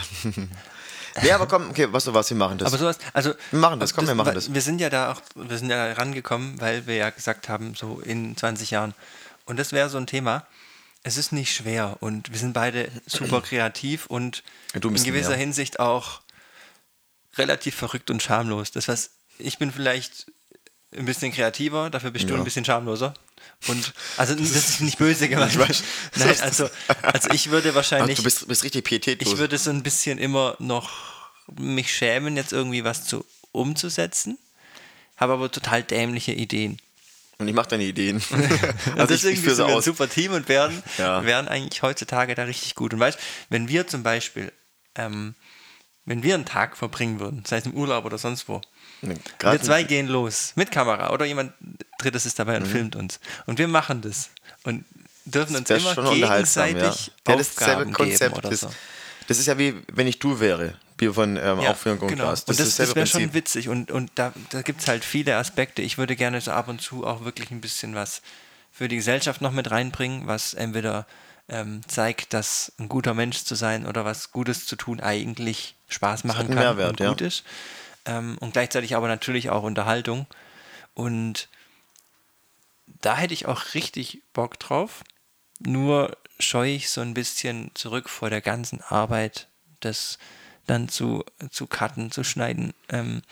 Nee, 1.22 1.32
aber 1.32 1.46
komm, 1.46 1.70
okay, 1.70 1.88
was 1.90 2.04
du 2.04 2.12
was, 2.12 2.28
wir 2.30 2.36
machen 2.36 2.58
das. 2.58 2.68
Aber 2.68 2.78
sowas, 2.78 2.98
also. 3.12 3.32
Wir 3.50 3.60
machen 3.60 3.80
das, 3.80 3.94
komm, 3.94 4.04
das, 4.04 4.10
wir 4.10 4.14
machen 4.16 4.34
das. 4.34 4.52
Wir 4.52 4.60
sind 4.60 4.80
ja 4.80 4.90
da 4.90 5.12
auch, 5.12 5.22
wir 5.34 5.56
sind 5.56 5.70
ja 5.70 5.92
rangekommen, 5.92 6.60
weil 6.60 6.86
wir 6.86 6.96
ja 6.96 7.10
gesagt 7.10 7.48
haben, 7.48 7.74
so 7.74 8.00
in 8.00 8.36
20 8.36 8.70
Jahren. 8.70 8.94
Und 9.46 9.58
das 9.58 9.72
wäre 9.72 9.88
so 9.88 9.98
ein 9.98 10.06
Thema. 10.06 10.46
Es 11.02 11.16
ist 11.16 11.32
nicht 11.32 11.54
schwer 11.54 11.96
und 12.00 12.32
wir 12.32 12.38
sind 12.38 12.52
beide 12.52 12.90
super 13.06 13.40
kreativ 13.40 14.06
und 14.06 14.42
in 14.74 14.80
gewisser 14.80 15.30
mehr. 15.30 15.38
Hinsicht 15.38 15.78
auch 15.78 16.20
relativ 17.36 17.76
verrückt 17.76 18.10
und 18.10 18.22
schamlos. 18.22 18.72
Das 18.72 18.88
was 18.88 19.10
ich 19.38 19.58
bin 19.58 19.70
vielleicht 19.70 20.26
ein 20.96 21.04
bisschen 21.04 21.32
kreativer, 21.32 21.90
dafür 21.90 22.10
bist 22.10 22.24
ja. 22.24 22.30
du 22.30 22.36
ein 22.36 22.44
bisschen 22.44 22.64
schamloser. 22.64 23.14
Und 23.68 23.92
also 24.16 24.34
das 24.34 24.50
ist 24.50 24.80
nicht 24.80 24.98
böse 24.98 25.28
gemeint. 25.30 25.54
Nein, 26.16 26.40
also, 26.40 26.68
also 27.02 27.30
ich 27.30 27.50
würde 27.50 27.74
wahrscheinlich. 27.74 28.16
du 28.18 28.22
bist, 28.22 28.46
bist 28.48 28.64
richtig 28.64 28.84
pietätlos. 28.84 29.32
Ich 29.32 29.38
würde 29.38 29.58
so 29.58 29.70
ein 29.70 29.82
bisschen 29.82 30.18
immer 30.18 30.56
noch 30.58 30.90
mich 31.58 31.94
schämen, 31.94 32.36
jetzt 32.36 32.52
irgendwie 32.52 32.84
was 32.84 33.06
zu 33.06 33.24
umzusetzen, 33.52 34.36
habe 35.16 35.34
aber 35.34 35.50
total 35.50 35.82
dämliche 35.82 36.32
Ideen. 36.32 36.80
Und 37.38 37.48
ich 37.48 37.54
mache 37.54 37.68
deine 37.68 37.84
Ideen. 37.84 38.22
also 38.96 39.06
deswegen 39.06 39.40
sind 39.40 39.58
wir 39.58 39.76
ein 39.76 39.82
super 39.82 40.08
Team 40.08 40.32
und 40.32 40.48
werden, 40.48 40.82
ja. 40.96 41.24
werden 41.24 41.48
eigentlich 41.48 41.82
heutzutage 41.82 42.34
da 42.34 42.44
richtig 42.44 42.74
gut. 42.74 42.94
Und 42.94 43.00
weißt, 43.00 43.18
wenn 43.50 43.68
wir 43.68 43.86
zum 43.86 44.02
Beispiel, 44.02 44.52
ähm, 44.94 45.34
wenn 46.06 46.22
wir 46.22 46.34
einen 46.34 46.46
Tag 46.46 46.76
verbringen 46.76 47.20
würden, 47.20 47.44
sei 47.46 47.58
es 47.58 47.66
im 47.66 47.74
Urlaub 47.74 48.06
oder 48.06 48.16
sonst 48.16 48.48
wo, 48.48 48.62
wir 49.02 49.62
zwei 49.62 49.82
gehen 49.82 50.06
los 50.06 50.52
mit 50.56 50.70
Kamera 50.70 51.10
oder 51.10 51.24
jemand 51.24 51.52
Drittes 51.98 52.26
ist 52.26 52.38
dabei 52.38 52.56
und 52.56 52.64
mhm. 52.64 52.70
filmt 52.70 52.96
uns. 52.96 53.20
Und 53.46 53.58
wir 53.58 53.68
machen 53.68 54.02
das 54.02 54.30
und 54.64 54.84
dürfen 55.24 55.56
uns 55.56 55.70
immer 55.70 56.12
gegenseitig 56.12 57.12
ja. 57.26 57.32
ja, 57.32 57.36
das 57.36 57.58
Aufgaben 57.58 57.92
geben 57.92 58.10
ist, 58.50 58.60
so. 58.60 58.70
Das 59.26 59.38
ist 59.38 59.46
ja 59.46 59.58
wie, 59.58 59.74
wenn 59.92 60.06
ich 60.06 60.18
du 60.18 60.38
wäre, 60.40 60.74
von 61.12 61.36
ähm, 61.36 61.60
ja, 61.60 61.70
Aufführung 61.70 62.00
und 62.00 62.08
genau. 62.08 62.30
Das, 62.30 62.44
und 62.44 62.58
das, 62.58 62.76
das 62.76 62.94
wäre 62.94 63.06
schon 63.06 63.34
witzig 63.34 63.68
und, 63.68 63.90
und 63.90 64.10
da, 64.14 64.32
da 64.50 64.62
gibt 64.62 64.80
es 64.80 64.88
halt 64.88 65.04
viele 65.04 65.36
Aspekte. 65.36 65.82
Ich 65.82 65.98
würde 65.98 66.16
gerne 66.16 66.40
so 66.40 66.52
ab 66.52 66.68
und 66.68 66.80
zu 66.80 67.06
auch 67.06 67.24
wirklich 67.24 67.50
ein 67.50 67.60
bisschen 67.60 67.94
was 67.94 68.22
für 68.72 68.88
die 68.88 68.96
Gesellschaft 68.96 69.40
noch 69.40 69.52
mit 69.52 69.70
reinbringen, 69.70 70.26
was 70.26 70.54
entweder 70.54 71.06
ähm, 71.48 71.80
zeigt, 71.86 72.32
dass 72.32 72.72
ein 72.78 72.88
guter 72.88 73.14
Mensch 73.14 73.44
zu 73.44 73.54
sein 73.54 73.86
oder 73.86 74.04
was 74.04 74.32
Gutes 74.32 74.66
zu 74.66 74.76
tun 74.76 75.00
eigentlich 75.00 75.74
Spaß 75.88 76.24
machen 76.24 76.48
kann 76.48 76.56
Mehrwert, 76.56 77.00
und 77.00 77.08
gut 77.08 77.20
ja. 77.20 77.26
ist 77.26 77.44
ähm, 78.06 78.38
und 78.40 78.52
gleichzeitig 78.52 78.96
aber 78.96 79.08
natürlich 79.08 79.50
auch 79.50 79.62
Unterhaltung. 79.62 80.26
Und 80.94 81.48
da 82.86 83.16
hätte 83.16 83.34
ich 83.34 83.46
auch 83.46 83.74
richtig 83.74 84.22
Bock 84.32 84.58
drauf. 84.58 85.04
Nur 85.58 86.16
scheue 86.38 86.72
ich 86.72 86.90
so 86.90 87.00
ein 87.00 87.14
bisschen 87.14 87.70
zurück 87.74 88.08
vor 88.08 88.30
der 88.30 88.40
ganzen 88.40 88.80
Arbeit, 88.82 89.48
das 89.80 90.18
dann 90.66 90.88
zu, 90.88 91.24
zu 91.50 91.66
cutten, 91.66 92.10
zu 92.10 92.24
schneiden, 92.24 92.74
ähm, 92.88 93.22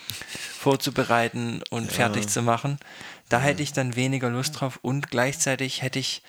vorzubereiten 0.59 1.63
und 1.71 1.87
ja. 1.87 1.91
fertig 1.91 2.29
zu 2.29 2.43
machen. 2.43 2.79
Da 3.29 3.41
hätte 3.41 3.63
ich 3.63 3.73
dann 3.73 3.97
weniger 3.97 4.31
Lust 4.31 4.61
drauf 4.61 4.79
und 4.83 5.11
gleichzeitig 5.11 5.83
hätte 5.83 5.99
ich 5.99 6.23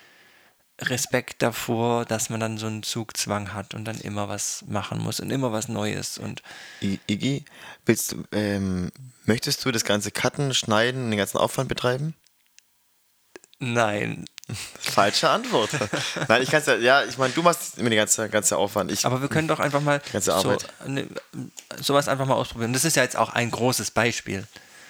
Respekt 0.80 1.42
davor, 1.42 2.04
dass 2.04 2.28
man 2.28 2.38
dann 2.38 2.58
so 2.58 2.66
einen 2.66 2.82
Zugzwang 2.82 3.54
hat 3.54 3.72
und 3.72 3.84
dann 3.86 3.98
immer 3.98 4.28
was 4.28 4.64
machen 4.68 4.98
muss 4.98 5.20
und 5.20 5.30
immer 5.30 5.50
was 5.50 5.68
Neues. 5.68 6.18
Und 6.18 6.42
Iggy, 6.80 7.44
willst 7.86 8.12
du, 8.12 8.24
ähm, 8.32 8.92
möchtest 9.24 9.64
du 9.64 9.72
das 9.72 9.84
ganze 9.84 10.10
Cutten, 10.10 10.52
Schneiden 10.52 11.04
und 11.04 11.10
den 11.10 11.18
ganzen 11.18 11.38
Aufwand 11.38 11.68
betreiben? 11.68 12.14
Nein. 13.58 14.26
Falsche 14.78 15.30
Antwort. 15.30 15.70
Nein, 16.28 16.42
ich 16.42 16.50
kann 16.50 16.62
ja, 16.66 16.76
ja, 16.76 17.04
ich 17.04 17.16
meine, 17.18 17.32
du 17.32 17.42
machst 17.42 17.78
mir 17.78 17.90
den 17.90 17.96
ganzen 17.96 18.30
ganze 18.30 18.56
Aufwand. 18.58 18.92
Ich, 18.92 19.04
Aber 19.06 19.20
wir 19.22 19.28
können 19.28 19.48
doch 19.48 19.60
einfach 19.60 19.80
mal 19.80 20.00
ganze 20.12 20.38
so, 20.40 20.56
ne, 20.86 21.08
sowas 21.80 22.06
einfach 22.06 22.26
mal 22.26 22.34
ausprobieren. 22.34 22.72
Das 22.72 22.84
ist 22.84 22.96
ja 22.96 23.02
jetzt 23.02 23.16
auch 23.16 23.30
ein 23.30 23.50
großes 23.50 23.90
Beispiel. 23.90 24.46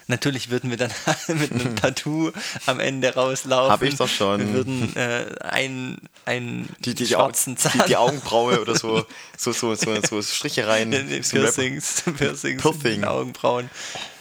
Natürlich 0.09 0.51
würden 0.51 0.70
wir 0.70 0.77
dann 0.77 0.93
mit 1.28 1.51
einem 1.53 1.77
Tattoo 1.77 2.31
am 2.66 2.78
Ende 2.81 3.15
rauslaufen. 3.15 3.73
Hab 3.73 3.83
ich 3.83 3.97
doch 3.97 4.09
schon. 4.09 4.41
Wir 4.41 4.55
würden 4.55 4.97
äh, 4.97 5.27
einen, 5.41 6.09
einen 6.24 6.69
die, 6.85 6.95
die, 6.95 7.07
schwarzen 7.07 7.57
Zahn. 7.57 7.73
die, 7.74 7.89
die 7.89 7.97
Augenbraue 7.97 8.61
oder 8.61 8.77
so, 8.77 9.05
so, 9.37 9.53
so, 9.53 9.74
so, 9.74 10.01
so 10.01 10.23
Striche 10.23 10.66
rein. 10.69 10.91
Piercings, 10.91 12.03
Piercings 12.16 12.62
Piercing. 12.62 13.05
Augenbrauen. 13.05 13.69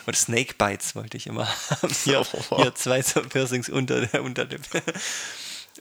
Oder 0.08 0.18
Snakebites 0.18 0.96
wollte 0.96 1.18
ich 1.18 1.28
immer 1.28 1.48
haben. 1.70 1.94
Hier, 2.04 2.26
Oh. 2.50 2.58
hier 2.58 2.76
zwei 2.76 3.02
so 3.02 3.22
Piercings 3.22 3.70
unter 3.70 4.02
der 4.06 4.24
Unterlippe. 4.24 4.82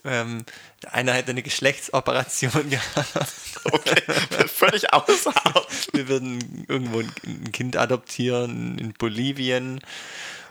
Ähm, 0.03 0.45
einer 0.91 1.13
hätte 1.13 1.31
eine 1.31 1.41
Geschlechtsoperation 1.43 2.51
gehabt. 2.69 3.29
Okay, 3.71 4.01
völlig 4.47 4.93
außerhalb. 4.93 5.67
Wir 5.93 6.07
würden 6.07 6.65
irgendwo 6.67 6.99
ein- 6.99 7.51
Kind 7.51 7.77
adoptieren 7.77 8.77
in 8.77 8.93
Bolivien. 8.93 9.79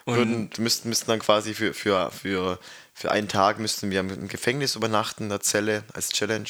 Und 0.07 0.17
Würden, 0.17 0.51
müssten, 0.59 0.89
müssten 0.89 1.07
dann 1.09 1.19
quasi 1.21 1.55
für, 1.55 1.73
für, 1.75 2.11
für, 2.11 2.59
für 2.93 3.11
einen 3.11 3.29
Tag 3.29 3.59
müssten 3.59 3.91
wir 3.91 4.01
im 4.01 4.29
Gefängnis 4.29 4.77
übernachten, 4.77 5.25
in 5.25 5.29
der 5.31 5.41
Zelle 5.41 5.85
als 5.95 6.11
Challenge. 6.11 6.49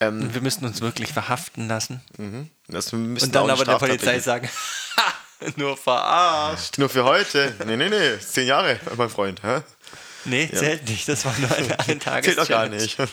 Ähm, 0.00 0.32
wir 0.32 0.40
müssten 0.40 0.64
uns 0.64 0.80
wirklich 0.80 1.12
verhaften 1.12 1.68
lassen. 1.68 2.00
das 2.68 2.92
müssten 2.92 3.26
Und 3.28 3.34
dann 3.34 3.50
aber 3.50 3.64
der 3.64 3.78
Polizei 3.78 4.18
sagen, 4.20 4.48
"Ha, 4.96 5.12
nur 5.56 5.76
verarscht. 5.76 6.78
Nur 6.78 6.88
für 6.88 7.04
heute? 7.04 7.54
Nee, 7.66 7.76
nee, 7.76 7.88
nee. 7.88 8.18
Zehn 8.18 8.46
Jahre, 8.46 8.78
mein 8.96 9.08
Freund. 9.10 9.42
Hä? 9.42 9.60
Nee, 10.28 10.48
zählt 10.52 10.88
nicht. 10.88 11.08
Das 11.08 11.24
war 11.24 11.36
nur 11.38 11.50
eine, 11.50 11.78
ein 11.80 12.00
Tages 12.00 12.26
Zählt 12.34 12.38
doch 12.38 12.48
gar 12.48 12.68
nicht. 12.68 12.96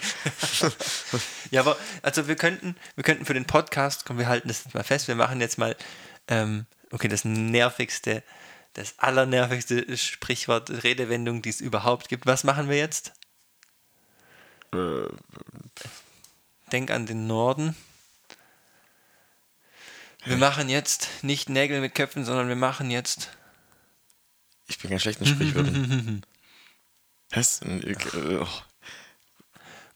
Ja, 1.52 1.62
aber 1.62 1.78
also 2.02 2.28
wir 2.28 2.36
könnten, 2.36 2.76
wir 2.96 3.04
könnten 3.04 3.26
für 3.26 3.34
den 3.34 3.46
Podcast, 3.46 4.06
komm, 4.06 4.18
wir 4.18 4.28
halten 4.28 4.48
das 4.48 4.64
jetzt 4.64 4.74
mal 4.74 4.84
fest, 4.84 5.08
wir 5.08 5.16
machen 5.16 5.40
jetzt 5.40 5.58
mal, 5.58 5.76
ähm, 6.28 6.66
okay, 6.92 7.08
das 7.08 7.24
nervigste, 7.24 8.24
das 8.74 8.96
allernervigste 8.98 9.96
Sprichwort, 9.96 10.84
Redewendung, 10.84 11.42
die 11.42 11.50
es 11.50 11.62
überhaupt 11.62 12.10
gibt. 12.10 12.26
Was 12.26 12.44
machen 12.44 12.68
wir 12.68 12.78
jetzt? 12.78 13.14
Äh, 14.74 15.08
Denk 16.72 16.92
an 16.92 17.06
den 17.06 17.28
Norden. 17.28 17.76
Wir 20.26 20.38
machen 20.38 20.70
jetzt 20.70 21.08
nicht 21.22 21.50
Nägel 21.50 21.80
mit 21.82 21.94
Köpfen, 21.94 22.26
sondern 22.26 22.48
wir 22.48 22.56
machen 22.56 22.90
jetzt. 22.90 23.30
Ich 24.68 24.80
bin 24.80 24.90
ganz 24.90 25.04
schlecht 25.04 25.22
in 25.22 25.28
Sprichwörtern. 25.28 26.24
Was? 27.36 27.62
Äh, 27.62 27.96
oh. 28.42 28.48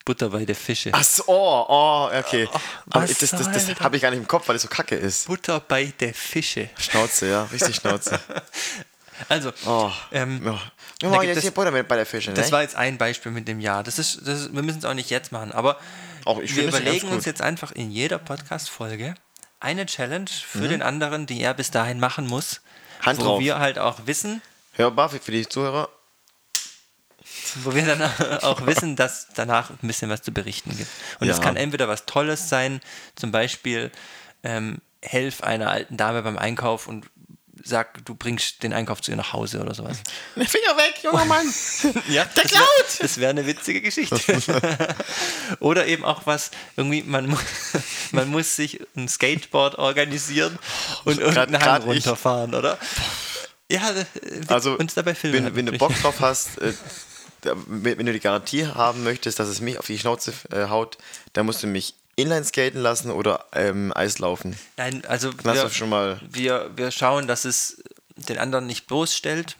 Butter 0.05 0.29
bei 0.29 0.45
der 0.45 0.55
Fische. 0.55 0.89
Ach 0.93 1.03
so, 1.03 1.23
oh, 1.27 1.65
oh, 1.67 2.09
okay. 2.17 2.47
Aber 2.89 3.03
was 3.03 3.17
das, 3.17 3.31
das, 3.31 3.51
das 3.51 3.67
das? 3.67 3.79
habe 3.79 3.95
ich 3.95 4.01
gar 4.01 4.09
nicht 4.09 4.19
im 4.19 4.27
Kopf, 4.27 4.47
weil 4.47 4.55
es 4.55 4.61
so 4.63 4.67
kacke 4.67 4.95
ist. 4.95 5.27
Butter 5.27 5.59
bei 5.59 5.85
der 5.99 6.13
Fische. 6.13 6.69
Schnauze, 6.77 7.29
ja, 7.29 7.43
richtig 7.45 7.75
Schnauze. 7.75 8.19
Also, 9.27 9.51
Oh. 9.65 9.91
ähm, 10.13 10.41
gibt 11.01 11.23
jetzt 11.25 11.41
hier 11.41 11.51
Butter 11.51 11.71
mit 11.71 11.89
bei 11.89 11.97
der 11.97 12.05
Fische, 12.05 12.31
Das 12.33 12.45
ne? 12.47 12.51
war 12.53 12.61
jetzt 12.61 12.77
ein 12.77 12.97
Beispiel 12.97 13.33
mit 13.33 13.49
dem 13.49 13.59
Jahr. 13.59 13.83
Das 13.83 13.99
ist, 13.99 14.21
das 14.25 14.43
ist, 14.43 14.53
wir 14.55 14.61
müssen 14.63 14.79
es 14.79 14.85
auch 14.85 14.93
nicht 14.93 15.09
jetzt 15.09 15.33
machen, 15.33 15.51
aber 15.51 15.77
wir 16.25 16.63
überlegen 16.67 17.09
uns 17.09 17.25
jetzt 17.25 17.41
einfach 17.41 17.73
in 17.73 17.91
jeder 17.91 18.17
Podcast-Folge 18.17 19.15
eine 19.59 19.85
Challenge 19.87 20.29
für 20.29 20.59
Mhm. 20.59 20.69
den 20.69 20.81
anderen, 20.81 21.25
die 21.25 21.41
er 21.41 21.53
bis 21.53 21.69
dahin 21.69 21.99
machen 21.99 22.27
muss. 22.27 22.61
Hand 23.01 23.19
wo 23.19 23.23
drauf. 23.23 23.39
wir 23.41 23.59
halt 23.59 23.77
auch 23.77 23.99
wissen, 24.05 24.41
Hörbar 24.75 25.09
für 25.09 25.19
die 25.31 25.45
Zuhörer. 25.49 25.89
Wo 27.63 27.73
wir 27.73 27.85
dann 27.85 28.01
auch 28.43 28.65
wissen, 28.65 28.95
dass 28.95 29.27
danach 29.35 29.69
ein 29.71 29.87
bisschen 29.87 30.09
was 30.09 30.21
zu 30.21 30.31
berichten 30.31 30.75
gibt. 30.77 30.89
Und 31.19 31.29
es 31.29 31.37
Ja. 31.37 31.43
kann 31.43 31.55
entweder 31.55 31.87
was 31.87 32.05
Tolles 32.05 32.49
sein, 32.49 32.81
zum 33.15 33.31
Beispiel 33.31 33.91
ähm, 34.43 34.79
helf 35.01 35.41
einer 35.41 35.69
alten 35.69 35.97
Dame 35.97 36.21
beim 36.21 36.37
Einkauf 36.37 36.87
und 36.87 37.05
sag, 37.61 38.05
du 38.05 38.15
bringst 38.15 38.63
den 38.63 38.71
Einkauf 38.71 39.01
zu 39.01 39.11
ihr 39.11 39.17
nach 39.17 39.33
Hause 39.33 39.59
oder 39.59 39.73
sowas. 39.75 39.97
Finger 40.35 40.77
weg, 40.77 40.95
junger 41.03 41.25
Mann! 41.25 41.45
Ja, 42.07 42.23
Der 42.23 42.43
das 42.43 42.51
wär- 42.53 42.59
klaut! 42.59 42.99
Das 42.99 43.17
wäre 43.17 43.29
eine 43.31 43.45
witzige 43.45 43.81
Geschichte. 43.81 44.17
Oder 45.59 45.85
eben 45.87 46.05
auch 46.05 46.21
was, 46.25 46.51
irgendwie, 46.77 47.03
man, 47.03 47.27
mu 47.27 47.37
man 48.11 48.29
muss 48.29 48.55
sich 48.55 48.79
ein 48.95 49.07
Skateboard 49.09 49.75
organisieren 49.75 50.57
und 51.05 51.19
irgendeinen 51.19 51.51
grad 51.61 51.81
Hang 51.83 51.91
ich. 51.91 52.05
runterfahren, 52.05 52.55
oder? 52.55 52.77
Ja, 53.71 53.91
äh, 53.91 54.05
Also, 54.47 54.73
uns 54.77 54.93
dabei 54.95 55.13
filmen. 55.13 55.45
wenn, 55.45 55.55
wenn 55.55 55.65
du. 55.67 55.77
Bock 55.77 55.93
drauf 56.01 56.19
hast, 56.21 56.57
äh, 56.59 56.73
wenn 57.43 58.05
du 58.05 58.13
die 58.13 58.19
Garantie 58.19 58.67
haben 58.67 59.03
möchtest, 59.03 59.39
dass 59.39 59.47
es 59.47 59.61
mich 59.61 59.79
auf 59.79 59.85
die 59.85 59.97
Schnauze 59.99 60.33
äh, 60.51 60.67
haut, 60.69 60.97
dann 61.33 61.45
musst 61.45 61.63
du 61.63 61.67
mich 61.67 61.95
inline 62.15 62.43
skaten 62.43 62.81
lassen 62.81 63.11
oder 63.11 63.45
ähm, 63.53 63.93
Eislaufen. 63.95 64.57
Nein, 64.77 65.03
also 65.05 65.31
wir, 65.43 65.69
schon 65.69 65.89
mal. 65.89 66.19
wir, 66.29 66.71
wir 66.75 66.91
schauen, 66.91 67.27
dass 67.27 67.45
es 67.45 67.81
den 68.15 68.37
anderen 68.37 68.65
nicht 68.67 68.87
bloßstellt. 68.87 69.55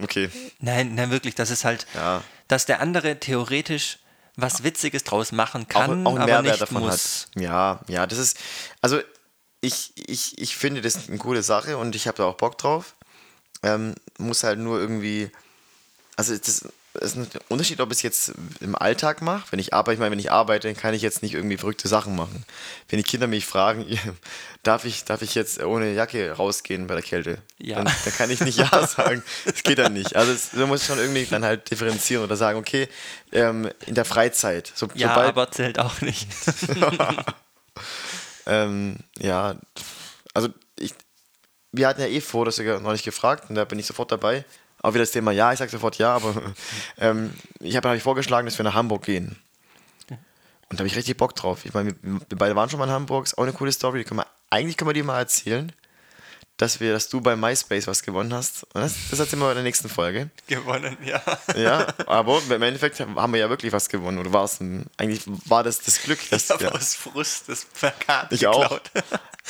Okay. 0.00 0.30
Nein, 0.60 0.94
nein, 0.94 1.10
wirklich, 1.10 1.34
dass 1.34 1.50
es 1.50 1.64
halt, 1.64 1.86
Ja. 1.94 2.22
dass 2.48 2.66
der 2.66 2.80
andere 2.80 3.18
theoretisch 3.18 3.98
was 4.36 4.62
Witziges 4.62 5.04
draus 5.04 5.32
machen 5.32 5.62
Auch, 5.64 5.68
kann, 5.68 6.06
auch 6.06 6.10
einen 6.10 6.18
aber 6.18 6.26
Mehrwert 6.26 6.44
nicht 6.44 6.60
davon 6.60 6.82
muss. 6.82 7.28
hat. 7.34 7.42
Ja, 7.42 7.80
ja, 7.88 8.06
das 8.06 8.18
ist. 8.18 8.38
Also, 8.82 9.00
ich, 9.62 9.92
ich, 9.96 10.36
ich 10.38 10.56
finde 10.56 10.82
das 10.82 11.08
eine 11.08 11.16
coole 11.16 11.42
Sache 11.42 11.78
und 11.78 11.96
ich 11.96 12.06
habe 12.06 12.18
da 12.18 12.24
auch 12.24 12.34
Bock 12.36 12.58
drauf. 12.58 12.94
Ähm, 13.62 13.94
muss 14.18 14.44
halt 14.44 14.58
nur 14.58 14.78
irgendwie. 14.78 15.30
Also, 16.16 16.36
das 16.36 16.64
ist 17.00 17.16
ein 17.16 17.28
Unterschied, 17.48 17.80
ob 17.80 17.90
ich 17.90 17.98
es 17.98 18.02
jetzt 18.02 18.32
im 18.60 18.74
Alltag 18.74 19.20
mache. 19.20 19.44
Wenn 19.50 19.58
ich 19.58 19.74
arbeite, 19.74 19.94
ich 19.94 19.98
meine, 20.00 20.12
wenn 20.12 20.18
ich 20.18 20.32
arbeite, 20.32 20.72
kann 20.74 20.94
ich 20.94 21.02
jetzt 21.02 21.22
nicht 21.22 21.34
irgendwie 21.34 21.58
verrückte 21.58 21.88
Sachen 21.88 22.16
machen. 22.16 22.44
Wenn 22.88 22.96
die 22.96 23.02
Kinder 23.02 23.26
mich 23.26 23.44
fragen, 23.44 23.84
darf 24.62 24.84
ich, 24.84 25.04
darf 25.04 25.20
ich 25.22 25.34
jetzt 25.34 25.62
ohne 25.62 25.92
Jacke 25.92 26.32
rausgehen 26.32 26.86
bei 26.86 26.94
der 26.94 27.02
Kälte? 27.02 27.38
Ja. 27.58 27.76
Dann, 27.76 27.92
dann 28.04 28.14
kann 28.14 28.30
ich 28.30 28.40
nicht 28.40 28.58
Ja 28.58 28.86
sagen. 28.86 29.22
Das 29.44 29.62
geht 29.62 29.78
dann 29.78 29.92
nicht. 29.92 30.16
Also, 30.16 30.32
es, 30.32 30.54
man 30.54 30.68
muss 30.68 30.86
schon 30.86 30.98
irgendwie 30.98 31.26
dann 31.26 31.44
halt 31.44 31.70
differenzieren 31.70 32.24
oder 32.24 32.36
sagen, 32.36 32.58
okay, 32.58 32.88
ähm, 33.32 33.70
in 33.86 33.94
der 33.94 34.04
Freizeit. 34.04 34.72
So, 34.74 34.88
Ja, 34.94 35.08
sobald, 35.08 35.28
aber 35.28 35.50
zählt 35.50 35.78
auch 35.78 36.00
nicht. 36.00 36.26
ähm, 38.46 38.96
ja, 39.18 39.56
also 40.32 40.48
ich, 40.78 40.94
wir 41.72 41.88
hatten 41.88 42.00
ja 42.00 42.06
eh 42.06 42.20
vor, 42.20 42.44
das 42.44 42.56
sogar 42.56 42.80
noch 42.80 42.92
nicht 42.92 43.04
gefragt 43.04 43.48
und 43.50 43.54
da 43.56 43.64
bin 43.64 43.78
ich 43.78 43.86
sofort 43.86 44.12
dabei. 44.12 44.44
Auch 44.82 44.90
wieder 44.90 45.02
das 45.02 45.10
Thema 45.10 45.32
ja, 45.32 45.52
ich 45.52 45.58
sage 45.58 45.70
sofort 45.70 45.98
ja, 45.98 46.14
aber 46.14 46.54
ähm, 46.98 47.32
ich 47.60 47.76
habe 47.76 47.88
hab 47.88 47.96
ich 47.96 48.02
vorgeschlagen, 48.02 48.46
dass 48.46 48.58
wir 48.58 48.64
nach 48.64 48.74
Hamburg 48.74 49.04
gehen. 49.04 49.36
Und 50.68 50.72
da 50.72 50.78
habe 50.78 50.88
ich 50.88 50.96
richtig 50.96 51.16
Bock 51.16 51.34
drauf. 51.34 51.64
Ich 51.64 51.74
meine, 51.74 51.94
wir, 52.02 52.20
wir 52.28 52.38
beide 52.38 52.56
waren 52.56 52.68
schon 52.68 52.78
mal 52.78 52.86
in 52.86 52.90
Hamburg, 52.90 53.24
ist 53.24 53.38
auch 53.38 53.44
eine 53.44 53.52
coole 53.52 53.72
Story. 53.72 54.04
Können 54.04 54.20
wir, 54.20 54.26
eigentlich 54.50 54.76
können 54.76 54.88
wir 54.88 54.94
die 54.94 55.02
mal 55.02 55.18
erzählen, 55.18 55.72
dass 56.56 56.80
wir, 56.80 56.92
dass 56.92 57.08
du 57.08 57.20
bei 57.20 57.36
MySpace 57.36 57.86
was 57.86 58.02
gewonnen 58.02 58.32
hast. 58.32 58.64
Und 58.72 58.80
das, 58.80 58.94
das 59.10 59.18
erzählen 59.18 59.40
wir 59.42 59.50
in 59.50 59.56
der 59.56 59.64
nächsten 59.64 59.88
Folge. 59.88 60.30
Gewonnen, 60.46 60.96
ja. 61.04 61.22
Ja, 61.56 61.86
aber 62.06 62.40
im 62.48 62.62
Endeffekt 62.62 62.98
haben 63.00 63.32
wir 63.32 63.40
ja 63.40 63.50
wirklich 63.50 63.72
was 63.72 63.88
gewonnen. 63.88 64.18
Oder 64.18 64.32
war 64.32 64.44
es 64.44 64.60
ein, 64.60 64.86
eigentlich 64.96 65.22
war 65.26 65.62
das 65.64 65.80
das 65.80 66.02
Glück, 66.02 66.18
dass 66.30 66.44
Ich 66.44 66.50
habe 66.50 66.64
ja, 66.64 66.72
aus 66.72 66.94
Frust 66.94 67.48
das 67.48 67.64
Plakat 67.66 68.32
ich 68.32 68.46
auch. 68.46 68.62
geklaut. 68.62 68.90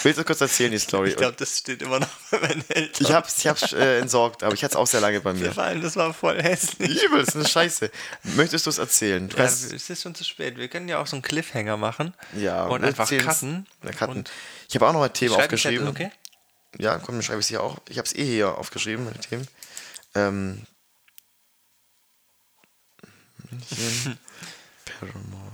Willst 0.02 0.18
du 0.18 0.24
kurz 0.24 0.40
erzählen, 0.40 0.70
die 0.72 0.78
Story? 0.78 1.10
Ich 1.10 1.16
glaube, 1.16 1.36
das 1.38 1.58
steht 1.58 1.80
immer 1.80 2.00
noch 2.00 2.08
bei 2.30 2.40
meinen 2.40 2.64
Eltern. 2.68 3.06
Ich 3.06 3.12
hab's, 3.12 3.38
ich 3.38 3.46
hab's 3.46 3.72
äh, 3.72 3.98
entsorgt, 3.98 4.42
aber 4.42 4.52
ich 4.54 4.62
hatte 4.62 4.72
es 4.72 4.76
auch 4.76 4.86
sehr 4.86 5.00
lange 5.00 5.20
bei 5.20 5.32
mir. 5.32 5.52
Vor 5.52 5.62
allem, 5.62 5.80
das 5.80 5.96
war 5.96 6.12
voll 6.12 6.42
hässlich. 6.42 7.02
Übel, 7.04 7.20
das 7.20 7.28
ist 7.28 7.36
eine 7.36 7.48
Scheiße. 7.48 7.90
Möchtest 8.34 8.66
du 8.66 8.70
es 8.70 8.78
erzählen? 8.78 9.28
Du 9.28 9.36
Ja, 9.38 9.44
es 9.44 9.62
ist 9.72 10.02
schon 10.02 10.14
zu 10.14 10.24
spät. 10.24 10.58
Wir 10.58 10.68
können 10.68 10.88
ja 10.88 10.98
auch 11.00 11.06
so 11.06 11.16
einen 11.16 11.22
Cliffhanger 11.22 11.76
machen. 11.76 12.12
ja, 12.36 12.64
und 12.66 12.84
einfach 12.84 13.08
cutten. 13.08 13.66
Cutten. 13.96 14.16
Und 14.16 14.30
Ich 14.68 14.74
habe 14.74 14.86
auch 14.88 14.92
noch 14.92 15.02
ein 15.02 15.12
Thema 15.12 15.36
aufgeschrieben. 15.36 15.88
okay? 15.88 16.10
Ja, 16.78 16.98
komm, 16.98 17.16
dann 17.16 17.22
schreibe 17.22 17.40
ich 17.40 17.46
es 17.46 17.48
hier 17.48 17.62
auch. 17.62 17.78
Ich 17.88 17.98
habe 17.98 18.06
es 18.06 18.14
eh 18.14 18.24
hier 18.24 18.56
aufgeschrieben, 18.58 19.04
meine 19.04 19.18
Themen. 19.20 19.46
Ähm, 20.14 20.66
München, 23.50 24.18
Paramore. 24.84 25.52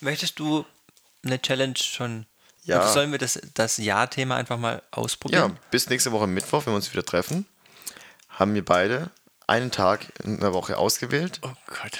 Möchtest 0.00 0.38
du 0.38 0.64
eine 1.24 1.40
Challenge 1.40 1.76
schon? 1.76 2.26
Ja. 2.64 2.78
Oder 2.78 2.92
Sollen 2.92 3.10
wir 3.12 3.18
das, 3.18 3.40
das 3.54 3.76
Ja-Thema 3.78 4.36
einfach 4.36 4.58
mal 4.58 4.74
Ja, 4.76 4.82
ausprobieren? 4.92 5.58
bis 5.70 5.88
nächste 5.88 6.12
Woche 6.12 6.26
Mittwoch, 6.26 6.64
wenn 6.66 6.72
wir 6.72 6.76
uns 6.76 6.92
wieder 6.92 7.04
treffen, 7.04 7.46
haben 8.28 8.54
wir 8.54 8.64
beide 8.64 9.10
einen 9.46 9.70
Tag 9.70 10.06
in 10.24 10.38
der 10.40 10.52
Woche 10.52 10.78
ausgewählt. 10.78 11.40
Oh 11.42 11.52
Gott. 11.66 11.98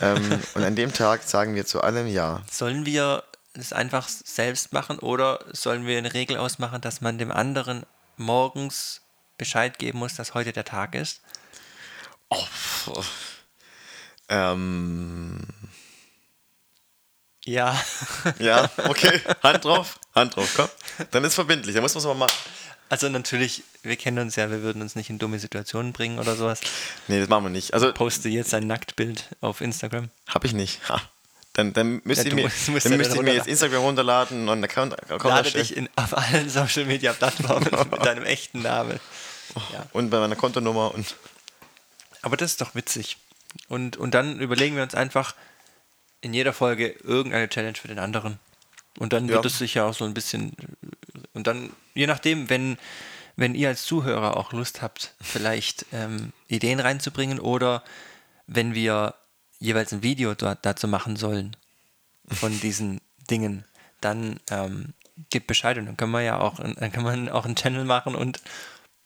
ähm, 0.00 0.40
und 0.54 0.64
an 0.64 0.74
dem 0.76 0.92
Tag 0.92 1.22
sagen 1.22 1.54
wir 1.54 1.66
zu 1.66 1.82
allem 1.82 2.06
Ja. 2.06 2.42
Sollen 2.50 2.86
wir 2.86 3.22
das 3.54 3.72
einfach 3.72 4.08
selbst 4.08 4.72
machen 4.72 4.98
oder 4.98 5.44
sollen 5.52 5.86
wir 5.86 5.98
eine 5.98 6.14
Regel 6.14 6.36
ausmachen, 6.36 6.80
dass 6.80 7.00
man 7.00 7.18
dem 7.18 7.32
anderen 7.32 7.84
morgens 8.16 9.02
Bescheid 9.38 9.78
geben 9.78 9.98
muss, 9.98 10.14
dass 10.14 10.34
heute 10.34 10.52
der 10.52 10.64
Tag 10.64 10.94
ist? 10.94 11.20
Ähm, 14.28 15.40
Ja. 17.44 17.82
ja, 18.38 18.70
okay. 18.88 19.20
Hand 19.42 19.64
drauf. 19.64 19.98
Hand 20.14 20.36
drauf, 20.36 20.52
komm. 20.54 20.68
Dann 21.10 21.24
ist 21.24 21.34
verbindlich. 21.34 21.74
Dann 21.74 21.82
muss 21.82 21.94
man 21.94 22.00
es 22.00 22.06
mal 22.06 22.14
machen. 22.14 22.36
Also 22.88 23.08
natürlich, 23.08 23.62
wir 23.82 23.96
kennen 23.96 24.18
uns 24.18 24.36
ja, 24.36 24.50
wir 24.50 24.62
würden 24.62 24.82
uns 24.82 24.96
nicht 24.96 25.10
in 25.10 25.18
dumme 25.18 25.38
Situationen 25.38 25.92
bringen 25.92 26.18
oder 26.18 26.34
sowas. 26.36 26.60
Nee, 27.06 27.20
das 27.20 27.28
machen 27.28 27.44
wir 27.44 27.50
nicht. 27.50 27.72
Also 27.72 27.92
Poste 27.92 28.28
jetzt 28.28 28.52
ein 28.52 28.66
Nacktbild 28.66 29.28
auf 29.40 29.60
Instagram. 29.60 30.10
Hab 30.28 30.44
ich 30.44 30.52
nicht. 30.52 30.86
Ha. 30.88 31.00
Dann, 31.54 31.72
dann 31.72 32.00
müsst 32.04 32.22
Ja, 32.24 32.30
ihr 32.30 32.34
mir, 32.36 32.42
musst- 32.44 32.68
dann 32.68 32.92
ja 32.92 32.98
müsst 32.98 33.14
ihr 33.14 33.22
mir 33.22 33.34
jetzt. 33.34 33.48
Instagram 33.48 33.82
runterladen 33.82 34.42
und 34.42 34.48
einen 34.50 34.64
Account, 34.64 34.94
Account 35.02 35.24
Lade 35.24 35.38
erstellen. 35.44 35.66
dich 35.66 35.76
in, 35.76 35.88
auf 35.96 36.16
allen 36.16 36.48
Social 36.48 36.84
Media 36.84 37.12
Plattformen 37.12 37.68
mit 37.90 38.06
deinem 38.06 38.24
echten 38.24 38.62
Namen. 38.62 39.00
Ja. 39.72 39.86
Und 39.92 40.10
bei 40.10 40.20
meiner 40.20 40.36
Kontonummer 40.36 40.94
und 40.94 41.16
Aber 42.22 42.36
das 42.36 42.52
ist 42.52 42.60
doch 42.60 42.74
witzig. 42.76 43.16
Und, 43.68 43.96
und 43.96 44.12
dann 44.14 44.38
überlegen 44.38 44.76
wir 44.76 44.84
uns 44.84 44.94
einfach 44.94 45.34
in 46.20 46.32
jeder 46.34 46.52
Folge 46.52 46.90
irgendeine 47.02 47.48
Challenge 47.48 47.76
für 47.76 47.88
den 47.88 47.98
anderen. 47.98 48.38
Und 48.98 49.12
dann 49.12 49.28
wird 49.28 49.42
Ja. 49.44 49.48
es 49.48 49.58
sicher 49.58 49.86
auch 49.86 49.94
so 49.94 50.04
ein 50.04 50.14
bisschen. 50.14 50.52
Und 51.32 51.48
dann, 51.48 51.70
je 51.94 52.06
nachdem, 52.06 52.48
wenn, 52.48 52.78
wenn 53.34 53.56
ihr 53.56 53.68
als 53.68 53.82
Zuhörer 53.84 54.36
auch 54.36 54.52
Lust 54.52 54.82
habt, 54.82 55.14
vielleicht 55.20 55.86
ähm, 55.92 56.32
Ideen 56.46 56.78
reinzubringen 56.78 57.40
oder 57.40 57.82
wenn 58.46 58.74
wir 58.74 59.14
jeweils 59.60 59.92
ein 59.92 60.02
Video 60.02 60.34
dort 60.34 60.66
dazu 60.66 60.88
machen 60.88 61.16
sollen 61.16 61.56
von 62.28 62.58
diesen 62.60 63.00
Dingen, 63.30 63.64
dann 64.00 64.40
ähm, 64.50 64.94
gebt 65.28 65.46
Bescheid 65.46 65.78
und 65.78 65.86
dann 65.86 65.96
können 65.96 66.12
wir 66.12 66.22
ja 66.22 66.40
auch, 66.40 66.56
dann 66.56 66.92
kann 66.92 67.04
man 67.04 67.28
auch 67.30 67.44
einen 67.44 67.56
Channel 67.56 67.84
machen 67.84 68.14
und 68.14 68.40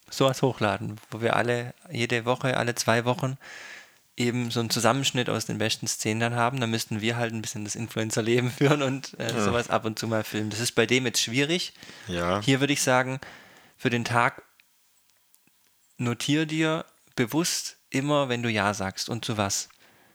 sowas 0.09 0.43
hochladen, 0.43 0.97
wo 1.10 1.20
wir 1.20 1.36
alle 1.36 1.74
jede 1.90 2.24
Woche, 2.24 2.56
alle 2.56 2.74
zwei 2.74 3.05
Wochen 3.05 3.36
eben 4.16 4.51
so 4.51 4.60
einen 4.60 4.70
Zusammenschnitt 4.70 5.28
aus 5.28 5.47
den 5.47 5.59
besten 5.59 5.89
Szenen 5.89 6.20
dann 6.20 6.36
haben. 6.36 6.60
Da 6.60 6.66
müssten 6.66 7.01
wir 7.01 7.16
halt 7.16 7.32
ein 7.32 7.43
bisschen 7.43 7.64
das 7.64 7.74
Influencer-Leben 7.74 8.51
führen 8.59 8.82
und 8.82 9.18
äh, 9.18 9.40
sowas 9.40 9.70
ab 9.70 9.85
und 9.85 9.98
zu 9.98 10.06
mal 10.06 10.24
filmen. 10.24 10.51
Das 10.51 10.60
ist 10.60 10.72
bei 10.72 10.86
dem 10.86 11.05
jetzt 11.06 11.20
schwierig. 11.20 11.72
ja. 12.06 12.40
Hier 12.40 12.60
würde 12.60 12.72
ich 12.72 12.82
sagen, 12.82 13.18
für 13.76 13.90
den 13.90 14.05
Tag 14.05 14.43
notier 15.98 16.47
dir 16.47 16.85
bewusst 17.16 17.76
immer, 17.90 18.28
wenn 18.28 18.43
du 18.43 18.51
Ja 18.51 18.74
sagst 18.74 19.09
und 19.09 19.24
zu 19.24 19.36
was. 19.36 19.68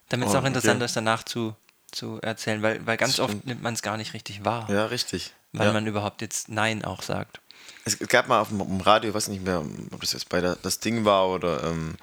Damit 0.10 0.28
es 0.30 0.36
Oh, 0.36 0.40
auch 0.40 0.44
interessant 0.46 0.78
okay. 0.78 0.86
ist, 0.86 0.96
danach 0.96 1.24
zu, 1.24 1.56
zu 1.92 2.20
erzählen, 2.22 2.62
weil, 2.62 2.86
weil 2.86 2.98
ganz 2.98 3.20
oft 3.20 3.46
nimmt 3.46 3.62
man 3.62 3.74
es 3.74 3.82
gar 3.82 3.98
nicht 3.98 4.14
richtig 4.14 4.44
wahr, 4.46 4.68
Ja, 4.70 4.86
richtig. 4.88 5.34
weil 5.54 5.68
ja. 5.68 5.74
man 5.74 5.86
überhaupt 5.88 6.22
jetzt 6.22 6.50
Nein 6.50 6.84
auch 6.84 7.02
sagt. 7.04 7.40
es, 7.86 7.98
gab 8.00 8.28
mal 8.28 8.42
auf 8.42 8.50
dem, 8.50 8.82
Radio, 8.82 9.10
ich 9.10 9.16
weiß 9.16 9.28
nicht 9.30 9.44
mehr, 9.44 9.64
ob 9.92 10.02
das 10.02 10.14
jetzt 10.14 10.30
bei 10.30 10.42
der, 10.42 10.56
das 10.58 10.80
Ding 10.80 11.06
war 11.06 11.30
oder 11.30 11.64
ähm, 11.64 11.96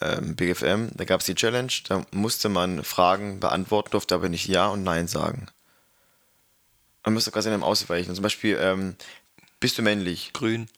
ähm, 0.00 0.34
Big 0.36 0.56
FM, 0.56 0.90
da 0.94 1.04
gab 1.04 1.20
es 1.20 1.26
die 1.26 1.34
Challenge, 1.36 1.72
da 1.88 2.04
musste 2.10 2.48
man 2.48 2.82
Fragen 2.84 3.38
beantworten, 3.40 3.90
durfte 3.92 4.14
aber 4.16 4.28
nicht 4.28 4.46
Ja 4.48 4.66
und 4.68 4.82
Nein 4.82 5.06
sagen. 5.08 5.46
Man 7.04 7.14
müsste 7.14 7.30
quasi 7.30 7.48
einem 7.50 7.62
ausweichen. 7.62 8.14
Zum 8.14 8.22
Beispiel, 8.22 8.56
ähm, 8.60 8.96
bist 9.60 9.76
du 9.78 9.82
männlich? 9.82 10.32
Grün. 10.32 10.68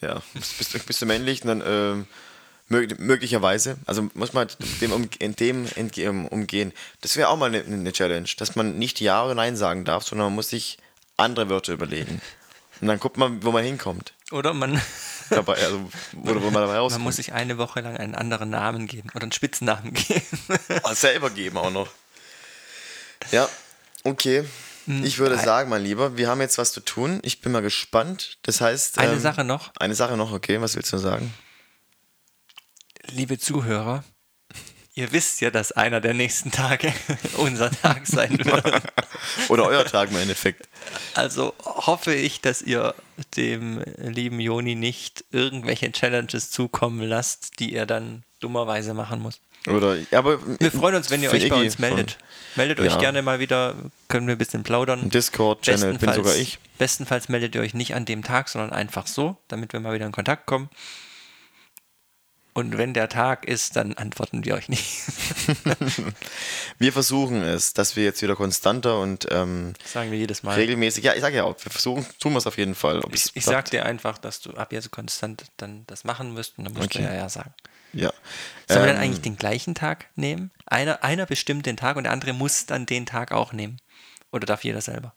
Ja, 0.00 0.22
bist, 0.34 0.58
bist, 0.58 0.74
du- 0.74 0.78
bist 0.78 1.02
du 1.02 1.06
männlich? 1.06 1.42
Und 1.42 1.48
dann 1.48 1.62
ähm, 1.66 2.06
möglicherweise, 2.68 3.76
also 3.86 4.08
muss 4.14 4.32
man 4.32 4.48
dem 4.80 4.92
um, 4.92 5.08
in 5.18 5.36
dem 5.36 5.66
um, 6.08 6.26
umgehen. 6.26 6.72
Das 7.00 7.16
wäre 7.16 7.28
auch 7.28 7.36
mal 7.36 7.46
eine, 7.46 7.62
eine 7.62 7.92
Challenge, 7.92 8.28
dass 8.38 8.56
man 8.56 8.78
nicht 8.78 9.00
Ja 9.00 9.24
oder 9.24 9.34
Nein 9.34 9.56
sagen 9.56 9.84
darf, 9.84 10.04
sondern 10.04 10.28
man 10.28 10.34
muss 10.34 10.50
sich 10.50 10.78
andere 11.16 11.48
Wörter 11.48 11.72
überlegen. 11.72 12.20
Und 12.80 12.88
dann 12.88 13.00
guckt 13.00 13.16
man, 13.16 13.42
wo 13.42 13.52
man 13.52 13.64
hinkommt. 13.64 14.12
Oder 14.32 14.52
man, 14.52 14.80
Dabei, 15.30 15.54
also, 15.54 15.88
oder 16.22 16.42
wo 16.42 16.50
man 16.50 16.62
dabei 16.62 16.66
man 16.66 16.76
rauskommt. 16.76 17.04
muss 17.04 17.16
sich 17.16 17.32
eine 17.32 17.58
Woche 17.58 17.80
lang 17.80 17.96
einen 17.96 18.14
anderen 18.14 18.50
Namen 18.50 18.86
geben 18.86 19.10
oder 19.14 19.22
einen 19.22 19.32
Spitznamen 19.32 19.94
geben. 19.94 20.22
Ah, 20.82 20.94
selber 20.94 21.30
geben 21.30 21.58
auch 21.58 21.70
noch. 21.70 21.88
Ja, 23.32 23.48
okay. 24.04 24.44
Ich 25.02 25.18
würde 25.18 25.36
sagen, 25.36 25.68
mein 25.68 25.82
Lieber, 25.82 26.16
wir 26.16 26.28
haben 26.28 26.40
jetzt 26.40 26.58
was 26.58 26.70
zu 26.70 26.80
tun. 26.80 27.18
Ich 27.22 27.40
bin 27.40 27.50
mal 27.50 27.62
gespannt. 27.62 28.38
Das 28.42 28.60
heißt. 28.60 28.98
Eine 28.98 29.14
ähm, 29.14 29.20
Sache 29.20 29.42
noch, 29.42 29.72
Eine 29.80 29.96
Sache 29.96 30.16
noch, 30.16 30.32
okay. 30.32 30.60
Was 30.60 30.76
willst 30.76 30.92
du 30.92 30.98
sagen? 30.98 31.34
Liebe 33.12 33.38
Zuhörer, 33.38 34.04
ihr 34.94 35.12
wisst 35.12 35.40
ja, 35.40 35.50
dass 35.50 35.72
einer 35.72 36.00
der 36.00 36.14
nächsten 36.14 36.50
Tage 36.50 36.92
unser 37.36 37.70
Tag 37.70 38.06
sein 38.06 38.38
wird. 38.44 38.82
Oder 39.48 39.66
euer 39.66 39.84
Tag 39.84 40.10
im 40.10 40.16
Endeffekt. 40.16 40.68
Also 41.14 41.54
hoffe 41.64 42.14
ich, 42.14 42.40
dass 42.40 42.62
ihr 42.62 42.94
dem 43.36 43.82
lieben 43.98 44.40
Joni 44.40 44.74
nicht 44.74 45.24
irgendwelche 45.32 45.90
Challenges 45.92 46.50
zukommen 46.50 47.02
lasst, 47.02 47.58
die 47.60 47.74
er 47.74 47.86
dann 47.86 48.22
dummerweise 48.40 48.94
machen 48.94 49.20
muss. 49.20 49.40
Oder, 49.66 49.96
aber 50.12 50.38
Wir 50.60 50.70
freuen 50.70 50.94
uns, 50.94 51.10
wenn 51.10 51.22
ihr 51.22 51.32
euch 51.32 51.48
bei 51.48 51.56
uns 51.56 51.78
meldet. 51.80 52.18
Meldet 52.54 52.78
euch 52.78 52.92
Ja. 52.92 52.98
gerne 52.98 53.20
mal 53.22 53.40
wieder, 53.40 53.74
können 54.08 54.28
wir 54.28 54.36
ein 54.36 54.38
bisschen 54.38 54.62
plaudern. 54.62 55.10
Discord-Channel 55.10 55.98
bin 55.98 56.12
sogar 56.12 56.36
ich. 56.36 56.58
bestenfalls 56.78 57.28
meldet 57.28 57.54
ihr 57.56 57.60
euch 57.62 57.74
nicht 57.74 57.94
an 57.94 58.04
dem 58.04 58.22
Tag, 58.22 58.48
sondern 58.48 58.72
einfach 58.72 59.06
so, 59.08 59.36
damit 59.48 59.72
wir 59.72 59.80
mal 59.80 59.92
wieder 59.92 60.06
in 60.06 60.12
Kontakt 60.12 60.46
kommen. 60.46 60.70
Und 62.56 62.78
wenn 62.78 62.94
der 62.94 63.10
Tag 63.10 63.44
ist, 63.44 63.76
dann 63.76 63.92
antworten 63.94 64.42
wir 64.46 64.54
euch 64.54 64.70
nicht. 64.70 65.02
Wir 66.78 66.92
versuchen 66.92 67.42
es, 67.42 67.74
dass 67.74 67.96
wir 67.96 68.04
jetzt 68.04 68.22
wieder 68.22 68.34
konstanter 68.36 68.98
und 69.00 69.26
ähm, 69.30 69.74
sagen 69.84 70.10
wir 70.10 70.18
jedes 70.18 70.42
Mal. 70.42 70.54
regelmäßig, 70.54 71.04
ja, 71.04 71.14
ich 71.14 71.20
sage 71.20 71.36
ja 71.36 71.44
auch, 71.44 71.54
wir 71.62 71.70
versuchen, 71.70 72.06
tun 72.18 72.32
wir 72.32 72.38
es 72.38 72.46
auf 72.46 72.56
jeden 72.58 72.74
Fall. 72.74 73.02
Ich, 73.12 73.26
ich 73.26 73.44
klappt. 73.44 73.44
sag 73.44 73.70
dir 73.70 73.84
einfach, 73.84 74.18
dass 74.18 74.40
du 74.40 74.52
ab 74.54 74.72
jetzt 74.72 74.90
konstant 74.90 75.44
dann 75.58 75.84
das 75.86 76.04
machen 76.04 76.36
wirst 76.36 76.58
und 76.58 76.64
dann 76.64 76.72
musst 76.74 76.86
Okay. 76.86 76.98
du 77.00 77.04
ja 77.04 77.14
ja 77.14 77.28
sagen. 77.28 77.52
Ja. 77.92 78.12
Sollen 78.68 78.82
wir 78.84 78.88
Ähm, 78.88 78.94
dann 78.94 78.96
eigentlich 79.04 79.20
den 79.22 79.36
gleichen 79.36 79.74
Tag 79.74 80.06
nehmen? 80.16 80.50
Einer, 80.66 81.02
einer 81.04 81.26
bestimmt 81.26 81.66
den 81.66 81.76
Tag 81.76 81.96
und 81.96 82.04
der 82.04 82.12
andere 82.12 82.32
muss 82.32 82.66
dann 82.66 82.86
den 82.86 83.06
Tag 83.06 83.32
auch 83.32 83.52
nehmen. 83.52 83.78
Oder 84.32 84.46
darf 84.46 84.64
jeder 84.64 84.80
selber? 84.80 85.12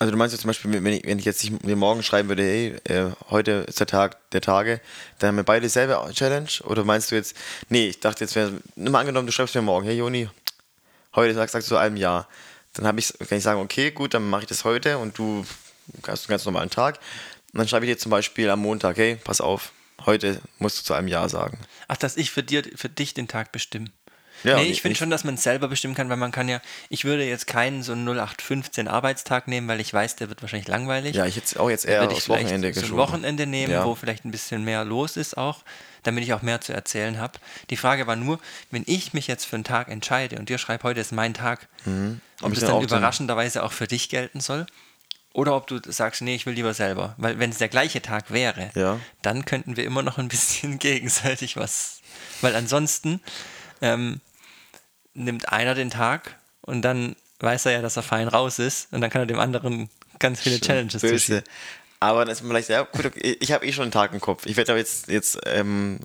Also 0.00 0.10
du 0.10 0.16
meinst 0.16 0.32
jetzt 0.32 0.42
zum 0.42 0.48
Beispiel, 0.48 0.72
wenn 0.72 0.92
ich, 0.92 1.06
wenn 1.06 1.18
ich 1.20 1.24
jetzt 1.24 1.48
mir 1.64 1.76
morgen 1.76 2.02
schreiben 2.02 2.28
würde, 2.28 2.42
hey, 2.42 2.76
äh, 2.84 3.12
heute 3.30 3.64
ist 3.68 3.78
der 3.78 3.86
Tag 3.86 4.30
der 4.30 4.40
Tage, 4.40 4.80
dann 5.18 5.28
haben 5.28 5.36
wir 5.36 5.44
beide 5.44 5.62
dieselbe 5.62 6.02
Challenge? 6.12 6.48
Oder 6.64 6.84
meinst 6.84 7.12
du 7.12 7.14
jetzt, 7.14 7.36
nee, 7.68 7.88
ich 7.88 8.00
dachte 8.00 8.24
jetzt, 8.24 8.34
wär, 8.34 8.50
nimm 8.74 8.92
mal 8.92 9.00
angenommen, 9.00 9.26
du 9.26 9.32
schreibst 9.32 9.54
mir 9.54 9.62
morgen, 9.62 9.86
hey 9.86 9.96
Joni, 9.96 10.28
heute 11.14 11.34
sagst, 11.34 11.52
sagst 11.52 11.70
du 11.70 11.76
zu 11.76 11.78
einem 11.78 11.96
Jahr. 11.96 12.28
Dann 12.72 12.88
habe 12.88 12.98
ich, 12.98 13.14
kann 13.16 13.38
ich 13.38 13.44
sagen, 13.44 13.60
okay, 13.60 13.92
gut, 13.92 14.14
dann 14.14 14.28
mache 14.28 14.42
ich 14.42 14.48
das 14.48 14.64
heute 14.64 14.98
und 14.98 15.16
du 15.16 15.46
hast 16.08 16.24
einen 16.24 16.32
ganz 16.32 16.44
normalen 16.44 16.70
Tag. 16.70 16.98
Und 17.52 17.58
dann 17.58 17.68
schreibe 17.68 17.86
ich 17.86 17.92
dir 17.92 17.98
zum 17.98 18.10
Beispiel 18.10 18.50
am 18.50 18.60
Montag, 18.60 18.96
hey, 18.96 19.16
pass 19.22 19.40
auf, 19.40 19.70
heute 20.04 20.40
musst 20.58 20.80
du 20.80 20.82
zu 20.82 20.94
einem 20.94 21.06
Jahr 21.06 21.28
sagen. 21.28 21.58
Ach, 21.86 21.96
dass 21.96 22.16
ich 22.16 22.32
für, 22.32 22.42
dir, 22.42 22.64
für 22.74 22.88
dich 22.88 23.14
den 23.14 23.28
Tag 23.28 23.52
bestimme. 23.52 23.90
Ja, 24.44 24.56
nee, 24.56 24.64
ich 24.64 24.82
finde 24.82 24.96
schon, 24.96 25.10
dass 25.10 25.24
man 25.24 25.34
es 25.34 25.42
selber 25.42 25.68
bestimmen 25.68 25.94
kann, 25.94 26.08
weil 26.10 26.16
man 26.18 26.30
kann 26.30 26.48
ja, 26.48 26.60
ich 26.90 27.04
würde 27.04 27.24
jetzt 27.24 27.46
keinen 27.46 27.82
so 27.82 27.92
einen 27.92 28.04
0815 28.06 28.88
Arbeitstag 28.88 29.48
nehmen, 29.48 29.66
weil 29.68 29.80
ich 29.80 29.92
weiß, 29.92 30.16
der 30.16 30.28
wird 30.28 30.42
wahrscheinlich 30.42 30.68
langweilig. 30.68 31.16
Ja, 31.16 31.24
ich 31.26 31.36
hätte 31.36 31.58
auch 31.58 31.70
jetzt 31.70 31.84
eher 31.86 32.00
würde 32.02 32.14
ich 32.14 32.28
Wochenende 32.28 32.72
so 32.74 32.84
ein. 32.86 32.96
Wochenende 32.96 33.46
nehmen, 33.46 33.72
Ja. 33.72 33.84
wo 33.84 33.94
vielleicht 33.94 34.24
ein 34.24 34.30
bisschen 34.30 34.62
mehr 34.64 34.84
los 34.84 35.16
ist 35.16 35.36
auch, 35.36 35.64
damit 36.02 36.22
ich 36.24 36.32
auch 36.34 36.42
mehr 36.42 36.60
zu 36.60 36.72
erzählen 36.74 37.18
habe. 37.18 37.38
Die 37.70 37.76
Frage 37.76 38.06
war 38.06 38.16
nur, 38.16 38.38
wenn 38.70 38.82
ich 38.86 39.14
mich 39.14 39.26
jetzt 39.26 39.46
für 39.46 39.56
einen 39.56 39.64
Tag 39.64 39.88
entscheide 39.88 40.36
und 40.38 40.48
dir 40.50 40.58
schreib, 40.58 40.82
heute 40.84 41.00
ist 41.00 41.12
mein 41.12 41.32
Tag, 41.34 41.66
ob 41.80 41.86
Mhm. 41.86 42.20
ich 42.52 42.58
das 42.60 42.68
dann 42.68 42.82
überraschenderweise 42.82 43.62
auch 43.62 43.72
für 43.72 43.86
dich 43.86 44.08
gelten 44.10 44.40
soll 44.40 44.66
oder 45.32 45.56
ob 45.56 45.66
du 45.66 45.80
sagst, 45.90 46.20
nee, 46.22 46.34
ich 46.34 46.44
will 46.46 46.52
lieber 46.54 46.74
selber. 46.74 47.14
Weil 47.16 47.38
wenn 47.38 47.50
es 47.50 47.58
der 47.58 47.68
gleiche 47.70 48.02
Tag 48.02 48.30
wäre, 48.30 48.70
Ja. 48.74 49.00
dann 49.22 49.46
könnten 49.46 49.76
wir 49.78 49.84
immer 49.84 50.02
noch 50.02 50.18
ein 50.18 50.28
bisschen 50.28 50.78
gegenseitig 50.78 51.56
was. 51.56 52.00
Weil 52.42 52.54
ansonsten 52.54 53.20
ähm, 53.80 54.20
nimmt 55.14 55.50
einer 55.50 55.74
den 55.74 55.90
Tag 55.90 56.36
und 56.60 56.82
dann 56.82 57.16
weiß 57.40 57.66
er 57.66 57.72
ja, 57.72 57.82
dass 57.82 57.96
er 57.96 58.02
fein 58.02 58.28
raus 58.28 58.58
ist 58.58 58.92
und 58.92 59.00
dann 59.00 59.10
kann 59.10 59.22
er 59.22 59.26
dem 59.26 59.38
anderen 59.38 59.88
ganz 60.18 60.40
viele 60.40 60.60
Challenges 60.60 61.00
zuschieben. 61.00 61.40
Böse. 61.40 61.44
Aber 62.00 62.24
das 62.24 62.40
ist 62.40 62.46
vielleicht, 62.46 62.68
ja, 62.68 62.82
gut, 62.82 63.06
okay, 63.06 63.36
ich 63.40 63.52
habe 63.52 63.66
eh 63.66 63.72
schon 63.72 63.84
einen 63.84 63.92
Tag 63.92 64.12
im 64.12 64.20
Kopf. 64.20 64.44
Ich 64.46 64.56
werde 64.56 64.72
aber 64.72 64.78
jetzt, 64.78 65.08
jetzt 65.08 65.38
ähm, 65.46 65.98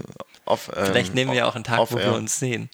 auf. 0.46 0.72
Ähm, 0.76 0.86
Vielleicht 0.86 1.14
nehmen 1.14 1.32
wir 1.32 1.40
ja 1.40 1.46
auch 1.46 1.56
einen 1.56 1.66
Tag, 1.66 1.78
auf, 1.78 1.92
wo 1.92 1.98
wir 1.98 2.06
ja. 2.06 2.12
uns 2.12 2.40
sehen. 2.40 2.70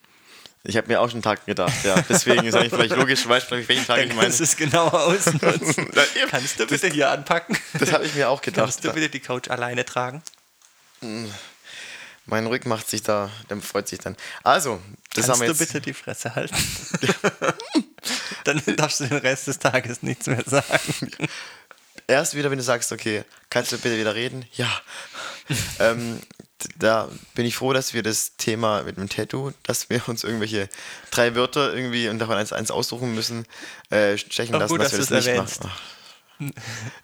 Ich 0.63 0.77
habe 0.77 0.87
mir 0.87 0.99
auch 0.99 1.07
schon 1.07 1.17
einen 1.17 1.23
Tag 1.23 1.45
gedacht, 1.45 1.73
ja. 1.83 1.95
Deswegen 2.09 2.45
ist 2.45 2.55
eigentlich 2.55 2.73
vielleicht 2.73 2.95
logisch, 2.95 3.23
du 3.23 3.29
weißt 3.29 3.47
vielleicht, 3.47 3.69
welchen 3.69 3.85
Tag 3.85 3.97
Dann 3.97 4.07
ich 4.07 4.15
meine. 4.15 4.27
kannst 4.27 4.39
du 4.39 4.43
es 4.43 4.55
genauer 4.55 4.93
ausnutzen. 4.93 5.91
Kannst 6.29 6.59
du 6.59 6.65
bitte 6.65 6.87
hier 6.87 7.11
anpacken? 7.11 7.57
Das 7.79 7.93
habe 7.93 8.05
ich 8.05 8.15
mir 8.15 8.29
auch 8.29 8.41
gedacht. 8.41 8.65
Kannst 8.65 8.83
du 8.83 8.91
bitte 8.91 9.09
die 9.09 9.19
Couch 9.19 9.49
alleine 9.49 9.85
tragen? 9.85 10.23
Mein 12.25 12.47
Rücken 12.47 12.69
macht 12.69 12.89
sich 12.89 13.03
da, 13.03 13.29
der 13.49 13.61
freut 13.61 13.87
sich 13.87 13.99
dann. 13.99 14.15
Also, 14.43 14.81
das 15.13 15.27
Kannst 15.27 15.29
haben 15.29 15.39
wir 15.41 15.53
du 15.53 15.59
jetzt. 15.59 15.73
bitte 15.73 15.81
die 15.81 15.93
Fresse 15.93 16.33
halten? 16.35 16.55
Dann 18.43 18.61
darfst 18.75 18.99
du 18.99 19.05
den 19.05 19.17
Rest 19.17 19.47
des 19.47 19.59
Tages 19.59 20.03
nichts 20.03 20.27
mehr 20.27 20.43
sagen. 20.45 21.11
Erst 22.07 22.35
wieder, 22.35 22.51
wenn 22.51 22.57
du 22.59 22.63
sagst, 22.63 22.91
okay, 22.91 23.23
kannst 23.49 23.71
du 23.71 23.77
bitte 23.77 23.97
wieder 23.97 24.13
reden? 24.13 24.45
Ja. 24.53 24.69
ähm, 25.79 26.19
da 26.77 27.09
bin 27.33 27.45
ich 27.45 27.55
froh, 27.55 27.73
dass 27.73 27.93
wir 27.93 28.03
das 28.03 28.37
Thema 28.37 28.83
mit 28.83 28.97
dem 28.97 29.09
Tattoo, 29.09 29.51
dass 29.63 29.89
wir 29.89 30.07
uns 30.07 30.23
irgendwelche 30.23 30.69
drei 31.11 31.35
Wörter 31.35 31.73
irgendwie 31.73 32.07
und 32.09 32.19
davon 32.19 32.37
eins, 32.37 32.53
eins 32.53 32.71
aussuchen 32.71 33.15
müssen, 33.15 33.45
äh, 33.89 34.17
stechen 34.17 34.55
Auch 34.55 34.59
lassen, 34.59 34.73
gut, 34.73 34.81
dass 34.81 34.91
wir 34.91 34.99
dass 34.99 35.09
das 35.09 35.17
du's 35.17 35.25
nicht 35.25 35.35
erwähnst. 35.35 35.63
machen. 35.63 35.73
Ach. 35.75 35.94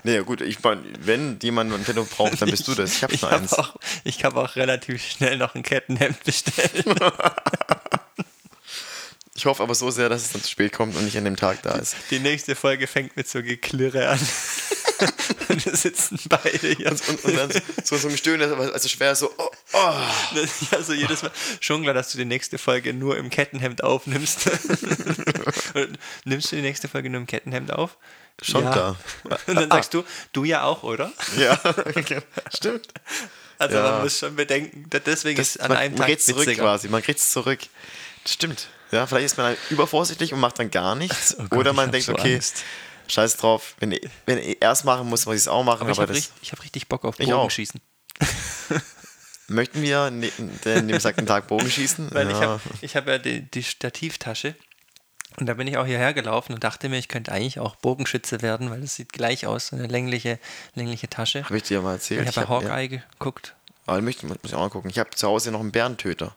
Nee, 0.03 0.19
gut, 0.23 0.41
ich 0.41 0.61
mein, 0.63 0.83
wenn 0.99 1.39
jemand 1.41 1.73
ein 1.73 1.85
Tattoo 1.85 2.05
braucht, 2.05 2.41
dann 2.41 2.49
bist 2.49 2.67
du 2.67 2.75
das. 2.75 2.95
Ich 2.95 3.03
habe 3.03 3.13
Ich 3.13 3.19
schon 3.21 3.29
habe 3.31 3.41
eins. 3.41 3.53
auch, 3.53 3.75
ich 4.03 4.23
hab 4.25 4.35
auch 4.35 4.55
relativ 4.55 5.01
schnell 5.03 5.37
noch 5.37 5.55
ein 5.55 5.63
Kettenhemd 5.63 6.23
bestellt. 6.23 6.85
Ich 9.41 9.47
hoffe 9.47 9.63
aber 9.63 9.73
so 9.73 9.89
sehr, 9.89 10.07
dass 10.07 10.21
es 10.21 10.33
dann 10.33 10.43
zu 10.43 10.51
spät 10.51 10.71
kommt 10.71 10.95
und 10.95 11.03
nicht 11.03 11.17
an 11.17 11.25
dem 11.25 11.35
Tag 11.35 11.63
da 11.63 11.71
ist. 11.71 11.95
Die 12.11 12.19
nächste 12.19 12.53
Folge 12.53 12.85
fängt 12.85 13.17
mit 13.17 13.27
so 13.27 13.41
Geklirre 13.41 14.09
an. 14.09 14.19
und 15.49 15.65
wir 15.65 15.75
sitzen 15.75 16.19
beide 16.29 16.67
hier. 16.75 16.91
Und, 16.91 17.09
und, 17.09 17.25
und 17.25 17.35
dann 17.35 17.51
so, 17.83 17.97
so 17.97 18.07
ein 18.07 18.15
Stöhnen, 18.17 18.53
also 18.53 18.87
schwer 18.87 19.15
so, 19.15 19.31
oh, 19.39 19.49
oh. 19.73 19.93
Ja, 20.71 20.83
so 20.83 20.93
jedes 20.93 21.23
Mal. 21.23 21.31
Schon 21.59 21.81
klar, 21.81 21.95
dass 21.95 22.11
du 22.11 22.19
die 22.19 22.25
nächste 22.25 22.59
Folge 22.59 22.93
nur 22.93 23.17
im 23.17 23.31
Kettenhemd 23.31 23.83
aufnimmst. 23.83 24.47
Nimmst 26.25 26.51
du 26.51 26.57
die 26.57 26.61
nächste 26.61 26.87
Folge 26.87 27.09
nur 27.09 27.21
im 27.21 27.25
Kettenhemd 27.25 27.73
auf? 27.73 27.97
Schon 28.43 28.63
ja. 28.63 28.71
klar. 28.71 28.97
Und 29.47 29.55
dann 29.55 29.69
sagst 29.71 29.95
du, 29.95 30.03
du 30.33 30.43
ja 30.43 30.65
auch, 30.65 30.83
oder? 30.83 31.11
Ja, 31.35 31.59
stimmt. 32.55 32.89
Also 33.57 33.75
Ja. 33.75 33.91
man 33.93 34.03
muss 34.03 34.19
schon 34.19 34.35
bedenken, 34.35 34.85
da- 34.91 34.99
deswegen 34.99 35.37
Das, 35.37 35.55
ist 35.55 35.61
an 35.61 35.69
man, 35.69 35.77
einem 35.77 35.93
man 35.93 36.01
Tag 36.01 36.07
geht 36.09 36.21
zurück 36.21 36.47
quasi, 36.55 36.89
man 36.89 37.01
kriegt 37.01 37.19
es 37.19 37.31
zurück. 37.31 37.61
Das 38.23 38.33
stimmt. 38.33 38.67
Ja, 38.91 39.07
vielleicht 39.07 39.25
ist 39.25 39.37
man 39.37 39.55
übervorsichtig 39.69 40.33
und 40.33 40.39
macht 40.39 40.59
dann 40.59 40.69
gar 40.71 40.95
nichts. 40.95 41.35
Oh 41.39 41.43
Gott, 41.49 41.59
Oder 41.59 41.71
ich 41.71 41.75
man 41.77 41.91
denkt, 41.91 42.07
so 42.07 42.13
okay, 42.13 42.35
Angst. 42.35 42.63
scheiß 43.07 43.37
drauf, 43.37 43.75
wenn, 43.79 43.97
wenn 44.25 44.37
er 44.37 44.71
es 44.71 44.83
machen 44.83 45.07
muss, 45.09 45.25
muss 45.25 45.35
ich 45.35 45.41
es 45.41 45.47
auch 45.47 45.63
machen. 45.63 45.81
Aber 45.81 45.91
ich 45.91 45.97
Aber, 45.97 46.03
habe 46.03 46.13
das 46.13 46.23
richtig, 46.23 46.41
ich 46.41 46.51
hab 46.51 46.63
richtig 46.63 46.87
Bock 46.87 47.05
auf 47.05 47.19
Ich. 47.19 47.29
Bogenschießen. 47.29 47.79
möchten 49.47 49.81
wir 49.81 50.09
ne, 50.11 50.31
den 50.65 50.87
besagten 50.87 51.25
Tag 51.25 51.47
Bogen 51.47 51.69
schießen. 51.69 52.09
Weil 52.11 52.27
ich 52.29 52.39
ja. 52.39 52.41
habe 52.41 52.61
ich 52.81 52.95
hab 52.95 53.07
ja 53.07 53.17
die, 53.17 53.41
die 53.41 53.63
Stativtasche 53.63 54.55
und 55.37 55.45
da 55.45 55.53
bin 55.53 55.67
ich 55.67 55.77
auch 55.77 55.85
hierher 55.85 56.13
gelaufen 56.13 56.53
und 56.53 56.63
dachte 56.63 56.89
mir, 56.89 56.97
ich 56.97 57.07
könnte 57.07 57.31
eigentlich 57.31 57.59
auch 57.59 57.75
Bogenschütze 57.77 58.41
werden, 58.41 58.69
weil 58.69 58.83
es 58.83 58.95
sieht 58.95 59.13
gleich 59.13 59.45
aus, 59.45 59.67
so 59.67 59.75
eine 59.75 59.87
längliche, 59.87 60.39
längliche 60.75 61.09
Tasche. 61.09 61.43
Hab 61.43 61.51
ich 61.51 61.63
dir 61.63 61.81
mal 61.81 61.95
Ich 61.95 62.11
erzählt. 62.11 62.35
habe 62.35 62.47
bei 62.47 62.53
Hawkeye 62.53 62.87
geguckt. 62.89 63.55
Ja, 63.87 63.93
aber 63.93 64.01
möchte, 64.01 64.25
muss 64.25 64.37
ich 64.43 64.53
auch 64.55 64.59
mal 64.59 64.69
gucken. 64.69 64.89
Ich 64.89 64.99
habe 64.99 65.09
zu 65.11 65.27
Hause 65.27 65.51
noch 65.51 65.61
einen 65.61 65.71
Bärentöter. 65.71 66.35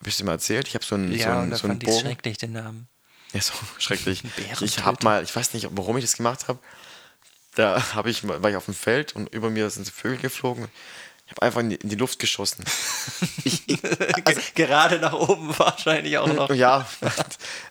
Hab 0.00 0.06
ich 0.06 0.16
dir 0.16 0.24
mal 0.24 0.32
erzählt? 0.32 0.66
Ich 0.66 0.74
habe 0.74 0.84
so 0.84 0.94
einen, 0.94 1.12
so 1.12 1.18
Ja, 1.18 1.34
und 1.34 1.42
einen, 1.42 1.50
da 1.50 1.56
so 1.56 1.64
einen 1.64 1.72
fand 1.72 1.82
ich 1.82 1.88
Bogen. 1.90 2.00
schrecklich, 2.00 2.38
den 2.38 2.52
Namen. 2.52 2.88
Ja, 3.32 3.40
so 3.40 3.52
schrecklich. 3.78 4.22
Ich 4.60 4.84
habe 4.84 5.04
mal, 5.04 5.22
ich 5.22 5.34
weiß 5.34 5.52
nicht, 5.54 5.68
warum 5.72 5.96
ich 5.98 6.04
das 6.04 6.16
gemacht 6.16 6.48
habe. 6.48 6.58
Da 7.54 7.94
habe 7.94 8.10
ich, 8.10 8.26
war 8.26 8.48
ich 8.48 8.56
auf 8.56 8.64
dem 8.64 8.74
Feld 8.74 9.14
und 9.14 9.32
über 9.34 9.50
mir 9.50 9.68
sind 9.70 9.84
so 9.84 9.92
Vögel 9.92 10.18
geflogen. 10.18 10.68
Ich 11.26 11.32
habe 11.32 11.42
einfach 11.42 11.60
in 11.60 11.70
die, 11.70 11.76
in 11.76 11.88
die 11.88 11.96
Luft 11.96 12.18
geschossen. 12.18 12.64
ich, 13.44 13.68
ich, 13.68 13.78
also, 14.24 14.40
Gerade 14.54 14.98
nach 14.98 15.12
oben 15.12 15.56
wahrscheinlich 15.58 16.18
auch 16.18 16.26
noch. 16.32 16.50
ja, 16.50 16.88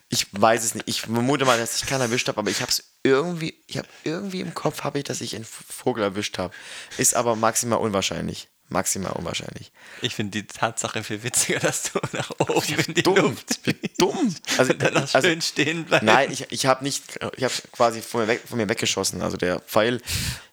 ich 0.08 0.26
weiß 0.32 0.64
es 0.64 0.74
nicht. 0.74 0.88
Ich 0.88 1.02
vermute 1.02 1.44
mal, 1.44 1.58
dass 1.58 1.76
ich 1.76 1.86
keinen 1.86 2.00
erwischt 2.02 2.28
habe, 2.28 2.38
aber 2.38 2.50
ich 2.50 2.62
habe 2.62 2.70
es 2.70 2.84
irgendwie, 3.02 3.62
ich 3.66 3.76
habe 3.76 3.88
irgendwie 4.04 4.40
im 4.40 4.54
Kopf 4.54 4.82
habe 4.82 4.98
ich, 4.98 5.04
dass 5.04 5.20
ich 5.20 5.34
einen 5.34 5.44
Vogel 5.44 6.02
erwischt 6.04 6.38
habe. 6.38 6.54
Ist 6.96 7.14
aber 7.14 7.36
maximal 7.36 7.80
unwahrscheinlich. 7.80 8.48
Maximal 8.70 9.12
unwahrscheinlich. 9.12 9.72
Ich 10.00 10.14
finde 10.14 10.42
die 10.42 10.46
Tatsache 10.46 11.02
viel 11.02 11.22
witziger, 11.22 11.58
dass 11.58 11.92
du 11.92 12.00
nach 12.12 12.30
oben 12.38 12.78
in 12.86 12.94
die 12.94 13.02
dumm. 13.02 13.16
Luft 13.16 13.60
Wie 13.64 13.76
dumm. 13.98 14.34
Also, 14.56 14.72
und 14.72 14.82
dann 14.82 14.94
noch 14.94 15.14
also, 15.14 15.28
schön 15.28 15.42
stehen 15.42 15.84
bleibst. 15.84 16.04
Nein, 16.04 16.30
ich, 16.30 16.50
ich 16.50 16.66
habe 16.66 16.84
nicht, 16.84 17.18
ich 17.36 17.44
habe 17.44 17.54
quasi 17.72 18.00
von 18.00 18.22
mir, 18.22 18.28
weg, 18.28 18.42
von 18.46 18.58
mir 18.58 18.68
weggeschossen. 18.68 19.22
Also 19.22 19.36
der 19.36 19.60
Pfeil, 19.60 20.00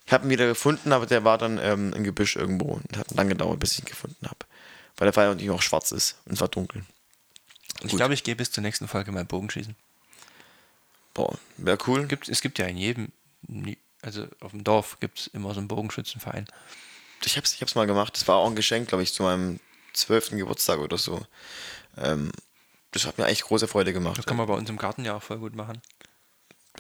ich 0.06 0.14
habe 0.14 0.26
ihn 0.26 0.32
wieder 0.32 0.48
gefunden, 0.48 0.92
aber 0.92 1.06
der 1.06 1.24
war 1.24 1.38
dann 1.38 1.60
ähm, 1.62 1.94
im 1.94 2.04
Gebüsch 2.04 2.36
irgendwo 2.36 2.74
und 2.74 2.98
hat 2.98 3.12
lang 3.12 3.30
gedauert, 3.30 3.60
bis 3.60 3.74
ich 3.74 3.80
ihn 3.80 3.86
gefunden 3.86 4.26
habe. 4.26 4.40
Weil 4.98 5.06
der 5.06 5.14
Pfeil 5.14 5.28
natürlich 5.28 5.52
auch 5.52 5.62
schwarz 5.62 5.92
ist 5.92 6.18
und 6.26 6.34
es 6.34 6.42
war 6.42 6.48
dunkel. 6.48 6.84
ich 7.84 7.96
glaube, 7.96 8.16
ich 8.16 8.24
gehe 8.24 8.36
bis 8.36 8.52
zur 8.52 8.64
nächsten 8.64 8.88
Folge 8.88 9.12
mal 9.12 9.26
Bogenschießen. 9.26 9.76
Boah, 11.14 11.38
wäre 11.58 11.78
cool. 11.88 12.08
Gibt, 12.08 12.30
es 12.30 12.42
gibt 12.42 12.58
ja 12.58 12.66
in 12.66 12.78
jedem, 12.78 13.12
also 14.02 14.28
auf 14.40 14.52
dem 14.52 14.64
Dorf 14.64 15.00
gibt 15.00 15.20
es 15.20 15.28
immer 15.28 15.54
so 15.54 15.60
einen 15.60 15.68
Bogenschützenverein. 15.68 16.48
Ich 17.26 17.36
habe 17.36 17.46
es 17.46 17.54
ich 17.54 17.62
hab's 17.62 17.76
mal 17.76 17.88
gemacht. 17.88 18.16
Das 18.16 18.28
war 18.28 18.38
auch 18.38 18.48
ein 18.48 18.56
Geschenk, 18.56 18.90
glaube 18.90 19.04
ich, 19.04 19.14
zu 19.14 19.24
meinem 19.24 19.60
zwölften 19.94 20.38
Geburtstag 20.38 20.80
oder 20.80 20.98
so. 20.98 21.26
Ähm, 21.98 22.32
das 22.92 23.06
hat 23.06 23.18
mir 23.18 23.26
echt 23.26 23.44
große 23.44 23.68
Freude 23.68 23.94
gemacht. 23.94 24.18
Das 24.18 24.26
kann 24.26 24.38
man 24.38 24.48
bei 24.48 24.54
uns 24.54 24.70
im 24.70 24.78
Garten 24.78 25.04
ja 25.04 25.16
auch 25.16 25.24
voll 25.24 25.40
gut 25.40 25.56
machen. 25.56 25.82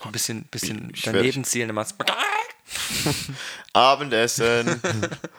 Ein 0.01 0.11
bisschen, 0.11 0.43
bisschen 0.43 0.91
ich 0.93 1.01
daneben 1.01 1.43
zielen, 1.43 1.69
dann 1.69 1.75
machst 1.75 1.95
du 1.97 2.05
Abendessen. 3.73 4.81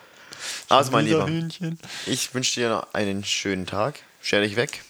also, 0.68 0.90
mein 0.90 1.06
Lieber, 1.06 1.26
Hühnchen. 1.26 1.78
ich 2.06 2.34
wünsche 2.34 2.60
dir 2.60 2.68
noch 2.70 2.94
einen 2.94 3.24
schönen 3.24 3.66
Tag. 3.66 4.00
Stell 4.20 4.42
dich 4.42 4.56
weg. 4.56 4.82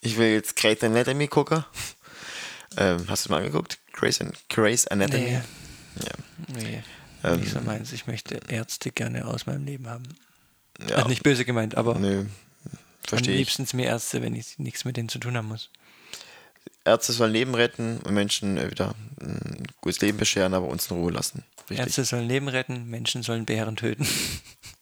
Ich 0.00 0.16
will 0.16 0.32
jetzt 0.32 0.56
Grey's 0.56 0.82
Anatomy 0.82 1.28
gucken. 1.28 1.64
Ähm, 2.76 3.04
hast 3.08 3.26
du 3.26 3.30
mal 3.30 3.38
angeguckt? 3.38 3.78
Grey's, 3.92 4.18
Grey's 4.48 4.86
Anatomy? 4.88 5.22
Nee. 5.22 5.42
Ja. 6.04 6.12
Nee, 6.48 6.82
Ähm, 7.24 7.40
nicht 7.40 7.52
so 7.52 7.60
meins. 7.60 7.92
Ich 7.92 8.06
möchte 8.06 8.40
Ärzte 8.48 8.90
gerne 8.90 9.26
aus 9.26 9.46
meinem 9.46 9.64
Leben 9.64 9.88
haben. 9.88 10.04
ja. 10.88 10.96
Also 10.96 11.08
nicht 11.08 11.22
böse 11.22 11.44
gemeint, 11.44 11.76
aber 11.76 11.98
Nö, 11.98 12.24
am 13.10 13.18
liebsten 13.18 13.66
mir 13.74 13.86
Ärzte, 13.86 14.22
wenn 14.22 14.34
ich 14.34 14.58
nichts 14.58 14.84
mit 14.84 14.96
denen 14.96 15.08
zu 15.08 15.18
tun 15.18 15.36
haben 15.36 15.48
muss. 15.48 15.70
Ärzte 16.84 17.12
sollen 17.12 17.32
Leben 17.32 17.54
retten 17.54 17.98
und 17.98 18.14
Menschen 18.14 18.56
äh, 18.56 18.70
wieder 18.70 18.94
ein 19.20 19.62
gutes 19.80 20.00
Leben 20.00 20.18
bescheren, 20.18 20.54
aber 20.54 20.68
uns 20.68 20.90
in 20.90 20.96
Ruhe 20.96 21.12
lassen. 21.12 21.44
Richtig. 21.70 21.78
Ärzte 21.78 22.04
sollen 22.04 22.26
Leben 22.26 22.48
retten, 22.48 22.88
Menschen 22.88 23.22
sollen 23.22 23.44
Bären 23.44 23.76
töten. 23.76 24.06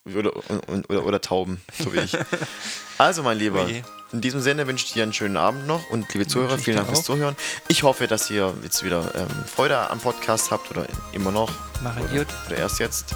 Oder, 0.07 0.33
und, 0.69 0.89
oder, 0.89 1.05
oder 1.05 1.21
Tauben, 1.21 1.61
so 1.79 1.93
wie 1.93 1.99
ich. 2.01 2.17
Also, 2.99 3.23
mein 3.23 3.39
Lieber, 3.39 3.67
je. 3.67 3.83
in 4.13 4.21
diesem 4.21 4.43
Sinne 4.43 4.67
wünsche 4.67 4.85
ich 4.85 4.93
dir 4.93 5.05
einen 5.05 5.15
schönen 5.15 5.39
Abend 5.39 5.67
noch 5.67 5.89
und 5.89 6.13
liebe 6.13 6.27
Zuhörer, 6.27 6.59
vielen 6.59 6.77
Dank 6.77 6.89
fürs. 6.89 7.03
Zuhören. 7.05 7.35
Ich 7.69 7.83
hoffe, 7.83 8.07
dass 8.07 8.29
ihr 8.31 8.53
jetzt 8.63 8.85
wieder 8.85 9.15
ähm, 9.15 9.27
Freude 9.47 9.79
am 9.91 10.01
Podcast 10.01 10.51
habt 10.51 10.71
oder 10.71 10.87
immer 11.13 11.31
noch. 11.31 11.51
Mach 11.83 11.97
oder, 11.97 12.11
Idiot. 12.11 12.27
oder 12.47 12.59
erst 12.59 12.79
jetzt. 12.79 13.15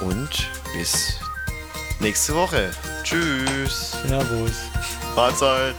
Und 0.00 0.28
bis 0.72 1.14
nächste 1.98 2.36
Woche. 2.36 2.70
Tschüss. 3.02 3.96
Servus. 4.06 4.52
Mahlzeit. 5.16 5.74